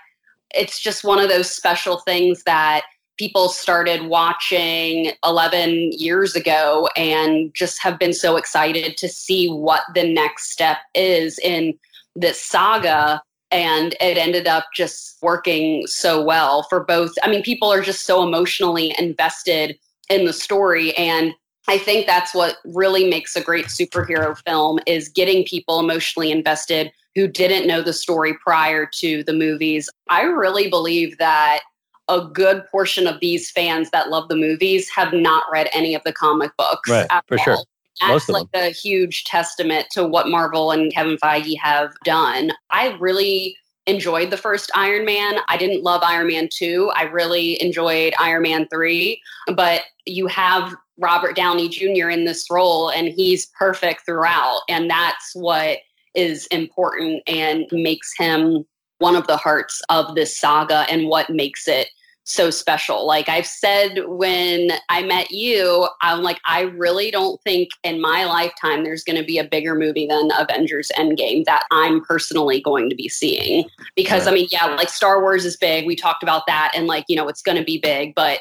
it's 0.53 0.81
just 0.81 1.05
one 1.05 1.21
of 1.21 1.29
those 1.29 1.49
special 1.49 1.99
things 1.99 2.43
that 2.43 2.83
people 3.19 3.49
started 3.49 4.05
watching 4.07 5.13
11 5.25 5.93
years 5.93 6.35
ago 6.35 6.89
and 6.97 7.53
just 7.55 7.83
have 7.83 7.99
been 7.99 8.13
so 8.13 8.37
excited 8.37 8.97
to 8.97 9.09
see 9.09 9.49
what 9.49 9.83
the 9.95 10.13
next 10.13 10.51
step 10.51 10.79
is 10.95 11.39
in 11.41 11.79
this 12.17 12.43
saga. 12.43 13.23
And 13.51 13.95
it 14.01 14.17
ended 14.17 14.47
up 14.47 14.67
just 14.75 15.19
working 15.23 15.87
so 15.87 16.23
well 16.23 16.63
for 16.65 16.85
both. 16.85 17.13
I 17.23 17.31
mean 17.31 17.43
people 17.43 17.71
are 17.73 17.83
just 17.83 18.07
so 18.07 18.23
emotionally 18.23 18.95
invested 18.99 19.79
in 20.09 20.25
the 20.25 20.33
story. 20.33 20.97
And 20.97 21.33
i 21.69 21.79
think 21.79 22.07
that's 22.07 22.35
what 22.35 22.57
really 22.65 23.09
makes 23.09 23.37
a 23.37 23.41
great 23.41 23.67
superhero 23.67 24.37
film 24.45 24.81
is 24.85 25.09
getting 25.09 25.45
people 25.45 25.79
emotionally 25.79 26.33
invested 26.33 26.91
who 27.15 27.29
didn't 27.29 27.67
know 27.67 27.83
the 27.83 27.93
story 27.93 28.35
prior 28.43 28.87
to 28.87 29.23
the 29.25 29.33
movies. 29.33 29.89
I 30.09 30.23
really 30.23 30.69
believe 30.69 31.19
that 31.19 31.61
a 32.09 32.27
good 32.33 32.65
portion 32.71 33.07
of 33.07 33.21
these 33.21 33.51
fans 33.51 33.91
that 33.91 34.11
love 34.11 34.29
the 34.29 34.37
movies 34.37 34.89
have 34.91 35.13
not 35.13 35.45
read 35.51 35.69
any 35.73 35.95
of 35.95 36.03
the 36.05 36.13
comic 36.13 36.51
books. 36.57 36.91
Right, 36.91 37.09
for 37.27 37.39
all. 37.39 37.45
sure. 37.45 37.59
that's 38.01 38.29
like 38.29 38.49
a 38.55 38.71
huge 38.71 39.25
testament 39.25 39.87
to 39.93 40.07
what 40.07 40.29
Marvel 40.29 40.73
and 40.73 40.93
Kevin 40.93 41.17
Feige 41.19 41.59
have 41.59 41.93
done. 42.05 42.53
I 42.71 42.97
really 42.99 43.57
enjoyed 43.87 44.31
the 44.31 44.37
first 44.37 44.71
Iron 44.75 45.05
Man. 45.05 45.37
I 45.49 45.57
didn't 45.57 45.83
love 45.83 46.03
Iron 46.05 46.29
Man 46.29 46.49
2. 46.53 46.93
I 46.95 47.03
really 47.05 47.61
enjoyed 47.63 48.15
Iron 48.19 48.43
Man 48.43 48.67
3, 48.69 49.21
but 49.55 49.83
you 50.07 50.27
have 50.27 50.75
Robert 50.99 51.37
Downey 51.37 51.69
Jr. 51.69 52.11
in 52.11 52.25
this 52.25 52.47
role 52.51 52.91
and 52.91 53.09
he's 53.09 53.47
perfect 53.59 54.05
throughout 54.05 54.61
and 54.69 54.91
that's 54.91 55.33
what 55.35 55.79
is 56.15 56.47
important 56.49 57.23
and 57.27 57.67
makes 57.73 58.13
him 58.17 58.65
one 59.03 59.17
of 59.17 59.27
the 59.27 59.37
hearts 59.37 59.83
of 59.89 60.15
this 60.15 60.39
saga 60.39 60.87
and 60.89 61.09
what 61.09 61.29
makes 61.29 61.67
it 61.67 61.89
so 62.25 62.51
special. 62.51 63.05
Like 63.05 63.29
I've 63.29 63.47
said 63.47 63.99
when 64.07 64.71
I 64.89 65.03
met 65.03 65.33
you, 65.33 65.89
I'm 66.03 66.23
like, 66.23 66.39
I 66.47 66.63
really 66.63 67.11
don't 67.11 67.43
think 67.43 67.71
in 67.83 68.01
my 68.01 68.25
lifetime 68.25 68.85
there's 68.85 69.03
going 69.03 69.19
to 69.19 69.25
be 69.25 69.39
a 69.39 69.45
bigger 69.45 69.75
movie 69.75 70.07
than 70.07 70.31
Avengers 70.39 70.93
Endgame 70.97 71.45
that 71.47 71.65
I'm 71.73 72.01
personally 72.05 72.61
going 72.61 72.89
to 72.91 72.95
be 72.95 73.09
seeing. 73.09 73.69
Because, 73.97 74.27
Right. 74.27 74.33
I 74.33 74.35
mean, 74.35 74.49
yeah, 74.53 74.67
like 74.67 74.89
Star 74.89 75.21
Wars 75.21 75.45
is 75.45 75.57
big. 75.57 75.85
We 75.85 75.97
talked 75.97 76.23
about 76.23 76.47
that 76.47 76.73
and 76.77 76.87
like, 76.87 77.05
you 77.09 77.17
know, 77.17 77.27
it's 77.27 77.43
going 77.43 77.59
to 77.59 77.65
be 77.65 77.79
big, 77.79 78.15
but 78.15 78.39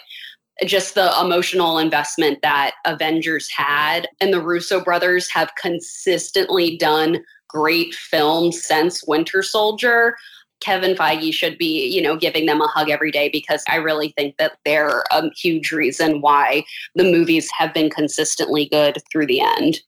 just 0.64 0.94
the 0.94 1.12
emotional 1.20 1.80
investment 1.80 2.40
that 2.44 2.74
Avengers 2.86 3.50
had 3.50 4.08
and 4.20 4.32
the 4.32 4.42
Russo 4.42 4.80
brothers 4.80 5.28
have 5.32 5.50
consistently 5.60 6.78
done 6.78 7.24
great 7.48 7.96
films 7.96 8.62
since 8.62 9.04
Winter 9.08 9.42
Soldier. 9.42 10.16
Kevin 10.62 10.96
Feige 10.96 11.34
should 11.34 11.58
be, 11.58 11.88
you 11.88 12.02
know, 12.02 12.16
giving 12.16 12.46
them 12.46 12.62
a 12.62 12.68
hug 12.68 12.90
every 12.90 13.12
day 13.12 13.30
because 13.30 13.64
I 13.68 13.76
really 13.76 14.14
think 14.18 14.38
that 14.38 14.58
they're 14.66 15.04
a 15.12 15.30
huge 15.36 15.72
reason 15.72 16.22
why 16.22 16.64
the 16.96 17.04
movies 17.04 17.50
have 17.58 17.74
been 17.74 17.90
consistently 17.90 18.68
good 18.70 18.98
through 19.12 19.28
the 19.28 19.42
end. 19.42 19.82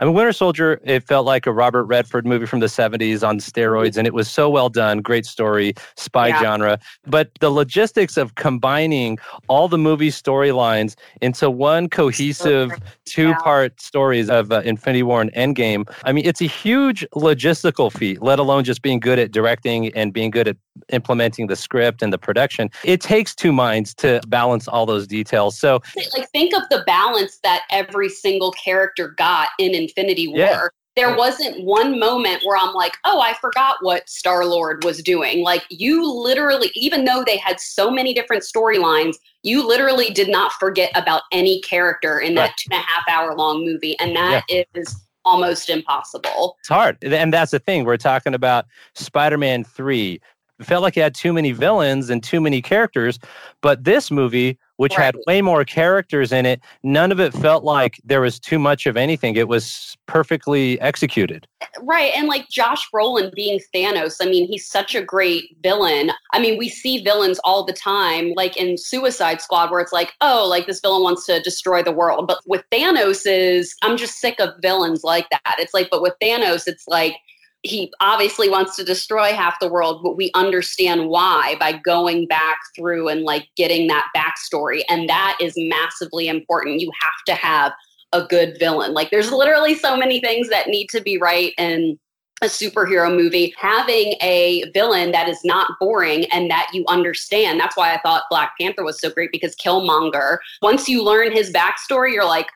I 0.00 0.04
mean, 0.04 0.14
Winter 0.14 0.32
Soldier, 0.32 0.80
it 0.84 1.02
felt 1.02 1.26
like 1.26 1.46
a 1.46 1.52
Robert 1.52 1.84
Redford 1.84 2.26
movie 2.26 2.46
from 2.46 2.60
the 2.60 2.66
70s 2.66 3.26
on 3.26 3.38
steroids, 3.38 3.96
and 3.96 4.06
it 4.06 4.14
was 4.14 4.30
so 4.30 4.48
well 4.50 4.68
done. 4.68 5.00
Great 5.00 5.26
story, 5.26 5.74
spy 5.96 6.28
Yeah. 6.28 6.40
genre. 6.40 6.78
But 7.06 7.30
the 7.40 7.50
logistics 7.50 8.16
of 8.16 8.34
combining 8.34 9.18
all 9.48 9.68
the 9.68 9.78
movie 9.78 10.10
storylines 10.10 10.94
into 11.20 11.50
one 11.50 11.88
cohesive 11.88 12.72
two 13.04 13.34
part 13.36 13.80
stories 13.80 14.28
of 14.28 14.52
uh, 14.52 14.60
Infinity 14.64 15.02
War 15.02 15.20
and 15.20 15.32
Endgame, 15.32 15.90
I 16.04 16.12
mean, 16.12 16.26
it's 16.26 16.40
a 16.40 16.46
huge 16.46 17.06
logistical 17.14 17.90
feat, 17.92 18.22
let 18.22 18.38
alone 18.38 18.64
just 18.64 18.82
being 18.82 19.00
good 19.00 19.18
at 19.18 19.32
directing 19.32 19.88
and 19.94 20.12
being 20.12 20.30
good 20.30 20.48
at 20.48 20.56
implementing 20.90 21.46
the 21.46 21.56
script 21.56 22.02
and 22.02 22.12
the 22.12 22.18
production. 22.18 22.70
It 22.84 23.00
takes 23.00 23.34
two 23.34 23.52
minds 23.52 23.94
to 23.96 24.20
balance 24.28 24.68
all 24.68 24.86
those 24.86 25.06
details. 25.06 25.58
So, 25.58 25.80
Like, 26.16 26.28
think 26.30 26.54
of 26.54 26.62
the 26.70 26.82
balance 26.86 27.38
that 27.42 27.62
every 27.70 28.08
single 28.08 28.52
character 28.52 29.08
got 29.08 29.48
in 29.58 29.74
Infinity 29.74 30.28
War. 30.28 30.38
Yeah. 30.38 30.66
There 30.96 31.14
wasn't 31.16 31.62
one 31.64 32.00
moment 32.00 32.42
where 32.44 32.56
I'm 32.56 32.74
like, 32.74 32.96
oh, 33.04 33.20
I 33.20 33.34
forgot 33.34 33.76
what 33.82 34.08
Star 34.08 34.44
Lord 34.44 34.82
was 34.82 35.00
doing. 35.00 35.44
Like, 35.44 35.62
you 35.70 36.04
literally, 36.12 36.72
even 36.74 37.04
though 37.04 37.22
they 37.24 37.36
had 37.36 37.60
so 37.60 37.88
many 37.88 38.12
different 38.12 38.42
storylines, 38.42 39.14
you 39.44 39.64
literally 39.64 40.10
did 40.10 40.28
not 40.28 40.50
forget 40.54 40.90
about 40.96 41.22
any 41.30 41.60
character 41.60 42.18
in 42.18 42.34
that 42.34 42.42
Right. 42.46 42.52
two 42.58 42.68
and 42.72 42.80
a 42.80 42.84
half 42.84 43.04
hour 43.08 43.36
long 43.36 43.64
movie. 43.64 43.96
And 44.00 44.16
that 44.16 44.44
is 44.48 44.92
almost 45.24 45.70
impossible. 45.70 46.56
It's 46.60 46.68
hard. 46.68 46.96
And 47.04 47.32
that's 47.32 47.52
the 47.52 47.60
thing. 47.60 47.84
We're 47.84 47.96
talking 47.96 48.34
about 48.34 48.64
Spider 48.96 49.38
Man 49.38 49.62
3. 49.62 50.20
It 50.58 50.66
felt 50.66 50.82
like 50.82 50.96
it 50.96 51.02
had 51.02 51.14
too 51.14 51.32
many 51.32 51.52
villains 51.52 52.10
and 52.10 52.22
too 52.22 52.40
many 52.40 52.60
characters. 52.60 53.18
But 53.60 53.84
this 53.84 54.10
movie, 54.10 54.58
which 54.76 54.94
had 54.94 55.16
way 55.26 55.42
more 55.42 55.64
characters 55.64 56.32
in 56.32 56.46
it, 56.46 56.60
none 56.82 57.12
of 57.12 57.20
it 57.20 57.32
felt 57.32 57.64
like 57.64 58.00
there 58.04 58.20
was 58.20 58.38
too 58.40 58.58
much 58.58 58.86
of 58.86 58.96
anything. 58.96 59.36
It 59.36 59.48
was 59.48 59.96
perfectly 60.06 60.80
executed. 60.80 61.46
Eh, 61.60 61.66
right. 61.82 62.12
And 62.16 62.28
like 62.28 62.48
Josh 62.48 62.88
Brolin 62.92 63.32
being 63.34 63.60
Thanos, 63.74 64.16
I 64.20 64.26
mean, 64.26 64.48
he's 64.48 64.68
such 64.68 64.94
a 64.94 65.02
great 65.02 65.56
villain. 65.62 66.10
I 66.32 66.40
mean, 66.40 66.58
we 66.58 66.68
see 66.68 67.02
villains 67.02 67.38
all 67.44 67.64
the 67.64 67.72
time, 67.72 68.32
like 68.34 68.56
in 68.56 68.78
Suicide 68.78 69.40
Squad, 69.40 69.70
where 69.70 69.80
it's 69.80 69.92
like, 69.92 70.12
oh, 70.20 70.46
like 70.48 70.66
this 70.66 70.80
villain 70.80 71.02
wants 71.02 71.26
to 71.26 71.40
destroy 71.40 71.82
the 71.82 71.92
world. 71.92 72.26
But 72.26 72.38
with 72.46 72.64
Thanos 72.72 73.22
is 73.26 73.74
I'm 73.82 73.96
just 73.96 74.18
sick 74.18 74.40
of 74.40 74.54
villains 74.60 75.04
like 75.04 75.28
that. 75.30 75.56
It's 75.58 75.74
like, 75.74 75.88
but 75.90 76.02
with 76.02 76.14
Thanos, 76.22 76.66
it's 76.66 76.86
like 76.88 77.16
he 77.62 77.92
obviously 78.00 78.48
wants 78.48 78.76
to 78.76 78.84
destroy 78.84 79.32
half 79.32 79.58
the 79.60 79.68
world, 79.68 80.02
but 80.02 80.16
we 80.16 80.30
understand 80.34 81.08
why 81.08 81.56
by 81.58 81.72
going 81.72 82.26
back 82.26 82.58
through 82.76 83.08
and 83.08 83.22
like 83.22 83.48
getting 83.56 83.88
that 83.88 84.06
backstory. 84.16 84.82
And 84.88 85.08
that 85.08 85.36
is 85.40 85.54
massively 85.56 86.28
important. 86.28 86.80
You 86.80 86.90
have 87.02 87.24
to 87.26 87.34
have 87.34 87.72
a 88.12 88.22
good 88.22 88.56
villain. 88.58 88.94
Like 88.94 89.10
there's 89.10 89.32
literally 89.32 89.74
so 89.74 89.96
many 89.96 90.20
things 90.20 90.48
that 90.48 90.68
need 90.68 90.88
to 90.90 91.00
be 91.00 91.18
right 91.18 91.52
in 91.58 91.98
a 92.40 92.46
superhero 92.46 93.14
movie. 93.14 93.52
Having 93.58 94.14
a 94.22 94.70
villain 94.72 95.10
that 95.10 95.28
is 95.28 95.40
not 95.44 95.72
boring 95.80 96.26
and 96.26 96.48
that 96.50 96.68
you 96.72 96.84
understand. 96.88 97.58
That's 97.58 97.76
why 97.76 97.92
I 97.92 98.00
thought 98.00 98.22
Black 98.30 98.52
Panther 98.60 98.84
was 98.84 99.00
so 99.00 99.10
great 99.10 99.32
because 99.32 99.56
Killmonger, 99.56 100.38
once 100.62 100.88
you 100.88 101.02
learn 101.02 101.32
his 101.32 101.52
backstory, 101.52 102.12
you're 102.12 102.24
like, 102.24 102.46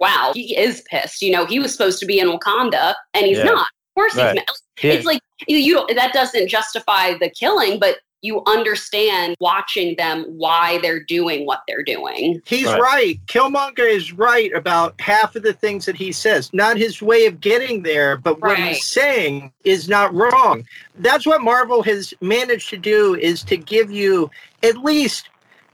wow, 0.00 0.32
he 0.34 0.56
is 0.56 0.82
pissed. 0.90 1.22
You 1.22 1.30
know, 1.32 1.46
he 1.46 1.60
was 1.60 1.72
supposed 1.72 2.00
to 2.00 2.06
be 2.06 2.18
in 2.18 2.28
Wakanda 2.28 2.94
and 3.14 3.26
he's 3.26 3.38
Yeah. 3.38 3.44
not. 3.44 3.68
Of 3.98 4.02
course 4.12 4.16
Right. 4.16 4.34
he's 4.36 4.44
not. 4.46 4.56
Yeah. 4.82 4.92
It's 4.92 5.06
like 5.06 5.20
you, 5.48 5.56
you 5.58 5.86
that 5.94 6.12
doesn't 6.12 6.48
justify 6.48 7.14
the 7.18 7.30
killing, 7.30 7.80
but 7.80 7.96
you 8.22 8.42
understand 8.46 9.36
watching 9.40 9.94
them 9.96 10.24
why 10.28 10.78
they're 10.78 11.02
doing 11.02 11.46
what 11.46 11.62
they're 11.68 11.84
doing. 11.84 12.40
He's 12.46 12.66
Right. 12.66 12.80
right. 12.80 13.20
Killmonger 13.26 13.88
is 13.88 14.12
right 14.12 14.52
about 14.54 15.00
half 15.00 15.36
of 15.36 15.42
the 15.44 15.52
things 15.52 15.86
that 15.86 15.94
he 15.96 16.10
says. 16.10 16.50
Not 16.52 16.76
his 16.76 17.00
way 17.00 17.26
of 17.26 17.40
getting 17.40 17.82
there, 17.84 18.16
but 18.16 18.40
what 18.40 18.58
he's 18.58 18.84
saying 18.84 19.52
is 19.64 19.88
not 19.88 20.12
wrong. 20.14 20.64
That's 20.96 21.26
what 21.26 21.42
Marvel 21.42 21.82
has 21.84 22.12
managed 22.20 22.70
to 22.70 22.76
do 22.76 23.14
is 23.14 23.44
to 23.44 23.56
give 23.56 23.90
you 23.92 24.30
at 24.64 24.76
least 24.78 25.28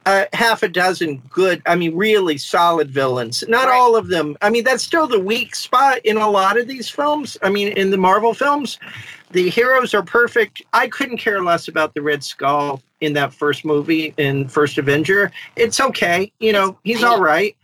uh, 0.07 0.25
half 0.33 0.63
a 0.63 0.69
dozen 0.69 1.23
good, 1.31 1.63
I 1.67 1.77
mean, 1.77 1.95
really 1.97 2.37
solid 2.39 2.91
villains. 2.91 3.43
Not 3.49 3.69
Right. 3.69 3.75
all 3.79 3.97
of 3.97 4.09
them. 4.09 4.37
I 4.43 4.51
mean, 4.51 4.65
that's 4.65 4.83
still 4.83 5.07
the 5.07 5.19
weak 5.21 5.55
spot 5.55 5.99
in 6.05 6.17
a 6.17 6.29
lot 6.29 6.59
of 6.59 6.67
these 6.69 6.89
films. 6.89 7.37
I 7.43 7.49
mean, 7.49 7.69
in 7.69 7.91
the 7.91 7.97
Marvel 7.97 8.35
films, 8.35 8.79
the 9.33 9.49
heroes 9.51 9.95
are 9.95 10.03
perfect. 10.03 10.63
I 10.73 10.89
couldn't 10.89 11.19
care 11.19 11.43
less 11.43 11.69
about 11.69 11.95
the 11.95 12.03
Red 12.03 12.23
Skull 12.23 12.83
in 13.01 13.13
that 13.15 13.33
first 13.35 13.65
movie 13.65 14.15
in 14.17 14.49
First 14.49 14.79
Avenger. 14.79 15.33
It's 15.57 15.81
okay. 15.81 16.31
You 16.39 16.53
know, 16.53 16.79
he's 16.85 17.03
all 17.03 17.21
right. 17.21 17.57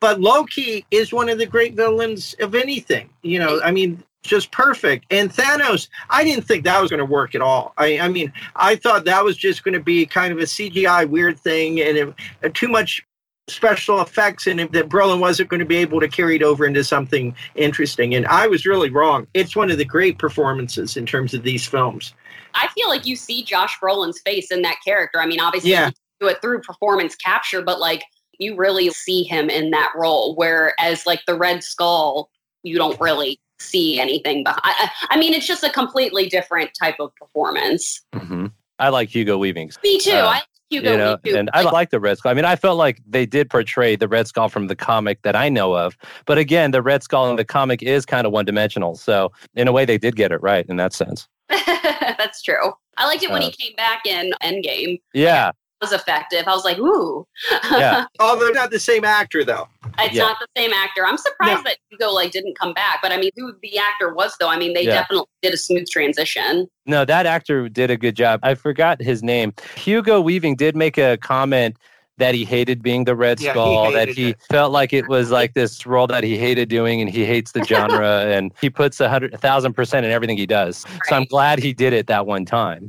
But 0.00 0.20
Loki 0.20 0.84
is 0.90 1.12
one 1.12 1.28
of 1.28 1.38
the 1.38 1.46
great 1.46 1.74
villains 1.74 2.34
of 2.40 2.54
anything. 2.56 3.08
You 3.22 3.38
know, 3.38 3.60
I 3.62 3.70
mean, 3.70 4.02
just 4.22 4.52
perfect. 4.52 5.06
And 5.10 5.32
Thanos, 5.32 5.88
I 6.10 6.24
didn't 6.24 6.44
think 6.44 6.64
that 6.64 6.80
was 6.80 6.90
going 6.90 6.98
to 6.98 7.04
work 7.04 7.34
at 7.34 7.40
all. 7.40 7.74
I, 7.76 7.98
I 7.98 8.08
mean, 8.08 8.32
I 8.56 8.76
thought 8.76 9.04
that 9.04 9.24
was 9.24 9.36
just 9.36 9.64
going 9.64 9.74
to 9.74 9.80
be 9.80 10.06
kind 10.06 10.32
of 10.32 10.38
a 10.38 10.42
CGI 10.42 11.08
weird 11.08 11.38
thing 11.38 11.80
and 11.80 11.96
it, 11.98 12.14
uh, 12.44 12.48
too 12.54 12.68
much 12.68 13.02
special 13.48 14.00
effects 14.00 14.46
and 14.46 14.60
that 14.60 14.88
Brolin 14.88 15.18
wasn't 15.18 15.48
going 15.48 15.60
to 15.60 15.66
be 15.66 15.76
able 15.76 15.98
to 16.00 16.06
carry 16.08 16.36
it 16.36 16.42
over 16.42 16.64
into 16.64 16.84
something 16.84 17.34
interesting. 17.56 18.14
And 18.14 18.24
I 18.26 18.46
was 18.46 18.64
really 18.64 18.88
wrong. 18.90 19.26
It's 19.34 19.56
one 19.56 19.70
of 19.70 19.78
the 19.78 19.84
great 19.84 20.18
performances 20.18 20.96
in 20.96 21.04
terms 21.04 21.34
of 21.34 21.42
these 21.42 21.66
films. 21.66 22.14
I 22.54 22.68
feel 22.68 22.88
like 22.88 23.04
you 23.04 23.16
see 23.16 23.42
Josh 23.42 23.76
Brolin's 23.82 24.20
face 24.20 24.52
in 24.52 24.62
that 24.62 24.76
character. 24.84 25.20
I 25.20 25.26
mean, 25.26 25.40
obviously 25.40 25.70
Yeah. 25.72 25.86
you 25.88 25.92
do 26.20 26.26
it 26.28 26.40
through 26.40 26.60
performance 26.60 27.16
capture, 27.16 27.62
but 27.62 27.80
like 27.80 28.04
you 28.38 28.54
really 28.54 28.88
see 28.90 29.24
him 29.24 29.50
in 29.50 29.70
that 29.72 29.92
role. 29.96 30.36
Whereas 30.36 31.04
like 31.06 31.22
the 31.26 31.34
Red 31.34 31.64
Skull, 31.64 32.30
you 32.62 32.76
don't 32.78 32.98
really 33.00 33.40
see 33.62 34.00
anything 34.00 34.44
behind. 34.44 34.60
I, 34.64 34.90
I 35.10 35.16
mean, 35.18 35.32
it's 35.34 35.46
just 35.46 35.62
a 35.64 35.70
completely 35.70 36.28
different 36.28 36.70
type 36.80 36.96
of 37.00 37.14
performance. 37.16 38.02
hmm 38.14 38.46
I 38.78 38.88
like 38.88 39.08
Hugo 39.08 39.38
Weaving. 39.38 39.70
Me 39.84 39.98
too. 40.00 40.10
Uh, 40.10 40.14
I 40.16 40.22
like 40.24 40.44
Hugo 40.70 40.90
you 40.90 40.96
know, 40.96 41.16
Weaving. 41.22 41.38
and 41.40 41.50
I 41.52 41.62
like 41.62 41.90
the 41.90 42.00
Red 42.00 42.18
Skull. 42.18 42.32
I 42.32 42.34
mean, 42.34 42.44
I 42.44 42.56
felt 42.56 42.76
like 42.78 43.00
they 43.06 43.26
did 43.26 43.48
portray 43.48 43.94
the 43.94 44.08
Red 44.08 44.26
Skull 44.26 44.48
from 44.48 44.66
the 44.66 44.74
comic 44.74 45.22
that 45.22 45.36
I 45.36 45.48
know 45.48 45.76
of. 45.76 45.96
But 46.26 46.38
again, 46.38 46.72
the 46.72 46.82
Red 46.82 47.02
Skull 47.04 47.30
in 47.30 47.36
the 47.36 47.44
comic 47.44 47.82
is 47.82 48.04
kind 48.04 48.26
of 48.26 48.32
one 48.32 48.44
dimensional. 48.44 48.96
So 48.96 49.30
in 49.54 49.68
a 49.68 49.72
way, 49.72 49.84
they 49.84 49.98
did 49.98 50.16
get 50.16 50.32
it 50.32 50.42
right 50.42 50.66
in 50.68 50.76
that 50.78 50.92
sense. 50.92 51.28
That's 51.48 52.42
true. 52.42 52.72
I 52.96 53.06
liked 53.06 53.22
it 53.22 53.30
when 53.30 53.42
Uh, 53.42 53.46
he 53.46 53.52
came 53.52 53.74
back 53.76 54.04
in 54.06 54.32
Endgame. 54.42 55.00
Yeah, 55.14 55.52
was 55.82 55.92
effective. 55.92 56.44
I 56.46 56.52
was 56.54 56.64
like, 56.64 56.78
ooh. 56.78 57.26
Yeah. 57.70 58.06
Oh, 58.18 58.30
Although 58.30 58.50
not 58.50 58.70
the 58.70 58.78
same 58.78 59.04
actor, 59.04 59.44
though. 59.44 59.68
it's 59.98 60.14
Yeah. 60.14 60.22
not 60.22 60.38
the 60.40 60.46
same 60.56 60.72
actor. 60.72 61.04
I'm 61.04 61.18
surprised 61.18 61.64
that 61.64 61.76
Hugo 61.90 62.10
like 62.12 62.30
didn't 62.30 62.58
come 62.58 62.72
back. 62.72 63.00
But 63.02 63.12
I 63.12 63.18
mean, 63.18 63.30
who 63.36 63.52
the 63.62 63.76
actor 63.78 64.14
was 64.14 64.34
though? 64.40 64.48
I 64.48 64.56
mean, 64.58 64.72
they 64.72 64.84
Yeah. 64.86 64.94
definitely 65.00 65.26
did 65.42 65.52
a 65.52 65.58
smooth 65.58 65.88
transition. 65.90 66.68
no, 66.86 67.04
that 67.04 67.26
actor 67.26 67.68
did 67.68 67.90
a 67.90 67.96
good 67.96 68.16
job. 68.16 68.40
I 68.42 68.54
forgot 68.54 69.00
his 69.02 69.22
name. 69.22 69.52
Hugo 69.76 70.20
Weaving 70.20 70.56
did 70.56 70.74
make 70.76 70.96
a 70.98 71.16
comment 71.18 71.76
that 72.18 72.34
he 72.34 72.44
hated 72.44 72.82
being 72.82 73.04
the 73.04 73.14
Red 73.16 73.40
Yeah, 73.40 73.48
he 73.48 73.58
Skull, 73.58 73.92
that 73.92 74.08
he 74.08 74.30
it. 74.30 74.36
felt 74.50 74.70
like 74.72 74.92
it 74.92 75.08
was 75.08 75.30
like 75.30 75.54
this 75.54 75.84
role 75.86 76.06
that 76.08 76.22
he 76.24 76.36
hated 76.38 76.68
doing 76.68 77.00
and 77.00 77.08
he 77.10 77.24
hates 77.24 77.52
the 77.52 77.64
genre 77.64 78.20
and 78.26 78.52
he 78.60 78.68
puts 78.70 79.00
a 79.00 79.08
hundred 79.08 79.32
a 79.34 79.38
thousand 79.38 79.72
percent 79.74 80.06
in 80.06 80.12
everything 80.12 80.36
he 80.36 80.46
does. 80.46 80.84
So 81.06 81.16
I'm 81.16 81.24
glad 81.24 81.58
he 81.58 81.72
did 81.72 81.92
it 81.92 82.06
that 82.08 82.26
one 82.26 82.44
time. 82.44 82.88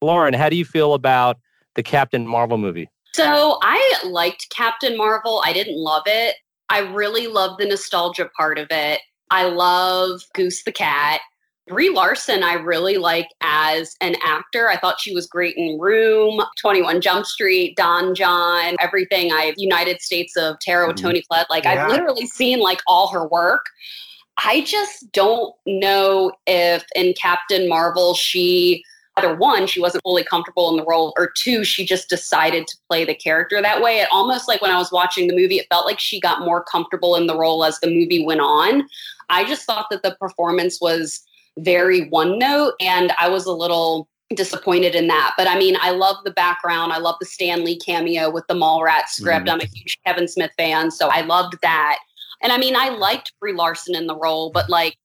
Lauren, 0.00 0.34
how 0.34 0.48
do 0.48 0.56
you 0.56 0.64
feel 0.64 0.94
about 0.94 1.38
the 1.74 1.82
Captain 1.82 2.26
Marvel 2.26 2.58
movie? 2.58 2.88
So 3.14 3.58
I 3.62 4.00
liked 4.04 4.48
Captain 4.50 4.96
Marvel. 4.96 5.42
I 5.44 5.52
didn't 5.52 5.76
love 5.76 6.04
it. 6.06 6.36
I 6.70 6.78
really 6.78 7.26
love 7.26 7.58
the 7.58 7.66
nostalgia 7.66 8.30
part 8.36 8.58
of 8.58 8.68
it. 8.70 9.00
I 9.30 9.44
love 9.44 10.22
Goose 10.34 10.62
the 10.64 10.72
Cat. 10.72 11.20
Brie 11.68 11.90
Larson, 11.90 12.42
I 12.42 12.54
really 12.54 12.96
like 12.96 13.28
as 13.40 13.94
an 14.00 14.16
actor. 14.24 14.68
I 14.68 14.76
thought 14.76 15.00
she 15.00 15.14
was 15.14 15.26
great 15.26 15.56
in 15.56 15.78
Room, 15.78 16.42
21 16.60 17.00
Jump 17.00 17.24
Street, 17.24 17.76
Don 17.76 18.14
Jon, 18.14 18.76
everything. 18.80 19.32
I 19.32 19.54
United 19.56 20.00
States 20.02 20.36
of 20.36 20.58
Tara 20.60 20.86
with 20.86 20.96
mm-hmm. 20.96 21.06
Toni 21.06 21.22
Collette. 21.30 21.50
Like 21.50 21.64
yeah. 21.64 21.84
I've 21.84 21.90
literally 21.90 22.26
seen 22.26 22.58
like 22.58 22.80
all 22.86 23.08
her 23.08 23.28
work. 23.28 23.64
I 24.44 24.62
just 24.62 25.12
don't 25.12 25.54
know 25.66 26.32
if 26.46 26.84
in 26.96 27.14
Captain 27.20 27.68
Marvel 27.68 28.14
she 28.14 28.82
either 29.16 29.34
one, 29.36 29.66
she 29.66 29.80
wasn't 29.80 30.02
fully 30.02 30.24
comfortable 30.24 30.70
in 30.70 30.76
the 30.76 30.84
role, 30.84 31.12
or 31.18 31.32
two, 31.36 31.64
she 31.64 31.84
just 31.84 32.08
decided 32.08 32.66
to 32.66 32.76
play 32.88 33.04
the 33.04 33.14
character 33.14 33.60
that 33.60 33.82
way. 33.82 34.00
It 34.00 34.08
almost 34.10 34.48
like 34.48 34.62
when 34.62 34.70
I 34.70 34.78
was 34.78 34.90
watching 34.90 35.28
the 35.28 35.36
movie, 35.36 35.56
it 35.56 35.66
felt 35.70 35.86
like 35.86 35.98
she 35.98 36.20
got 36.20 36.40
more 36.40 36.64
comfortable 36.64 37.16
in 37.16 37.26
the 37.26 37.36
role 37.36 37.64
as 37.64 37.78
the 37.80 37.88
movie 37.88 38.24
went 38.24 38.40
on. 38.40 38.88
I 39.28 39.44
just 39.44 39.64
thought 39.64 39.86
that 39.90 40.02
the 40.02 40.16
performance 40.20 40.80
was 40.80 41.20
very 41.58 42.08
one 42.08 42.38
note, 42.38 42.74
and 42.80 43.12
I 43.18 43.28
was 43.28 43.46
a 43.46 43.52
little 43.52 44.08
disappointed 44.34 44.94
in 44.94 45.08
that. 45.08 45.34
But 45.36 45.46
I 45.46 45.58
mean, 45.58 45.76
I 45.80 45.90
love 45.90 46.16
the 46.24 46.30
background. 46.30 46.92
I 46.92 46.98
love 46.98 47.16
the 47.20 47.26
Stan 47.26 47.64
Lee 47.64 47.78
cameo 47.78 48.30
with 48.30 48.46
the 48.46 48.54
Mallrats 48.54 49.08
script. 49.08 49.46
Mm. 49.46 49.52
I'm 49.52 49.60
a 49.60 49.66
huge 49.66 49.98
Kevin 50.06 50.26
Smith 50.26 50.52
fan, 50.56 50.90
so 50.90 51.08
I 51.08 51.20
loved 51.20 51.58
that. 51.62 51.98
And 52.42 52.50
I 52.50 52.58
mean, 52.58 52.74
I 52.74 52.88
liked 52.88 53.32
Brie 53.40 53.52
Larson 53.52 53.94
in 53.94 54.06
the 54.06 54.16
role, 54.16 54.50
but 54.50 54.68
like 54.68 54.96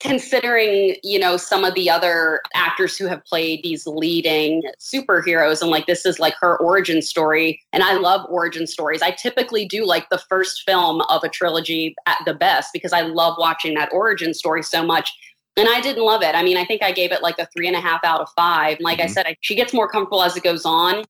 considering 0.00 0.96
you 1.02 1.18
know 1.18 1.36
some 1.36 1.62
of 1.62 1.74
the 1.74 1.90
other 1.90 2.40
actors 2.54 2.96
who 2.96 3.06
have 3.06 3.22
played 3.24 3.62
these 3.62 3.86
leading 3.86 4.62
superheroes 4.78 5.60
and 5.60 5.70
like 5.70 5.86
this 5.86 6.06
is 6.06 6.18
like 6.18 6.34
her 6.40 6.56
origin 6.58 7.02
story 7.02 7.60
and 7.74 7.82
i 7.82 7.94
love 7.94 8.26
origin 8.28 8.66
stories. 8.66 9.02
I 9.02 9.10
typically 9.10 9.66
do 9.68 9.84
like 9.84 10.08
the 10.08 10.18
first 10.18 10.62
film 10.64 11.02
of 11.02 11.22
a 11.22 11.28
trilogy 11.28 11.94
at 12.06 12.18
the 12.24 12.34
best 12.34 12.70
because 12.72 12.92
i 12.92 13.02
love 13.02 13.36
watching 13.38 13.74
that 13.74 13.90
origin 13.92 14.32
story 14.32 14.62
so 14.62 14.84
much 14.84 15.12
and 15.56 15.68
i 15.68 15.80
didn't 15.80 16.04
love 16.04 16.22
it. 16.22 16.34
I 16.34 16.42
mean 16.42 16.56
i 16.56 16.64
think 16.64 16.82
i 16.82 16.92
gave 16.92 17.12
it 17.12 17.22
like 17.22 17.38
a 17.38 17.46
three 17.54 17.66
and 17.66 17.76
a 17.76 17.80
half 17.80 18.02
out 18.02 18.20
of 18.20 18.28
five. 18.34 18.78
Like 18.80 18.98
mm-hmm. 18.98 19.04
i 19.04 19.12
said 19.12 19.26
I, 19.26 19.36
she 19.40 19.54
gets 19.54 19.74
more 19.74 19.88
comfortable 19.88 20.22
as 20.22 20.36
it 20.36 20.42
goes 20.42 20.64
on. 20.64 21.04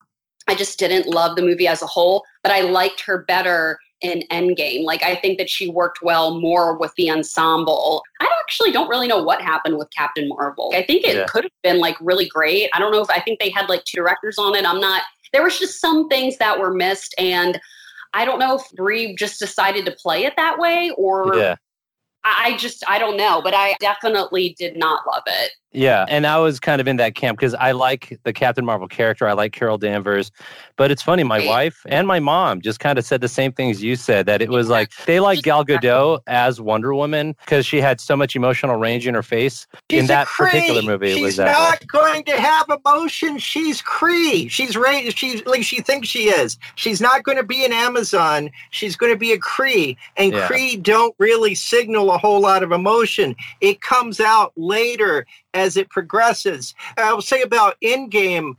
I 0.48 0.56
just 0.56 0.80
didn't 0.80 1.06
love 1.06 1.36
the 1.36 1.42
movie 1.42 1.68
as 1.68 1.80
a 1.80 1.86
whole 1.86 2.24
but 2.42 2.50
i 2.50 2.60
liked 2.60 3.00
her 3.02 3.18
better 3.18 3.78
in 4.00 4.24
Endgame. 4.30 4.84
Like 4.84 5.02
I 5.02 5.16
think 5.16 5.38
that 5.38 5.50
she 5.50 5.68
worked 5.68 6.00
well 6.02 6.40
more 6.40 6.76
with 6.76 6.94
the 6.96 7.10
ensemble. 7.10 8.02
I 8.20 8.28
actually 8.40 8.72
don't 8.72 8.88
really 8.88 9.06
know 9.06 9.22
what 9.22 9.40
happened 9.40 9.76
with 9.78 9.88
Captain 9.96 10.28
Marvel. 10.28 10.72
I 10.74 10.82
think 10.82 11.04
it 11.04 11.16
yeah. 11.16 11.26
could 11.26 11.44
have 11.44 11.52
been 11.62 11.78
like 11.78 11.96
really 12.00 12.28
great. 12.28 12.70
I 12.72 12.78
don't 12.78 12.92
know 12.92 13.02
if 13.02 13.10
I 13.10 13.20
think 13.20 13.40
they 13.40 13.50
had 13.50 13.68
like 13.68 13.84
two 13.84 13.98
directors 13.98 14.38
on 14.38 14.54
it. 14.54 14.64
I'm 14.64 14.80
not 14.80 15.02
there 15.32 15.42
was 15.42 15.58
just 15.58 15.80
some 15.80 16.08
things 16.08 16.38
that 16.38 16.58
were 16.58 16.72
missed 16.72 17.14
and 17.18 17.60
I 18.12 18.24
don't 18.24 18.40
know 18.40 18.56
if 18.56 18.70
Brie 18.72 19.14
just 19.14 19.38
decided 19.38 19.86
to 19.86 19.92
play 19.92 20.24
it 20.24 20.34
that 20.36 20.58
way 20.58 20.90
or 20.96 21.36
yeah. 21.36 21.56
I 22.24 22.56
just 22.56 22.82
I 22.88 22.98
don't 22.98 23.16
know, 23.16 23.40
but 23.42 23.54
I 23.54 23.76
definitely 23.80 24.54
did 24.58 24.76
not 24.76 25.06
love 25.06 25.22
it. 25.26 25.52
Yeah, 25.72 26.04
and 26.08 26.26
I 26.26 26.38
was 26.38 26.58
kind 26.58 26.80
of 26.80 26.88
in 26.88 26.96
that 26.96 27.14
camp 27.14 27.38
because 27.38 27.54
I 27.54 27.70
like 27.70 28.18
the 28.24 28.32
Captain 28.32 28.64
Marvel 28.64 28.88
character. 28.88 29.28
I 29.28 29.34
like 29.34 29.52
Carol 29.52 29.78
Danvers, 29.78 30.32
but 30.74 30.90
it's 30.90 31.00
funny. 31.00 31.22
My 31.22 31.38
right. 31.38 31.46
wife 31.46 31.86
and 31.86 32.08
my 32.08 32.18
mom 32.18 32.60
just 32.60 32.80
kind 32.80 32.98
of 32.98 33.04
said 33.04 33.20
the 33.20 33.28
same 33.28 33.52
things 33.52 33.80
you 33.80 33.94
said. 33.94 34.26
That 34.26 34.42
it 34.42 34.50
was 34.50 34.68
like 34.68 34.90
they 35.06 35.20
like 35.20 35.42
Gal 35.42 35.64
Gadot 35.64 36.22
as 36.26 36.60
Wonder 36.60 36.92
Woman 36.92 37.36
because 37.44 37.66
she 37.66 37.80
had 37.80 38.00
so 38.00 38.16
much 38.16 38.34
emotional 38.34 38.76
range 38.76 39.06
in 39.06 39.14
her 39.14 39.22
face 39.22 39.68
She's 39.88 40.00
in 40.00 40.06
that 40.08 40.26
particular 40.26 40.82
movie. 40.82 41.14
She's 41.14 41.22
was 41.22 41.38
not 41.38 41.86
going 41.86 42.24
to 42.24 42.32
have 42.32 42.66
emotion. 42.68 43.38
She's 43.38 43.80
Kree. 43.80 44.50
She's 44.50 44.76
right. 44.76 45.16
She's 45.16 45.46
like 45.46 45.62
she 45.62 45.82
thinks 45.82 46.08
she 46.08 46.30
is. 46.30 46.58
She's 46.74 47.00
not 47.00 47.22
going 47.22 47.38
to 47.38 47.44
be 47.44 47.64
an 47.64 47.72
Amazon. 47.72 48.50
She's 48.70 48.96
going 48.96 49.12
to 49.12 49.18
be 49.18 49.32
a 49.32 49.38
Kree, 49.38 49.96
and 50.16 50.32
yeah. 50.32 50.48
Kree 50.48 50.82
don't 50.82 51.14
really 51.18 51.54
signal 51.54 52.10
a 52.10 52.18
whole 52.18 52.40
lot 52.40 52.64
of 52.64 52.72
emotion. 52.72 53.36
It 53.60 53.82
comes 53.82 54.18
out 54.18 54.52
later 54.56 55.26
as 55.54 55.76
it 55.76 55.90
progresses. 55.90 56.74
I 56.96 57.12
will 57.12 57.22
say 57.22 57.42
about 57.42 57.76
Endgame, 57.82 58.56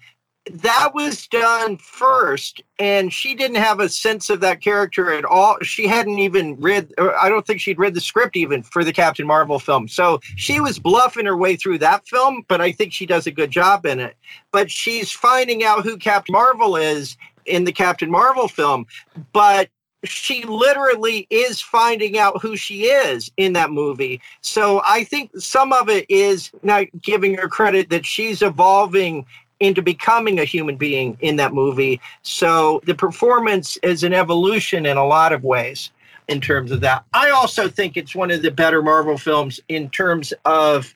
that 0.50 0.92
was 0.96 1.28
done 1.28 1.78
first, 1.78 2.64
and 2.80 3.14
she 3.14 3.36
didn't 3.36 3.58
have 3.58 3.80
a 3.80 3.88
sense 3.88 4.30
of 4.30 4.40
that 4.40 4.60
character 4.60 5.14
at 5.14 5.24
all. 5.24 5.58
She 5.62 5.86
hadn't 5.86 6.18
even 6.18 6.60
read, 6.60 6.92
uh, 6.98 7.12
I 7.22 7.30
don't 7.30 7.46
think 7.46 7.62
she'd 7.62 7.78
read 7.78 7.94
the 7.94 8.02
script 8.02 8.36
even 8.36 8.64
for 8.64 8.84
the 8.84 8.92
Captain 8.92 9.28
Marvel 9.28 9.60
film. 9.60 9.88
So 9.88 10.20
she 10.38 10.60
was 10.60 10.80
bluffing 10.80 11.28
her 11.28 11.38
way 11.38 11.56
through 11.56 11.78
that 11.80 12.08
film, 12.08 12.44
but 12.48 12.60
I 12.60 12.72
think 12.72 12.92
she 12.92 13.06
does 13.06 13.28
a 13.28 13.32
good 13.32 13.52
job 13.52 13.86
in 13.86 14.00
it. 14.00 14.16
But 14.52 14.72
she's 14.72 15.12
finding 15.12 15.64
out 15.64 15.84
who 15.84 15.96
Captain 15.96 16.34
Marvel 16.34 16.76
is 16.76 17.18
in 17.46 17.66
the 17.66 17.72
Captain 17.72 18.10
Marvel 18.10 18.48
film. 18.48 18.88
But 19.34 19.70
she 20.04 20.44
literally 20.44 21.28
is 21.30 21.62
finding 21.62 22.18
out 22.18 22.42
who 22.42 22.56
she 22.56 22.86
is 22.86 23.32
in 23.38 23.54
that 23.54 23.72
movie. 23.72 24.22
So 24.42 24.82
I 24.88 25.04
think 25.04 25.32
some 25.40 25.74
of 25.74 25.90
it 25.90 26.06
is 26.10 26.52
not 26.64 26.86
giving 27.02 27.36
her 27.38 27.48
credit 27.48 27.90
that 27.90 28.06
she's 28.06 28.42
evolving 28.42 29.26
into 29.60 29.82
becoming 29.82 30.40
a 30.40 30.44
human 30.44 30.76
being 30.76 31.18
in 31.22 31.36
that 31.36 31.54
movie. 31.54 32.02
So 32.24 32.82
the 32.86 32.96
performance 32.96 33.78
is 33.84 34.04
an 34.04 34.14
evolution 34.14 34.88
in 34.88 34.98
a 34.98 35.06
lot 35.06 35.34
of 35.34 35.44
ways 35.44 35.92
in 36.28 36.42
terms 36.42 36.72
of 36.72 36.82
that. 36.82 37.04
I 37.14 37.30
also 37.30 37.68
think 37.68 37.96
it's 37.96 38.16
one 38.16 38.32
of 38.32 38.42
the 38.42 38.50
better 38.50 38.82
Marvel 38.82 39.18
films 39.18 39.60
in 39.70 39.90
terms 39.90 40.34
of 40.46 40.94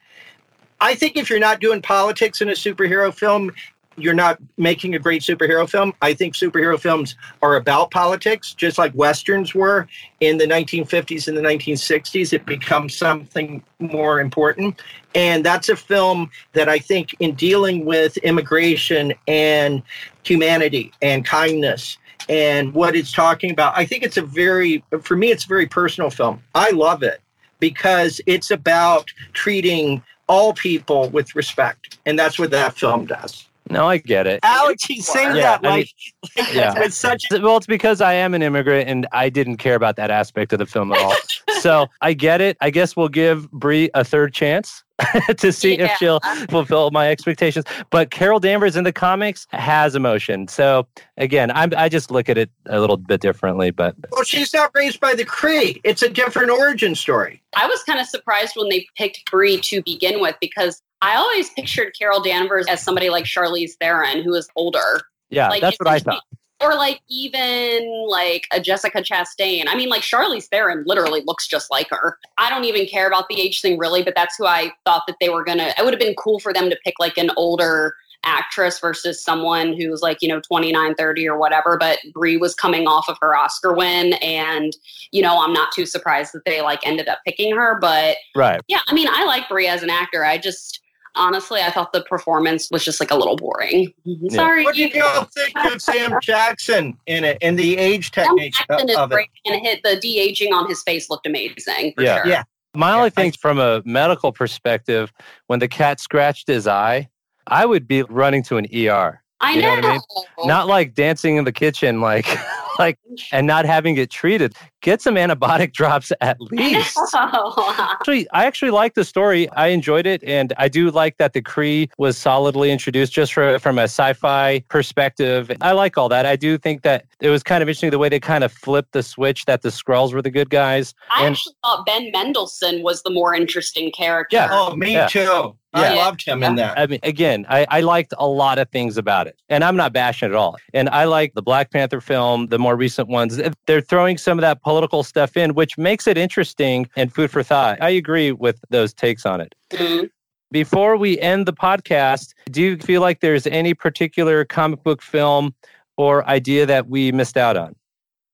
I 0.82 0.94
think 0.94 1.16
if 1.16 1.30
you're 1.30 1.40
not 1.40 1.62
doing 1.62 1.82
politics 1.82 2.42
in 2.42 2.50
a 2.50 2.54
superhero 2.54 3.14
film, 3.14 3.52
you're 3.98 4.14
not 4.14 4.38
making 4.58 4.96
a 4.96 5.00
great 5.00 5.22
superhero 5.22 5.70
film. 5.70 5.94
I 6.02 6.14
think 6.14 6.34
superhero 6.34 6.80
films 6.80 7.16
are 7.42 7.56
about 7.56 7.92
politics, 7.92 8.54
just 8.54 8.78
like 8.78 8.94
westerns 8.96 9.56
were 9.56 9.88
in 10.20 10.38
the 10.38 10.46
1950s 10.46 11.28
and 11.28 11.38
the 11.38 11.42
1960s. 11.42 12.34
It 12.34 12.46
becomes 12.46 12.96
something 12.96 13.64
more 13.80 14.20
important. 14.20 14.82
And 15.14 15.46
that's 15.46 15.70
a 15.70 15.76
film 15.76 16.30
that 16.54 16.68
I 16.68 16.80
think, 16.80 17.16
in 17.20 17.36
dealing 17.36 17.86
with 17.86 18.18
immigration 18.18 19.14
and 19.28 19.82
humanity 20.24 20.92
and 21.02 21.26
kindness 21.26 21.98
and 22.28 22.74
what 22.74 22.96
it's 22.96 23.12
talking 23.12 23.52
about, 23.52 23.78
I 23.78 23.86
think 23.86 24.04
it's 24.04 24.18
a 24.18 24.22
very, 24.22 24.84
for 25.02 25.16
me, 25.16 25.32
it's 25.32 25.46
a 25.46 25.48
very 25.48 25.68
personal 25.68 26.10
film. 26.10 26.42
I 26.56 26.72
love 26.72 27.04
it 27.04 27.22
because 27.60 28.20
it's 28.26 28.52
about 28.52 29.12
treating 29.34 30.02
all 30.28 30.54
people 30.54 31.10
with 31.10 31.36
respect. 31.36 32.00
And 32.06 32.18
that's 32.18 32.40
what 32.40 32.52
that 32.52 32.76
film 32.76 33.06
does. 33.06 33.48
No, 33.70 33.88
I 33.88 33.98
get 33.98 34.28
it. 34.28 34.42
Alex, 34.44 34.86
he's 34.86 35.08
saying 35.08 35.36
yeah, 35.36 35.58
that 35.58 35.64
like, 35.64 35.90
I 36.38 36.42
mean, 36.42 36.56
yeah. 36.56 36.74
it's 36.84 36.96
such. 36.96 37.26
Well, 37.32 37.58
it's 37.58 37.66
because 37.66 38.00
I 38.00 38.14
am 38.14 38.34
an 38.34 38.42
immigrant 38.42 38.88
and 38.88 39.08
I 39.12 39.30
didn't 39.30 39.58
care 39.58 39.76
about 39.76 39.96
that 39.96 40.12
aspect 40.12 40.54
of 40.54 40.60
the 40.60 40.66
film 40.66 40.92
at 40.92 41.00
all. 41.00 41.16
so 41.62 41.88
I 42.02 42.14
get 42.14 42.42
it. 42.42 42.58
I 42.62 42.70
guess 42.70 42.96
we'll 42.96 43.10
give 43.10 43.50
Brie 43.52 43.90
a 43.94 44.04
third 44.04 44.34
chance. 44.34 44.84
to 45.38 45.52
see 45.52 45.78
yeah. 45.78 45.86
if 45.86 45.98
she'll 45.98 46.22
fulfill 46.50 46.90
my 46.92 47.10
expectations. 47.10 47.66
But 47.90 48.12
Carol 48.12 48.40
Danvers 48.40 48.78
in 48.78 48.86
the 48.86 48.94
comics 48.94 49.46
has 49.52 49.94
emotion. 49.94 50.48
So 50.48 50.88
again, 51.18 51.52
I'm, 51.52 51.74
I 51.76 51.90
just 51.90 52.12
look 52.12 52.30
at 52.30 52.38
it 52.38 52.50
a 52.68 52.80
little 52.80 52.96
bit 52.96 53.20
differently. 53.20 53.72
But 53.72 53.96
well, 54.12 54.24
she's 54.24 54.54
not 54.54 54.72
raised 54.74 55.02
by 55.02 55.14
the 55.14 55.26
Kree. 55.26 55.82
It's 55.84 56.02
a 56.02 56.08
different 56.08 56.50
origin 56.50 56.96
story. 56.96 57.42
I 57.58 57.68
was 57.68 57.84
kind 57.84 58.00
of 58.00 58.08
surprised 58.08 58.54
when 58.56 58.70
they 58.70 58.88
picked 58.98 59.30
Brie 59.30 59.60
to 59.62 59.82
begin 59.84 60.22
with 60.22 60.38
because 60.40 60.82
I 61.02 61.16
always 61.16 61.50
pictured 61.52 61.94
Carol 61.98 62.22
Danvers 62.22 62.68
as 62.68 62.82
somebody 62.82 63.10
like 63.10 63.26
Charlize 63.26 63.74
Theron, 63.80 64.24
who 64.24 64.34
is 64.34 64.48
older. 64.56 65.02
Yeah, 65.30 65.50
like, 65.50 65.62
that's 65.62 65.78
what 65.78 65.88
I 65.88 66.00
thought. 66.00 66.24
Or 66.62 66.74
like 66.74 67.02
even 67.10 68.08
like 68.08 68.44
a 68.54 68.62
Jessica 68.62 69.02
Chastain. 69.02 69.66
I 69.68 69.76
mean, 69.76 69.90
like 69.90 70.02
Charlize 70.02 70.46
Theron 70.46 70.84
literally 70.88 71.22
looks 71.26 71.48
just 71.48 71.70
like 71.70 71.90
her. 71.90 72.18
I 72.38 72.50
don't 72.50 72.64
even 72.64 72.88
care 72.88 73.08
about 73.08 73.28
the 73.30 73.40
age 73.40 73.62
thing 73.62 73.78
really, 73.78 74.04
but 74.04 74.16
that's 74.16 74.38
who 74.38 74.46
I 74.46 74.72
thought 74.86 75.04
that 75.08 75.18
they 75.20 75.30
were 75.30 75.44
gonna. 75.44 75.74
It 75.78 75.84
would 75.84 75.94
have 75.94 76.00
been 76.00 76.16
cool 76.16 76.40
for 76.40 76.54
them 76.54 76.70
to 76.70 76.78
pick 76.84 76.96
like 77.00 77.18
an 77.18 77.30
older 77.36 77.96
actress 78.26 78.80
versus 78.80 79.24
someone 79.24 79.74
who's 79.74 80.02
like, 80.02 80.22
you 80.22 80.28
know, 80.28 80.42
29, 80.42 80.96
30 80.96 81.30
or 81.30 81.38
whatever. 81.38 81.78
But 81.78 82.00
Brie 82.14 82.38
was 82.38 82.54
coming 82.54 82.88
off 82.88 83.08
of 83.08 83.18
her 83.22 83.36
Oscar 83.36 83.74
win. 83.74 84.14
And, 84.14 84.76
you 85.12 85.22
know, 85.22 85.42
I'm 85.42 85.54
not 85.54 85.72
too 85.72 85.86
surprised 85.86 86.34
that 86.34 86.44
they 86.46 86.62
like 86.62 86.86
ended 86.86 87.08
up 87.08 87.20
picking 87.26 87.56
her. 87.56 87.78
But 87.80 88.18
right. 88.36 88.60
yeah, 88.68 88.80
I 88.88 88.94
mean, 88.94 89.08
I 89.10 89.24
like 89.26 89.48
Brie 89.48 89.68
as 89.68 89.84
an 89.84 89.90
actor. 89.90 90.26
I 90.26 90.38
just, 90.38 90.82
honestly, 91.16 91.62
I 91.62 91.72
thought 91.72 91.94
the 91.94 92.04
performance 92.04 92.70
was 92.72 92.84
just 92.84 93.00
like 93.00 93.12
a 93.12 93.16
little 93.16 93.36
boring. 93.36 93.94
Yeah. 94.04 94.36
Sorry. 94.36 94.64
What 94.64 94.76
did 94.76 94.94
y'all 94.94 95.28
think 95.36 95.74
of 95.74 95.82
Sam 95.82 96.14
Jackson 96.22 96.98
in 97.08 97.24
it 97.24 97.38
and 97.42 97.58
the 97.58 97.78
age 97.78 98.12
technique 98.12 98.56
Sam 98.56 98.66
Jackson 98.70 98.90
of, 98.98 99.12
is 99.12 99.16
great 99.16 99.30
it? 99.46 99.54
And 99.54 99.62
hit 99.66 99.82
the 99.84 100.00
de 100.00 100.20
aging 100.20 100.54
on 100.54 100.68
his 100.68 100.84
face 100.84 101.10
looked 101.10 101.26
amazing. 101.26 101.94
yeah, 101.98 102.18
sure. 102.18 102.28
yeah. 102.28 102.44
My 102.76 102.94
only 102.94 103.10
thing 103.10 103.32
from 103.32 103.58
a 103.58 103.82
medical 103.86 104.34
perspective, 104.34 105.14
when 105.48 105.60
the 105.60 105.68
cat 105.68 106.00
scratched 106.00 106.48
his 106.48 106.68
eye, 106.68 107.08
I 107.48 107.66
would 107.66 107.88
be 107.88 108.04
running 108.04 108.44
to 108.44 108.58
an 108.58 108.66
ER. 108.66 109.22
I 109.40 109.54
you 109.54 109.62
know. 109.62 109.76
know. 109.76 109.76
what 109.76 109.86
I 109.86 109.92
mean? 109.94 110.48
Not 110.48 110.68
like 110.68 110.94
dancing 110.94 111.38
in 111.38 111.46
the 111.46 111.52
kitchen, 111.52 112.02
like 112.02 112.28
like 112.80 112.98
and 113.32 113.48
not 113.48 113.66
having 113.66 113.98
it 113.98 114.10
treated. 114.10 114.56
Get 114.86 115.02
some 115.02 115.16
antibiotic 115.16 115.74
drops 115.80 116.12
at 116.22 116.40
least. 116.52 116.96
actually, 117.16 118.30
I 118.30 118.46
actually 118.46 118.70
like 118.70 118.94
the 118.94 119.04
story. 119.04 119.50
I 119.50 119.70
enjoyed 119.70 120.06
it, 120.06 120.24
and 120.24 120.54
I 120.60 120.68
do 120.68 120.92
like 120.92 121.18
that 121.18 121.34
the 121.34 121.42
Kree 121.42 121.90
was 121.98 122.20
solidly 122.20 122.72
introduced 122.72 123.12
just 123.12 123.34
for, 123.34 123.58
from 123.58 123.80
a 123.80 123.86
sci-fi 123.86 124.64
perspective. 124.70 125.52
I 125.62 125.72
like 125.72 125.98
all 125.98 126.08
that. 126.10 126.28
I 126.28 126.36
do 126.36 126.60
think 126.60 126.84
that 126.84 127.08
it 127.20 127.32
was 127.32 127.42
kind 127.42 127.64
of 127.64 127.68
interesting 127.68 127.90
the 127.90 127.98
way 127.98 128.10
they 128.10 128.20
kind 128.20 128.44
of 128.44 128.52
flipped 128.52 128.92
the 128.92 129.02
switch 129.02 129.46
that 129.46 129.64
the 129.64 129.70
Skrulls 129.70 130.14
were 130.14 130.22
the 130.22 130.30
good 130.30 130.52
guys. 130.52 130.94
I 131.10 131.26
and, 131.26 131.34
actually 131.34 131.56
thought 131.64 131.88
Ben 131.88 132.12
Mendelsohn 132.12 132.84
was 132.84 133.02
the 133.02 133.10
more 133.10 133.34
interesting 133.34 133.92
character. 133.92 134.36
Yeah. 134.36 134.50
Oh, 134.52 134.76
me 134.76 134.94
yeah. 134.94 135.08
too. 135.08 135.58
I 135.76 135.96
loved 135.96 136.26
him 136.26 136.44
in 136.44 136.56
that. 136.56 136.78
I 136.80 136.88
mean, 136.88 137.00
again, 137.04 137.46
I, 137.50 137.68
I 137.70 137.82
liked 137.82 138.14
a 138.18 138.28
lot 138.28 138.58
of 138.58 138.70
things 138.70 138.98
about 138.98 139.28
it, 139.28 139.38
and 139.50 139.64
I'm 139.64 139.76
not 139.76 139.94
bashing 139.94 140.30
it 140.30 140.32
at 140.32 140.36
all. 140.36 140.56
And 140.74 140.90
I 140.90 141.06
like 141.06 141.34
the 141.34 141.42
Black 141.42 141.72
Panther 141.72 142.02
film, 142.02 142.48
the 142.48 142.60
more 142.60 142.76
recent 142.76 143.10
ones. 143.10 143.40
They're 143.68 143.82
throwing 143.82 144.18
some 144.18 144.38
of 144.38 144.42
that 144.42 144.62
political 144.76 145.04
stuff 145.04 145.38
in, 145.38 145.54
which 145.54 145.78
makes 145.78 146.06
it 146.06 146.18
interesting 146.18 146.86
and 146.98 147.14
food 147.14 147.32
for 147.32 147.42
thought. 147.42 147.82
I 147.82 147.92
agree 147.92 148.34
with 148.34 148.60
those 148.72 148.94
takes 148.94 149.26
on 149.26 149.40
it. 149.40 149.56
Mm-hmm. 149.72 150.08
Before 150.52 150.98
we 150.98 151.18
end 151.20 151.46
the 151.46 151.54
podcast, 151.54 152.34
do 152.52 152.62
you 152.62 152.78
feel 152.78 153.00
like 153.00 153.22
there's 153.22 153.48
any 153.48 153.74
particular 153.74 154.44
comic 154.44 154.84
book 154.84 155.02
film 155.02 155.56
or 155.96 156.28
idea 156.28 156.66
that 156.66 156.90
we 156.90 157.14
missed 157.14 157.38
out 157.38 157.56
on? 157.56 157.74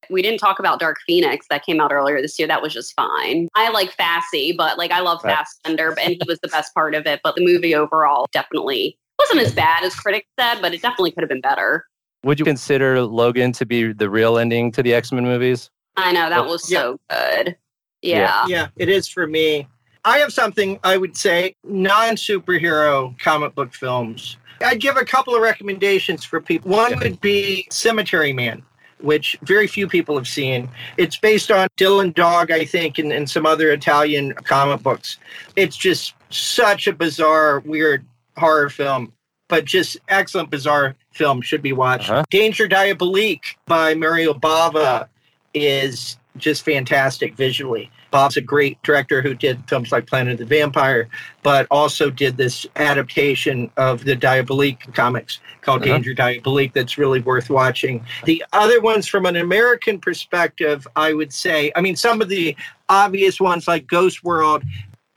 We 0.10 0.24
didn't 0.24 0.40
talk 0.40 0.58
about 0.58 0.80
Dark 0.80 0.98
Phoenix 1.06 1.46
that 1.52 1.64
came 1.64 1.80
out 1.80 1.94
earlier 1.94 2.20
this 2.24 2.40
year. 2.40 2.48
That 2.48 2.64
was 2.64 2.74
just 2.74 2.96
fine. 2.96 3.48
I 3.54 3.70
like 3.70 3.92
Fassy, 3.92 4.52
but 4.52 4.80
like 4.80 4.90
I 4.90 5.02
love 5.02 5.24
right. 5.24 5.36
Fassbender, 5.36 5.94
and 6.00 6.14
he 6.14 6.22
was 6.28 6.40
the 6.42 6.48
best 6.48 6.74
part 6.74 6.96
of 6.96 7.06
it. 7.06 7.20
But 7.24 7.36
the 7.36 7.46
movie 7.46 7.76
overall 7.76 8.26
definitely 8.34 8.98
wasn't 9.20 9.42
as 9.42 9.54
bad 9.54 9.84
as 9.84 9.94
critics 9.94 10.28
said, 10.40 10.60
but 10.60 10.74
it 10.74 10.82
definitely 10.82 11.12
could 11.12 11.22
have 11.22 11.30
been 11.30 11.40
better. 11.40 11.86
Would 12.24 12.40
you 12.40 12.46
consider 12.46 13.02
Logan 13.04 13.52
to 13.54 13.66
be 13.68 13.94
the 13.94 14.10
real 14.10 14.40
ending 14.40 14.72
to 14.72 14.82
the 14.82 14.96
X 14.96 15.12
Men 15.12 15.24
movies? 15.24 15.70
I 15.98 16.12
know 16.12 16.30
that 16.30 16.46
was 16.46 16.68
so 16.68 17.00
good. 17.10 17.58
Yeah. 18.02 18.46
Yeah, 18.48 18.68
it 18.78 18.90
is 18.90 19.08
for 19.08 19.28
me. 19.28 19.68
I 20.04 20.18
have 20.18 20.34
something 20.34 20.80
I 20.84 20.98
would 20.98 21.16
say 21.16 21.56
non 21.64 22.16
superhero 22.16 23.18
comic 23.20 23.54
book 23.54 23.74
films. 23.74 24.38
I'd 24.64 24.80
give 24.80 24.98
a 24.98 25.06
couple 25.06 25.36
of 25.36 25.42
recommendations 25.42 26.24
for 26.24 26.42
people. 26.42 26.72
One 26.72 26.98
would 27.00 27.22
be 27.22 27.68
Cemetery 27.70 28.34
Man, 28.34 28.64
which 29.00 29.38
very 29.44 29.68
few 29.68 29.88
people 29.88 30.16
have 30.16 30.28
seen. 30.28 30.70
It's 30.98 31.18
based 31.18 31.52
on 31.52 31.68
Dylan 31.78 32.14
Dog, 32.14 32.52
I 32.52 32.66
think, 32.66 32.98
and, 32.98 33.12
and 33.12 33.30
some 33.30 33.46
other 33.46 33.72
Italian 33.72 34.34
comic 34.34 34.82
books. 34.84 35.18
It's 35.56 35.76
just 35.76 36.14
such 36.30 36.88
a 36.88 36.94
bizarre, 36.94 37.60
weird 37.60 38.06
horror 38.38 38.70
film, 38.70 39.14
but 39.48 39.66
just 39.66 39.98
excellent, 40.08 40.50
bizarre 40.50 40.96
film 41.12 41.42
should 41.42 41.62
be 41.62 41.74
watched. 41.74 42.10
Uh-huh. 42.10 42.24
Danger 42.30 42.68
Diabolik 42.68 43.42
by 43.66 43.94
Mario 43.94 44.34
Bava 44.34 45.08
is 45.54 46.18
just 46.38 46.64
fantastic 46.64 47.36
visually. 47.36 47.92
Bob's 48.10 48.38
a 48.38 48.42
great 48.42 48.82
director 48.84 49.22
who 49.22 49.34
did 49.34 49.68
films 49.68 49.92
like 49.92 50.08
Planet 50.08 50.34
of 50.34 50.40
the 50.40 50.46
Vampire, 50.46 51.10
but 51.44 51.68
also 51.72 52.10
did 52.10 52.38
this 52.38 52.66
adaptation 52.76 53.70
of 53.78 54.04
the 54.04 54.16
Diabolik 54.16 54.94
comics 54.94 55.40
called 55.62 55.84
uh-huh. 55.84 55.94
Danger 55.94 56.14
Diabolik 56.14 56.74
that's 56.74 56.98
really 56.98 57.22
worth 57.22 57.50
watching. 57.50 58.06
The 58.26 58.44
other 58.54 58.82
ones 58.82 59.08
from 59.08 59.26
an 59.26 59.36
American 59.36 60.00
perspective, 60.00 60.88
I 60.96 61.14
would 61.14 61.34
say, 61.34 61.72
I 61.76 61.82
mean, 61.82 61.96
some 61.96 62.22
of 62.22 62.30
the 62.30 62.56
obvious 62.90 63.40
ones 63.40 63.68
like 63.68 63.88
Ghost 63.88 64.24
World, 64.24 64.64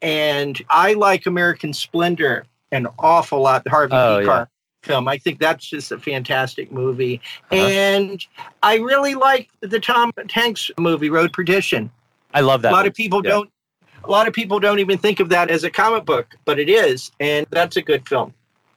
and 0.03 0.61
I 0.71 0.95
like 0.95 1.27
American 1.27 1.73
Splendor 1.73 2.47
an 2.73 2.89
awful 2.99 3.41
lot, 3.41 3.67
Harvey 3.69 3.95
oh, 3.95 4.21
Pekar. 4.21 4.27
Yeah 4.27 4.45
film. 4.85 5.09
I 5.09 5.19
think 5.19 5.41
that's 5.41 5.67
just 5.67 5.91
a 5.93 5.99
fantastic 5.99 6.71
movie. 6.71 7.21
Uh-huh. 7.51 7.67
And 7.67 8.25
I 8.63 8.77
really 8.77 9.15
like 9.15 9.49
the 9.61 9.81
Tom 9.81 10.13
Hanks 10.31 10.71
movie, 10.79 11.11
Road 11.11 11.33
Perdition. 11.33 11.91
I 12.33 12.41
love 12.41 12.63
that. 12.63 12.71
A 12.71 12.73
lot 12.73 12.81
movie. 12.81 12.89
of 12.89 12.95
people 12.95 13.21
yeah. 13.25 13.31
don't. 13.31 13.51
A 14.05 14.11
lot 14.11 14.29
of 14.29 14.35
people 14.35 14.61
don't 14.61 14.81
even 14.81 14.99
think 14.99 15.19
of 15.19 15.31
that 15.31 15.51
as 15.51 15.65
a 15.65 15.71
comic 15.71 16.05
book, 16.05 16.37
but 16.45 16.59
it 16.59 16.69
is, 16.69 17.11
and 17.21 17.47
that's 17.51 17.79
a 17.79 17.83
good 17.83 18.07
film. 18.07 18.35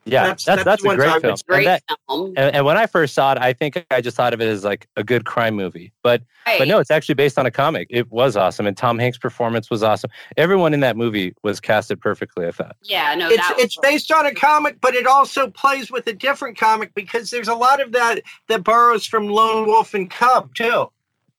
Yeah, 0.07 0.27
that's 0.27 0.45
that's, 0.45 0.63
that's, 0.63 0.83
that's 0.83 0.93
a 0.93 0.95
great 0.95 1.21
film. 1.21 1.35
Great 1.47 1.67
and, 1.67 1.67
that, 1.67 1.97
film. 2.07 2.33
And, 2.37 2.55
and, 2.55 2.65
when 2.65 2.77
I 2.77 2.85
first 2.85 3.13
saw 3.13 3.33
it, 3.33 3.37
I 3.37 3.53
think 3.53 3.85
I 3.91 4.01
just 4.01 4.17
thought 4.17 4.33
of 4.33 4.41
it 4.41 4.47
as 4.47 4.63
like 4.63 4.87
a 4.95 5.03
good 5.03 5.25
crime 5.25 5.55
movie. 5.55 5.91
But 6.03 6.23
right. 6.45 6.59
but 6.59 6.67
no, 6.67 6.79
it's 6.79 6.91
actually 6.91 7.15
based 7.15 7.37
on 7.37 7.45
a 7.45 7.51
comic. 7.51 7.87
It 7.89 8.11
was 8.11 8.35
awesome, 8.35 8.67
and 8.67 8.75
Tom 8.75 8.99
Hanks' 8.99 9.17
performance 9.17 9.69
was 9.69 9.83
awesome. 9.83 10.09
Everyone 10.37 10.73
in 10.73 10.79
that 10.81 10.97
movie 10.97 11.33
was 11.43 11.59
casted 11.59 12.01
perfectly. 12.01 12.47
I 12.47 12.51
thought. 12.51 12.75
Yeah, 12.83 13.15
no, 13.15 13.29
it's 13.29 13.51
it's 13.57 13.77
based 13.77 14.11
on 14.11 14.25
a 14.25 14.33
comic, 14.33 14.81
but 14.81 14.95
it 14.95 15.07
also 15.07 15.49
plays 15.49 15.91
with 15.91 16.07
a 16.07 16.13
different 16.13 16.57
comic 16.57 16.93
because 16.93 17.29
there's 17.29 17.47
a 17.47 17.55
lot 17.55 17.81
of 17.81 17.91
that 17.91 18.21
that 18.47 18.63
borrows 18.63 19.05
from 19.05 19.27
Lone 19.27 19.67
Wolf 19.67 19.93
and 19.93 20.09
Cub 20.09 20.53
too. 20.55 20.91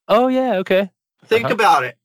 Oh 0.08 0.28
yeah, 0.28 0.56
okay. 0.58 0.90
Think 1.26 1.46
uh-huh. 1.46 1.54
about 1.54 1.84
it. 1.84 1.97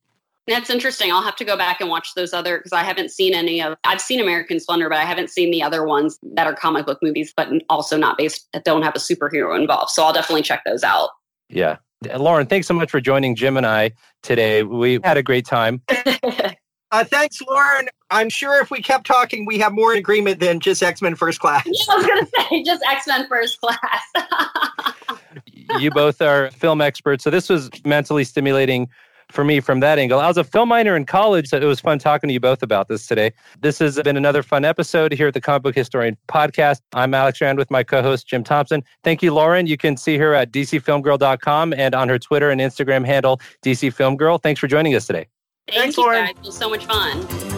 That's 0.47 0.69
interesting. 0.69 1.11
I'll 1.11 1.23
have 1.23 1.37
to 1.37 1.45
go 1.45 1.55
back 1.55 1.79
and 1.79 1.89
watch 1.89 2.15
those 2.15 2.33
other 2.33 2.57
because 2.57 2.73
I 2.73 2.83
haven't 2.83 3.11
seen 3.11 3.33
any 3.33 3.61
of. 3.61 3.77
I've 3.85 4.01
seen 4.01 4.19
American 4.19 4.59
Splendor, 4.59 4.89
but 4.89 4.97
I 4.97 5.05
haven't 5.05 5.29
seen 5.29 5.51
the 5.51 5.63
other 5.63 5.85
ones 5.85 6.19
that 6.33 6.47
are 6.47 6.53
comic 6.53 6.85
book 6.85 6.99
movies, 7.01 7.33
but 7.35 7.49
also 7.69 7.97
not 7.97 8.17
based 8.17 8.49
that 8.51 8.65
don't 8.65 8.81
have 8.81 8.95
a 8.95 8.99
superhero 8.99 9.57
involved. 9.57 9.91
So 9.91 10.03
I'll 10.03 10.13
definitely 10.13 10.41
check 10.41 10.61
those 10.65 10.83
out. 10.83 11.11
Yeah, 11.49 11.77
Lauren, 12.17 12.47
thanks 12.47 12.67
so 12.67 12.73
much 12.73 12.91
for 12.91 12.99
joining 12.99 13.35
Jim 13.35 13.57
and 13.57 13.65
I 13.65 13.91
today. 14.21 14.63
We 14.63 14.99
had 15.03 15.17
a 15.17 15.23
great 15.23 15.45
time. 15.45 15.81
uh, 15.89 17.03
thanks, 17.05 17.41
Lauren. 17.41 17.87
I'm 18.09 18.29
sure 18.29 18.61
if 18.61 18.69
we 18.69 18.81
kept 18.81 19.07
talking, 19.07 19.45
we 19.45 19.57
have 19.59 19.73
more 19.73 19.93
agreement 19.93 20.39
than 20.39 20.59
just 20.59 20.83
X 20.83 21.01
Men 21.01 21.15
First 21.15 21.39
Class. 21.39 21.65
Yeah, 21.65 21.93
I 21.93 21.95
was 21.95 22.05
going 22.05 22.25
to 22.25 22.31
say 22.49 22.63
just 22.63 22.83
X 22.89 23.07
Men 23.07 23.27
First 23.27 23.59
Class. 23.61 25.19
you 25.79 25.89
both 25.91 26.21
are 26.21 26.51
film 26.51 26.81
experts, 26.81 27.23
so 27.23 27.29
this 27.29 27.47
was 27.49 27.69
mentally 27.85 28.23
stimulating 28.23 28.89
for 29.33 29.43
me 29.43 29.59
from 29.59 29.79
that 29.81 29.99
angle. 29.99 30.19
I 30.19 30.27
was 30.27 30.37
a 30.37 30.43
film 30.43 30.69
minor 30.69 30.95
in 30.95 31.05
college, 31.05 31.49
so 31.49 31.57
it 31.57 31.65
was 31.65 31.79
fun 31.79 31.99
talking 31.99 32.27
to 32.27 32.33
you 32.33 32.39
both 32.39 32.63
about 32.63 32.87
this 32.87 33.07
today. 33.07 33.31
This 33.59 33.79
has 33.79 33.99
been 34.01 34.15
another 34.15 34.43
fun 34.43 34.63
episode 34.63 35.11
here 35.11 35.27
at 35.27 35.33
the 35.33 35.41
Comic 35.41 35.63
Book 35.63 35.75
Historian 35.75 36.17
Podcast. 36.27 36.81
I'm 36.93 37.13
Alex 37.13 37.39
Grand 37.39 37.57
with 37.57 37.71
my 37.71 37.83
co-host 37.83 38.27
Jim 38.27 38.43
Thompson. 38.43 38.83
Thank 39.03 39.23
you, 39.23 39.33
Lauren. 39.33 39.67
You 39.67 39.77
can 39.77 39.97
see 39.97 40.17
her 40.17 40.33
at 40.33 40.51
dcfilmgirl.com 40.51 41.73
and 41.73 41.95
on 41.95 42.09
her 42.09 42.19
Twitter 42.19 42.51
and 42.51 42.61
Instagram 42.61 43.05
handle, 43.05 43.41
DCFilmGirl. 43.63 44.41
Thanks 44.41 44.59
for 44.59 44.67
joining 44.67 44.95
us 44.95 45.07
today. 45.07 45.27
Thank 45.67 45.79
Thanks, 45.79 45.97
you, 45.97 46.03
Lauren. 46.03 46.25
guys. 46.25 46.35
It 46.37 46.45
was 46.45 46.57
so 46.57 46.69
much 46.69 46.85
fun. 46.85 47.52